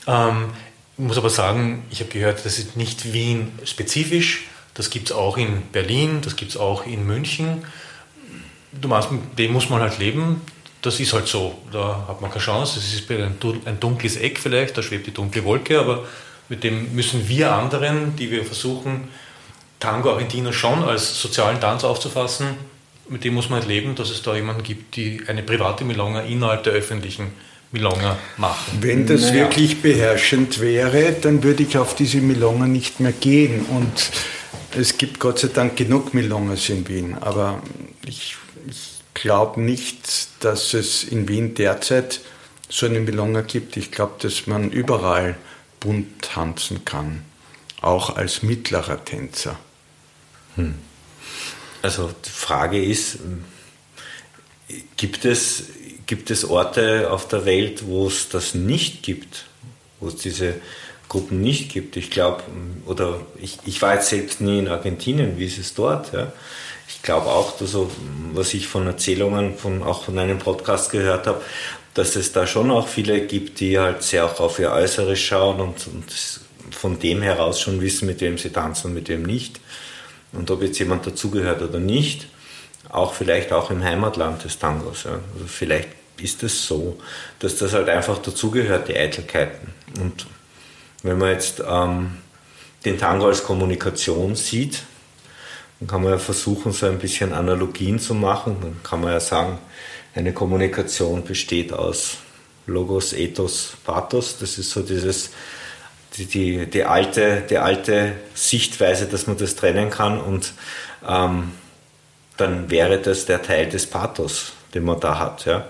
Ähm, 0.07 0.51
ich 0.97 1.05
muss 1.05 1.17
aber 1.17 1.31
sagen, 1.31 1.85
ich 1.91 2.01
habe 2.01 2.11
gehört, 2.11 2.45
das 2.45 2.59
ist 2.59 2.77
nicht 2.77 3.13
Wien-spezifisch. 3.13 4.45
Das 4.75 4.91
gibt 4.91 5.11
es 5.11 5.17
auch 5.17 5.37
in 5.37 5.63
Berlin, 5.73 6.21
das 6.23 6.37
gibt 6.37 6.53
es 6.53 6.57
auch 6.57 6.87
in 6.87 7.07
München. 7.07 7.65
Du 8.73 8.89
meinst, 8.89 9.11
mit 9.11 9.39
dem 9.39 9.53
muss 9.53 9.69
man 9.69 9.81
halt 9.81 9.99
leben. 9.99 10.41
Das 10.83 11.01
ist 11.01 11.13
halt 11.13 11.29
so. 11.29 11.57
Da 11.73 12.05
hat 12.09 12.21
man 12.21 12.31
keine 12.31 12.43
Chance. 12.43 12.79
Es 12.79 12.93
ist 12.93 13.11
ein 13.11 13.81
dunkles 13.81 14.17
Eck 14.17 14.39
vielleicht, 14.39 14.77
da 14.77 14.83
schwebt 14.83 15.07
die 15.07 15.15
dunkle 15.15 15.45
Wolke, 15.45 15.79
aber 15.79 16.05
mit 16.49 16.65
dem 16.65 16.95
müssen 16.95 17.29
wir 17.29 17.53
anderen, 17.53 18.17
die 18.17 18.31
wir 18.31 18.45
versuchen, 18.45 19.09
Tango 19.81 20.11
Argentino 20.11 20.53
schon 20.53 20.85
als 20.85 21.21
sozialen 21.21 21.61
Tanz 21.61 21.83
aufzufassen, 21.83 22.49
mit 23.09 23.25
dem 23.25 23.35
muss 23.35 23.49
man 23.49 23.61
halt 23.61 23.69
leben, 23.69 23.95
dass 23.95 24.11
es 24.11 24.23
da 24.23 24.35
jemanden 24.35 24.63
gibt, 24.63 24.97
die 24.97 25.23
eine 25.27 25.43
private 25.43 25.85
Milonga 25.85 26.21
innerhalb 26.21 26.63
der 26.65 26.73
öffentlichen 26.73 27.33
Milonga 27.73 28.17
machen. 28.37 28.79
Wenn 28.81 29.07
das 29.07 29.23
naja. 29.23 29.35
wirklich 29.35 29.83
beherrschend 29.83 30.61
wäre, 30.61 31.13
dann 31.13 31.43
würde 31.43 31.63
ich 31.63 31.79
auf 31.79 31.97
diese 31.97 32.19
Milonga 32.19 32.67
nicht 32.67 33.01
mehr 33.01 33.13
gehen. 33.13 33.67
Und 33.67 34.11
es 34.79 34.99
gibt 34.99 35.19
Gott 35.19 35.39
sei 35.39 35.49
Dank 35.49 35.77
genug 35.77 36.15
Milongas 36.15 36.69
in 36.69 36.87
Wien. 36.87 37.17
Aber 37.21 37.63
ich, 38.07 38.37
ich 38.69 38.92
glaube 39.15 39.61
nicht, 39.61 40.29
dass 40.41 40.75
es 40.75 41.05
in 41.05 41.29
Wien 41.29 41.55
derzeit 41.55 42.21
so 42.69 42.87
eine 42.87 43.01
Milonga 43.01 43.43
gibt. 43.43 43.77
Ich 43.77 43.91
glaube, 43.91 44.15
dass 44.19 44.47
man 44.47 44.71
überall 44.71 45.37
bunt 45.81 46.23
tanzen 46.23 46.85
kann. 46.85 47.23
Auch 47.81 48.17
als 48.17 48.43
mittlerer 48.43 49.05
Tänzer. 49.05 49.59
Hm. 50.57 50.75
Also 51.83 52.13
die 52.25 52.31
Frage 52.31 52.83
ist, 52.83 53.19
gibt 54.97 55.25
es 55.25 55.65
Gibt 56.07 56.31
es 56.31 56.45
Orte 56.45 57.11
auf 57.11 57.29
der 57.29 57.45
Welt, 57.45 57.87
wo 57.87 58.07
es 58.07 58.29
das 58.29 58.55
nicht 58.55 59.03
gibt, 59.03 59.47
wo 60.01 60.09
es 60.09 60.17
diese 60.17 60.57
Gruppen 61.09 61.41
nicht 61.41 61.73
gibt? 61.73 61.97
Ich 61.97 62.11
glaube, 62.11 62.43
oder 62.87 63.21
ich, 63.41 63.59
ich 63.65 63.81
war 63.81 63.95
jetzt 63.95 64.09
selbst 64.09 64.41
nie 64.41 64.59
in 64.59 64.69
Argentinien, 64.69 65.39
wie 65.39 65.47
ist 65.47 65.59
es 65.59 65.75
dort? 65.75 66.13
Ja? 66.13 66.33
Ich 66.97 67.03
glaube 67.03 67.27
auch, 67.27 67.57
dass, 67.59 67.77
was 68.33 68.55
ich 68.55 68.69
von 68.69 68.87
Erzählungen, 68.87 69.57
von, 69.57 69.83
auch 69.83 70.05
von 70.05 70.19
einem 70.19 70.39
Podcast 70.39 70.91
gehört 70.91 71.27
habe, 71.27 71.41
dass 71.95 72.17
es 72.17 72.33
da 72.33 72.47
schon 72.47 72.71
auch 72.71 72.89
viele 72.89 73.27
gibt, 73.27 73.61
die 73.61 73.79
halt 73.79 74.03
sehr 74.03 74.25
auch 74.25 74.41
auf 74.41 74.59
ihr 74.59 74.71
Äußeres 74.71 75.19
schauen 75.19 75.61
und, 75.61 75.87
und 75.89 76.05
von 76.71 76.99
dem 76.99 77.23
heraus 77.23 77.61
schon 77.61 77.81
wissen, 77.81 78.07
mit 78.07 78.21
wem 78.21 78.39
sie 78.39 78.51
tanzen 78.51 78.89
und 78.89 78.95
mit 78.95 79.09
wem 79.09 79.23
nicht. 79.23 79.61
Und 80.33 80.51
ob 80.51 80.63
jetzt 80.63 80.79
jemand 80.79 81.07
dazugehört 81.07 81.61
oder 81.61 81.79
nicht 81.79 82.27
auch 82.89 83.15
vielleicht 83.15 83.53
auch 83.53 83.71
im 83.71 83.83
Heimatland 83.83 84.45
des 84.45 84.59
Tangos. 84.59 85.05
Ja. 85.05 85.13
Also 85.35 85.47
vielleicht 85.47 85.89
ist 86.19 86.43
es 86.43 86.67
so, 86.67 86.99
dass 87.39 87.57
das 87.57 87.73
halt 87.73 87.89
einfach 87.89 88.19
dazugehört, 88.19 88.89
die 88.89 88.97
Eitelkeiten. 88.97 89.73
Und 89.99 90.27
wenn 91.03 91.19
man 91.19 91.31
jetzt 91.31 91.63
ähm, 91.67 92.19
den 92.85 92.99
Tango 92.99 93.27
als 93.27 93.43
Kommunikation 93.43 94.37
sieht, 94.37 94.83
dann 95.83 95.89
kann 95.89 96.03
man 96.05 96.13
ja 96.13 96.19
versuchen, 96.19 96.71
so 96.71 96.87
ein 96.87 97.01
bisschen 97.01 97.33
Analogien 97.33 97.99
zu 97.99 98.15
machen. 98.15 98.57
Dann 98.63 98.81
kann 98.85 99.01
man 99.01 99.11
ja 99.11 99.19
sagen, 99.19 99.59
eine 100.15 100.33
Kommunikation 100.33 101.25
besteht 101.25 101.73
aus 101.73 102.19
Logos, 102.69 103.13
Ethos, 103.13 103.73
Pathos. 103.85 104.39
Das 104.39 104.59
ist 104.59 104.71
so 104.71 104.83
dieses, 104.83 105.31
die, 106.17 106.27
die, 106.27 106.67
die, 106.67 106.85
alte, 106.85 107.43
die 107.51 107.59
alte 107.59 108.13
Sichtweise, 108.33 109.07
dass 109.07 109.27
man 109.27 109.37
das 109.39 109.57
trennen 109.57 109.91
kann. 109.91 110.21
Und 110.21 110.53
ähm, 111.05 111.51
dann 112.37 112.71
wäre 112.71 112.99
das 112.99 113.27
der 113.27 113.43
Teil 113.43 113.69
des 113.69 113.87
Pathos, 113.87 114.53
den 114.75 114.85
man 114.85 115.01
da 115.01 115.19
hat. 115.19 115.47
Ja? 115.47 115.67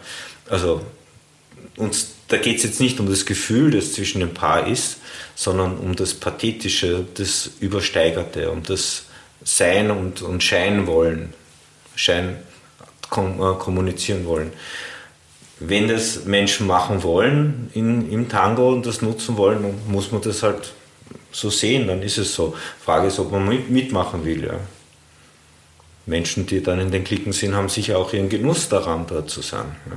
Also 0.51 0.83
uns 1.79 2.09
da 2.29 2.37
geht 2.37 2.59
es 2.59 2.65
jetzt 2.65 2.81
nicht 2.81 3.01
um 3.01 3.09
das 3.09 3.25
Gefühl, 3.25 3.71
das 3.71 3.95
zwischen 3.95 4.21
dem 4.21 4.35
Paar 4.35 4.67
ist, 4.67 4.99
sondern 5.35 5.79
um 5.79 5.97
das 5.97 6.13
Pathetische, 6.13 7.07
das 7.15 7.51
Übersteigerte, 7.61 8.51
um 8.51 8.63
das 8.63 9.05
Sein 9.45 9.91
und, 9.91 10.23
und 10.23 10.43
Schein 10.43 10.87
wollen, 10.87 11.35
Schein 11.95 12.39
kom 13.11 13.41
äh, 13.41 13.55
kommunizieren 13.59 14.25
wollen. 14.27 14.53
Wenn 15.59 15.87
das 15.87 16.25
Menschen 16.25 16.67
machen 16.67 17.03
wollen 17.03 17.71
in, 17.75 18.11
im 18.11 18.29
Tango 18.29 18.71
und 18.71 18.87
das 18.87 19.03
nutzen 19.03 19.37
wollen, 19.37 19.63
dann 19.63 19.81
muss 19.87 20.11
man 20.11 20.21
das 20.23 20.43
halt 20.43 20.73
so 21.31 21.51
sehen, 21.51 21.87
dann 21.87 22.03
ist 22.03 22.19
es 22.19 22.35
so. 22.35 22.57
Frage 22.85 23.09
ist, 23.09 23.19
ob 23.19 23.31
man 23.31 23.49
mit, 23.49 23.71
mitmachen 23.71 24.25
will. 24.25 24.45
Ja. 24.45 24.59
Menschen, 26.07 26.47
die 26.47 26.63
dann 26.63 26.81
in 26.81 26.91
den 26.91 27.05
Klicken 27.05 27.33
sind, 27.33 27.55
haben 27.55 27.69
sicher 27.69 27.99
auch 27.99 28.13
ihren 28.13 28.29
Genuss 28.29 28.69
daran, 28.69 29.07
dort 29.07 29.31
zu 29.31 29.41
sein. 29.41 29.77
Ja. 29.89 29.97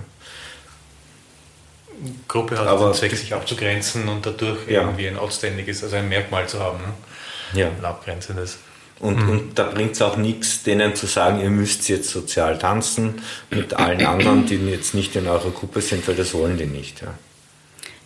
Gruppe 2.28 2.60
hat 2.60 2.68
Aber 2.68 2.90
den 2.90 2.94
Zweck, 2.94 3.16
sich 3.16 3.34
abzugrenzen 3.34 4.08
und 4.08 4.26
dadurch 4.26 4.68
ja. 4.68 4.82
irgendwie 4.82 5.08
ein 5.08 5.18
outstandinges, 5.18 5.84
also 5.84 5.96
ein 5.96 6.10
Merkmal 6.10 6.48
zu 6.48 6.60
haben. 6.60 6.80
Ne? 6.80 7.62
Ja. 7.62 7.68
Ein 7.70 7.86
abgrenzendes. 7.86 8.58
Und, 9.00 9.24
mhm. 9.24 9.30
und 9.30 9.60
da 9.60 9.64
bringt 9.64 9.92
es 9.92 10.02
auch 10.02 10.16
nichts, 10.16 10.64
denen 10.64 10.96
zu 10.96 11.06
sagen, 11.06 11.42
ihr 11.42 11.50
müsst 11.50 11.90
jetzt 11.90 12.10
sozial 12.10 12.58
tanzen 12.58 13.22
mit 13.50 13.74
allen 13.74 14.06
anderen, 14.06 14.46
die 14.46 14.56
jetzt 14.56 14.94
nicht 14.94 15.16
in 15.16 15.28
eurer 15.28 15.52
Gruppe 15.52 15.82
sind, 15.82 16.08
weil 16.08 16.16
das 16.16 16.34
wollen 16.34 16.58
die 16.58 16.66
nicht. 16.66 17.02
Ja. 17.02 17.14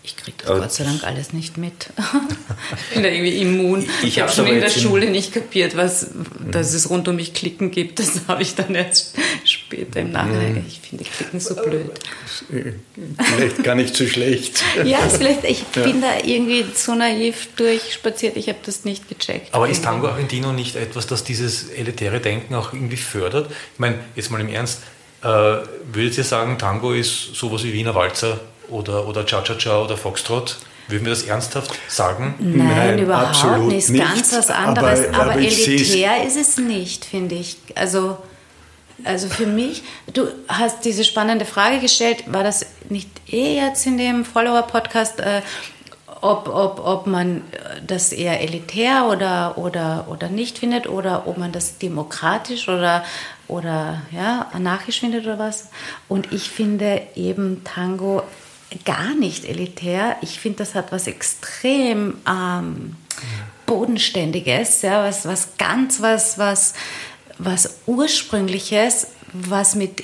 Ich 0.10 0.15
kriege 0.15 0.38
das 0.40 0.49
Aber 0.49 0.61
Gott 0.61 0.72
sei 0.72 0.86
Dank 0.86 1.03
alles 1.03 1.34
nicht 1.34 1.57
mit. 1.57 1.90
ich 2.90 2.94
bin 2.95 3.03
da 3.03 3.10
irgendwie 3.10 3.41
immun. 3.41 3.88
Ich, 4.02 4.07
ich 4.07 4.19
habe 4.19 4.31
schon 4.31 4.48
in 4.48 4.60
der 4.60 4.72
Schule 4.72 5.07
nicht 5.11 5.34
kapiert, 5.34 5.77
was, 5.77 6.07
dass 6.52 6.73
es 6.73 6.90
rund 6.90 7.07
um 7.07 7.15
mich 7.15 7.36
Klicken 7.36 7.69
gibt. 7.69 7.99
Das 7.99 8.22
habe 8.27 8.41
ich 8.41 8.56
dann 8.56 8.73
erst 8.73 9.15
später 9.45 9.99
im 9.99 10.11
Nachhinein. 10.11 10.53
Mhm. 10.53 10.65
Ich 10.68 10.80
finde 10.80 11.03
Klicken 11.03 11.40
so 11.40 11.56
blöd. 11.56 11.91
Vielleicht 13.23 13.64
gar 13.64 13.76
nicht 13.76 13.95
so 13.95 14.07
schlecht. 14.07 14.64
ja, 14.84 14.98
vielleicht, 15.10 15.44
ich 15.44 15.64
ja. 15.76 15.84
bin 15.84 16.02
da 16.02 16.18
irgendwie 16.23 16.65
so 16.73 16.95
naiv 16.95 17.49
durchspaziert. 17.56 18.36
Ich 18.36 18.48
habe 18.48 18.60
das 18.65 18.86
nicht 18.86 19.10
gecheckt. 19.10 19.53
Aber 19.53 19.69
ist 19.69 19.84
Tango 19.84 20.07
Argentino 20.07 20.53
nicht 20.53 20.76
etwas, 20.76 21.06
das 21.06 21.23
dieses 21.23 21.69
elitäre 21.69 22.19
Denken 22.19 22.56
auch 22.56 22.73
irgendwie 22.73 22.98
fördert? 22.98 23.52
Ich 23.73 23.80
meine, 23.80 23.99
jetzt 24.15 24.31
mal 24.31 24.41
im 24.41 24.49
Ernst, 24.49 24.81
äh, 25.22 25.27
würdet 25.27 26.18
ihr 26.18 26.23
sagen, 26.23 26.57
Tango 26.57 26.94
ist 26.94 27.36
sowas 27.36 27.64
wie 27.64 27.73
Wiener 27.73 27.94
Walzer 27.94 28.40
oder, 28.72 29.08
oder 29.08 29.26
Cha-Cha-Cha 29.26 29.82
oder 29.82 29.98
Foxtrot? 29.98 30.58
Würden 30.88 31.06
wir 31.06 31.12
das 31.12 31.24
ernsthaft 31.24 31.72
sagen? 31.88 32.34
Nein, 32.40 32.68
Nein 32.68 33.00
überhaupt 33.00 33.68
nicht. 33.68 33.90
nicht. 33.90 34.04
Ganz 34.04 34.34
was 34.34 34.50
anderes. 34.50 35.08
Aber, 35.10 35.22
aber, 35.22 35.32
aber 35.34 35.41
elitär 35.41 36.26
ist 36.26 36.36
es 36.36 36.58
nicht, 36.58 37.06
finde 37.06 37.36
ich. 37.36 37.58
Also, 37.76 38.18
also 39.04 39.30
für 39.30 39.46
mich, 39.46 39.84
du 40.14 40.28
hast 40.48 40.84
diese 40.86 41.04
spannende 41.04 41.46
Frage 41.46 41.80
gestellt, 41.80 42.24
war 42.26 42.44
das 42.44 42.66
nicht 42.90 43.10
eh 43.32 43.56
jetzt 43.56 43.86
in 43.86 44.00
dem 44.00 44.26
Follower-Podcast, 44.26 45.20
äh, 45.20 45.41
ob, 46.22 46.50
ob, 46.50 46.86
ob 46.86 47.08
man 47.08 47.44
das 47.86 48.12
eher 48.12 48.41
elitär 48.41 49.08
oder, 49.10 49.58
oder, 49.58 50.08
oder 50.10 50.28
nicht 50.28 50.58
findet 50.58 50.88
oder 50.88 51.28
ob 51.28 51.38
man 51.38 51.52
das 51.52 51.78
demokratisch 51.78 52.68
oder, 52.68 53.06
oder 53.48 54.02
ja, 54.12 54.48
anarchisch 54.54 55.00
findet 55.00 55.26
oder 55.26 55.40
was. 55.40 55.70
Und 56.08 56.34
ich 56.34 56.50
finde 56.50 57.02
eben 57.16 57.64
Tango 57.64 58.24
gar 58.86 59.16
nicht 59.16 59.46
elitär. 59.46 60.18
Ich 60.22 60.40
finde, 60.40 60.60
das 60.60 60.76
hat 60.76 60.91
was 60.91 61.08
extrem 61.08 62.18
ähm, 62.28 62.96
Bodenständiges, 63.66 64.82
ja, 64.82 65.04
was, 65.04 65.26
was 65.26 65.58
ganz 65.58 66.02
was, 66.02 66.38
was, 66.38 66.74
was 67.38 67.80
Ursprüngliches, 67.86 69.08
was 69.34 69.76
mit 69.76 70.02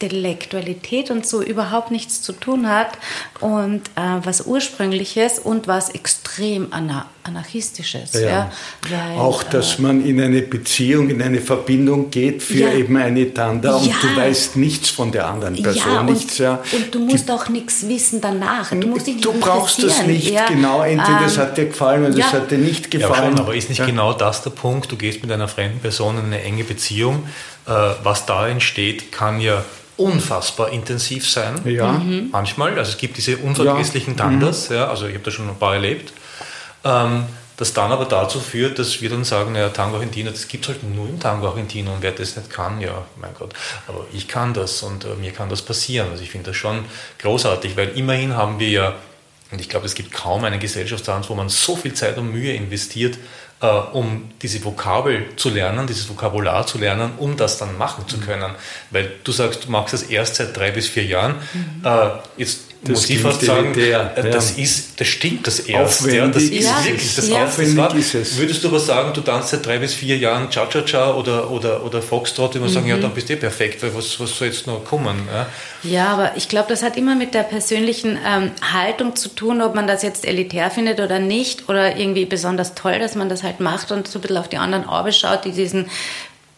Intellektualität 0.00 1.10
und 1.10 1.26
so 1.26 1.42
überhaupt 1.42 1.90
nichts 1.90 2.22
zu 2.22 2.32
tun 2.32 2.68
hat 2.68 2.98
und 3.40 3.88
äh, 3.96 4.20
was 4.22 4.46
Ursprüngliches 4.46 5.38
und 5.38 5.66
was 5.66 5.90
extrem 5.90 6.72
anar 6.72 7.06
anarchistisches. 7.28 8.14
Ja. 8.14 8.20
ja 8.20 8.52
weil, 8.90 9.18
auch, 9.18 9.42
dass 9.42 9.78
äh, 9.78 9.82
man 9.82 10.04
in 10.04 10.20
eine 10.20 10.42
Beziehung, 10.42 11.10
in 11.10 11.22
eine 11.22 11.40
Verbindung 11.40 12.10
geht 12.10 12.42
für 12.42 12.58
ja. 12.58 12.72
eben 12.72 12.96
eine 12.96 13.32
Tanda 13.32 13.76
und 13.76 13.86
ja. 13.86 13.94
du 14.00 14.16
weißt 14.16 14.56
nichts 14.56 14.90
von 14.90 15.12
der 15.12 15.26
anderen 15.26 15.62
Person. 15.62 15.92
Ja, 15.92 16.00
und, 16.00 16.06
nichts, 16.06 16.38
ja. 16.38 16.62
und 16.72 16.94
du 16.94 17.00
musst 17.00 17.28
Die, 17.28 17.32
auch 17.32 17.48
nichts 17.48 17.88
wissen 17.88 18.20
danach. 18.20 18.70
Du, 18.70 18.88
musst 18.88 19.06
dich 19.06 19.20
du 19.20 19.32
brauchst 19.32 19.82
das 19.82 20.04
nicht, 20.06 20.34
genau. 20.48 20.82
Entweder 20.82 21.26
es 21.26 21.36
ähm, 21.36 21.42
hat 21.42 21.56
dir 21.56 21.66
gefallen 21.66 22.06
oder 22.06 22.18
es 22.18 22.32
hat 22.32 22.50
dir 22.50 22.58
nicht 22.58 22.90
gefallen. 22.90 23.36
Schon, 23.36 23.40
aber 23.40 23.54
ist 23.54 23.68
nicht 23.68 23.84
genau 23.84 24.12
das 24.12 24.42
der 24.42 24.50
Punkt? 24.50 24.90
Du 24.90 24.96
gehst 24.96 25.22
mit 25.22 25.30
einer 25.30 25.48
fremden 25.48 25.80
Person 25.80 26.18
in 26.18 26.26
eine 26.26 26.42
enge 26.42 26.64
Beziehung. 26.64 27.24
Äh, 27.66 27.70
was 28.02 28.24
da 28.24 28.48
entsteht, 28.48 29.12
kann 29.12 29.40
ja 29.40 29.62
unfassbar 29.98 30.70
intensiv 30.70 31.28
sein. 31.28 31.60
Ja. 31.64 31.92
Mhm. 31.92 32.28
Manchmal. 32.32 32.78
Also 32.78 32.92
es 32.92 32.98
gibt 32.98 33.18
diese 33.18 33.36
unvergesslichen 33.36 34.14
ja. 34.16 34.24
Tandas, 34.24 34.70
mhm. 34.70 34.76
ja, 34.76 34.88
also 34.88 35.06
ich 35.06 35.14
habe 35.14 35.24
da 35.24 35.30
schon 35.30 35.48
ein 35.48 35.56
paar 35.56 35.74
erlebt. 35.74 36.12
Ähm, 36.84 37.26
das 37.58 37.72
dann 37.72 37.90
aber 37.90 38.04
dazu 38.04 38.38
führt, 38.38 38.78
dass 38.78 39.02
wir 39.02 39.10
dann 39.10 39.24
sagen, 39.24 39.52
naja, 39.52 39.68
Tango 39.70 39.96
Argentino, 39.96 40.30
das 40.30 40.46
gibt 40.46 40.64
es 40.64 40.68
halt 40.68 40.84
nur 40.84 41.08
im 41.08 41.18
Tango 41.18 41.48
Argentino 41.48 41.92
und 41.92 42.02
wer 42.02 42.12
das 42.12 42.36
nicht 42.36 42.50
kann, 42.50 42.80
ja, 42.80 43.04
mein 43.20 43.34
Gott, 43.36 43.52
aber 43.88 44.06
ich 44.12 44.28
kann 44.28 44.54
das 44.54 44.82
und 44.84 45.04
äh, 45.04 45.14
mir 45.20 45.32
kann 45.32 45.48
das 45.48 45.62
passieren. 45.62 46.08
Also 46.12 46.22
ich 46.22 46.30
finde 46.30 46.50
das 46.50 46.56
schon 46.56 46.84
großartig, 47.18 47.76
weil 47.76 47.88
immerhin 47.90 48.36
haben 48.36 48.60
wir 48.60 48.68
ja, 48.68 48.94
und 49.50 49.60
ich 49.60 49.68
glaube, 49.68 49.86
es 49.86 49.96
gibt 49.96 50.12
kaum 50.12 50.44
einen 50.44 50.60
Gesellschaftstanz, 50.60 51.28
wo 51.30 51.34
man 51.34 51.48
so 51.48 51.74
viel 51.74 51.94
Zeit 51.94 52.16
und 52.16 52.30
Mühe 52.30 52.52
investiert, 52.52 53.18
äh, 53.60 53.66
um 53.66 54.30
diese 54.40 54.64
Vokabel 54.64 55.26
zu 55.34 55.50
lernen, 55.50 55.88
dieses 55.88 56.08
Vokabular 56.08 56.64
zu 56.64 56.78
lernen, 56.78 57.12
um 57.18 57.36
das 57.36 57.58
dann 57.58 57.76
machen 57.76 58.06
zu 58.06 58.18
mhm. 58.18 58.20
können. 58.20 58.54
Weil 58.92 59.10
du 59.24 59.32
sagst, 59.32 59.64
du 59.64 59.70
machst 59.72 59.94
das 59.94 60.04
erst 60.04 60.36
seit 60.36 60.56
drei 60.56 60.70
bis 60.70 60.88
vier 60.88 61.04
Jahren. 61.04 61.34
Mhm. 61.52 61.84
Äh, 61.84 62.10
jetzt 62.36 62.67
das 62.82 62.90
muss 62.90 63.10
ich 63.10 63.18
fast 63.20 63.40
sagen, 63.42 63.72
der, 63.74 64.16
äh, 64.16 64.30
das, 64.30 64.56
ja. 64.56 64.62
ist, 64.62 65.00
das 65.00 65.08
stimmt 65.08 65.46
das 65.46 65.60
erste. 65.60 66.14
Ja, 66.14 66.28
das 66.28 66.44
ist 66.44 66.64
ja, 66.64 66.84
wirklich 66.84 67.14
das 67.16 67.28
ja. 67.28 67.44
Aufwendig 67.44 67.94
ist 67.94 68.14
es. 68.14 68.38
Würdest 68.38 68.62
du 68.62 68.68
aber 68.68 68.78
sagen, 68.78 69.12
du 69.12 69.20
tanzt 69.20 69.48
seit 69.48 69.66
drei 69.66 69.78
bis 69.78 69.94
vier 69.94 70.16
Jahren 70.16 70.48
Cha-Cha-Cha 70.48 71.14
oder, 71.14 71.50
oder, 71.50 71.84
oder 71.84 72.00
Foxtrot, 72.00 72.54
immer 72.54 72.66
mhm. 72.66 72.72
sagen, 72.72 72.86
ja, 72.86 72.96
dann 72.96 73.12
bist 73.12 73.28
du 73.28 73.32
eh 73.32 73.36
perfekt, 73.36 73.82
weil 73.82 73.94
was, 73.94 74.20
was 74.20 74.38
soll 74.38 74.48
jetzt 74.48 74.68
noch 74.68 74.84
kommen? 74.84 75.28
Ja, 75.32 75.46
ja 75.82 76.06
aber 76.08 76.36
ich 76.36 76.48
glaube, 76.48 76.68
das 76.68 76.84
hat 76.84 76.96
immer 76.96 77.16
mit 77.16 77.34
der 77.34 77.42
persönlichen 77.42 78.16
ähm, 78.24 78.52
Haltung 78.72 79.16
zu 79.16 79.28
tun, 79.28 79.60
ob 79.60 79.74
man 79.74 79.88
das 79.88 80.02
jetzt 80.02 80.24
elitär 80.24 80.70
findet 80.70 81.00
oder 81.00 81.18
nicht 81.18 81.68
oder 81.68 81.96
irgendwie 81.96 82.26
besonders 82.26 82.74
toll, 82.74 83.00
dass 83.00 83.16
man 83.16 83.28
das 83.28 83.42
halt 83.42 83.58
macht 83.58 83.90
und 83.90 84.06
so 84.06 84.20
ein 84.20 84.22
bisschen 84.22 84.36
auf 84.36 84.48
die 84.48 84.58
anderen 84.58 84.88
Orbe 84.88 85.12
schaut, 85.12 85.44
die 85.44 85.52
diesen 85.52 85.86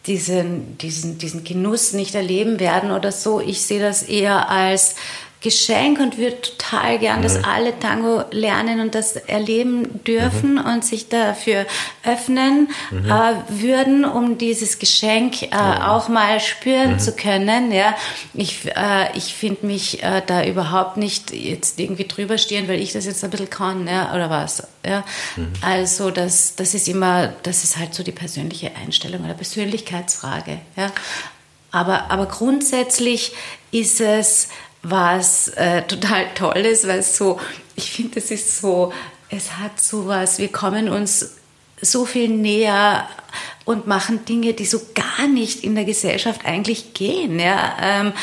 diesen, 0.07 0.79
diesen, 0.79 1.19
diesen 1.19 1.43
Genuss 1.43 1.93
nicht 1.93 2.15
erleben 2.15 2.59
werden 2.59 2.91
oder 2.91 3.11
so. 3.11 3.39
Ich 3.39 3.61
sehe 3.61 3.79
das 3.79 4.01
eher 4.01 4.49
als 4.49 4.95
Geschenk 5.41 5.99
und 5.99 6.19
würde 6.19 6.39
total 6.39 6.99
gern, 6.99 7.19
mhm. 7.19 7.23
dass 7.23 7.43
alle 7.43 7.77
Tango 7.79 8.23
lernen 8.29 8.79
und 8.79 8.93
das 8.93 9.15
erleben 9.15 10.03
dürfen 10.03 10.53
mhm. 10.53 10.65
und 10.65 10.85
sich 10.85 11.09
dafür 11.09 11.65
öffnen 12.03 12.69
mhm. 12.91 13.09
äh, 13.09 13.33
würden, 13.49 14.05
um 14.05 14.37
dieses 14.37 14.77
Geschenk 14.77 15.41
äh, 15.41 15.49
auch 15.49 16.09
mal 16.09 16.39
spüren 16.39 16.93
mhm. 16.93 16.99
zu 16.99 17.13
können. 17.15 17.71
Ja, 17.71 17.95
ich, 18.35 18.67
äh, 18.67 19.17
ich 19.17 19.33
finde 19.33 19.65
mich 19.65 20.03
äh, 20.03 20.21
da 20.23 20.45
überhaupt 20.45 20.97
nicht 20.97 21.31
jetzt 21.31 21.79
irgendwie 21.79 22.05
drüber 22.07 22.37
stehen, 22.37 22.67
weil 22.67 22.79
ich 22.79 22.93
das 22.93 23.05
jetzt 23.05 23.23
ein 23.23 23.31
bisschen 23.31 23.49
kann, 23.49 23.87
ja, 23.87 24.13
oder 24.13 24.29
was. 24.29 24.67
Ja, 24.85 25.03
mhm. 25.35 25.53
also 25.61 26.11
das, 26.11 26.55
das 26.55 26.75
ist 26.75 26.87
immer, 26.87 27.33
das 27.41 27.63
ist 27.63 27.77
halt 27.77 27.95
so 27.95 28.03
die 28.03 28.11
persönliche 28.11 28.75
Einstellung 28.75 29.25
oder 29.25 29.33
Persönlichkeitsfrage. 29.33 30.59
Ja, 30.75 30.91
aber, 31.71 32.11
aber 32.11 32.27
grundsätzlich 32.27 33.33
ist 33.71 34.01
es 34.01 34.49
was 34.83 35.49
äh, 35.49 35.83
total 35.83 36.33
toll 36.33 36.57
ist, 36.57 36.87
weil 36.87 36.99
es 36.99 37.17
so, 37.17 37.39
ich 37.75 37.91
finde, 37.91 38.19
es 38.19 38.31
ist 38.31 38.59
so, 38.59 38.91
es 39.29 39.57
hat 39.57 39.79
so 39.79 40.07
was, 40.07 40.39
wir 40.39 40.51
kommen 40.51 40.89
uns 40.89 41.37
so 41.81 42.05
viel 42.05 42.29
näher 42.29 43.07
und 43.65 43.87
machen 43.87 44.25
Dinge, 44.25 44.53
die 44.53 44.65
so 44.65 44.81
gar 44.93 45.27
nicht 45.27 45.63
in 45.63 45.75
der 45.75 45.85
Gesellschaft 45.85 46.45
eigentlich 46.45 46.93
gehen. 46.93 47.39
Ja? 47.39 47.77
Ähm, 47.81 48.13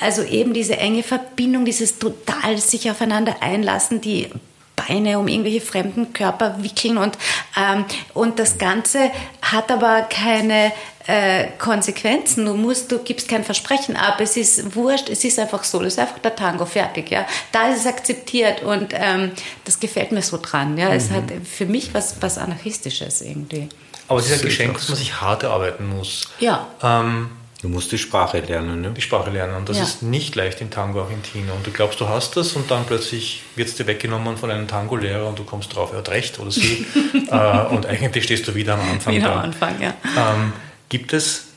also 0.00 0.22
eben 0.22 0.54
diese 0.54 0.76
enge 0.76 1.02
Verbindung, 1.02 1.64
dieses 1.64 1.98
total 1.98 2.58
sich 2.58 2.90
aufeinander 2.90 3.36
einlassen, 3.40 4.00
die 4.00 4.28
Beine 4.76 5.18
um 5.18 5.26
irgendwelche 5.26 5.60
fremden 5.60 6.12
Körper 6.12 6.62
wickeln 6.62 6.98
und, 6.98 7.18
ähm, 7.56 7.84
und 8.14 8.38
das 8.38 8.58
Ganze 8.58 9.10
hat 9.42 9.72
aber 9.72 10.02
keine 10.02 10.72
äh, 11.08 11.48
Konsequenzen. 11.58 12.44
Du 12.44 12.54
musst, 12.54 12.92
du 12.92 12.98
gibst 12.98 13.28
kein 13.28 13.42
Versprechen 13.42 13.96
ab. 13.96 14.20
Es 14.20 14.36
ist 14.36 14.76
wurscht. 14.76 15.08
Es 15.08 15.24
ist 15.24 15.38
einfach 15.38 15.64
so. 15.64 15.78
Das 15.78 15.94
ist 15.94 15.98
einfach 15.98 16.18
der 16.18 16.36
Tango 16.36 16.66
fertig. 16.66 17.10
Ja, 17.10 17.26
da 17.50 17.70
ist 17.70 17.80
es 17.80 17.86
akzeptiert 17.86 18.62
und 18.62 18.92
ähm, 18.92 19.32
das 19.64 19.80
gefällt 19.80 20.12
mir 20.12 20.22
so 20.22 20.38
dran. 20.40 20.76
Ja, 20.76 20.90
mhm. 20.90 20.94
es 20.94 21.10
hat 21.10 21.24
für 21.44 21.64
mich 21.64 21.94
was 21.94 22.20
was 22.20 22.36
anarchistisches 22.36 23.22
irgendwie. 23.22 23.70
Aber 24.06 24.20
es 24.20 24.26
ist 24.26 24.40
ein 24.40 24.42
Geschenk, 24.42 24.74
dass 24.74 24.88
man 24.88 24.98
sich 24.98 25.20
hart 25.20 25.42
erarbeiten 25.42 25.88
muss. 25.88 26.28
Ja. 26.40 26.68
Ähm, 26.82 27.30
Du 27.60 27.68
musst 27.68 27.90
die 27.90 27.98
Sprache 27.98 28.38
lernen, 28.38 28.82
ne? 28.82 28.92
Die 28.92 29.00
Sprache 29.00 29.30
lernen. 29.30 29.56
Und 29.56 29.68
das 29.68 29.78
ja. 29.78 29.82
ist 29.82 30.00
nicht 30.00 30.36
leicht 30.36 30.60
im 30.60 30.70
Tango 30.70 31.00
Argentino. 31.00 31.52
Und 31.54 31.66
du 31.66 31.72
glaubst, 31.72 32.00
du 32.00 32.08
hast 32.08 32.36
das 32.36 32.52
und 32.52 32.70
dann 32.70 32.84
plötzlich 32.86 33.42
wird 33.56 33.66
es 33.66 33.74
dir 33.74 33.88
weggenommen 33.88 34.36
von 34.36 34.48
einem 34.48 34.68
Tango-Lehrer 34.68 35.26
und 35.26 35.40
du 35.40 35.42
kommst 35.42 35.74
drauf, 35.74 35.90
er 35.90 35.98
hat 35.98 36.08
recht 36.08 36.38
oder 36.38 36.52
sie. 36.52 36.86
äh, 37.30 37.74
und 37.74 37.84
eigentlich 37.86 38.22
stehst 38.22 38.46
du 38.46 38.54
wieder 38.54 38.74
am 38.74 38.88
Anfang. 38.88 39.12
Wieder 39.12 39.32
am 39.32 39.38
Anfang, 39.40 39.82
ja. 39.82 39.92
Ähm, 40.04 40.52
Gibt 40.88 41.12
es 41.12 41.48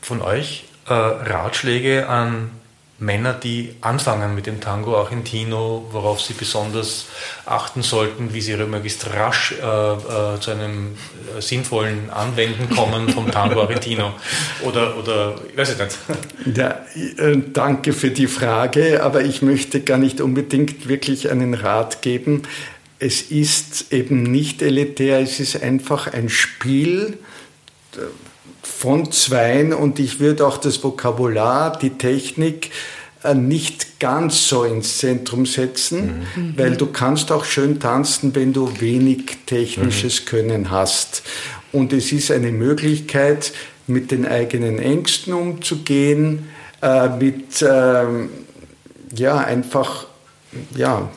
von 0.00 0.22
euch 0.22 0.64
äh, 0.86 0.92
Ratschläge 0.92 2.08
an 2.08 2.50
Männer, 3.00 3.32
die 3.32 3.74
anfangen 3.80 4.36
mit 4.36 4.46
dem 4.46 4.60
Tango 4.60 4.96
Argentino, 4.96 5.86
worauf 5.90 6.20
sie 6.20 6.32
besonders 6.32 7.06
achten 7.44 7.82
sollten, 7.82 8.32
wie 8.32 8.40
sie 8.40 8.56
möglichst 8.56 9.12
rasch 9.12 9.52
äh, 9.52 9.56
äh, 9.56 10.40
zu 10.40 10.52
einem 10.52 10.96
äh, 11.36 11.40
sinnvollen 11.42 12.10
Anwenden 12.10 12.70
kommen 12.74 13.08
vom 13.08 13.30
Tango 13.30 13.62
Argentino? 13.62 14.12
Oder, 14.62 14.96
oder 14.96 15.34
ich 15.50 15.56
weiß 15.56 15.78
nicht. 15.78 15.98
Ja, 16.56 16.84
äh, 16.94 17.38
danke 17.52 17.92
für 17.94 18.10
die 18.10 18.26
Frage, 18.26 19.02
aber 19.02 19.22
ich 19.22 19.42
möchte 19.42 19.80
gar 19.80 19.98
nicht 19.98 20.20
unbedingt 20.20 20.86
wirklich 20.86 21.30
einen 21.30 21.54
Rat 21.54 22.02
geben. 22.02 22.42
Es 22.98 23.22
ist 23.22 23.92
eben 23.92 24.22
nicht 24.22 24.62
elitär, 24.62 25.20
es 25.20 25.40
ist 25.40 25.60
einfach 25.62 26.12
ein 26.12 26.28
Spiel 26.28 27.18
von 28.66 29.12
Zweien 29.12 29.72
und 29.72 29.98
ich 29.98 30.20
würde 30.20 30.46
auch 30.46 30.58
das 30.58 30.82
Vokabular, 30.82 31.78
die 31.78 31.90
Technik 31.90 32.70
äh, 33.22 33.34
nicht 33.34 34.00
ganz 34.00 34.48
so 34.48 34.64
ins 34.64 34.98
Zentrum 34.98 35.46
setzen, 35.46 36.26
mhm. 36.34 36.54
weil 36.56 36.76
du 36.76 36.86
kannst 36.86 37.32
auch 37.32 37.44
schön 37.44 37.80
tanzen, 37.80 38.34
wenn 38.34 38.52
du 38.52 38.80
wenig 38.80 39.38
technisches 39.46 40.20
mhm. 40.20 40.26
Können 40.26 40.70
hast. 40.70 41.22
Und 41.72 41.92
es 41.92 42.12
ist 42.12 42.30
eine 42.30 42.52
Möglichkeit, 42.52 43.52
mit 43.86 44.10
den 44.10 44.26
eigenen 44.26 44.78
Ängsten 44.78 45.32
umzugehen, 45.32 46.48
äh, 46.82 47.08
mit 47.08 47.60
äh, 47.62 48.04
ja 49.16 49.38
einfach 49.38 50.06
ja 50.76 51.10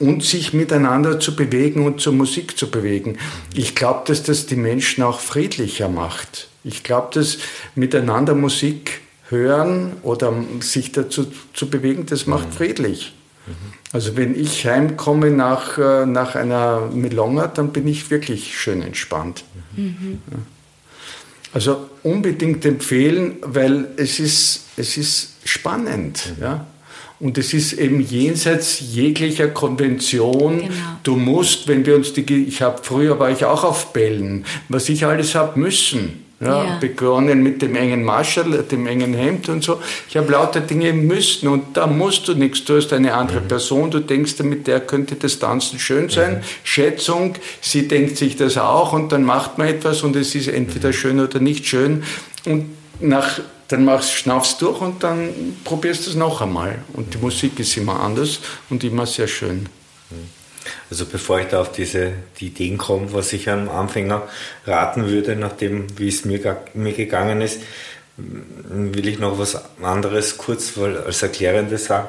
und 0.00 0.22
sich 0.22 0.52
miteinander 0.52 1.20
zu 1.20 1.36
bewegen 1.36 1.84
und 1.84 2.00
zur 2.00 2.12
Musik 2.12 2.58
zu 2.58 2.70
bewegen. 2.70 3.18
Ich 3.54 3.74
glaube, 3.74 4.02
dass 4.06 4.22
das 4.22 4.46
die 4.46 4.56
Menschen 4.56 5.02
auch 5.02 5.20
friedlicher 5.20 5.88
macht. 5.88 6.48
Ich 6.64 6.82
glaube, 6.82 7.08
dass 7.12 7.38
miteinander 7.74 8.34
Musik 8.34 9.00
hören 9.28 9.92
oder 10.02 10.32
sich 10.60 10.92
dazu 10.92 11.26
zu 11.52 11.68
bewegen, 11.68 12.06
das 12.06 12.26
macht 12.26 12.48
mhm. 12.48 12.52
friedlich. 12.52 13.14
Mhm. 13.46 13.52
Also 13.92 14.16
wenn 14.16 14.38
ich 14.38 14.66
heimkomme 14.66 15.30
nach, 15.30 15.78
äh, 15.78 16.06
nach 16.06 16.34
einer 16.34 16.88
Melonga, 16.92 17.46
dann 17.46 17.72
bin 17.72 17.86
ich 17.86 18.10
wirklich 18.10 18.58
schön 18.58 18.82
entspannt. 18.82 19.44
Mhm. 19.76 20.20
Also 21.52 21.88
unbedingt 22.02 22.64
empfehlen, 22.64 23.36
weil 23.42 23.88
es 23.96 24.18
ist, 24.18 24.64
es 24.76 24.96
ist 24.96 25.34
spannend. 25.44 26.34
Mhm. 26.36 26.42
Ja? 26.42 26.66
Und 27.24 27.38
es 27.38 27.54
ist 27.54 27.72
eben 27.72 28.00
jenseits 28.00 28.80
jeglicher 28.92 29.48
Konvention. 29.48 30.58
Genau. 30.58 30.72
Du 31.04 31.16
musst, 31.16 31.66
wenn 31.68 31.86
wir 31.86 31.96
uns 31.96 32.12
die, 32.12 32.44
ich 32.44 32.60
habe 32.60 32.80
früher 32.82 33.18
war 33.18 33.30
ich 33.30 33.46
auch 33.46 33.64
auf 33.64 33.94
Bällen, 33.94 34.44
was 34.68 34.90
ich 34.90 35.06
alles 35.06 35.34
habe 35.34 35.58
müssen. 35.58 36.22
Ja, 36.38 36.64
ja. 36.64 36.78
Begonnen 36.78 37.42
mit 37.42 37.62
dem 37.62 37.76
engen 37.76 38.04
Marschall, 38.04 38.62
dem 38.70 38.86
engen 38.86 39.14
Hemd 39.14 39.48
und 39.48 39.64
so. 39.64 39.80
Ich 40.06 40.18
habe 40.18 40.30
lauter 40.32 40.60
Dinge 40.60 40.92
müssen 40.92 41.48
und 41.48 41.74
da 41.78 41.86
musst 41.86 42.28
du 42.28 42.34
nichts. 42.34 42.62
Du 42.66 42.76
hast 42.76 42.92
eine 42.92 43.14
andere 43.14 43.40
mhm. 43.40 43.48
Person, 43.48 43.90
du 43.90 44.00
denkst, 44.00 44.40
mit 44.40 44.66
der 44.66 44.80
könnte 44.80 45.14
das 45.14 45.38
Tanzen 45.38 45.78
schön 45.78 46.10
sein. 46.10 46.34
Mhm. 46.34 46.40
Schätzung, 46.62 47.36
sie 47.62 47.88
denkt 47.88 48.18
sich 48.18 48.36
das 48.36 48.58
auch 48.58 48.92
und 48.92 49.12
dann 49.12 49.24
macht 49.24 49.56
man 49.56 49.68
etwas 49.68 50.02
und 50.02 50.14
es 50.14 50.34
ist 50.34 50.48
entweder 50.48 50.88
mhm. 50.88 50.92
schön 50.92 51.20
oder 51.20 51.40
nicht 51.40 51.64
schön. 51.64 52.02
Und 52.44 52.66
nach 53.00 53.40
dann 53.68 53.84
machst, 53.84 54.12
schnaufst 54.12 54.60
durch 54.60 54.80
und 54.80 55.02
dann 55.02 55.56
probierst 55.64 56.06
du 56.06 56.10
es 56.10 56.16
noch 56.16 56.40
einmal. 56.42 56.78
Und 56.92 57.14
die 57.14 57.18
Musik 57.18 57.58
ist 57.58 57.76
immer 57.76 58.00
anders 58.00 58.40
und 58.68 58.84
immer 58.84 59.06
sehr 59.06 59.26
schön. 59.26 59.68
Also 60.90 61.06
bevor 61.06 61.40
ich 61.40 61.48
da 61.48 61.60
auf 61.60 61.72
diese 61.72 62.12
die 62.38 62.46
Ideen 62.46 62.78
komme, 62.78 63.12
was 63.12 63.32
ich 63.32 63.48
einem 63.50 63.68
Anfänger 63.68 64.28
raten 64.66 65.06
würde, 65.08 65.36
nachdem 65.36 65.86
wie 65.98 66.08
es 66.08 66.24
mir, 66.24 66.58
mir 66.74 66.92
gegangen 66.92 67.40
ist, 67.40 67.60
will 68.16 69.08
ich 69.08 69.18
noch 69.18 69.38
was 69.38 69.60
anderes 69.82 70.38
kurz 70.38 70.78
als 70.78 71.22
Erklärendes 71.22 71.86
sagen. 71.86 72.08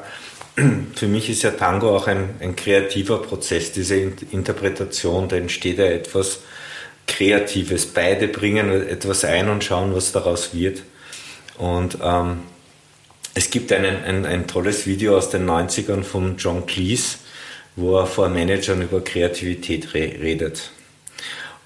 Für 0.95 1.07
mich 1.07 1.29
ist 1.29 1.43
ja 1.43 1.51
Tango 1.51 1.95
auch 1.95 2.07
ein, 2.07 2.35
ein 2.39 2.55
kreativer 2.55 3.21
Prozess, 3.21 3.71
diese 3.71 3.95
Interpretation, 3.95 5.27
da 5.27 5.35
entsteht 5.35 5.79
ja 5.79 5.85
etwas 5.85 6.39
Kreatives. 7.07 7.85
Beide 7.85 8.27
bringen 8.27 8.69
etwas 8.87 9.23
ein 9.25 9.49
und 9.49 9.63
schauen, 9.63 9.95
was 9.95 10.11
daraus 10.11 10.53
wird. 10.53 10.83
Und 11.57 11.97
ähm, 12.01 12.39
es 13.33 13.49
gibt 13.49 13.71
einen, 13.71 14.03
ein, 14.03 14.25
ein 14.25 14.47
tolles 14.47 14.85
Video 14.85 15.17
aus 15.17 15.29
den 15.29 15.45
90ern 15.49 16.03
von 16.03 16.37
John 16.37 16.65
Cleese, 16.65 17.17
wo 17.75 17.97
er 17.97 18.07
vor 18.07 18.29
Managern 18.29 18.81
über 18.81 19.03
Kreativität 19.03 19.93
re 19.93 20.15
redet. 20.21 20.71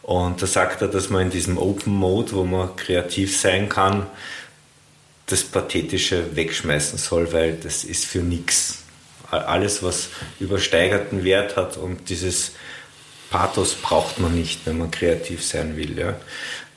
Und 0.01 0.41
da 0.41 0.47
sagt 0.47 0.81
er, 0.81 0.87
dass 0.87 1.09
man 1.09 1.23
in 1.23 1.29
diesem 1.29 1.57
Open 1.57 1.93
Mode, 1.93 2.31
wo 2.33 2.43
man 2.43 2.75
kreativ 2.75 3.39
sein 3.39 3.69
kann, 3.69 4.07
das 5.27 5.43
Pathetische 5.43 6.35
wegschmeißen 6.35 6.97
soll, 6.97 7.31
weil 7.31 7.53
das 7.53 7.83
ist 7.83 8.05
für 8.05 8.19
nichts. 8.19 8.79
Alles, 9.29 9.83
was 9.83 10.09
übersteigerten 10.39 11.23
Wert 11.23 11.55
hat 11.55 11.77
und 11.77 12.09
dieses 12.09 12.53
Pathos 13.29 13.75
braucht 13.75 14.19
man 14.19 14.35
nicht, 14.35 14.65
wenn 14.65 14.77
man 14.77 14.91
kreativ 14.91 15.45
sein 15.45 15.77
will. 15.77 15.97
Ja. 15.97 16.15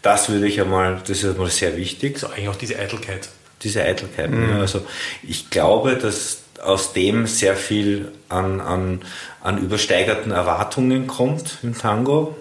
Das 0.02 0.28
würde 0.28 0.46
ich 0.46 0.60
einmal, 0.60 1.00
das 1.06 1.22
ist 1.22 1.30
einmal 1.30 1.50
sehr 1.50 1.76
wichtig. 1.76 2.18
So 2.18 2.28
eigentlich 2.28 2.48
auch 2.48 2.56
diese 2.56 2.78
Eitelkeit. 2.78 3.28
Diese 3.62 3.82
Eitelkeit. 3.82 4.30
Mhm. 4.30 4.50
Ja. 4.50 4.60
Also 4.60 4.84
ich 5.22 5.50
glaube, 5.50 5.96
dass 5.96 6.38
aus 6.62 6.92
dem 6.92 7.26
sehr 7.26 7.56
viel 7.56 8.12
an, 8.28 8.60
an, 8.60 9.02
an 9.40 9.58
übersteigerten 9.58 10.32
Erwartungen 10.32 11.06
kommt 11.06 11.58
im 11.62 11.76
Tango. 11.76 12.36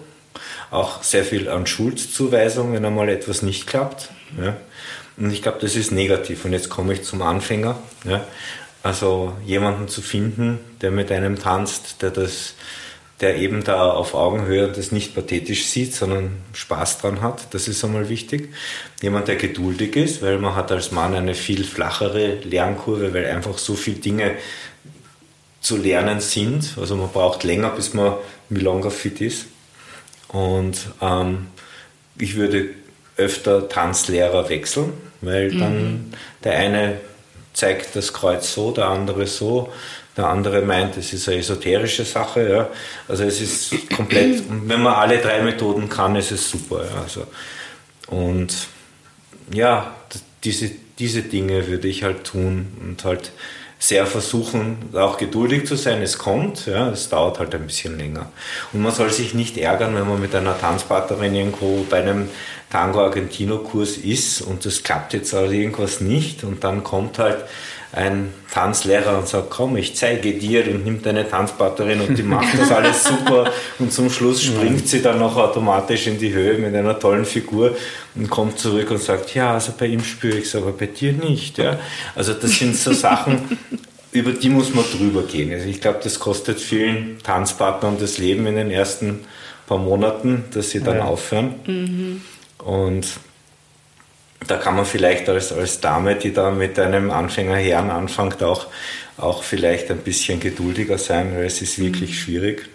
Auch 0.70 1.02
sehr 1.02 1.24
viel 1.24 1.48
an 1.48 1.66
Schuldzuweisung, 1.66 2.72
wenn 2.72 2.84
einmal 2.84 3.08
etwas 3.08 3.42
nicht 3.42 3.66
klappt. 3.66 4.10
Ja. 4.40 4.56
Und 5.16 5.32
ich 5.32 5.42
glaube, 5.42 5.58
das 5.60 5.76
ist 5.76 5.92
negativ. 5.92 6.44
Und 6.44 6.52
jetzt 6.52 6.70
komme 6.70 6.94
ich 6.94 7.02
zum 7.02 7.22
Anfänger. 7.22 7.78
Ja. 8.04 8.24
Also 8.82 9.36
jemanden 9.44 9.88
zu 9.88 10.02
finden, 10.02 10.58
der 10.80 10.90
mit 10.90 11.12
einem 11.12 11.38
tanzt, 11.38 12.02
der 12.02 12.10
das 12.10 12.54
der 13.22 13.36
eben 13.36 13.62
da 13.62 13.90
auf 13.90 14.14
Augenhöhe 14.14 14.68
das 14.68 14.90
nicht 14.90 15.14
pathetisch 15.14 15.66
sieht, 15.66 15.94
sondern 15.94 16.42
Spaß 16.52 16.98
dran 16.98 17.22
hat. 17.22 17.54
Das 17.54 17.68
ist 17.68 17.84
einmal 17.84 18.08
wichtig. 18.08 18.52
Jemand, 19.00 19.28
der 19.28 19.36
geduldig 19.36 19.94
ist, 19.94 20.22
weil 20.22 20.38
man 20.38 20.56
hat 20.56 20.72
als 20.72 20.90
Mann 20.90 21.14
eine 21.14 21.34
viel 21.34 21.62
flachere 21.62 22.40
Lernkurve, 22.42 23.14
weil 23.14 23.26
einfach 23.26 23.58
so 23.58 23.74
viele 23.74 23.98
Dinge 23.98 24.32
zu 25.60 25.76
lernen 25.76 26.20
sind. 26.20 26.76
Also 26.78 26.96
man 26.96 27.10
braucht 27.10 27.44
länger, 27.44 27.70
bis 27.70 27.94
man 27.94 28.14
Milonga 28.48 28.90
fit 28.90 29.20
ist. 29.20 29.46
Und 30.26 30.78
ähm, 31.00 31.46
ich 32.18 32.34
würde 32.34 32.70
öfter 33.16 33.68
Tanzlehrer 33.68 34.48
wechseln, 34.48 34.92
weil 35.20 35.56
dann 35.56 35.92
mhm. 35.92 36.12
der 36.42 36.56
eine 36.56 37.00
zeigt 37.52 37.94
das 37.94 38.12
Kreuz 38.12 38.52
so, 38.52 38.72
der 38.72 38.86
andere 38.86 39.26
so, 39.26 39.72
der 40.16 40.28
andere 40.28 40.62
meint, 40.62 40.96
es 40.96 41.12
ist 41.12 41.28
eine 41.28 41.38
esoterische 41.38 42.04
Sache. 42.04 42.48
Ja. 42.48 42.68
Also 43.08 43.24
es 43.24 43.40
ist 43.40 43.90
komplett, 43.94 44.40
und 44.48 44.62
wenn 44.68 44.82
man 44.82 44.94
alle 44.94 45.18
drei 45.18 45.42
Methoden 45.42 45.88
kann, 45.88 46.16
ist 46.16 46.32
es 46.32 46.50
super. 46.50 46.84
Ja. 46.84 47.02
Also, 47.02 47.26
und 48.08 48.68
ja, 49.52 49.94
diese, 50.44 50.70
diese 50.98 51.22
Dinge 51.22 51.66
würde 51.68 51.88
ich 51.88 52.02
halt 52.02 52.24
tun 52.24 52.68
und 52.80 53.04
halt 53.04 53.32
sehr 53.78 54.06
versuchen, 54.06 54.90
auch 54.94 55.18
geduldig 55.18 55.66
zu 55.66 55.74
sein. 55.74 56.02
Es 56.02 56.16
kommt, 56.16 56.66
ja, 56.66 56.90
es 56.90 57.08
dauert 57.08 57.40
halt 57.40 57.52
ein 57.56 57.66
bisschen 57.66 57.98
länger. 57.98 58.30
Und 58.72 58.80
man 58.80 58.92
soll 58.92 59.10
sich 59.10 59.34
nicht 59.34 59.58
ärgern, 59.58 59.96
wenn 59.96 60.06
man 60.06 60.20
mit 60.20 60.36
einer 60.36 60.56
Tanzpartnerin 60.56 61.34
irgendwo 61.34 61.84
bei 61.90 62.00
einem 62.00 62.28
Tango 62.70 63.00
Argentino 63.00 63.58
Kurs 63.58 63.96
ist 63.96 64.40
und 64.40 64.64
das 64.64 64.84
klappt 64.84 65.14
jetzt 65.14 65.34
aber 65.34 65.50
irgendwas 65.50 66.00
nicht 66.00 66.44
und 66.44 66.62
dann 66.62 66.84
kommt 66.84 67.18
halt 67.18 67.38
ein 67.92 68.32
Tanzlehrer 68.50 69.18
und 69.18 69.28
sagt, 69.28 69.50
komm, 69.50 69.76
ich 69.76 69.94
zeige 69.94 70.32
dir 70.32 70.66
und 70.66 70.84
nimmt 70.84 71.06
eine 71.06 71.28
Tanzpartnerin 71.28 72.00
und 72.00 72.16
die 72.16 72.22
macht 72.22 72.58
das 72.58 72.72
alles 72.72 73.04
super 73.08 73.50
und 73.78 73.92
zum 73.92 74.08
Schluss 74.08 74.42
springt 74.42 74.88
sie 74.88 75.02
dann 75.02 75.18
noch 75.18 75.36
automatisch 75.36 76.06
in 76.06 76.18
die 76.18 76.32
Höhe 76.32 76.56
mit 76.56 76.74
einer 76.74 76.98
tollen 76.98 77.26
Figur 77.26 77.76
und 78.14 78.30
kommt 78.30 78.58
zurück 78.58 78.90
und 78.90 79.02
sagt, 79.02 79.34
ja, 79.34 79.52
also 79.52 79.72
bei 79.78 79.86
ihm 79.86 80.02
spüre 80.02 80.38
ich 80.38 80.44
es, 80.44 80.56
aber 80.56 80.72
bei 80.72 80.86
dir 80.86 81.12
nicht. 81.12 81.58
Ja? 81.58 81.78
Also 82.14 82.32
das 82.32 82.52
sind 82.52 82.76
so 82.76 82.94
Sachen, 82.94 83.58
über 84.12 84.32
die 84.32 84.48
muss 84.48 84.74
man 84.74 84.84
drüber 84.96 85.22
gehen. 85.24 85.52
Also 85.52 85.68
ich 85.68 85.80
glaube, 85.82 86.00
das 86.02 86.18
kostet 86.18 86.60
vielen 86.60 87.18
Tanzpartnern 87.22 87.98
das 88.00 88.16
Leben 88.16 88.46
in 88.46 88.56
den 88.56 88.70
ersten 88.70 89.20
paar 89.66 89.78
Monaten, 89.78 90.44
dass 90.54 90.70
sie 90.70 90.80
dann 90.80 90.96
ja. 90.96 91.04
aufhören. 91.04 91.54
Mhm. 91.66 92.20
Und 92.58 93.06
da 94.46 94.56
kann 94.56 94.76
man 94.76 94.84
vielleicht 94.84 95.28
als, 95.28 95.52
als 95.52 95.80
Dame, 95.80 96.16
die 96.16 96.32
da 96.32 96.50
mit 96.50 96.78
einem 96.78 97.10
Anfängerherrn 97.10 97.90
anfängt, 97.90 98.42
auch, 98.42 98.66
auch 99.16 99.42
vielleicht 99.42 99.90
ein 99.90 99.98
bisschen 99.98 100.40
geduldiger 100.40 100.98
sein, 100.98 101.34
weil 101.34 101.46
es 101.46 101.62
ist 101.62 101.78
wirklich 101.78 102.10
mhm. 102.10 102.14
schwierig 102.14 102.68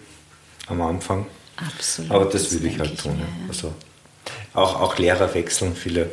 am 0.66 0.80
Anfang. 0.80 1.26
Absolut. 1.56 2.10
Aber 2.10 2.24
das, 2.26 2.44
das 2.44 2.52
würde 2.52 2.68
ich 2.68 2.78
halt 2.78 2.98
tun. 2.98 3.16
Mehr, 3.16 3.26
ja. 3.26 3.48
Also 3.48 3.74
auch, 4.54 4.80
auch 4.80 4.98
Lehrer 4.98 5.32
wechseln, 5.34 5.74
viele 5.74 6.10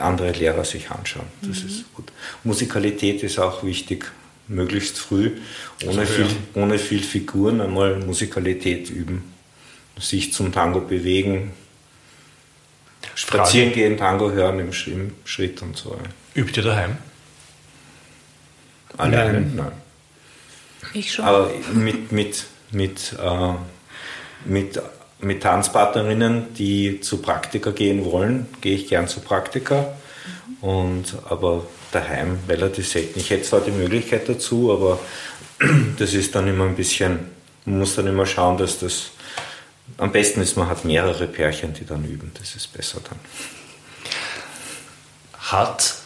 andere 0.00 0.32
Lehrer 0.32 0.64
sich 0.64 0.90
anschauen. 0.90 1.26
Das 1.42 1.62
mhm. 1.62 1.68
ist 1.68 1.94
gut. 1.94 2.12
Musikalität 2.42 3.22
ist 3.22 3.38
auch 3.38 3.62
wichtig, 3.64 4.10
möglichst 4.48 4.98
früh, 4.98 5.32
ohne, 5.86 6.00
also, 6.00 6.12
viel, 6.12 6.26
ja. 6.26 6.62
ohne 6.62 6.78
viel 6.78 7.02
Figuren 7.02 7.60
einmal 7.60 7.98
Musikalität 7.98 8.90
üben, 8.90 9.32
sich 9.98 10.32
zum 10.32 10.52
Tango 10.52 10.80
bewegen, 10.80 11.52
Spazieren 13.14 13.72
gehen, 13.72 13.96
Tango 13.96 14.30
hören 14.30 14.60
im, 14.60 14.70
im 14.86 15.12
Schritt 15.24 15.62
und 15.62 15.76
so. 15.76 15.96
Übt 16.34 16.60
ihr 16.60 16.64
daheim? 16.64 16.96
Alleine? 18.96 19.40
Nein. 19.40 19.52
Nein. 19.56 19.72
Ich 20.92 21.12
schon. 21.12 21.24
Aber 21.24 21.50
mit, 21.72 22.12
mit, 22.12 22.44
mit, 22.70 23.16
äh, 23.22 23.52
mit, 24.44 24.80
mit 25.20 25.42
Tanzpartnerinnen, 25.42 26.54
die 26.54 27.00
zu 27.00 27.18
Praktika 27.18 27.70
gehen 27.70 28.04
wollen, 28.04 28.46
gehe 28.60 28.76
ich 28.76 28.88
gern 28.88 29.08
zu 29.08 29.20
Praktika. 29.20 29.94
Und, 30.60 31.16
aber 31.28 31.66
daheim 31.92 32.38
relativ 32.48 32.88
selten. 32.88 33.18
Ich 33.18 33.30
hätte 33.30 33.42
zwar 33.42 33.60
die 33.60 33.70
Möglichkeit 33.70 34.28
dazu, 34.28 34.72
aber 34.72 34.98
das 35.98 36.14
ist 36.14 36.34
dann 36.34 36.48
immer 36.48 36.64
ein 36.64 36.76
bisschen, 36.76 37.18
man 37.64 37.80
muss 37.80 37.94
dann 37.96 38.06
immer 38.06 38.26
schauen, 38.26 38.58
dass 38.58 38.78
das, 38.78 39.10
am 39.98 40.12
besten 40.12 40.40
ist, 40.40 40.56
man 40.56 40.68
hat 40.68 40.84
mehrere 40.84 41.26
Pärchen, 41.26 41.74
die 41.74 41.86
dann 41.86 42.04
üben, 42.04 42.32
das 42.38 42.54
ist 42.54 42.72
besser 42.72 43.00
dann. 43.08 43.18
Hat 45.38 45.96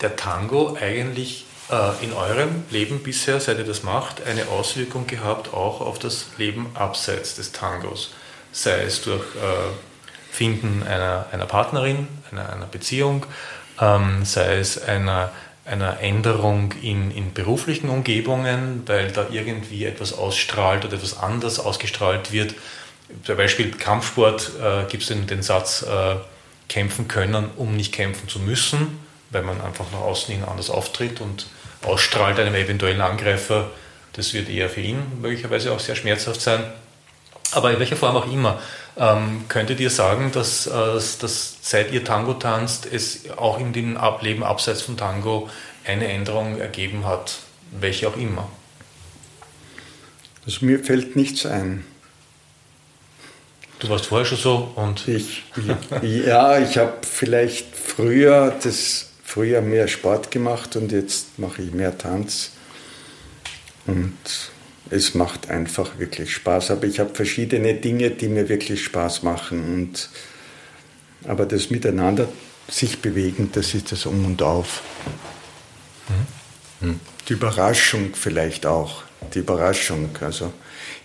der 0.00 0.16
Tango 0.16 0.76
eigentlich 0.80 1.46
äh, 1.70 2.04
in 2.04 2.12
eurem 2.12 2.64
Leben 2.70 3.02
bisher, 3.02 3.40
seit 3.40 3.58
ihr 3.58 3.64
das 3.64 3.82
macht, 3.82 4.26
eine 4.26 4.48
Auswirkung 4.48 5.06
gehabt 5.06 5.52
auch 5.54 5.80
auf 5.80 5.98
das 5.98 6.26
Leben 6.36 6.70
abseits 6.74 7.34
des 7.36 7.52
Tangos? 7.52 8.12
Sei 8.52 8.82
es 8.82 9.02
durch 9.02 9.24
äh, 9.36 9.70
Finden 10.30 10.82
einer, 10.82 11.26
einer 11.32 11.46
Partnerin, 11.46 12.08
einer, 12.30 12.52
einer 12.52 12.66
Beziehung, 12.66 13.26
ähm, 13.80 14.24
sei 14.24 14.58
es 14.58 14.82
einer, 14.82 15.32
einer 15.64 16.00
Änderung 16.00 16.72
in, 16.82 17.10
in 17.10 17.32
beruflichen 17.32 17.88
Umgebungen, 17.88 18.82
weil 18.86 19.10
da 19.12 19.26
irgendwie 19.30 19.84
etwas 19.84 20.12
ausstrahlt 20.12 20.84
oder 20.84 20.94
etwas 20.94 21.18
anders 21.18 21.60
ausgestrahlt 21.60 22.32
wird. 22.32 22.54
Zum 23.24 23.36
Beispiel 23.36 23.70
Kampfsport 23.72 24.52
äh, 24.60 24.84
gibt 24.88 25.02
es 25.02 25.08
den, 25.08 25.26
den 25.26 25.42
Satz, 25.42 25.82
äh, 25.82 26.16
kämpfen 26.68 27.08
können, 27.08 27.50
um 27.56 27.76
nicht 27.76 27.92
kämpfen 27.92 28.28
zu 28.28 28.38
müssen, 28.38 29.00
weil 29.30 29.42
man 29.42 29.60
einfach 29.60 29.86
nach 29.92 30.00
außen 30.00 30.32
hin 30.32 30.44
anders 30.44 30.70
auftritt 30.70 31.20
und 31.20 31.46
ausstrahlt 31.82 32.38
einem 32.38 32.54
eventuellen 32.54 33.00
Angreifer. 33.00 33.70
Das 34.12 34.32
wird 34.34 34.48
eher 34.48 34.70
für 34.70 34.80
ihn 34.80 35.02
möglicherweise 35.20 35.72
auch 35.72 35.80
sehr 35.80 35.96
schmerzhaft 35.96 36.40
sein. 36.40 36.62
Aber 37.52 37.72
in 37.72 37.80
welcher 37.80 37.96
Form 37.96 38.16
auch 38.16 38.32
immer. 38.32 38.60
Ähm, 38.96 39.44
könntet 39.48 39.80
ihr 39.80 39.90
sagen, 39.90 40.30
dass, 40.32 40.66
äh, 40.66 40.70
dass 40.70 41.56
seit 41.62 41.92
ihr 41.92 42.04
Tango 42.04 42.34
tanzt, 42.34 42.86
es 42.86 43.30
auch 43.36 43.58
in 43.58 43.72
dem 43.72 43.98
Leben 44.20 44.44
abseits 44.44 44.82
von 44.82 44.96
Tango 44.96 45.48
eine 45.84 46.06
Änderung 46.06 46.60
ergeben 46.60 47.04
hat, 47.04 47.38
welche 47.72 48.08
auch 48.08 48.16
immer? 48.16 48.48
Also 50.46 50.64
mir 50.64 50.82
fällt 50.84 51.16
nichts 51.16 51.46
ein. 51.46 51.84
Du 53.80 53.88
warst 53.88 54.06
vorher 54.06 54.26
schon 54.26 54.38
so 54.38 54.72
und. 54.76 55.08
Ich, 55.08 55.42
ja, 56.02 56.58
ich 56.58 56.76
habe 56.76 56.98
vielleicht 57.02 57.74
früher 57.74 58.54
das 58.62 59.10
früher 59.24 59.62
mehr 59.62 59.86
Sport 59.88 60.30
gemacht 60.30 60.76
und 60.76 60.92
jetzt 60.92 61.38
mache 61.38 61.62
ich 61.62 61.72
mehr 61.72 61.96
Tanz. 61.96 62.50
Und 63.86 64.16
es 64.90 65.14
macht 65.14 65.50
einfach 65.50 65.98
wirklich 65.98 66.34
Spaß. 66.34 66.72
Aber 66.72 66.84
ich 66.84 66.98
habe 67.00 67.14
verschiedene 67.14 67.74
Dinge, 67.74 68.10
die 68.10 68.28
mir 68.28 68.48
wirklich 68.48 68.84
Spaß 68.84 69.22
machen. 69.22 69.74
Und, 69.74 70.10
aber 71.26 71.46
das 71.46 71.70
Miteinander 71.70 72.28
sich 72.68 73.00
bewegen, 73.00 73.50
das 73.52 73.74
ist 73.74 73.92
das 73.92 74.04
Um 74.04 74.24
und 74.24 74.42
Auf. 74.42 74.82
Mhm. 76.80 77.00
Die 77.28 77.34
Überraschung 77.34 78.14
vielleicht 78.14 78.66
auch. 78.66 79.04
Die 79.32 79.38
Überraschung. 79.38 80.10
Also 80.20 80.52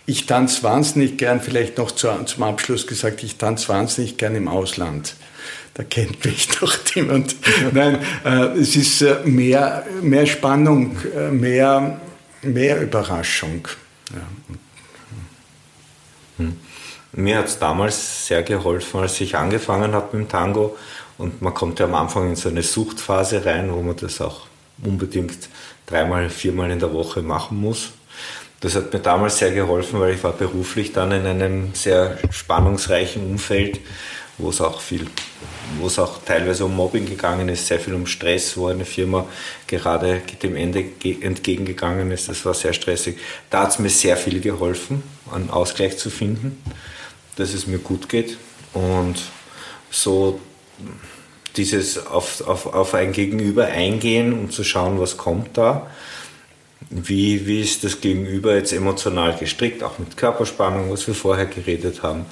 ich 0.06 0.26
tanze 0.26 0.62
wahnsinnig 0.62 1.18
gern, 1.18 1.40
vielleicht 1.40 1.78
noch 1.78 1.90
zu, 1.90 2.08
zum 2.24 2.42
Abschluss 2.44 2.86
gesagt, 2.86 3.22
ich 3.22 3.36
tanze 3.36 3.68
wahnsinnig 3.68 4.16
gern 4.16 4.36
im 4.36 4.48
Ausland. 4.48 5.16
Da 5.74 5.82
kennt 5.82 6.24
mich 6.24 6.48
doch 6.60 6.74
niemand. 6.94 7.36
Nein, 7.72 7.98
äh, 8.24 8.58
es 8.58 8.76
ist 8.76 9.02
äh, 9.02 9.18
mehr, 9.24 9.84
mehr 10.00 10.26
Spannung, 10.26 10.96
äh, 11.14 11.30
mehr, 11.30 12.00
mehr 12.42 12.80
Überraschung. 12.80 13.68
Ja. 14.14 14.54
Hm. 16.38 16.56
Mir 17.12 17.38
hat 17.38 17.46
es 17.46 17.58
damals 17.58 18.26
sehr 18.26 18.42
geholfen, 18.42 19.00
als 19.00 19.20
ich 19.20 19.36
angefangen 19.36 19.92
habe 19.92 20.16
mit 20.16 20.26
dem 20.26 20.30
Tango. 20.30 20.76
Und 21.18 21.40
man 21.40 21.54
kommt 21.54 21.78
ja 21.80 21.86
am 21.86 21.94
Anfang 21.94 22.28
in 22.28 22.36
so 22.36 22.48
eine 22.48 22.62
Suchtphase 22.62 23.44
rein, 23.44 23.72
wo 23.72 23.80
man 23.82 23.96
das 23.96 24.20
auch 24.20 24.46
unbedingt 24.82 25.48
dreimal, 25.86 26.28
viermal 26.28 26.70
in 26.70 26.78
der 26.78 26.92
Woche 26.92 27.22
machen 27.22 27.58
muss. 27.58 27.92
Das 28.60 28.74
hat 28.74 28.92
mir 28.92 29.00
damals 29.00 29.38
sehr 29.38 29.52
geholfen, 29.52 30.00
weil 30.00 30.14
ich 30.14 30.24
war 30.24 30.32
beruflich 30.32 30.92
dann 30.92 31.12
in 31.12 31.26
einem 31.26 31.74
sehr 31.74 32.18
spannungsreichen 32.30 33.22
Umfeld, 33.22 33.80
wo 34.38 34.50
es 34.50 34.60
auch 34.60 34.80
viel, 34.80 35.06
wo 35.78 35.86
es 35.86 35.98
auch 35.98 36.22
teilweise 36.24 36.64
um 36.64 36.74
Mobbing 36.74 37.06
gegangen 37.06 37.48
ist, 37.48 37.66
sehr 37.66 37.80
viel 37.80 37.94
um 37.94 38.06
Stress, 38.06 38.56
wo 38.56 38.68
eine 38.68 38.84
Firma 38.84 39.26
gerade 39.66 40.22
dem 40.42 40.56
Ende 40.56 40.84
entgegengegangen 41.20 42.10
ist. 42.10 42.28
Das 42.28 42.44
war 42.44 42.54
sehr 42.54 42.72
stressig. 42.72 43.18
Da 43.50 43.62
hat 43.62 43.70
es 43.70 43.78
mir 43.78 43.90
sehr 43.90 44.16
viel 44.16 44.40
geholfen, 44.40 45.02
einen 45.30 45.50
Ausgleich 45.50 45.98
zu 45.98 46.10
finden, 46.10 46.62
dass 47.36 47.52
es 47.52 47.66
mir 47.66 47.78
gut 47.78 48.08
geht 48.08 48.38
und 48.72 49.16
so 49.90 50.40
dieses 51.56 52.06
auf, 52.06 52.46
auf, 52.46 52.66
auf 52.66 52.94
ein 52.94 53.12
Gegenüber 53.12 53.66
eingehen 53.66 54.38
und 54.38 54.52
zu 54.52 54.64
schauen, 54.64 55.00
was 55.00 55.16
kommt 55.16 55.56
da. 55.56 55.90
Wie, 56.90 57.46
wie 57.46 57.62
ist 57.62 57.82
das 57.82 58.00
Gegenüber 58.00 58.54
jetzt 58.54 58.72
emotional 58.72 59.36
gestrickt, 59.36 59.82
auch 59.82 59.98
mit 59.98 60.16
Körperspannung, 60.16 60.90
was 60.92 61.06
wir 61.06 61.14
vorher 61.14 61.46
geredet 61.46 62.02
haben 62.02 62.26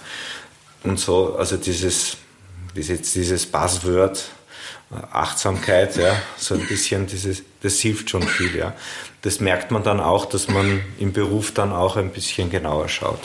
und 0.84 1.00
so, 1.00 1.34
also 1.36 1.56
dieses, 1.56 2.16
dieses 2.76 3.46
Buzzword, 3.46 4.30
äh, 4.92 4.94
Achtsamkeit, 5.10 5.96
ja, 5.96 6.16
so 6.36 6.54
ein 6.54 6.66
bisschen 6.66 7.06
dieses, 7.06 7.42
das 7.62 7.80
hilft 7.80 8.10
schon 8.10 8.22
viel, 8.22 8.54
ja. 8.54 8.74
Das 9.22 9.40
merkt 9.40 9.70
man 9.70 9.82
dann 9.82 10.00
auch, 10.00 10.26
dass 10.26 10.48
man 10.48 10.82
im 10.98 11.12
Beruf 11.12 11.52
dann 11.52 11.72
auch 11.72 11.96
ein 11.96 12.10
bisschen 12.10 12.50
genauer 12.50 12.88
schaut. 12.88 13.22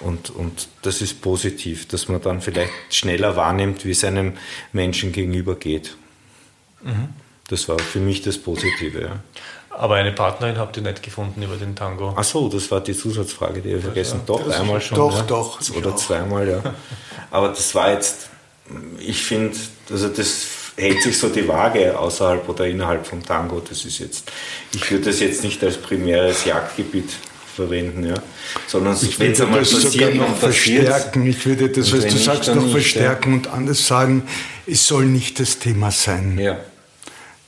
Und, 0.00 0.30
und 0.30 0.68
das 0.82 1.02
ist 1.02 1.20
positiv, 1.20 1.88
dass 1.88 2.08
man 2.08 2.20
dann 2.20 2.40
vielleicht 2.40 2.72
schneller 2.90 3.36
wahrnimmt, 3.36 3.84
wie 3.84 3.90
es 3.90 4.04
einem 4.04 4.34
Menschen 4.72 5.12
gegenüber 5.12 5.56
geht. 5.56 5.96
Mhm. 6.82 7.08
Das 7.48 7.68
war 7.68 7.78
für 7.78 8.00
mich 8.00 8.22
das 8.22 8.38
Positive, 8.38 9.00
ja. 9.00 9.20
Aber 9.78 9.96
eine 9.96 10.12
Partnerin 10.12 10.58
habt 10.58 10.76
ihr 10.76 10.82
nicht 10.82 11.02
gefunden 11.02 11.42
über 11.42 11.56
den 11.56 11.74
Tango? 11.74 12.14
Ach 12.16 12.24
so, 12.24 12.48
das 12.48 12.70
war 12.70 12.80
die 12.80 12.96
Zusatzfrage, 12.96 13.60
die 13.60 13.70
ich 13.70 13.82
vergessen. 13.82 14.20
Ja, 14.20 14.36
doch, 14.36 14.50
einmal 14.50 14.80
schon. 14.80 14.96
Doch, 14.96 15.16
ja. 15.18 15.22
doch. 15.22 15.60
Oder 15.76 15.96
zweimal, 15.96 16.48
ja. 16.48 16.62
Aber 17.30 17.48
das 17.48 17.74
war 17.74 17.92
jetzt, 17.92 18.28
ich 18.98 19.22
finde, 19.24 19.56
also 19.90 20.08
das 20.08 20.46
hält 20.76 21.02
sich 21.02 21.18
so 21.18 21.28
die 21.28 21.46
Waage 21.46 21.98
außerhalb 21.98 22.48
oder 22.48 22.66
innerhalb 22.66 23.06
vom 23.06 23.24
Tango. 23.24 23.60
Das 23.60 23.84
ist 23.84 23.98
jetzt, 23.98 24.30
ich 24.72 24.90
würde 24.90 25.06
das 25.06 25.20
jetzt 25.20 25.42
nicht 25.44 25.62
als 25.62 25.76
primäres 25.76 26.44
Jagdgebiet 26.44 27.10
verwenden, 27.54 28.06
ja. 28.06 28.14
Sondern 28.66 28.96
ich 29.00 29.18
würde 29.18 29.32
das 29.32 29.70
sogar 29.70 30.10
noch 30.10 30.36
verstärken. 30.36 31.26
Ich 31.26 31.46
würde 31.46 31.68
das, 31.68 31.92
was 31.92 32.06
du 32.06 32.16
sagst, 32.16 32.54
noch 32.54 32.70
verstärken 32.70 33.30
ja. 33.30 33.36
und 33.36 33.46
anders 33.48 33.86
sagen, 33.86 34.24
es 34.66 34.86
soll 34.86 35.06
nicht 35.06 35.40
das 35.40 35.58
Thema 35.58 35.90
sein. 35.90 36.38
Ja. 36.38 36.58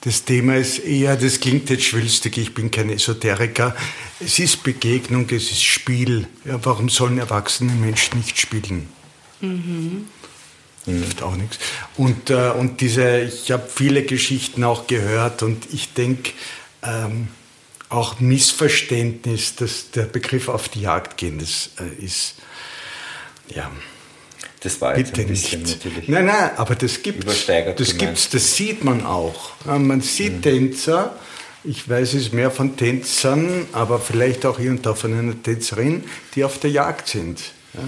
Das 0.02 0.24
Thema 0.24 0.56
ist 0.56 0.78
eher, 0.78 1.16
das 1.16 1.40
klingt 1.40 1.68
jetzt 1.70 1.84
schwülstig, 1.84 2.38
ich 2.38 2.54
bin 2.54 2.70
kein 2.70 2.90
Esoteriker. 2.90 3.74
Es 4.20 4.38
ist 4.38 4.62
Begegnung, 4.62 5.26
es 5.30 5.50
ist 5.50 5.64
Spiel. 5.64 6.28
Ja, 6.44 6.64
warum 6.64 6.88
sollen 6.88 7.18
erwachsene 7.18 7.72
Menschen 7.72 8.18
nicht 8.18 8.38
spielen? 8.38 8.88
Mhm. 9.40 10.06
Hilft 10.84 11.22
auch 11.22 11.34
nichts. 11.34 11.58
Und, 11.96 12.30
äh, 12.30 12.50
und 12.50 12.80
diese, 12.80 13.22
ich 13.22 13.50
habe 13.50 13.68
viele 13.68 14.04
Geschichten 14.04 14.62
auch 14.62 14.86
gehört 14.86 15.42
und 15.42 15.66
ich 15.72 15.92
denke, 15.94 16.30
ähm, 16.82 17.28
auch 17.88 18.20
Missverständnis, 18.20 19.56
dass 19.56 19.90
der 19.90 20.04
Begriff 20.04 20.48
auf 20.48 20.68
die 20.68 20.82
Jagd 20.82 21.16
gehen, 21.16 21.38
das 21.38 21.70
äh, 21.80 22.04
ist, 22.04 22.36
ja, 23.48 23.70
das 24.66 24.80
war 24.80 24.98
jetzt 24.98 25.12
Bitte 25.12 25.22
ein 25.22 25.28
bisschen 25.28 25.62
nicht. 25.62 25.84
natürlich. 25.84 26.08
Nein, 26.08 26.26
nein, 26.26 26.50
aber 26.56 26.74
das 26.74 27.00
gibt 27.00 27.24
das 27.24 27.98
gibt's, 27.98 28.28
das 28.30 28.56
sieht 28.56 28.82
man 28.82 29.06
auch. 29.06 29.50
Man 29.64 30.00
sieht 30.00 30.38
mhm. 30.38 30.42
Tänzer, 30.42 31.14
ich 31.62 31.88
weiß 31.88 32.14
es 32.14 32.32
mehr 32.32 32.50
von 32.50 32.76
Tänzern, 32.76 33.66
aber 33.72 34.00
vielleicht 34.00 34.44
auch 34.44 34.58
hier 34.58 34.72
und 34.72 34.84
da 34.84 34.94
von 34.94 35.16
einer 35.16 35.40
Tänzerin, 35.40 36.02
die 36.34 36.42
auf 36.42 36.58
der 36.58 36.70
Jagd 36.70 37.06
sind. 37.06 37.40
Ja. 37.74 37.80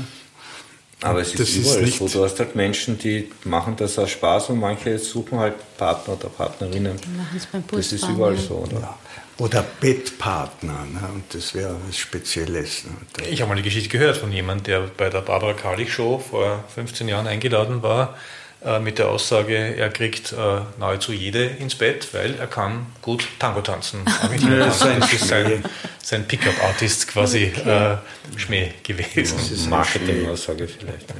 Aber 1.02 1.20
es 1.20 1.34
ist 1.34 1.56
überall 1.56 1.82
ist 1.82 1.98
so. 1.98 2.08
Du 2.08 2.24
hast 2.24 2.38
halt 2.40 2.56
Menschen, 2.56 2.98
die 2.98 3.30
machen 3.44 3.76
das 3.76 3.98
aus 3.98 4.10
Spaß 4.10 4.50
und 4.50 4.58
manche 4.58 4.98
suchen 4.98 5.38
halt 5.38 5.54
Partner 5.76 6.14
oder 6.14 6.28
Partnerinnen. 6.28 6.96
Die 7.00 7.16
machen 7.16 7.36
es 7.36 7.46
beim. 7.46 7.62
Das 7.70 7.92
ist 7.92 8.08
überall 8.08 8.36
so, 8.36 8.54
oder? 8.56 8.80
Ja. 8.80 8.98
Oder 9.38 9.64
Bettpartner, 9.80 10.84
ne? 10.92 11.08
und 11.14 11.32
das 11.32 11.54
wäre 11.54 11.76
was 11.86 11.96
Spezielles. 11.96 12.84
Ne? 12.84 13.28
Ich 13.28 13.40
habe 13.40 13.48
mal 13.48 13.54
eine 13.54 13.62
Geschichte 13.62 13.88
gehört 13.88 14.16
von 14.16 14.32
jemandem, 14.32 14.64
der 14.64 14.80
bei 14.96 15.10
der 15.10 15.20
Barbara 15.20 15.52
Karlich 15.52 15.92
Show 15.92 16.18
vor 16.18 16.64
15 16.74 17.06
Jahren 17.06 17.28
eingeladen 17.28 17.80
war, 17.82 18.16
äh, 18.64 18.80
mit 18.80 18.98
der 18.98 19.08
Aussage, 19.08 19.54
er 19.54 19.88
kriegt 19.90 20.32
äh, 20.32 20.60
nahezu 20.78 21.12
jede 21.12 21.44
ins 21.44 21.76
Bett, 21.76 22.08
weil 22.12 22.34
er 22.34 22.48
kann 22.48 22.86
gut 23.02 23.28
Tango 23.38 23.60
tanzen. 23.60 24.00
das 24.58 24.84
ist 25.12 25.28
sein, 25.28 25.64
sein 26.02 26.26
Pickup-Artist 26.26 27.06
quasi 27.08 27.52
okay. 27.56 27.94
äh, 27.94 28.38
Schmäh 28.38 28.72
gewesen. 28.82 29.36
Das 29.36 29.50
ist 29.52 29.70
Marketing-Aussage 29.70 30.66
vielleicht. 30.66 31.10
Ja. 31.10 31.16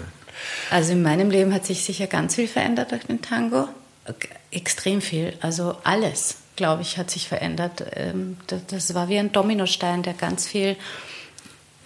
Also 0.71 0.93
in 0.93 1.03
meinem 1.03 1.31
Leben 1.31 1.55
hat 1.55 1.65
sich 1.65 1.85
sicher 1.85 2.09
ganz 2.09 2.35
viel 2.35 2.49
verändert 2.49 2.91
durch 2.91 3.05
den 3.05 3.23
Tango. 3.23 3.69
extrem 4.51 5.01
viel. 5.01 5.35
Also 5.41 5.77
alles, 5.85 6.39
glaube 6.57 6.83
ich, 6.83 6.99
hat 6.99 7.11
sich 7.11 7.29
verändert. 7.29 7.85
Ähm, 7.95 8.37
das 8.67 8.95
war 8.95 9.09
wie 9.09 9.19
ein 9.19 9.31
Dominostein, 9.31 10.03
der 10.03 10.15
ganz 10.15 10.49
viel 10.49 10.77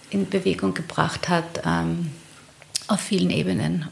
in 0.09 0.29
Bewegung 0.29 0.73
gebracht 0.73 1.29
hat 1.29 1.61
ähm, 1.65 2.11
auf 2.87 2.99
vielen 2.99 3.29
Ebenen. 3.29 3.87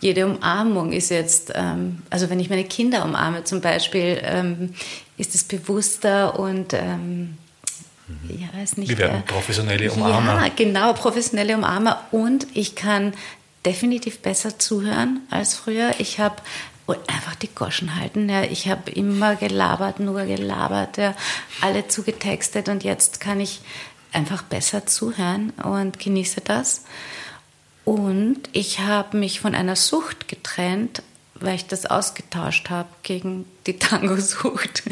Jede 0.00 0.26
Umarmung 0.26 0.92
ist 0.92 1.10
jetzt, 1.10 1.52
ähm, 1.54 2.02
also 2.10 2.30
wenn 2.30 2.40
ich 2.40 2.50
meine 2.50 2.64
Kinder 2.64 3.04
umarme 3.04 3.44
zum 3.44 3.60
Beispiel, 3.60 4.70
ist 5.16 5.34
es 5.34 5.44
bewusster 5.44 6.38
und 6.38 6.72
ja, 6.72 8.62
ist 8.62 8.76
nicht. 8.76 8.90
Wir 8.90 8.98
werden 8.98 9.22
professionelle 9.24 9.90
Umarmer. 9.90 10.44
Ja, 10.44 10.52
genau, 10.54 10.92
professionelle 10.92 11.56
Umarmer. 11.56 12.04
Und 12.10 12.46
ich 12.52 12.74
kann 12.74 13.14
definitiv 13.64 14.20
besser 14.20 14.58
zuhören 14.58 15.20
als 15.30 15.54
früher. 15.54 15.92
Ich 15.98 16.20
habe 16.20 16.36
einfach 16.86 17.34
die 17.34 17.48
Goschen 17.48 17.98
halten. 17.98 18.28
Ja. 18.28 18.42
Ich 18.42 18.68
habe 18.68 18.90
immer 18.90 19.36
gelabert, 19.36 20.00
nur 20.00 20.24
gelabert, 20.24 20.98
ja. 20.98 21.14
alle 21.60 21.88
zugetextet 21.88 22.68
und 22.68 22.84
jetzt 22.84 23.20
kann 23.20 23.40
ich 23.40 23.60
einfach 24.12 24.42
besser 24.42 24.86
zuhören 24.86 25.50
und 25.62 25.98
genieße 25.98 26.40
das. 26.42 26.84
Und 27.84 28.40
ich 28.52 28.80
habe 28.80 29.16
mich 29.16 29.40
von 29.40 29.54
einer 29.54 29.76
Sucht 29.76 30.28
getrennt, 30.28 31.02
weil 31.34 31.56
ich 31.56 31.66
das 31.66 31.86
ausgetauscht 31.86 32.70
habe 32.70 32.88
gegen 33.02 33.44
die 33.66 33.78
Tango-Sucht. 33.78 34.84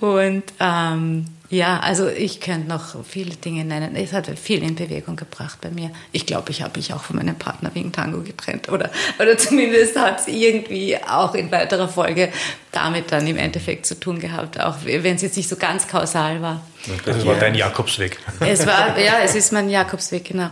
und 0.00 0.42
ähm, 0.58 1.26
ja, 1.50 1.80
also 1.80 2.08
ich 2.08 2.40
könnte 2.40 2.68
noch 2.68 3.04
viele 3.04 3.34
Dinge 3.34 3.64
nennen. 3.64 3.96
Es 3.96 4.12
hat 4.12 4.28
viel 4.38 4.62
in 4.62 4.76
Bewegung 4.76 5.16
gebracht 5.16 5.58
bei 5.60 5.70
mir. 5.70 5.90
Ich 6.12 6.24
glaube, 6.24 6.50
ich 6.50 6.62
habe 6.62 6.78
mich 6.78 6.94
auch 6.94 7.02
von 7.02 7.16
meinem 7.16 7.34
Partner 7.34 7.72
wegen 7.74 7.90
Tango 7.90 8.22
getrennt. 8.22 8.68
Oder, 8.68 8.88
oder 9.18 9.36
zumindest 9.36 9.98
hat 9.98 10.20
es 10.20 10.28
irgendwie 10.28 10.96
auch 10.96 11.34
in 11.34 11.50
weiterer 11.50 11.88
Folge 11.88 12.32
damit 12.70 13.10
dann 13.10 13.26
im 13.26 13.36
Endeffekt 13.36 13.84
zu 13.84 13.98
tun 13.98 14.20
gehabt, 14.20 14.60
auch 14.60 14.76
wenn 14.84 15.16
es 15.16 15.22
jetzt 15.22 15.36
nicht 15.36 15.48
so 15.48 15.56
ganz 15.56 15.88
kausal 15.88 16.40
war. 16.40 16.64
Es 17.04 17.26
war 17.26 17.34
dein 17.34 17.56
Jakobsweg. 17.56 18.18
Es 18.38 18.64
war, 18.64 18.96
ja, 19.04 19.18
es 19.24 19.34
ist 19.34 19.52
mein 19.52 19.68
Jakobsweg, 19.68 20.26
genau. 20.26 20.50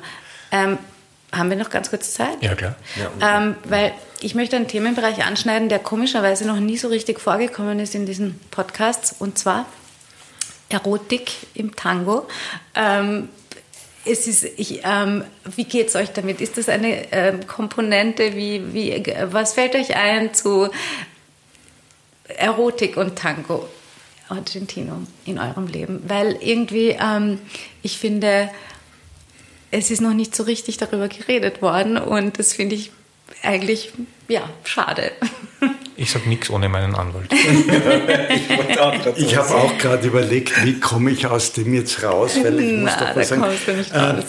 Ähm, 0.53 0.79
haben 1.33 1.51
wir 1.51 1.57
noch 1.57 1.71
ganz 1.71 1.91
kurz 1.91 2.15
Zeit? 2.15 2.43
Ja, 2.43 2.55
klar. 2.55 2.75
Ja. 2.97 3.39
Ähm, 3.39 3.57
weil 3.65 3.93
ich 4.21 4.35
möchte 4.35 4.57
einen 4.57 4.67
Themenbereich 4.67 5.25
anschneiden, 5.25 5.69
der 5.69 5.79
komischerweise 5.79 6.47
noch 6.47 6.59
nie 6.59 6.79
so 6.79 6.89
richtig 6.89 7.21
vorgekommen 7.21 7.79
ist 7.81 7.95
in 7.95 8.07
diesen 8.07 8.41
Podcasts. 8.51 9.15
Und 9.19 9.39
zwar 9.39 9.67
Erotik 10.69 11.33
im 11.55 11.77
Tango. 11.77 12.27
Ähm, 12.75 13.29
es 14.05 14.27
ist, 14.27 14.45
ich, 14.45 14.81
ähm, 14.85 15.25
wie 15.57 15.65
geht 15.65 15.89
es 15.89 15.97
euch 15.97 16.11
damit? 16.11 16.41
Ist 16.41 16.57
das 16.57 16.69
eine 16.69 17.13
ähm, 17.13 17.47
Komponente? 17.47 18.35
Wie, 18.35 18.73
wie, 18.73 19.05
was 19.25 19.53
fällt 19.53 19.75
euch 19.75 19.97
ein 19.97 20.33
zu 20.33 20.71
Erotik 22.29 22.97
und 22.97 23.17
Tango 23.17 23.69
Argentino 24.29 25.03
in 25.27 25.39
eurem 25.39 25.67
Leben? 25.67 26.03
Weil 26.07 26.39
irgendwie, 26.41 26.97
ähm, 27.01 27.39
ich 27.83 27.99
finde, 27.99 28.51
es 29.71 29.91
ist 29.91 30.01
noch 30.01 30.15
nicht 30.15 30.35
so 30.35 30.43
richtig 30.45 30.79
darüber 30.79 31.09
geredet 31.09 31.63
worden 31.63 31.99
und 31.99 32.39
das 32.39 32.55
finde 32.55 32.75
ich 32.75 32.91
eigentlich, 33.43 33.93
ja, 34.29 34.49
schade. 34.65 35.13
Ich 36.01 36.13
sage 36.13 36.29
nichts 36.29 36.49
ohne 36.49 36.69
meinen 36.69 36.95
Anwalt. 36.95 37.29
ich 39.17 39.37
habe 39.37 39.55
auch 39.57 39.77
gerade 39.79 40.07
überlegt, 40.07 40.65
wie 40.65 40.79
komme 40.79 41.11
ich 41.11 41.27
aus 41.27 41.55
dem 41.55 41.75
jetzt 41.75 42.05
raus, 42.05 42.39
weil 42.41 42.61
ich 42.61 42.73
muss 42.79 42.93
Na, 42.97 43.07
doch 43.07 43.17
was 43.17 43.31
da 43.31 43.37
sagen. 43.37 43.57
Du 43.67 43.73
nicht 43.73 43.93
raus. 43.93 44.21
Äh, 44.21 44.23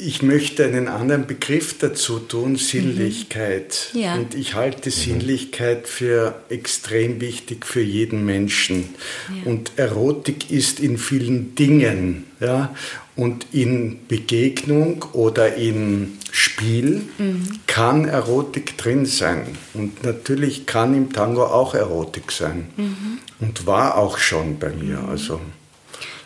ich 0.00 0.22
möchte 0.22 0.64
einen 0.64 0.86
anderen 0.86 1.26
Begriff 1.26 1.76
dazu 1.78 2.20
tun, 2.20 2.56
Sinnlichkeit. 2.56 3.90
Mhm. 3.92 4.00
Ja. 4.00 4.14
Und 4.14 4.34
ich 4.34 4.54
halte 4.54 4.90
Sinnlichkeit 4.90 5.88
für 5.88 6.40
extrem 6.48 7.20
wichtig 7.20 7.66
für 7.66 7.82
jeden 7.82 8.24
Menschen. 8.24 8.90
Ja. 9.28 9.50
Und 9.50 9.72
Erotik 9.76 10.50
ist 10.52 10.78
in 10.78 10.98
vielen 10.98 11.56
Dingen. 11.56 12.26
Ja? 12.38 12.74
Und 13.16 13.46
in 13.52 14.06
Begegnung 14.06 15.04
oder 15.12 15.56
in 15.56 16.18
Spiel 16.30 17.02
mhm. 17.18 17.58
kann 17.66 18.04
Erotik 18.04 18.78
drin 18.78 19.04
sein. 19.04 19.46
Und 19.74 20.04
natürlich 20.04 20.66
kann 20.66 20.94
im 20.94 21.12
Tango 21.12 21.44
auch 21.44 21.74
Erotik 21.74 22.30
sein. 22.30 22.68
Mhm. 22.76 23.18
Und 23.40 23.66
war 23.66 23.98
auch 23.98 24.18
schon 24.18 24.60
bei 24.60 24.70
mir. 24.70 24.98
Mhm. 24.98 25.08
Also, 25.08 25.40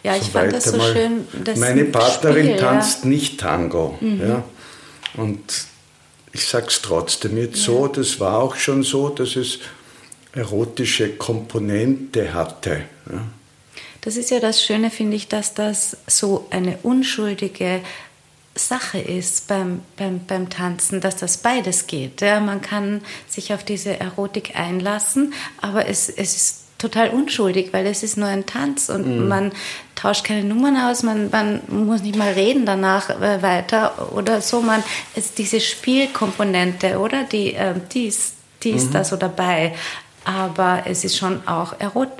ja, 0.02 0.16
ich 0.16 0.30
fand 0.30 0.52
das 0.52 0.64
so 0.64 0.76
mal. 0.76 0.92
schön. 0.92 1.26
Das 1.44 1.58
Meine 1.58 1.84
Partnerin 1.84 2.46
Spiel, 2.46 2.56
tanzt 2.56 3.04
ja. 3.04 3.08
nicht 3.08 3.40
Tango. 3.40 3.96
Mhm. 4.00 4.20
Ja? 4.20 4.44
Und 5.14 5.40
ich 6.32 6.46
sage 6.46 6.66
es 6.68 6.82
trotzdem 6.82 7.36
jetzt 7.36 7.58
ja. 7.58 7.64
so, 7.64 7.88
das 7.88 8.18
war 8.18 8.38
auch 8.38 8.56
schon 8.56 8.82
so, 8.82 9.08
dass 9.08 9.36
es 9.36 9.58
erotische 10.32 11.10
Komponente 11.10 12.34
hatte. 12.34 12.82
Ja? 13.10 13.22
Das 14.00 14.16
ist 14.16 14.30
ja 14.30 14.40
das 14.40 14.64
Schöne, 14.64 14.90
finde 14.90 15.16
ich, 15.16 15.28
dass 15.28 15.54
das 15.54 15.96
so 16.08 16.46
eine 16.50 16.78
unschuldige 16.82 17.80
Sache 18.54 18.98
ist 18.98 19.48
beim, 19.48 19.80
beim, 19.96 20.20
beim 20.26 20.50
Tanzen, 20.50 21.00
dass 21.00 21.16
das 21.16 21.38
beides 21.38 21.86
geht. 21.86 22.20
Ja, 22.20 22.40
man 22.40 22.60
kann 22.60 23.00
sich 23.28 23.54
auf 23.54 23.64
diese 23.64 23.98
Erotik 23.98 24.56
einlassen, 24.56 25.32
aber 25.60 25.86
es, 25.86 26.08
es 26.08 26.36
ist 26.36 26.61
total 26.82 27.10
unschuldig, 27.10 27.72
weil 27.72 27.86
es 27.86 28.02
ist 28.02 28.16
nur 28.16 28.28
ein 28.28 28.44
Tanz 28.44 28.88
und 28.88 29.06
mhm. 29.06 29.28
man 29.28 29.52
tauscht 29.94 30.24
keine 30.24 30.42
Nummern 30.42 30.76
aus, 30.76 31.02
man, 31.02 31.30
man 31.30 31.62
muss 31.68 32.02
nicht 32.02 32.16
mal 32.16 32.32
reden 32.32 32.66
danach 32.66 33.08
äh, 33.08 33.40
weiter 33.40 34.12
oder 34.12 34.40
so. 34.40 34.60
Man 34.60 34.82
ist 35.14 35.38
diese 35.38 35.60
Spielkomponente, 35.60 36.98
oder? 36.98 37.24
Die, 37.24 37.54
äh, 37.54 37.74
die 37.92 38.06
ist, 38.06 38.34
die 38.64 38.70
ist 38.70 38.88
mhm. 38.88 38.92
da 38.92 39.04
so 39.04 39.16
dabei. 39.16 39.74
Aber 40.24 40.82
es 40.86 41.04
ist 41.04 41.16
schon 41.16 41.46
auch 41.46 41.78
Erot 41.80 42.10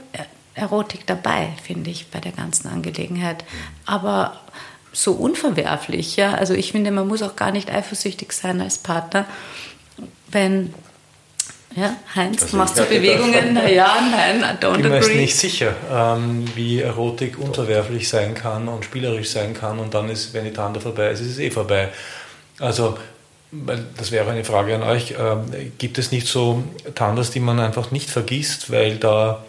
Erotik 0.55 1.07
dabei, 1.07 1.49
finde 1.63 1.89
ich, 1.89 2.11
bei 2.11 2.21
der 2.21 2.33
ganzen 2.33 2.69
Angelegenheit. 2.69 3.43
Aber 3.87 4.39
so 4.93 5.13
unverwerflich, 5.13 6.17
ja. 6.17 6.35
Also 6.35 6.53
ich 6.53 6.73
finde, 6.73 6.91
man 6.91 7.09
muss 7.09 7.23
auch 7.23 7.37
gar 7.37 7.53
nicht 7.53 7.73
eifersüchtig 7.73 8.33
sein 8.33 8.61
als 8.61 8.77
Partner, 8.77 9.25
wenn 10.31 10.75
ja, 11.77 11.97
Heinz, 12.15 12.43
also 12.43 12.57
machst 12.57 12.79
du 12.79 12.85
Bewegungen? 12.85 13.55
Na 13.55 13.69
ja, 13.69 13.97
nein, 14.11 14.41
I 14.41 14.65
don't 14.65 14.77
ich 14.77 14.83
bin 14.83 14.93
agree. 14.93 14.99
Ich 14.99 15.07
bin 15.07 15.17
mir 15.17 15.23
nicht 15.23 15.37
sicher, 15.37 15.75
ähm, 15.91 16.45
wie 16.55 16.81
Erotik 16.81 17.39
unterwerflich 17.39 18.09
sein 18.09 18.35
kann 18.35 18.69
und 18.69 18.85
spielerisch 18.85 19.31
sein 19.31 19.55
kann 19.55 19.79
und 19.79 19.95
dann 19.95 20.09
ist, 20.09 20.35
wenn 20.35 20.45
die 20.45 20.53
Tante 20.53 20.81
vorbei 20.81 21.11
ist, 21.11 21.21
ist 21.21 21.33
es 21.33 21.39
eh 21.39 21.51
vorbei. 21.51 21.89
Also, 22.59 22.99
das 23.97 24.11
wäre 24.13 24.31
eine 24.31 24.45
Frage 24.45 24.75
an 24.75 24.83
euch. 24.83 25.15
Ähm, 25.19 25.73
gibt 25.79 25.99
es 25.99 26.11
nicht 26.11 26.27
so 26.27 26.65
Tandas, 26.95 27.31
die 27.31 27.41
man 27.41 27.61
einfach 27.61 27.91
nicht 27.91 28.09
vergisst, 28.09 28.71
weil 28.71 28.97
da 28.97 29.45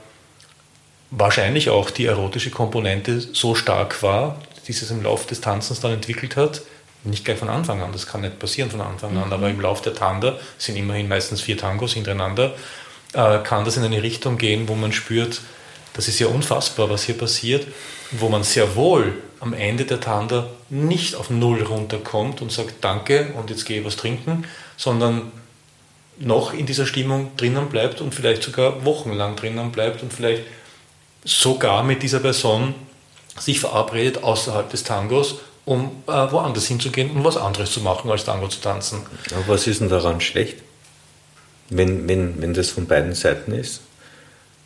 wahrscheinlich 1.12 1.70
auch 1.70 1.90
die 1.90 2.06
erotische 2.06 2.50
Komponente 2.50 3.22
so 3.22 3.56
stark 3.56 4.02
war, 4.04 4.42
die 4.68 4.74
sich 4.74 4.90
im 4.90 5.04
Laufe 5.04 5.28
des 5.28 5.42
Tanzens 5.42 5.80
dann 5.80 5.94
entwickelt 5.94 6.36
hat. 6.36 6.62
Nicht 7.04 7.26
gleich 7.26 7.38
von 7.38 7.50
Anfang 7.50 7.82
an, 7.82 7.92
das 7.92 8.08
kann 8.08 8.22
nicht 8.22 8.40
passieren 8.40 8.72
von 8.72 8.82
Anfang 8.82 9.18
an, 9.18 9.28
mhm. 9.28 9.34
aber 9.34 9.50
im 9.50 9.60
Laufe 9.60 9.84
der 9.84 9.94
Tanda, 9.94 10.38
sind 10.58 10.78
immerhin 10.78 11.08
meistens 11.08 11.42
vier 11.42 11.58
Tangos 11.58 11.94
hintereinander, 11.94 12.54
äh, 13.14 13.40
kann 13.40 13.66
das 13.66 13.78
in 13.78 13.84
eine 13.84 14.02
Richtung 14.02 14.38
gehen, 14.38 14.68
wo 14.68 14.76
man 14.76 14.94
spürt, 14.94 15.42
das 15.94 16.08
ist 16.08 16.20
ja 16.20 16.28
unfassbar, 16.28 16.90
was 16.90 17.04
hier 17.04 17.18
passiert, 17.18 17.68
wo 18.12 18.30
man 18.30 18.44
sehr 18.44 18.76
wohl 18.76 19.14
am 19.40 19.54
Ende 19.54 19.86
der 19.86 20.00
Tanda 20.00 20.48
nicht 20.70 21.16
auf 21.16 21.30
Null 21.30 21.62
runterkommt 21.62 22.42
und 22.42 22.52
sagt 22.52 22.76
Danke 22.82 23.34
und 23.38 23.50
jetzt 23.50 23.66
gehe 23.66 23.80
ich 23.80 23.86
was 23.86 23.98
trinken, 23.98 24.46
sondern 24.78 25.32
noch 26.18 26.54
in 26.54 26.66
dieser 26.66 26.86
Stimmung 26.86 27.36
drinnen 27.38 27.70
bleibt 27.70 28.02
und 28.02 28.16
vielleicht 28.16 28.44
sogar 28.44 28.86
wochenlang 28.86 29.36
drinnen 29.36 29.72
bleibt 29.72 30.02
und 30.02 30.14
vielleicht 30.14 30.44
sogar 31.26 31.84
mit 31.84 32.04
dieser 32.04 32.20
Person 32.20 32.76
sich 33.38 33.60
verabredet 33.60 34.24
außerhalb 34.24 34.70
des 34.70 34.84
Tangos, 34.84 35.40
um 35.66 35.92
äh, 36.08 36.12
woanders 36.12 36.68
hinzugehen 36.68 37.12
und 37.12 37.24
was 37.24 37.38
anderes 37.38 37.72
zu 37.72 37.82
machen, 37.82 38.10
als 38.12 38.26
Tango 38.26 38.48
zu 38.48 38.60
tanzen. 38.60 39.00
Aber 39.32 39.54
was 39.54 39.68
ist 39.68 39.82
denn 39.82 39.90
daran 39.90 40.20
schlecht? 40.22 40.58
Wenn, 41.70 42.08
wenn, 42.08 42.42
wenn 42.42 42.54
das 42.54 42.70
von 42.70 42.86
beiden 42.86 43.14
Seiten 43.14 43.54
ist? 43.54 43.82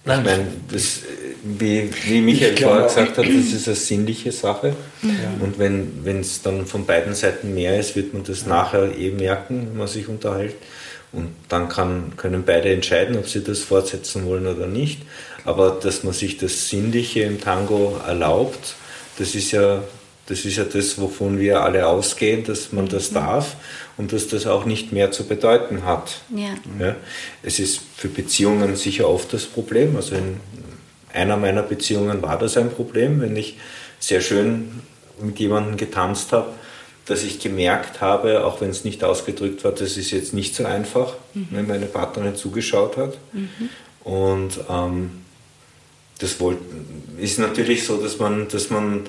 Nein, 0.06 0.20
ich 0.20 0.26
meine, 0.26 0.48
das, 0.72 1.02
wie, 1.44 1.90
wie 2.06 2.22
Michael 2.22 2.58
vorher 2.58 2.84
gesagt 2.84 3.18
hat, 3.18 3.26
das 3.26 3.54
ist 3.54 3.68
eine 3.68 3.76
sinnliche 3.76 4.32
Sache. 4.32 4.76
Ja. 5.04 5.10
Und 5.40 5.60
wenn 5.60 6.22
es 6.22 6.42
dann 6.42 6.66
von 6.66 6.86
beiden 6.86 7.14
Seiten 7.14 7.54
mehr 7.54 7.78
ist, 7.80 7.96
wird 7.96 8.14
man 8.14 8.24
das 8.24 8.42
ja. 8.42 8.48
nachher 8.48 8.98
eh 8.98 9.12
merken, 9.12 9.68
wenn 9.70 9.78
man 9.78 9.88
sich 9.88 10.08
unterhält. 10.08 10.56
Und 11.12 11.36
dann 11.50 11.70
kann, 11.70 12.14
können 12.18 12.44
beide 12.46 12.72
entscheiden, 12.74 13.18
ob 13.18 13.28
sie 13.28 13.44
das 13.44 13.60
fortsetzen 13.60 14.26
wollen 14.26 14.48
oder 14.48 14.68
nicht. 14.68 15.02
Aber 15.46 15.72
dass 15.72 16.04
man 16.04 16.14
sich 16.14 16.38
das 16.38 16.70
Sinnliche 16.70 17.22
im 17.22 17.40
Tango 17.40 18.00
erlaubt, 18.06 18.76
das 19.18 19.36
ist 19.36 19.52
ja 19.52 19.84
das, 20.28 20.46
ist 20.46 20.58
ja 20.58 20.64
das 20.64 21.00
wovon 21.00 21.40
wir 21.40 21.62
alle 21.62 21.88
ausgehen, 21.88 22.44
dass 22.44 22.72
man 22.72 22.88
das 22.88 23.12
mhm. 23.12 23.16
darf 23.16 23.56
und 23.98 24.14
dass 24.14 24.28
das 24.28 24.46
auch 24.46 24.66
nicht 24.66 24.92
mehr 24.92 25.12
zu 25.12 25.26
bedeuten 25.26 25.84
hat. 25.84 26.20
Ja. 26.36 26.56
ja. 26.80 26.96
Es 27.44 27.60
ist 27.60 27.82
für 27.96 28.08
Beziehungen 28.08 28.76
sicher 28.76 29.10
oft 29.10 29.34
das 29.34 29.46
Problem. 29.46 29.96
Also 29.96 30.16
in 30.16 30.40
einer 31.14 31.38
meiner 31.38 31.64
Beziehungen 31.64 32.22
war 32.22 32.38
das 32.38 32.58
ein 32.58 32.70
Problem, 32.70 33.22
wenn 33.22 33.36
ich 33.36 33.58
sehr 34.00 34.22
schön 34.22 34.82
mit 35.20 35.40
jemandem 35.40 35.78
getanzt 35.78 36.32
habe 36.32 36.50
dass 37.08 37.24
ich 37.24 37.40
gemerkt 37.40 38.02
habe, 38.02 38.44
auch 38.44 38.60
wenn 38.60 38.70
es 38.70 38.84
nicht 38.84 39.04
ausgedrückt 39.04 39.64
war, 39.64 39.72
das 39.72 39.96
ist 39.96 40.12
jetzt 40.12 40.34
nicht 40.34 40.56
so 40.56 40.66
einfach, 40.66 41.14
mhm. 41.34 41.48
wenn 41.52 41.68
meine 41.68 41.86
Partnerin 41.86 42.36
zugeschaut 42.36 42.98
hat. 42.98 43.18
Mhm. 43.32 43.70
Und 44.04 44.60
ähm, 44.70 45.12
das 46.20 46.36
ist 47.18 47.40
natürlich 47.40 47.86
so, 47.86 47.98
dass 47.98 48.20
man, 48.20 48.48
dass 48.50 48.70
man 48.70 49.04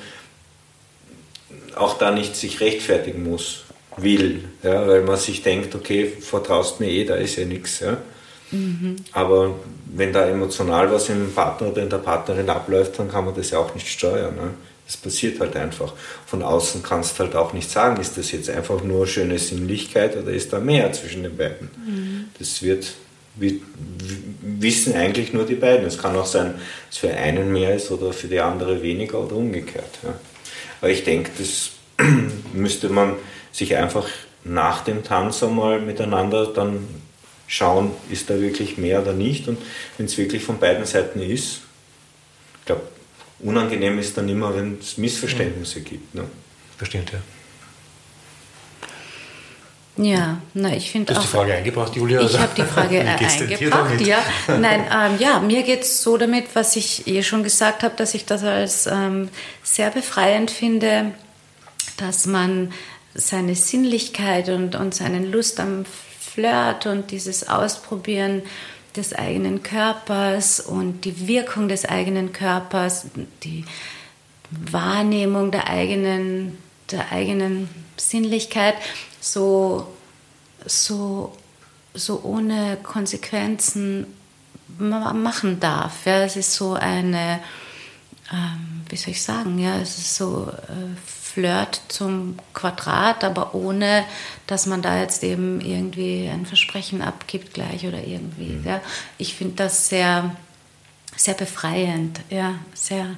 auch 1.80 1.98
da 1.98 2.10
nicht 2.10 2.36
sich 2.36 2.60
rechtfertigen 2.60 3.22
muss, 3.22 3.64
will, 3.96 4.44
ja, 4.62 4.86
weil 4.86 5.02
man 5.02 5.16
sich 5.16 5.42
denkt, 5.42 5.74
okay, 5.74 6.06
vertraust 6.06 6.80
mir 6.80 6.88
eh, 6.88 7.05
da 7.05 7.16
ist 7.16 7.36
ja 7.36 7.44
nichts. 7.44 7.80
Ja. 7.80 7.96
Mhm. 8.50 8.96
Aber 9.12 9.55
wenn 9.86 10.12
da 10.12 10.26
emotional 10.26 10.90
was 10.92 11.09
im 11.09 11.32
Partner 11.32 11.68
oder 11.68 11.82
in 11.82 11.90
der 11.90 11.98
Partnerin 11.98 12.48
abläuft, 12.48 12.98
dann 12.98 13.10
kann 13.10 13.24
man 13.24 13.34
das 13.34 13.50
ja 13.50 13.59
auch 13.59 13.74
nicht 13.74 13.88
steuern. 13.88 14.36
Ne? 14.36 14.50
Das 14.86 14.96
passiert 14.96 15.40
halt 15.40 15.55
einfach. 15.56 15.92
Von 16.26 16.42
außen 16.42 16.82
kannst 16.82 17.18
du 17.18 17.24
halt 17.24 17.36
auch 17.36 17.52
nicht 17.52 17.70
sagen, 17.70 18.00
ist 18.00 18.16
das 18.16 18.32
jetzt 18.32 18.48
einfach 18.48 18.82
nur 18.82 19.06
schöne 19.06 19.38
Sinnlichkeit 19.38 20.16
oder 20.16 20.30
ist 20.30 20.52
da 20.52 20.60
mehr 20.60 20.92
zwischen 20.92 21.24
den 21.24 21.36
beiden. 21.36 21.70
Mhm. 21.76 22.24
Das 22.38 22.62
wird 22.62 22.92
wissen 24.40 24.94
eigentlich 24.94 25.32
nur 25.32 25.44
die 25.44 25.55
beiden. 25.55 25.86
Es 25.86 25.98
kann 25.98 26.16
auch 26.16 26.26
sein, 26.26 26.55
dass 26.55 26.62
es 26.90 26.98
für 26.98 27.10
einen 27.10 27.52
mehr 27.52 27.76
ist 27.76 27.90
oder 27.90 28.12
für 28.12 28.26
die 28.26 28.40
andere 28.40 28.82
weniger 28.82 29.20
oder 29.20 29.36
umgekehrt. 29.36 29.98
Ja. 30.02 30.14
Aber 30.80 30.90
ich 30.90 31.05
denke, 31.05 31.30
das 31.38 31.70
müsste 32.52 32.88
man 32.88 33.14
sich 33.52 33.76
einfach 33.76 34.06
nach 34.44 34.82
dem 34.84 35.05
Tanz 35.05 35.42
einmal 35.42 35.80
miteinander 35.80 36.46
dann 36.46 36.86
schauen, 37.46 37.90
ist 38.10 38.30
da 38.30 38.40
wirklich 38.40 38.78
mehr 38.78 39.02
oder 39.02 39.12
nicht. 39.12 39.48
Und 39.48 39.59
wenn 39.96 40.06
es 40.06 40.16
wirklich 40.18 40.42
von 40.42 40.59
beiden 40.59 40.84
Seiten 40.84 41.20
ist, 41.20 41.62
ich 42.60 42.66
glaube, 42.66 42.82
unangenehm 43.40 43.98
ist 43.98 44.16
dann 44.16 44.28
immer, 44.28 44.55
wenn 44.55 44.78
es 44.80 44.98
Missverständnisse 44.98 45.80
gibt. 45.80 46.14
Ne? 46.14 46.24
Bestimmt, 46.78 47.12
ja. 47.12 47.18
Ja, 49.98 50.38
na, 50.54 50.76
ich 50.76 50.92
finde 50.92 51.12
auch. 51.12 51.16
Du 51.16 51.22
hast 51.22 51.32
die 51.32 51.36
Frage 51.36 51.54
eingebracht, 51.54 51.96
Julia? 51.96 52.20
Ich 52.20 52.38
habe 52.38 52.54
die 52.56 52.62
Frage 52.62 53.00
eingebracht, 53.00 54.00
ja. 54.00 54.18
Nein, 54.46 54.84
ähm, 54.92 55.18
ja, 55.18 55.40
mir 55.40 55.64
geht 55.64 55.82
es 55.82 56.02
so 56.02 56.16
damit, 56.16 56.54
was 56.54 56.76
ich 56.76 57.08
eh 57.08 57.22
schon 57.24 57.42
gesagt 57.42 57.82
habe, 57.82 57.96
dass 57.96 58.14
ich 58.14 58.24
das 58.24 58.44
als 58.44 58.86
ähm, 58.86 59.28
sehr 59.64 59.90
befreiend 59.90 60.52
finde, 60.52 61.12
dass 61.96 62.26
man 62.26 62.72
seine 63.14 63.56
Sinnlichkeit 63.56 64.48
und, 64.48 64.76
und 64.76 64.94
seinen 64.94 65.32
Lust 65.32 65.58
am 65.58 65.84
Flirt 66.20 66.86
und 66.86 67.10
dieses 67.10 67.48
Ausprobieren 67.48 68.42
des 68.94 69.14
eigenen 69.14 69.64
Körpers 69.64 70.60
und 70.60 71.04
die 71.04 71.26
Wirkung 71.26 71.68
des 71.68 71.84
eigenen 71.84 72.32
Körpers, 72.32 73.06
die 73.42 73.64
Wahrnehmung 74.50 75.50
der 75.50 75.68
eigenen, 75.68 76.56
der 76.92 77.10
eigenen 77.10 77.68
Sinnlichkeit 77.96 78.74
so, 79.32 79.92
so, 80.66 81.36
so 81.94 82.20
ohne 82.22 82.78
Konsequenzen 82.82 84.06
machen 84.78 85.60
darf. 85.60 86.06
Ja, 86.06 86.22
es 86.22 86.36
ist 86.36 86.55
so 86.55 86.74
eine, 86.74 87.40
ähm, 88.32 88.82
wie 88.88 88.96
soll 88.96 89.10
ich 89.10 89.22
sagen, 89.22 89.59
ja, 89.59 89.76
es 89.76 89.98
ist 89.98 90.16
so 90.16 90.50
äh, 90.50 90.96
Flirt 91.05 91.80
zum 91.88 92.36
Quadrat, 92.55 93.22
aber 93.22 93.55
ohne, 93.55 94.05
dass 94.46 94.66
man 94.66 94.82
da 94.82 94.98
jetzt 94.98 95.22
eben 95.22 95.60
irgendwie 95.60 96.28
ein 96.28 96.46
Versprechen 96.46 97.02
abgibt 97.02 97.55
gleich 97.55 97.86
oder 97.86 98.02
irgendwie. 98.02 98.55
Mhm. 98.55 98.64
Ja. 98.64 98.80
Ich 99.18 99.34
finde 99.34 99.55
das 99.56 99.88
sehr, 99.88 100.34
sehr 101.16 101.34
befreiend, 101.34 102.20
ja, 102.30 102.55
sehr, 102.74 103.16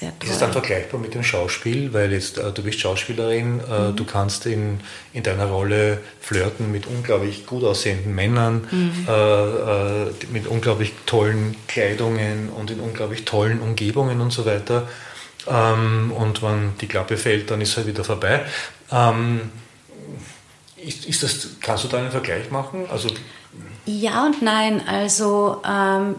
sehr 0.00 0.18
toll. 0.18 0.28
Ist 0.28 0.34
es 0.34 0.38
dann 0.40 0.52
vergleichbar 0.52 0.98
mit 0.98 1.14
dem 1.14 1.22
Schauspiel? 1.22 1.92
Weil 1.92 2.12
jetzt, 2.12 2.38
äh, 2.38 2.52
du 2.52 2.62
bist 2.62 2.80
Schauspielerin, 2.80 3.60
äh, 3.60 3.88
mhm. 3.90 3.96
du 3.96 4.04
kannst 4.04 4.46
in, 4.46 4.80
in 5.12 5.22
deiner 5.22 5.46
Rolle 5.46 5.98
flirten 6.20 6.72
mit 6.72 6.86
unglaublich 6.86 7.46
gut 7.46 7.64
aussehenden 7.64 8.14
Männern, 8.14 8.66
mhm. 8.70 9.06
äh, 9.06 9.12
äh 9.12 10.12
mit 10.32 10.46
unglaublich 10.46 10.92
tollen 11.06 11.56
Kleidungen 11.68 12.48
und 12.48 12.70
in 12.70 12.80
unglaublich 12.80 13.24
tollen 13.24 13.60
Umgebungen 13.60 14.20
und 14.20 14.32
so 14.32 14.46
weiter. 14.46 14.88
Ähm, 15.46 16.12
und 16.12 16.42
wenn 16.42 16.72
die 16.80 16.86
Klappe 16.86 17.16
fällt, 17.16 17.50
dann 17.50 17.60
ist 17.60 17.76
halt 17.76 17.86
wieder 17.86 18.04
vorbei. 18.04 18.44
Ähm, 18.90 19.50
ist, 20.76 21.04
ist 21.04 21.22
das, 21.22 21.48
kannst 21.60 21.84
du 21.84 21.88
da 21.88 21.98
einen 21.98 22.10
Vergleich 22.10 22.50
machen? 22.50 22.86
Also, 22.90 23.10
ja 23.84 24.26
und 24.26 24.40
nein. 24.42 24.82
Also 24.86 25.60
ähm, 25.68 26.16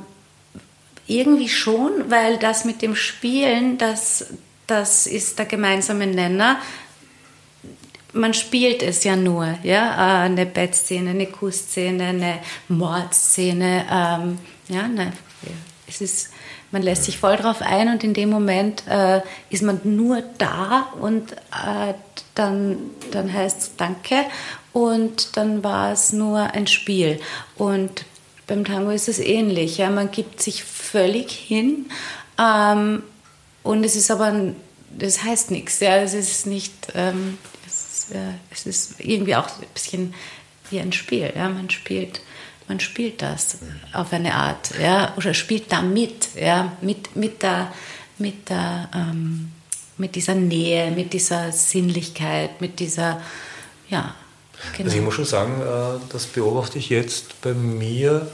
irgendwie 1.19 1.49
schon, 1.49 2.09
weil 2.09 2.37
das 2.37 2.65
mit 2.65 2.81
dem 2.81 2.95
Spielen, 2.95 3.77
das, 3.77 4.27
das 4.67 5.07
ist 5.07 5.39
der 5.39 5.45
gemeinsame 5.45 6.07
Nenner. 6.07 6.59
Man 8.13 8.33
spielt 8.33 8.83
es 8.83 9.03
ja 9.03 9.15
nur, 9.15 9.57
ja, 9.63 10.23
äh, 10.23 10.25
eine 10.25 10.45
Bettszene, 10.45 11.11
eine 11.11 11.27
Kussszene, 11.27 12.05
eine 12.05 12.39
Mordszene, 12.67 13.85
ähm, 13.89 14.37
ja, 14.67 14.87
ne, 14.87 15.13
es 15.87 16.01
ist 16.01 16.29
man 16.71 16.81
lässt 16.81 17.03
sich 17.03 17.17
voll 17.17 17.35
drauf 17.35 17.61
ein 17.61 17.89
und 17.89 18.03
in 18.03 18.13
dem 18.13 18.29
Moment 18.29 18.83
äh, 18.87 19.21
ist 19.49 19.61
man 19.61 19.81
nur 19.83 20.23
da 20.37 20.87
und 21.01 21.33
äh, 21.33 21.93
dann, 22.33 22.77
dann 23.11 23.31
heißt 23.31 23.59
es 23.59 23.75
Danke 23.75 24.15
und 24.71 25.35
dann 25.35 25.63
war 25.63 25.91
es 25.91 26.13
nur 26.13 26.39
ein 26.39 26.67
Spiel. 26.67 27.19
Und 27.57 28.05
beim 28.47 28.65
Tango 28.65 28.91
ist 28.91 29.07
es 29.07 29.19
ähnlich. 29.19 29.77
Ja? 29.77 29.89
Man 29.89 30.11
gibt 30.11 30.41
sich 30.41 30.63
völlig 30.63 31.31
hin 31.31 31.85
ähm, 32.39 33.03
und 33.63 33.83
es 33.83 33.95
ist 33.95 34.11
aber, 34.11 34.53
das 34.89 35.23
heißt 35.23 35.51
nichts. 35.51 35.79
Ja? 35.79 35.97
Es 35.97 36.13
ist 36.13 36.47
nicht, 36.47 36.73
ähm, 36.95 37.37
es, 37.65 37.73
ist, 37.73 38.11
äh, 38.11 38.33
es 38.51 38.65
ist 38.65 38.95
irgendwie 38.99 39.35
auch 39.35 39.47
ein 39.47 39.67
bisschen 39.73 40.13
wie 40.69 40.79
ein 40.79 40.91
Spiel. 40.91 41.31
Ja? 41.35 41.49
Man 41.49 41.69
spielt 41.69 42.21
man 42.71 42.79
spielt 42.79 43.21
das 43.21 43.57
auf 43.91 44.13
eine 44.13 44.33
Art, 44.33 44.71
ja, 44.81 45.13
oder 45.17 45.33
spielt 45.33 45.73
damit, 45.73 46.29
ja, 46.35 46.71
mit, 46.79 47.17
mit 47.17 47.43
der, 47.43 47.69
mit 48.17 48.49
der, 48.49 48.87
ähm, 48.95 49.51
mit 49.97 50.15
dieser 50.15 50.35
Nähe, 50.35 50.89
mit 50.91 51.11
dieser 51.11 51.51
Sinnlichkeit, 51.51 52.61
mit 52.61 52.79
dieser, 52.79 53.21
ja. 53.89 54.15
Genau. 54.77 54.85
Also 54.85 54.97
ich 54.97 55.03
muss 55.03 55.13
schon 55.13 55.25
sagen, 55.25 55.61
äh, 55.61 55.99
das 56.11 56.25
beobachte 56.25 56.77
ich 56.77 56.89
jetzt 56.89 57.41
bei 57.41 57.53
mir 57.53 58.27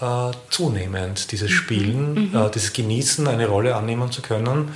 äh, 0.00 0.30
zunehmend, 0.50 1.32
dieses 1.32 1.50
mhm. 1.50 1.54
Spielen, 1.54 2.30
mhm. 2.30 2.36
Äh, 2.36 2.50
dieses 2.50 2.72
Genießen, 2.72 3.26
eine 3.26 3.48
Rolle 3.48 3.76
annehmen 3.76 4.10
zu 4.10 4.22
können. 4.22 4.72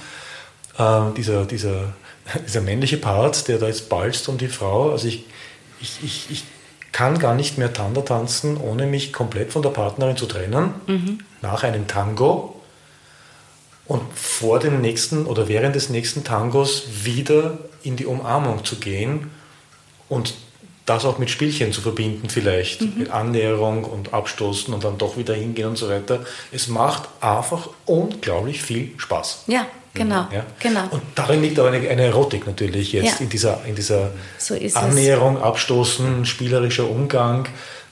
dieser, 1.17 1.45
dieser, 1.45 1.93
dieser 2.47 2.61
männliche 2.61 2.99
Part, 2.99 3.49
der 3.49 3.59
da 3.59 3.67
jetzt 3.67 3.89
balzt 3.89 4.29
um 4.29 4.39
die 4.39 4.47
Frau, 4.47 4.93
also 4.93 5.09
ich, 5.09 5.25
ich, 5.81 5.99
ich, 6.05 6.31
ich 6.31 6.45
kann 6.93 7.19
gar 7.19 7.35
nicht 7.35 7.59
mehr 7.59 7.73
Tanda 7.73 8.03
tanzen, 8.03 8.57
ohne 8.57 8.87
mich 8.87 9.13
komplett 9.13 9.53
von 9.53 9.63
der 9.63 9.71
Partnerin 9.71 10.17
zu 10.17 10.27
trennen, 10.27 10.75
mhm. 10.87 11.19
nach 11.43 11.65
einem 11.65 11.87
Tango 11.89 12.61
und 13.87 14.03
vor 14.15 14.59
dem 14.61 14.81
nächsten 14.81 15.27
oder 15.27 15.49
während 15.49 15.75
des 15.75 15.89
nächsten 15.89 16.23
Tangos 16.23 16.85
wieder 17.03 17.59
in 17.83 17.97
die 17.97 18.07
Umarmung 18.07 18.65
zu 18.65 18.77
gehen 18.77 19.31
und 20.09 20.35
das 20.89 21.05
auch 21.05 21.19
mit 21.19 21.31
Spielchen 21.31 21.73
zu 21.73 21.81
verbinden 21.81 22.29
vielleicht, 22.29 22.81
mhm. 22.81 22.93
mit 22.99 23.11
Annäherung 23.11 23.85
und 23.85 24.15
Abstoßen 24.15 24.73
und 24.73 24.85
dann 24.85 24.99
doch 24.99 25.17
wieder 25.17 25.35
hingehen 25.35 25.69
und 25.69 25.77
so 25.77 25.89
weiter. 25.89 26.21
Es 26.53 26.69
macht 26.69 27.09
einfach 27.21 27.69
unglaublich 27.87 28.63
viel 28.63 28.93
Spaß. 28.97 29.45
Ja, 29.47 29.67
Genau, 29.95 30.29
ja? 30.33 30.45
genau. 30.61 30.85
Und 30.91 31.03
darin 31.15 31.43
liegt 31.43 31.59
aber 31.59 31.71
eine, 31.71 31.89
eine 31.89 32.03
Erotik 32.03 32.47
natürlich 32.47 32.93
jetzt, 32.93 33.19
ja. 33.19 33.25
in 33.25 33.29
dieser, 33.29 33.65
in 33.67 33.75
dieser 33.75 34.13
so 34.39 34.55
Annäherung, 34.75 35.37
es. 35.39 35.43
Abstoßen, 35.43 36.25
spielerischer 36.25 36.89
Umgang. 36.89 37.49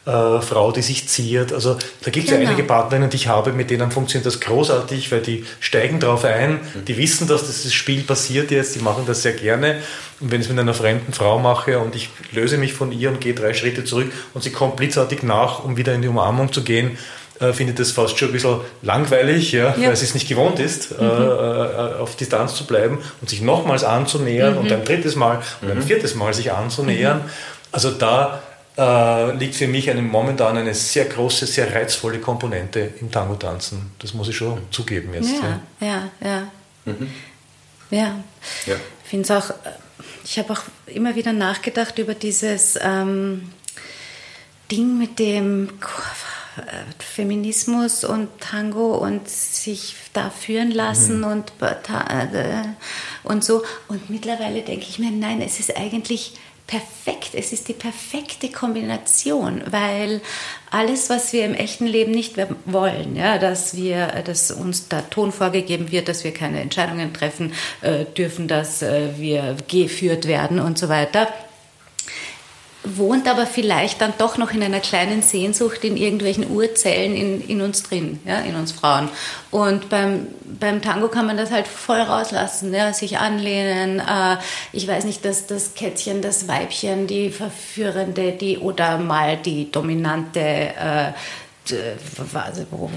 Äh, 0.06 0.40
Frau, 0.40 0.70
die 0.70 0.82
sich 0.82 1.08
ziert. 1.08 1.52
Also 1.52 1.74
da 1.74 2.12
gibt 2.12 2.26
es 2.26 2.30
genau. 2.30 2.44
ja 2.44 2.50
einige 2.50 2.62
Partnerinnen, 2.62 3.10
die 3.10 3.16
ich 3.16 3.26
habe, 3.26 3.52
mit 3.52 3.70
denen 3.70 3.90
funktioniert 3.90 4.24
das 4.24 4.38
großartig, 4.38 5.10
weil 5.10 5.20
die 5.20 5.44
steigen 5.58 5.98
drauf 5.98 6.24
ein, 6.24 6.60
die 6.86 6.96
wissen, 6.96 7.26
dass 7.26 7.44
das 7.44 7.74
Spiel 7.74 8.02
passiert 8.02 8.52
jetzt, 8.52 8.76
die 8.76 8.78
machen 8.78 9.02
das 9.04 9.22
sehr 9.22 9.32
gerne. 9.32 9.78
Und 10.20 10.30
wenn 10.30 10.40
ich 10.40 10.46
es 10.46 10.52
mit 10.52 10.60
einer 10.60 10.74
fremden 10.74 11.12
Frau 11.12 11.40
mache 11.40 11.80
und 11.80 11.96
ich 11.96 12.08
löse 12.30 12.56
mich 12.56 12.72
von 12.72 12.92
ihr 12.92 13.08
und 13.08 13.20
gehe 13.20 13.34
drei 13.34 13.52
Schritte 13.52 13.82
zurück 13.82 14.12
und 14.32 14.44
sie 14.44 14.50
kommt 14.52 14.76
blitzartig 14.76 15.24
nach, 15.24 15.64
um 15.64 15.76
wieder 15.76 15.92
in 15.92 16.02
die 16.02 16.08
Umarmung 16.08 16.52
zu 16.52 16.62
gehen, 16.62 16.96
äh, 17.40 17.52
findet 17.52 17.80
das 17.80 17.90
fast 17.90 18.16
schon 18.16 18.28
ein 18.28 18.32
bisschen 18.32 18.60
langweilig, 18.82 19.50
ja, 19.50 19.74
ja. 19.76 19.88
weil 19.88 19.96
sie 19.96 20.04
es 20.04 20.14
nicht 20.14 20.28
gewohnt 20.28 20.60
ist, 20.60 20.92
mhm. 20.92 21.04
äh, 21.04 21.12
äh 21.14 21.94
auf 21.98 22.14
Distanz 22.14 22.54
zu 22.54 22.64
bleiben 22.64 23.00
und 23.20 23.28
sich 23.28 23.40
nochmals 23.40 23.82
anzunähern 23.82 24.54
mhm. 24.54 24.60
und 24.60 24.72
ein 24.72 24.84
drittes 24.84 25.16
Mal 25.16 25.42
und 25.62 25.68
ein 25.68 25.78
mhm. 25.78 25.82
viertes 25.82 26.14
Mal 26.14 26.32
sich 26.32 26.52
anzunähern. 26.52 27.18
Mhm. 27.18 27.30
Also 27.72 27.90
da 27.90 28.40
äh, 28.76 29.32
liegt 29.36 29.54
für 29.54 29.68
mich 29.68 29.90
eine, 29.90 30.02
momentan 30.02 30.56
eine 30.56 30.74
sehr 30.74 31.06
große, 31.06 31.46
sehr 31.46 31.74
reizvolle 31.74 32.18
Komponente 32.20 32.92
im 33.00 33.10
Tango-Tanzen. 33.10 33.92
Das 33.98 34.14
muss 34.14 34.28
ich 34.28 34.36
schon 34.36 34.62
zugeben 34.70 35.14
jetzt. 35.14 35.32
Ja, 35.32 35.60
ja, 35.80 36.10
ja. 36.20 36.28
Ja, 36.30 36.92
mhm. 36.92 37.10
ja. 37.90 38.20
ja. 38.66 38.76
Ich 39.04 39.10
finde 39.10 39.24
es 39.24 39.30
auch, 39.30 39.54
ich 40.24 40.38
habe 40.38 40.52
auch 40.52 40.62
immer 40.86 41.14
wieder 41.14 41.32
nachgedacht 41.32 41.98
über 41.98 42.14
dieses 42.14 42.78
ähm, 42.82 43.52
Ding 44.70 44.98
mit 44.98 45.18
dem 45.18 45.70
Feminismus 46.98 48.04
und 48.04 48.28
Tango 48.40 48.96
und 48.96 49.28
sich 49.28 49.94
da 50.12 50.30
führen 50.30 50.70
lassen 50.70 51.18
mhm. 51.18 51.24
und, 51.24 51.52
äh, 51.60 52.62
und 53.22 53.44
so. 53.44 53.62
Und 53.88 54.08
mittlerweile 54.10 54.62
denke 54.62 54.86
ich 54.88 54.98
mir, 54.98 55.10
nein, 55.10 55.40
es 55.42 55.60
ist 55.60 55.76
eigentlich 55.76 56.34
perfekt. 56.66 57.30
Es 57.34 57.52
ist 57.52 57.68
die 57.68 57.72
perfekte 57.72 58.50
Kombination, 58.50 59.62
weil 59.70 60.20
alles, 60.70 61.10
was 61.10 61.32
wir 61.32 61.44
im 61.44 61.54
echten 61.54 61.86
Leben 61.86 62.10
nicht 62.10 62.36
wollen, 62.64 63.16
ja, 63.16 63.38
dass 63.38 63.76
wir, 63.76 64.06
dass 64.24 64.50
uns 64.50 64.88
da 64.88 65.02
Ton 65.02 65.32
vorgegeben 65.32 65.92
wird, 65.92 66.08
dass 66.08 66.24
wir 66.24 66.32
keine 66.32 66.60
Entscheidungen 66.60 67.12
treffen 67.14 67.52
äh, 67.82 68.04
dürfen, 68.04 68.48
dass 68.48 68.82
äh, 68.82 69.10
wir 69.16 69.56
geführt 69.68 70.26
werden 70.26 70.58
und 70.58 70.78
so 70.78 70.88
weiter, 70.88 71.28
wohnt 72.86 73.28
aber 73.28 73.46
vielleicht 73.46 74.00
dann 74.00 74.14
doch 74.18 74.38
noch 74.38 74.52
in 74.52 74.62
einer 74.62 74.80
kleinen 74.80 75.22
Sehnsucht 75.22 75.84
in 75.84 75.96
irgendwelchen 75.96 76.48
Urzellen 76.50 77.14
in, 77.14 77.46
in 77.46 77.60
uns 77.60 77.82
drin, 77.82 78.20
ja, 78.24 78.38
in 78.38 78.54
uns 78.54 78.72
Frauen. 78.72 79.08
Und 79.50 79.88
beim, 79.88 80.28
beim 80.44 80.80
Tango 80.82 81.08
kann 81.08 81.26
man 81.26 81.36
das 81.36 81.50
halt 81.50 81.66
voll 81.66 82.00
rauslassen, 82.00 82.72
ja, 82.72 82.92
sich 82.92 83.18
anlehnen. 83.18 84.00
Äh, 84.00 84.36
ich 84.72 84.86
weiß 84.86 85.04
nicht, 85.04 85.24
dass 85.24 85.46
das 85.46 85.74
Kätzchen, 85.74 86.22
das 86.22 86.46
Weibchen, 86.46 87.06
die 87.06 87.30
Verführende, 87.30 88.32
die 88.32 88.58
oder 88.58 88.98
mal 88.98 89.36
die 89.36 89.70
dominante 89.70 90.40
äh, 90.40 91.12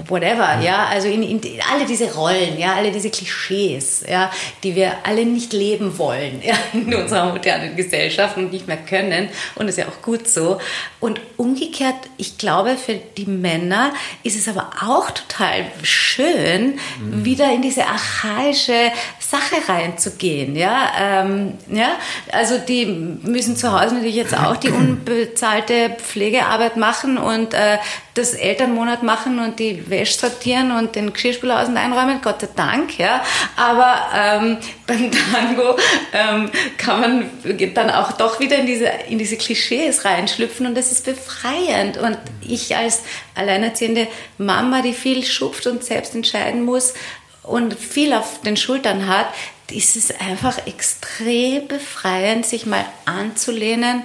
whatever, 0.08 0.60
ja, 0.60 0.86
also 0.86 1.08
in, 1.08 1.22
in, 1.22 1.40
alle 1.72 1.86
diese 1.86 2.12
Rollen, 2.14 2.58
ja, 2.58 2.74
alle 2.74 2.90
diese 2.90 3.10
Klischees, 3.10 4.04
ja, 4.08 4.30
die 4.62 4.74
wir 4.74 4.92
alle 5.04 5.24
nicht 5.24 5.52
leben 5.52 5.98
wollen, 5.98 6.40
ja, 6.42 6.54
in 6.72 6.94
unserer 6.94 7.30
modernen 7.32 7.76
Gesellschaft 7.76 8.36
und 8.36 8.52
nicht 8.52 8.66
mehr 8.66 8.78
können. 8.78 9.28
Und 9.54 9.66
das 9.66 9.76
ist 9.76 9.84
ja 9.84 9.88
auch 9.88 10.02
gut 10.02 10.28
so. 10.28 10.58
Und 11.00 11.20
umgekehrt, 11.36 11.96
ich 12.16 12.38
glaube, 12.38 12.76
für 12.76 12.94
die 12.94 13.26
Männer 13.26 13.92
ist 14.22 14.36
es 14.36 14.48
aber 14.48 14.70
auch 14.82 15.10
total 15.10 15.66
schön, 15.82 16.78
mhm. 17.00 17.24
wieder 17.24 17.52
in 17.52 17.62
diese 17.62 17.86
archaische 17.86 18.92
Sache 19.18 19.68
reinzugehen, 19.68 20.56
ja, 20.56 20.90
ähm, 20.98 21.54
ja, 21.68 21.96
also 22.32 22.58
die 22.58 22.86
müssen 22.86 23.56
zu 23.56 23.72
Hause 23.72 23.94
natürlich 23.94 24.16
jetzt 24.16 24.36
auch 24.36 24.56
die 24.56 24.70
unbezahlte 24.70 25.90
Pflegearbeit 25.98 26.76
machen 26.76 27.16
und 27.16 27.54
äh, 27.54 27.78
das 28.20 28.34
Elternmonat 28.34 29.02
machen 29.02 29.38
und 29.38 29.58
die 29.58 29.88
Wäsche 29.90 30.18
sortieren 30.18 30.72
und 30.72 30.94
den 30.94 31.12
Geschirrspüler 31.12 31.60
aus 31.60 31.68
und 31.68 31.76
einräumen, 31.76 32.20
Gott 32.22 32.40
sei 32.42 32.48
Dank, 32.54 32.98
ja. 32.98 33.22
Aber 33.56 33.96
ähm, 34.14 34.58
beim 34.86 35.10
Tango 35.10 35.76
ähm, 36.12 36.50
kann 36.76 37.00
man 37.00 37.30
dann 37.74 37.90
auch 37.90 38.12
doch 38.12 38.40
wieder 38.40 38.58
in 38.58 38.66
diese, 38.66 38.86
in 39.08 39.18
diese 39.18 39.36
Klischees 39.36 40.04
reinschlüpfen 40.04 40.66
und 40.66 40.76
das 40.76 40.92
ist 40.92 41.04
befreiend. 41.04 41.96
Und 41.96 42.18
ich 42.46 42.76
als 42.76 43.00
alleinerziehende 43.34 44.06
Mama, 44.38 44.82
die 44.82 44.92
viel 44.92 45.24
schupft 45.24 45.66
und 45.66 45.82
selbst 45.82 46.14
entscheiden 46.14 46.62
muss 46.62 46.94
und 47.42 47.74
viel 47.74 48.12
auf 48.12 48.42
den 48.42 48.56
Schultern 48.56 49.06
hat, 49.06 49.26
ist 49.70 49.96
es 49.96 50.10
einfach 50.20 50.66
extrem 50.66 51.68
befreiend, 51.68 52.44
sich 52.44 52.66
mal 52.66 52.84
anzulehnen 53.04 54.02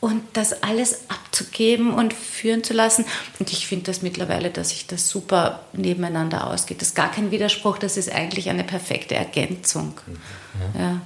und 0.00 0.22
das 0.32 0.62
alles 0.62 1.02
abzugeben 1.08 1.92
und 1.92 2.14
führen 2.14 2.64
zu 2.64 2.72
lassen. 2.72 3.04
Und 3.38 3.52
ich 3.52 3.66
finde 3.66 3.86
das 3.86 4.02
mittlerweile, 4.02 4.50
dass 4.50 4.70
sich 4.70 4.86
das 4.86 5.08
super 5.08 5.60
nebeneinander 5.72 6.46
ausgeht. 6.46 6.80
Das 6.80 6.88
ist 6.88 6.94
gar 6.94 7.10
kein 7.10 7.30
Widerspruch, 7.30 7.78
das 7.78 7.96
ist 7.96 8.10
eigentlich 8.10 8.48
eine 8.48 8.64
perfekte 8.64 9.14
Ergänzung. 9.14 9.94
Mhm. 10.06 10.80
Ja. 10.80 11.00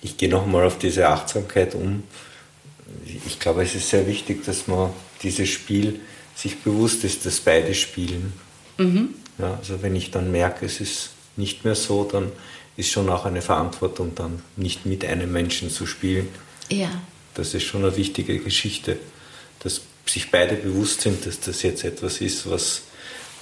Ich 0.00 0.16
gehe 0.16 0.28
nochmal 0.28 0.66
auf 0.66 0.78
diese 0.78 1.08
Achtsamkeit 1.08 1.74
um. 1.74 2.02
Ich 3.26 3.38
glaube, 3.38 3.62
es 3.62 3.74
ist 3.74 3.90
sehr 3.90 4.06
wichtig, 4.06 4.44
dass 4.44 4.66
man 4.66 4.90
dieses 5.22 5.48
Spiel 5.48 6.00
sich 6.34 6.58
bewusst 6.60 7.04
ist, 7.04 7.26
dass 7.26 7.40
beide 7.40 7.74
spielen. 7.74 8.32
Mhm. 8.78 9.14
Ja, 9.38 9.54
also 9.54 9.82
wenn 9.82 9.96
ich 9.96 10.10
dann 10.10 10.30
merke, 10.30 10.66
es 10.66 10.80
ist 10.80 11.10
nicht 11.36 11.64
mehr 11.64 11.74
so, 11.74 12.04
dann 12.04 12.32
ist 12.76 12.90
schon 12.90 13.08
auch 13.08 13.24
eine 13.24 13.42
Verantwortung, 13.42 14.14
dann 14.14 14.42
nicht 14.56 14.86
mit 14.86 15.04
einem 15.04 15.30
Menschen 15.32 15.70
zu 15.70 15.86
spielen. 15.86 16.28
Ja. 16.70 16.90
Das 17.34 17.54
ist 17.54 17.64
schon 17.64 17.84
eine 17.84 17.96
wichtige 17.96 18.38
Geschichte, 18.38 18.96
dass 19.60 19.82
sich 20.06 20.30
beide 20.30 20.54
bewusst 20.54 21.00
sind, 21.02 21.26
dass 21.26 21.40
das 21.40 21.62
jetzt 21.62 21.84
etwas 21.84 22.20
ist, 22.20 22.48
was, 22.48 22.82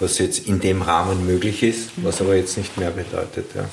was 0.01 0.19
jetzt 0.19 0.47
in 0.47 0.61
dem 0.61 0.83
Rahmen 0.83 1.27
möglich 1.27 1.63
ist, 1.63 1.91
was 1.97 2.21
aber 2.21 2.37
jetzt 2.37 2.57
nicht 2.57 2.77
mehr 2.79 2.91
bedeutet. 2.91 3.47
Ja. 3.55 3.69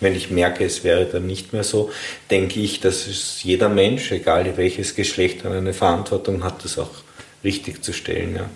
Wenn 0.00 0.14
ich 0.16 0.30
merke, 0.30 0.64
es 0.64 0.82
wäre 0.82 1.04
dann 1.06 1.26
nicht 1.26 1.52
mehr 1.52 1.64
so, 1.64 1.92
denke 2.30 2.60
ich, 2.60 2.80
dass 2.80 3.06
es 3.06 3.42
jeder 3.42 3.68
Mensch, 3.68 4.10
egal 4.10 4.56
welches 4.56 4.94
Geschlecht, 4.94 5.44
eine 5.46 5.74
Verantwortung 5.74 6.42
hat, 6.42 6.64
das 6.64 6.78
auch 6.78 6.90
richtig 7.44 7.84
zu 7.84 7.92
stellen. 7.92 8.36
Ja. 8.36 8.50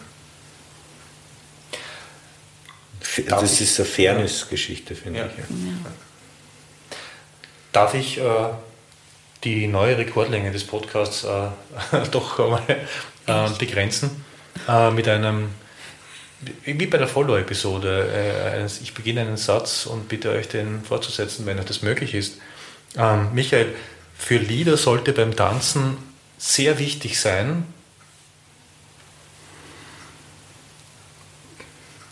Das 3.28 3.60
ist 3.60 3.78
eine 3.78 3.88
Fairness-Geschichte, 3.88 4.94
finde 4.94 5.20
ja. 5.20 5.26
ich. 5.26 5.32
Ja. 5.38 5.44
Darf 7.72 7.94
ich 7.94 8.18
äh, 8.18 8.22
die 9.46 9.68
neue 9.68 9.96
Rekordlänge 9.96 10.50
des 10.50 10.64
Podcasts 10.64 11.22
äh, 11.22 11.48
doch 12.10 12.38
mal 12.38 12.62
äh, 13.26 13.50
begrenzen 13.58 14.24
äh, 14.68 14.90
mit 14.90 15.06
einem, 15.06 15.50
wie 16.64 16.86
bei 16.86 16.98
der 16.98 17.06
Follow-Episode. 17.06 18.10
Äh, 18.12 18.66
ich 18.82 18.92
beginne 18.92 19.20
einen 19.20 19.36
Satz 19.36 19.86
und 19.86 20.08
bitte 20.08 20.30
euch 20.30 20.48
den 20.48 20.82
fortzusetzen, 20.82 21.46
wenn 21.46 21.60
euch 21.60 21.64
das 21.64 21.82
möglich 21.82 22.14
ist. 22.14 22.38
Ähm, 22.96 23.28
Michael, 23.34 23.72
für 24.18 24.38
Lieder 24.38 24.76
sollte 24.76 25.12
beim 25.12 25.36
Tanzen 25.36 25.96
sehr 26.38 26.80
wichtig 26.80 27.20
sein, 27.20 27.64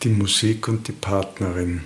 die 0.04 0.10
Musik 0.10 0.68
und 0.68 0.86
die 0.86 0.92
Partnerin. 0.92 1.82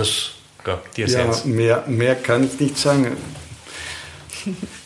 Das, 0.00 0.30
ja, 0.66 0.80
die 0.96 1.02
Essenz. 1.02 1.42
Ja, 1.44 1.50
mehr, 1.50 1.84
mehr 1.86 2.14
kann 2.14 2.44
ich 2.44 2.58
nicht 2.58 2.78
sagen. 2.78 3.16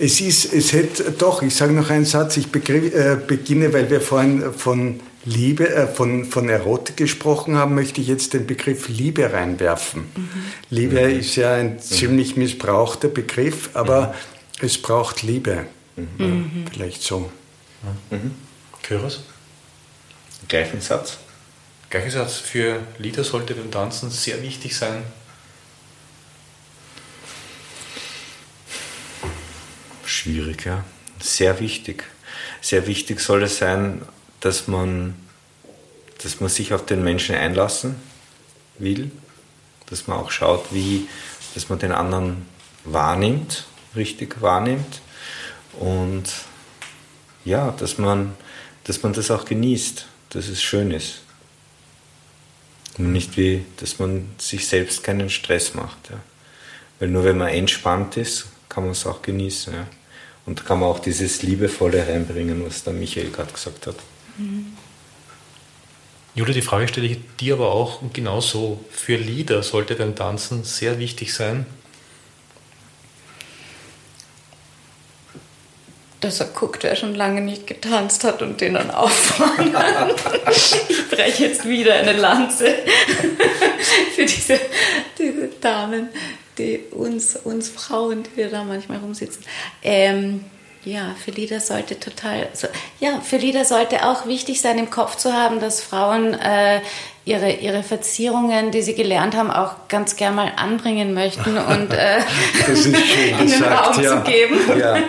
Es 0.00 0.20
ist, 0.20 0.52
es 0.52 0.72
hätte, 0.72 1.12
doch, 1.12 1.40
ich 1.40 1.54
sage 1.54 1.72
noch 1.72 1.88
einen 1.88 2.04
Satz, 2.04 2.36
ich 2.36 2.48
begriff, 2.48 2.92
äh, 2.92 3.16
beginne, 3.24 3.72
weil 3.72 3.88
wir 3.88 4.00
vorhin 4.00 4.52
von 4.52 4.98
Liebe, 5.24 5.68
äh, 5.68 5.86
von, 5.86 6.24
von 6.24 6.48
Erotik 6.48 6.96
gesprochen 6.96 7.54
haben, 7.54 7.76
möchte 7.76 8.00
ich 8.00 8.08
jetzt 8.08 8.34
den 8.34 8.46
Begriff 8.46 8.88
Liebe 8.88 9.32
reinwerfen. 9.32 10.06
Mhm. 10.16 10.28
Liebe 10.70 11.00
mhm. 11.00 11.20
ist 11.20 11.36
ja 11.36 11.54
ein 11.54 11.78
ziemlich 11.78 12.36
missbrauchter 12.36 13.06
Begriff, 13.06 13.70
aber 13.74 14.08
mhm. 14.08 14.66
es 14.66 14.82
braucht 14.82 15.22
Liebe. 15.22 15.66
Mhm. 15.94 16.66
Vielleicht 16.72 17.04
so. 17.04 17.30
Mhm. 18.10 18.32
Kyros? 18.82 19.22
Gleichen 20.48 20.80
Satz. 20.80 21.18
Gleicher 21.94 22.10
Satz. 22.10 22.38
Für 22.38 22.80
Lieder 22.98 23.22
sollte 23.22 23.54
beim 23.54 23.70
Tanzen 23.70 24.10
sehr 24.10 24.42
wichtig 24.42 24.76
sein. 24.76 25.04
Schwierig, 30.04 30.64
ja. 30.64 30.82
Sehr 31.20 31.60
wichtig. 31.60 32.02
Sehr 32.60 32.88
wichtig 32.88 33.20
soll 33.20 33.44
es 33.44 33.58
sein, 33.58 34.02
dass 34.40 34.66
man, 34.66 35.14
dass 36.20 36.40
man 36.40 36.50
sich 36.50 36.74
auf 36.74 36.84
den 36.84 37.04
Menschen 37.04 37.36
einlassen 37.36 37.94
will, 38.80 39.12
dass 39.86 40.08
man 40.08 40.18
auch 40.18 40.32
schaut, 40.32 40.72
wie, 40.72 41.06
dass 41.54 41.68
man 41.68 41.78
den 41.78 41.92
anderen 41.92 42.44
wahrnimmt, 42.82 43.66
richtig 43.94 44.42
wahrnimmt 44.42 45.00
und 45.78 46.24
ja, 47.44 47.70
dass 47.70 47.98
man, 47.98 48.34
dass 48.82 49.04
man 49.04 49.12
das 49.12 49.30
auch 49.30 49.44
genießt, 49.44 50.06
dass 50.30 50.48
es 50.48 50.60
schön 50.60 50.90
ist. 50.90 51.23
Nicht 52.96 53.36
wie, 53.36 53.64
dass 53.78 53.98
man 53.98 54.28
sich 54.38 54.68
selbst 54.68 55.02
keinen 55.02 55.30
Stress 55.30 55.74
macht. 55.74 56.10
Ja. 56.10 56.20
Weil 56.98 57.08
nur 57.08 57.24
wenn 57.24 57.38
man 57.38 57.48
entspannt 57.48 58.16
ist, 58.16 58.46
kann 58.68 58.84
man 58.84 58.92
es 58.92 59.06
auch 59.06 59.22
genießen. 59.22 59.74
Ja. 59.74 59.86
Und 60.46 60.64
kann 60.64 60.80
man 60.80 60.88
auch 60.88 60.98
dieses 60.98 61.42
Liebevolle 61.42 62.06
reinbringen, 62.06 62.64
was 62.64 62.84
der 62.84 62.92
Michael 62.92 63.30
gerade 63.30 63.52
gesagt 63.52 63.86
hat. 63.86 63.96
Mhm. 64.36 64.76
Julia, 66.36 66.52
die 66.52 66.62
Frage 66.62 66.88
stelle 66.88 67.06
ich 67.06 67.18
dir 67.38 67.54
aber 67.54 67.72
auch 67.72 68.00
genauso. 68.12 68.84
Für 68.90 69.16
Lieder 69.16 69.62
sollte 69.62 69.94
beim 69.94 70.16
Tanzen 70.16 70.64
sehr 70.64 70.98
wichtig 70.98 71.32
sein, 71.32 71.64
dass 76.24 76.40
er 76.40 76.46
guckt, 76.46 76.82
wer 76.82 76.96
schon 76.96 77.14
lange 77.14 77.40
nicht 77.40 77.66
getanzt 77.66 78.24
hat 78.24 78.42
und 78.42 78.60
den 78.60 78.74
dann 78.74 78.90
auffordert. 78.90 80.14
ich 80.88 81.08
breche 81.08 81.46
jetzt 81.46 81.68
wieder 81.68 81.94
eine 81.94 82.12
Lanze 82.12 82.66
für 84.14 84.24
diese, 84.24 84.58
diese 85.18 85.48
Damen, 85.60 86.08
die 86.58 86.80
uns, 86.90 87.36
uns 87.36 87.68
Frauen, 87.68 88.22
die 88.22 88.36
wir 88.36 88.48
da 88.48 88.64
manchmal 88.64 88.98
rumsitzen. 88.98 89.44
Ähm, 89.82 90.44
ja, 90.84 91.14
für 91.22 91.30
Lieder 91.30 91.60
sollte 91.60 91.98
total, 91.98 92.48
so, 92.52 92.68
ja, 93.00 93.20
für 93.20 93.38
Lieder 93.38 93.64
sollte 93.64 94.06
auch 94.06 94.26
wichtig 94.26 94.60
sein, 94.60 94.78
im 94.78 94.90
Kopf 94.90 95.16
zu 95.16 95.32
haben, 95.32 95.58
dass 95.58 95.82
Frauen 95.82 96.34
äh, 96.34 96.80
ihre, 97.24 97.52
ihre 97.52 97.82
Verzierungen, 97.82 98.70
die 98.70 98.82
sie 98.82 98.94
gelernt 98.94 99.34
haben, 99.34 99.50
auch 99.50 99.88
ganz 99.88 100.16
gern 100.16 100.34
mal 100.34 100.52
anbringen 100.56 101.14
möchten 101.14 101.56
und 101.56 101.92
äh, 101.92 102.20
schön 102.66 102.94
ihnen 103.40 103.64
Raum 103.64 104.02
ja. 104.02 104.10
zu 104.10 104.30
geben. 104.30 104.58
Ja, 104.78 104.96
ja. 104.96 105.04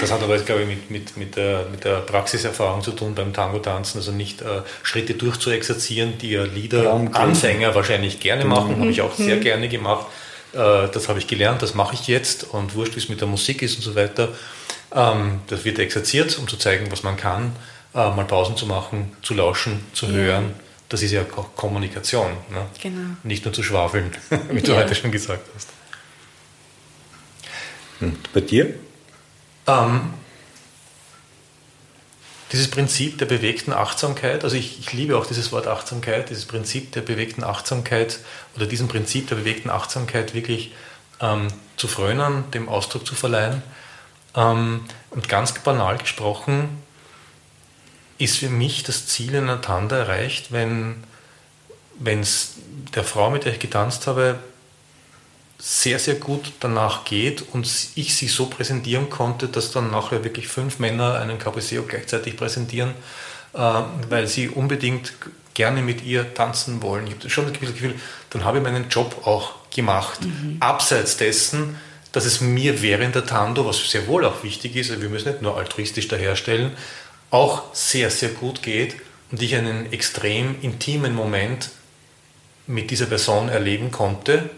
Das 0.00 0.12
hat 0.12 0.22
aber 0.22 0.34
jetzt, 0.34 0.46
glaube 0.46 0.62
ich, 0.62 0.68
mit, 0.68 0.90
mit, 0.90 1.16
mit, 1.16 1.36
der, 1.36 1.66
mit 1.70 1.84
der 1.84 1.96
Praxiserfahrung 2.00 2.82
zu 2.82 2.92
tun 2.92 3.14
beim 3.14 3.32
Tango-Tanzen. 3.32 3.98
Also 3.98 4.12
nicht 4.12 4.42
äh, 4.42 4.62
Schritte 4.82 5.14
durchzuexerzieren, 5.14 6.18
die 6.18 6.30
ja 6.30 6.44
Lieder-Anfänger 6.44 7.74
wahrscheinlich 7.74 8.20
gerne 8.20 8.44
machen, 8.44 8.76
mhm. 8.76 8.80
habe 8.80 8.90
ich 8.90 9.02
auch 9.02 9.14
sehr 9.14 9.36
mhm. 9.36 9.40
gerne 9.40 9.68
gemacht. 9.68 10.06
Äh, 10.52 10.88
das 10.92 11.08
habe 11.08 11.18
ich 11.18 11.26
gelernt, 11.26 11.62
das 11.62 11.74
mache 11.74 11.94
ich 11.94 12.06
jetzt 12.06 12.44
und 12.44 12.74
wurscht, 12.74 12.94
wie 12.94 13.00
es 13.00 13.08
mit 13.08 13.20
der 13.20 13.28
Musik 13.28 13.62
ist 13.62 13.76
und 13.76 13.82
so 13.82 13.94
weiter. 13.94 14.28
Ähm, 14.94 15.40
das 15.48 15.64
wird 15.64 15.78
exerziert, 15.78 16.38
um 16.38 16.48
zu 16.48 16.56
zeigen, 16.56 16.90
was 16.90 17.02
man 17.02 17.16
kann, 17.16 17.52
äh, 17.94 17.98
mal 18.10 18.24
Pausen 18.24 18.56
zu 18.56 18.66
machen, 18.66 19.16
zu 19.22 19.34
lauschen, 19.34 19.84
zu 19.92 20.06
ja. 20.06 20.12
hören. 20.12 20.54
Das 20.88 21.02
ist 21.02 21.12
ja 21.12 21.22
auch 21.36 21.54
Kommunikation. 21.54 22.30
Ne? 22.50 22.66
Genau. 22.82 23.10
Nicht 23.22 23.44
nur 23.44 23.52
zu 23.52 23.62
schwafeln, 23.62 24.10
wie 24.50 24.62
du 24.62 24.72
ja. 24.72 24.78
heute 24.78 24.94
schon 24.94 25.12
gesagt 25.12 25.44
hast. 25.54 25.68
Und 28.00 28.32
bei 28.32 28.40
dir? 28.40 28.74
Ähm, 29.68 30.14
dieses 32.50 32.70
Prinzip 32.70 33.18
der 33.18 33.26
bewegten 33.26 33.74
Achtsamkeit, 33.74 34.42
also 34.42 34.56
ich, 34.56 34.80
ich, 34.80 34.92
liebe 34.94 35.18
auch 35.18 35.26
dieses 35.26 35.52
Wort 35.52 35.66
Achtsamkeit, 35.66 36.30
dieses 36.30 36.46
Prinzip 36.46 36.92
der 36.92 37.02
bewegten 37.02 37.44
Achtsamkeit 37.44 38.20
oder 38.56 38.64
diesem 38.64 38.88
Prinzip 38.88 39.28
der 39.28 39.36
bewegten 39.36 39.68
Achtsamkeit 39.68 40.34
wirklich 40.34 40.72
ähm, 41.20 41.48
zu 41.76 41.88
frönen, 41.88 42.50
dem 42.52 42.70
Ausdruck 42.70 43.06
zu 43.06 43.14
verleihen. 43.14 43.62
Ähm, 44.34 44.86
und 45.10 45.28
ganz 45.28 45.52
banal 45.52 45.98
gesprochen 45.98 46.82
ist 48.16 48.38
für 48.38 48.48
mich 48.48 48.82
das 48.82 49.06
Ziel 49.06 49.34
in 49.34 49.44
einer 49.44 49.60
Tanda 49.60 49.96
erreicht, 49.96 50.50
wenn 50.50 51.04
es 52.00 52.54
der 52.94 53.04
Frau, 53.04 53.30
mit 53.30 53.44
der 53.44 53.52
ich 53.52 53.60
getanzt 53.60 54.06
habe, 54.06 54.38
sehr, 55.58 55.98
sehr 55.98 56.14
gut 56.14 56.52
danach 56.60 57.04
geht 57.04 57.42
und 57.52 57.68
ich 57.96 58.14
sie 58.14 58.28
so 58.28 58.46
präsentieren 58.46 59.10
konnte, 59.10 59.48
dass 59.48 59.72
dann 59.72 59.90
nachher 59.90 60.22
wirklich 60.22 60.46
fünf 60.46 60.78
Männer 60.78 61.18
einen 61.18 61.38
Cabriseo 61.38 61.82
gleichzeitig 61.82 62.36
präsentieren, 62.36 62.94
äh, 63.54 63.58
weil 64.08 64.28
sie 64.28 64.48
unbedingt 64.48 65.12
gerne 65.54 65.82
mit 65.82 66.04
ihr 66.04 66.32
tanzen 66.34 66.80
wollen. 66.82 67.08
Ich 67.08 67.14
habe 67.14 67.30
schon 67.30 67.52
das 67.52 67.58
Gefühl, 67.58 67.94
dann 68.30 68.44
habe 68.44 68.58
ich 68.58 68.64
meinen 68.64 68.88
Job 68.88 69.26
auch 69.26 69.54
gemacht. 69.74 70.20
Mhm. 70.22 70.58
Abseits 70.60 71.16
dessen, 71.16 71.76
dass 72.12 72.24
es 72.24 72.40
mir 72.40 72.80
während 72.80 73.16
der 73.16 73.26
Tando, 73.26 73.66
was 73.66 73.90
sehr 73.90 74.06
wohl 74.06 74.24
auch 74.24 74.44
wichtig 74.44 74.76
ist, 74.76 74.90
also 74.90 75.02
wir 75.02 75.08
müssen 75.08 75.30
nicht 75.30 75.42
nur 75.42 75.56
altruistisch 75.56 76.06
daherstellen, 76.06 76.72
auch 77.30 77.74
sehr, 77.74 78.10
sehr 78.10 78.30
gut 78.30 78.62
geht 78.62 78.94
und 79.32 79.42
ich 79.42 79.56
einen 79.56 79.92
extrem 79.92 80.54
intimen 80.62 81.14
Moment 81.14 81.70
mit 82.68 82.92
dieser 82.92 83.06
Person 83.06 83.48
erleben 83.48 83.90
konnte, 83.90 84.50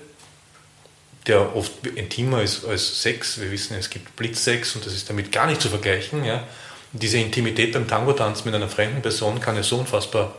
der 1.26 1.54
oft 1.54 1.86
intimer 1.86 2.42
ist 2.42 2.64
als 2.64 3.02
Sex. 3.02 3.40
Wir 3.40 3.50
wissen, 3.50 3.76
es 3.76 3.90
gibt 3.90 4.16
Blitzsex 4.16 4.74
und 4.74 4.86
das 4.86 4.94
ist 4.94 5.08
damit 5.10 5.32
gar 5.32 5.46
nicht 5.46 5.60
zu 5.60 5.68
vergleichen. 5.68 6.24
Ja. 6.24 6.44
Und 6.92 7.02
diese 7.02 7.18
Intimität 7.18 7.72
beim 7.72 7.86
Tango-Tanz 7.86 8.44
mit 8.44 8.54
einer 8.54 8.68
fremden 8.68 9.02
Person 9.02 9.40
kann 9.40 9.56
ja 9.56 9.62
so 9.62 9.76
unfassbar 9.76 10.34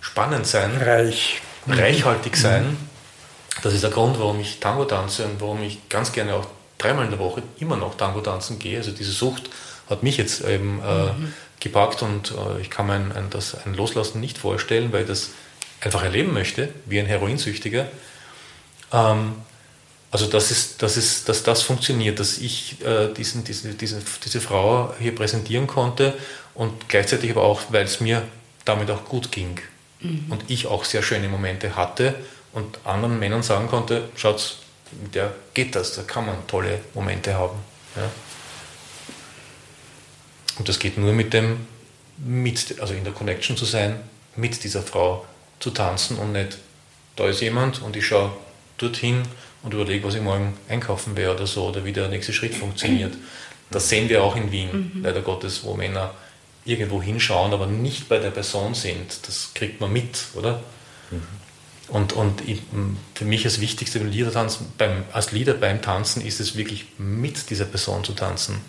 spannend 0.00 0.46
sein. 0.46 0.76
Reich. 0.80 1.40
Reichhaltig 1.66 2.32
mhm. 2.32 2.40
sein. 2.40 2.76
Das 3.62 3.72
ist 3.74 3.82
der 3.82 3.90
Grund, 3.90 4.18
warum 4.18 4.40
ich 4.40 4.60
Tango 4.60 4.84
tanze 4.84 5.24
und 5.24 5.40
warum 5.40 5.62
ich 5.62 5.88
ganz 5.88 6.12
gerne 6.12 6.34
auch 6.34 6.46
dreimal 6.78 7.04
in 7.04 7.10
der 7.10 7.18
Woche 7.18 7.42
immer 7.58 7.76
noch 7.76 7.96
Tango 7.96 8.20
tanzen 8.20 8.58
gehe. 8.58 8.78
Also 8.78 8.92
diese 8.92 9.10
Sucht 9.10 9.50
hat 9.90 10.02
mich 10.02 10.16
jetzt 10.16 10.42
eben 10.44 10.80
äh, 10.80 11.12
mhm. 11.12 11.34
gepackt 11.58 12.02
und 12.02 12.30
äh, 12.30 12.60
ich 12.60 12.70
kann 12.70 12.86
mir 12.86 12.94
ein, 12.94 13.12
ein, 13.12 13.30
das, 13.30 13.56
ein 13.66 13.74
Loslassen 13.74 14.20
nicht 14.20 14.38
vorstellen, 14.38 14.92
weil 14.92 15.02
ich 15.02 15.08
das 15.08 15.30
einfach 15.80 16.02
erleben 16.02 16.32
möchte, 16.32 16.68
wie 16.86 17.00
ein 17.00 17.06
Heroinsüchtiger. 17.06 17.88
Ähm, 18.92 19.34
also 20.10 20.26
das 20.26 20.50
ist, 20.50 20.82
das 20.82 20.96
ist, 20.96 21.28
dass 21.28 21.42
das 21.42 21.62
funktioniert, 21.62 22.18
dass 22.18 22.38
ich 22.38 22.82
äh, 22.84 23.12
diesen, 23.12 23.44
diese, 23.44 23.74
diese, 23.74 24.00
diese 24.24 24.40
Frau 24.40 24.94
hier 24.98 25.14
präsentieren 25.14 25.66
konnte 25.66 26.14
und 26.54 26.88
gleichzeitig 26.88 27.30
aber 27.30 27.42
auch, 27.42 27.60
weil 27.70 27.84
es 27.84 28.00
mir 28.00 28.22
damit 28.64 28.90
auch 28.90 29.04
gut 29.04 29.30
ging 29.32 29.60
mhm. 30.00 30.26
und 30.30 30.44
ich 30.48 30.66
auch 30.66 30.84
sehr 30.84 31.02
schöne 31.02 31.28
Momente 31.28 31.76
hatte 31.76 32.14
und 32.52 32.78
anderen 32.84 33.18
Männern 33.18 33.42
sagen 33.42 33.68
konnte, 33.68 34.08
schaut, 34.16 34.56
mit 35.02 35.14
der 35.14 35.34
geht 35.52 35.74
das, 35.74 35.94
da 35.94 36.02
kann 36.02 36.24
man 36.24 36.46
tolle 36.46 36.80
Momente 36.94 37.34
haben. 37.34 37.58
Ja. 37.94 38.10
Und 40.58 40.68
das 40.68 40.78
geht 40.78 40.96
nur 40.96 41.12
mit 41.12 41.34
dem, 41.34 41.66
mit, 42.16 42.80
also 42.80 42.94
in 42.94 43.04
der 43.04 43.12
Connection 43.12 43.56
zu 43.56 43.66
sein, 43.66 44.00
mit 44.36 44.64
dieser 44.64 44.82
Frau 44.82 45.26
zu 45.60 45.70
tanzen 45.70 46.16
und 46.18 46.32
nicht, 46.32 46.58
da 47.16 47.28
ist 47.28 47.40
jemand 47.40 47.82
und 47.82 47.94
ich 47.96 48.06
schaue 48.06 48.32
dorthin 48.78 49.22
und 49.62 49.74
überlege, 49.74 50.06
was 50.06 50.14
ich 50.14 50.22
morgen 50.22 50.56
einkaufen 50.68 51.16
werde 51.16 51.36
oder 51.36 51.46
so 51.46 51.66
oder 51.66 51.84
wie 51.84 51.92
der 51.92 52.08
nächste 52.08 52.32
Schritt 52.32 52.54
funktioniert. 52.54 53.14
Das 53.70 53.88
sehen 53.88 54.08
wir 54.08 54.22
auch 54.22 54.36
in 54.36 54.50
Wien, 54.50 54.92
mhm. 54.94 55.02
leider 55.02 55.20
Gottes, 55.20 55.64
wo 55.64 55.74
Männer 55.74 56.14
irgendwo 56.64 57.02
hinschauen, 57.02 57.52
aber 57.52 57.66
nicht 57.66 58.08
bei 58.08 58.18
der 58.18 58.30
Person 58.30 58.74
sind. 58.74 59.26
Das 59.26 59.52
kriegt 59.54 59.80
man 59.80 59.92
mit, 59.92 60.26
oder? 60.34 60.62
Mhm. 61.10 61.22
Und, 61.88 62.12
und 62.12 62.46
ich, 62.46 62.60
für 63.14 63.24
mich 63.24 63.42
das 63.42 63.60
Wichtigste 63.60 63.98
beim 63.98 64.10
Liedertanzen, 64.10 64.66
beim, 64.76 65.04
als 65.12 65.32
Lieder 65.32 65.54
beim 65.54 65.80
Tanzen 65.80 66.24
ist 66.24 66.40
es 66.40 66.56
wirklich 66.56 66.86
mit 66.98 67.50
dieser 67.50 67.64
Person 67.64 68.04
zu 68.04 68.12
tanzen 68.12 68.60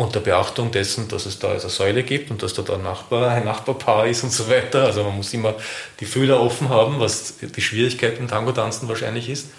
unter 0.00 0.20
Beachtung 0.20 0.70
dessen, 0.70 1.08
dass 1.08 1.26
es 1.26 1.38
da 1.38 1.50
eine 1.50 1.60
Säule 1.60 2.02
gibt 2.02 2.30
und 2.30 2.42
dass 2.42 2.54
da 2.54 2.62
ein, 2.72 2.82
Nachbar, 2.82 3.32
ein 3.32 3.44
Nachbarpaar 3.44 4.06
ist 4.06 4.24
und 4.24 4.32
so 4.32 4.48
weiter. 4.48 4.84
Also 4.84 5.04
man 5.04 5.14
muss 5.14 5.34
immer 5.34 5.54
die 6.00 6.06
Fühler 6.06 6.40
offen 6.40 6.70
haben, 6.70 7.00
was 7.00 7.34
die 7.38 7.60
Schwierigkeit 7.60 8.18
im 8.18 8.26
Tango-Tanzen 8.26 8.88
wahrscheinlich 8.88 9.28
ist. 9.28 9.50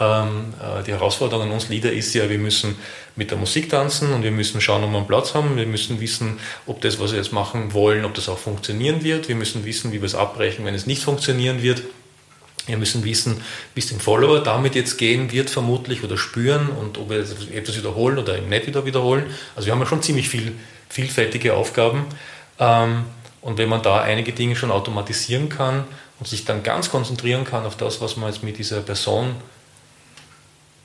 Ähm, 0.00 0.54
äh, 0.60 0.82
die 0.82 0.90
Herausforderung 0.90 1.46
an 1.46 1.52
uns 1.52 1.68
Lieder 1.68 1.92
ist 1.92 2.12
ja, 2.14 2.28
wir 2.28 2.38
müssen 2.38 2.74
mit 3.14 3.30
der 3.30 3.38
Musik 3.38 3.70
tanzen 3.70 4.12
und 4.12 4.24
wir 4.24 4.32
müssen 4.32 4.60
schauen, 4.60 4.82
ob 4.82 4.90
wir 4.90 4.98
einen 4.98 5.06
Platz 5.06 5.34
haben. 5.34 5.56
Wir 5.56 5.66
müssen 5.66 6.00
wissen, 6.00 6.40
ob 6.66 6.80
das, 6.80 6.98
was 6.98 7.12
wir 7.12 7.18
jetzt 7.18 7.32
machen 7.32 7.72
wollen, 7.72 8.04
ob 8.04 8.12
das 8.14 8.28
auch 8.28 8.38
funktionieren 8.38 9.04
wird. 9.04 9.28
Wir 9.28 9.36
müssen 9.36 9.64
wissen, 9.64 9.92
wie 9.92 10.02
wir 10.02 10.06
es 10.06 10.16
abbrechen, 10.16 10.64
wenn 10.64 10.74
es 10.74 10.86
nicht 10.86 11.04
funktionieren 11.04 11.62
wird. 11.62 11.82
Wir 12.66 12.76
müssen 12.76 13.04
wissen, 13.04 13.42
wie 13.74 13.80
es 13.80 13.86
dem 13.86 14.00
Follower 14.00 14.42
damit 14.42 14.74
jetzt 14.74 14.98
gehen 14.98 15.30
wird, 15.30 15.50
vermutlich, 15.50 16.02
oder 16.02 16.16
spüren 16.16 16.68
und 16.68 16.98
ob 16.98 17.10
wir 17.10 17.20
etwas 17.20 17.76
wiederholen 17.76 18.18
oder 18.18 18.36
eben 18.36 18.48
nicht 18.48 18.66
wieder 18.66 18.84
wiederholen. 18.84 19.26
Also 19.54 19.66
wir 19.66 19.72
haben 19.72 19.80
ja 19.80 19.86
schon 19.86 20.02
ziemlich 20.02 20.28
viel, 20.28 20.52
vielfältige 20.88 21.54
Aufgaben. 21.54 22.06
Ähm, 22.58 23.04
und 23.40 23.58
wenn 23.58 23.68
man 23.68 23.82
da 23.82 24.00
einige 24.00 24.32
Dinge 24.32 24.56
schon 24.56 24.72
automatisieren 24.72 25.48
kann 25.48 25.84
und 26.18 26.26
sich 26.26 26.44
dann 26.44 26.64
ganz 26.64 26.90
konzentrieren 26.90 27.44
kann 27.44 27.64
auf 27.64 27.76
das, 27.76 28.00
was 28.00 28.16
man 28.16 28.32
jetzt 28.32 28.42
mit 28.42 28.58
dieser 28.58 28.80
Person 28.80 29.36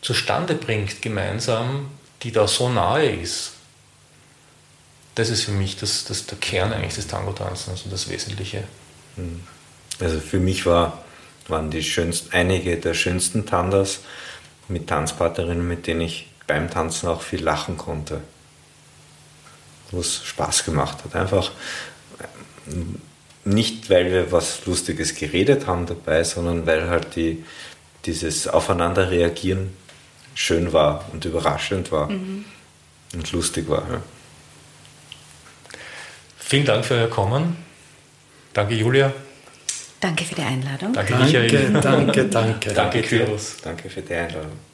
zustande 0.01 0.53
bringt, 0.53 1.01
gemeinsam, 1.01 1.87
die 2.21 2.31
da 2.31 2.47
so 2.47 2.69
nahe 2.69 3.09
ist, 3.09 3.53
das 5.15 5.29
ist 5.29 5.43
für 5.43 5.51
mich 5.51 5.77
das, 5.77 6.05
das 6.05 6.25
der 6.27 6.37
Kern 6.37 6.71
eigentlich 6.71 6.95
des 6.95 7.07
Tango-Tanzens 7.07 7.81
und 7.81 7.91
das 7.91 8.09
Wesentliche. 8.09 8.63
Also 9.99 10.19
für 10.19 10.39
mich 10.39 10.65
war 10.65 11.03
waren 11.51 11.69
die 11.69 11.83
schönsten, 11.83 12.33
einige 12.33 12.77
der 12.77 12.93
schönsten 12.93 13.45
Tandas 13.45 13.99
mit 14.67 14.87
Tanzpartnerinnen, 14.87 15.67
mit 15.67 15.87
denen 15.87 16.01
ich 16.01 16.27
beim 16.47 16.69
Tanzen 16.69 17.09
auch 17.09 17.21
viel 17.21 17.43
lachen 17.43 17.77
konnte. 17.77 18.21
Wo 19.91 19.99
es 19.99 20.23
Spaß 20.23 20.63
gemacht 20.65 20.99
hat. 21.03 21.15
Einfach 21.15 21.51
äh, 22.19 22.73
nicht, 23.43 23.89
weil 23.89 24.11
wir 24.11 24.31
was 24.31 24.65
Lustiges 24.65 25.15
geredet 25.15 25.67
haben 25.67 25.85
dabei, 25.85 26.23
sondern 26.23 26.65
weil 26.65 26.89
halt 26.89 27.15
die, 27.15 27.43
dieses 28.05 28.47
Aufeinander 28.47 29.11
reagieren 29.11 29.75
schön 30.33 30.73
war 30.73 31.05
und 31.11 31.25
überraschend 31.25 31.91
war 31.91 32.09
mhm. 32.09 32.45
und 33.13 33.31
lustig 33.31 33.67
war. 33.69 33.83
Ja. 33.91 34.01
Vielen 36.37 36.65
Dank 36.65 36.85
für 36.85 36.95
Ihr 36.95 37.09
Kommen. 37.09 37.57
Danke, 38.53 38.75
Julia. 38.75 39.13
Danke 40.01 40.25
für 40.25 40.35
die 40.35 40.41
Einladung. 40.41 40.93
Danke, 40.93 41.13
danke 41.13 41.39
Michael. 41.39 41.73
Danke, 41.73 42.25
danke. 42.25 42.73
danke, 42.73 43.01
Kyros. 43.03 43.57
Danke 43.63 43.87
für 43.87 44.01
die 44.01 44.13
Einladung. 44.15 44.70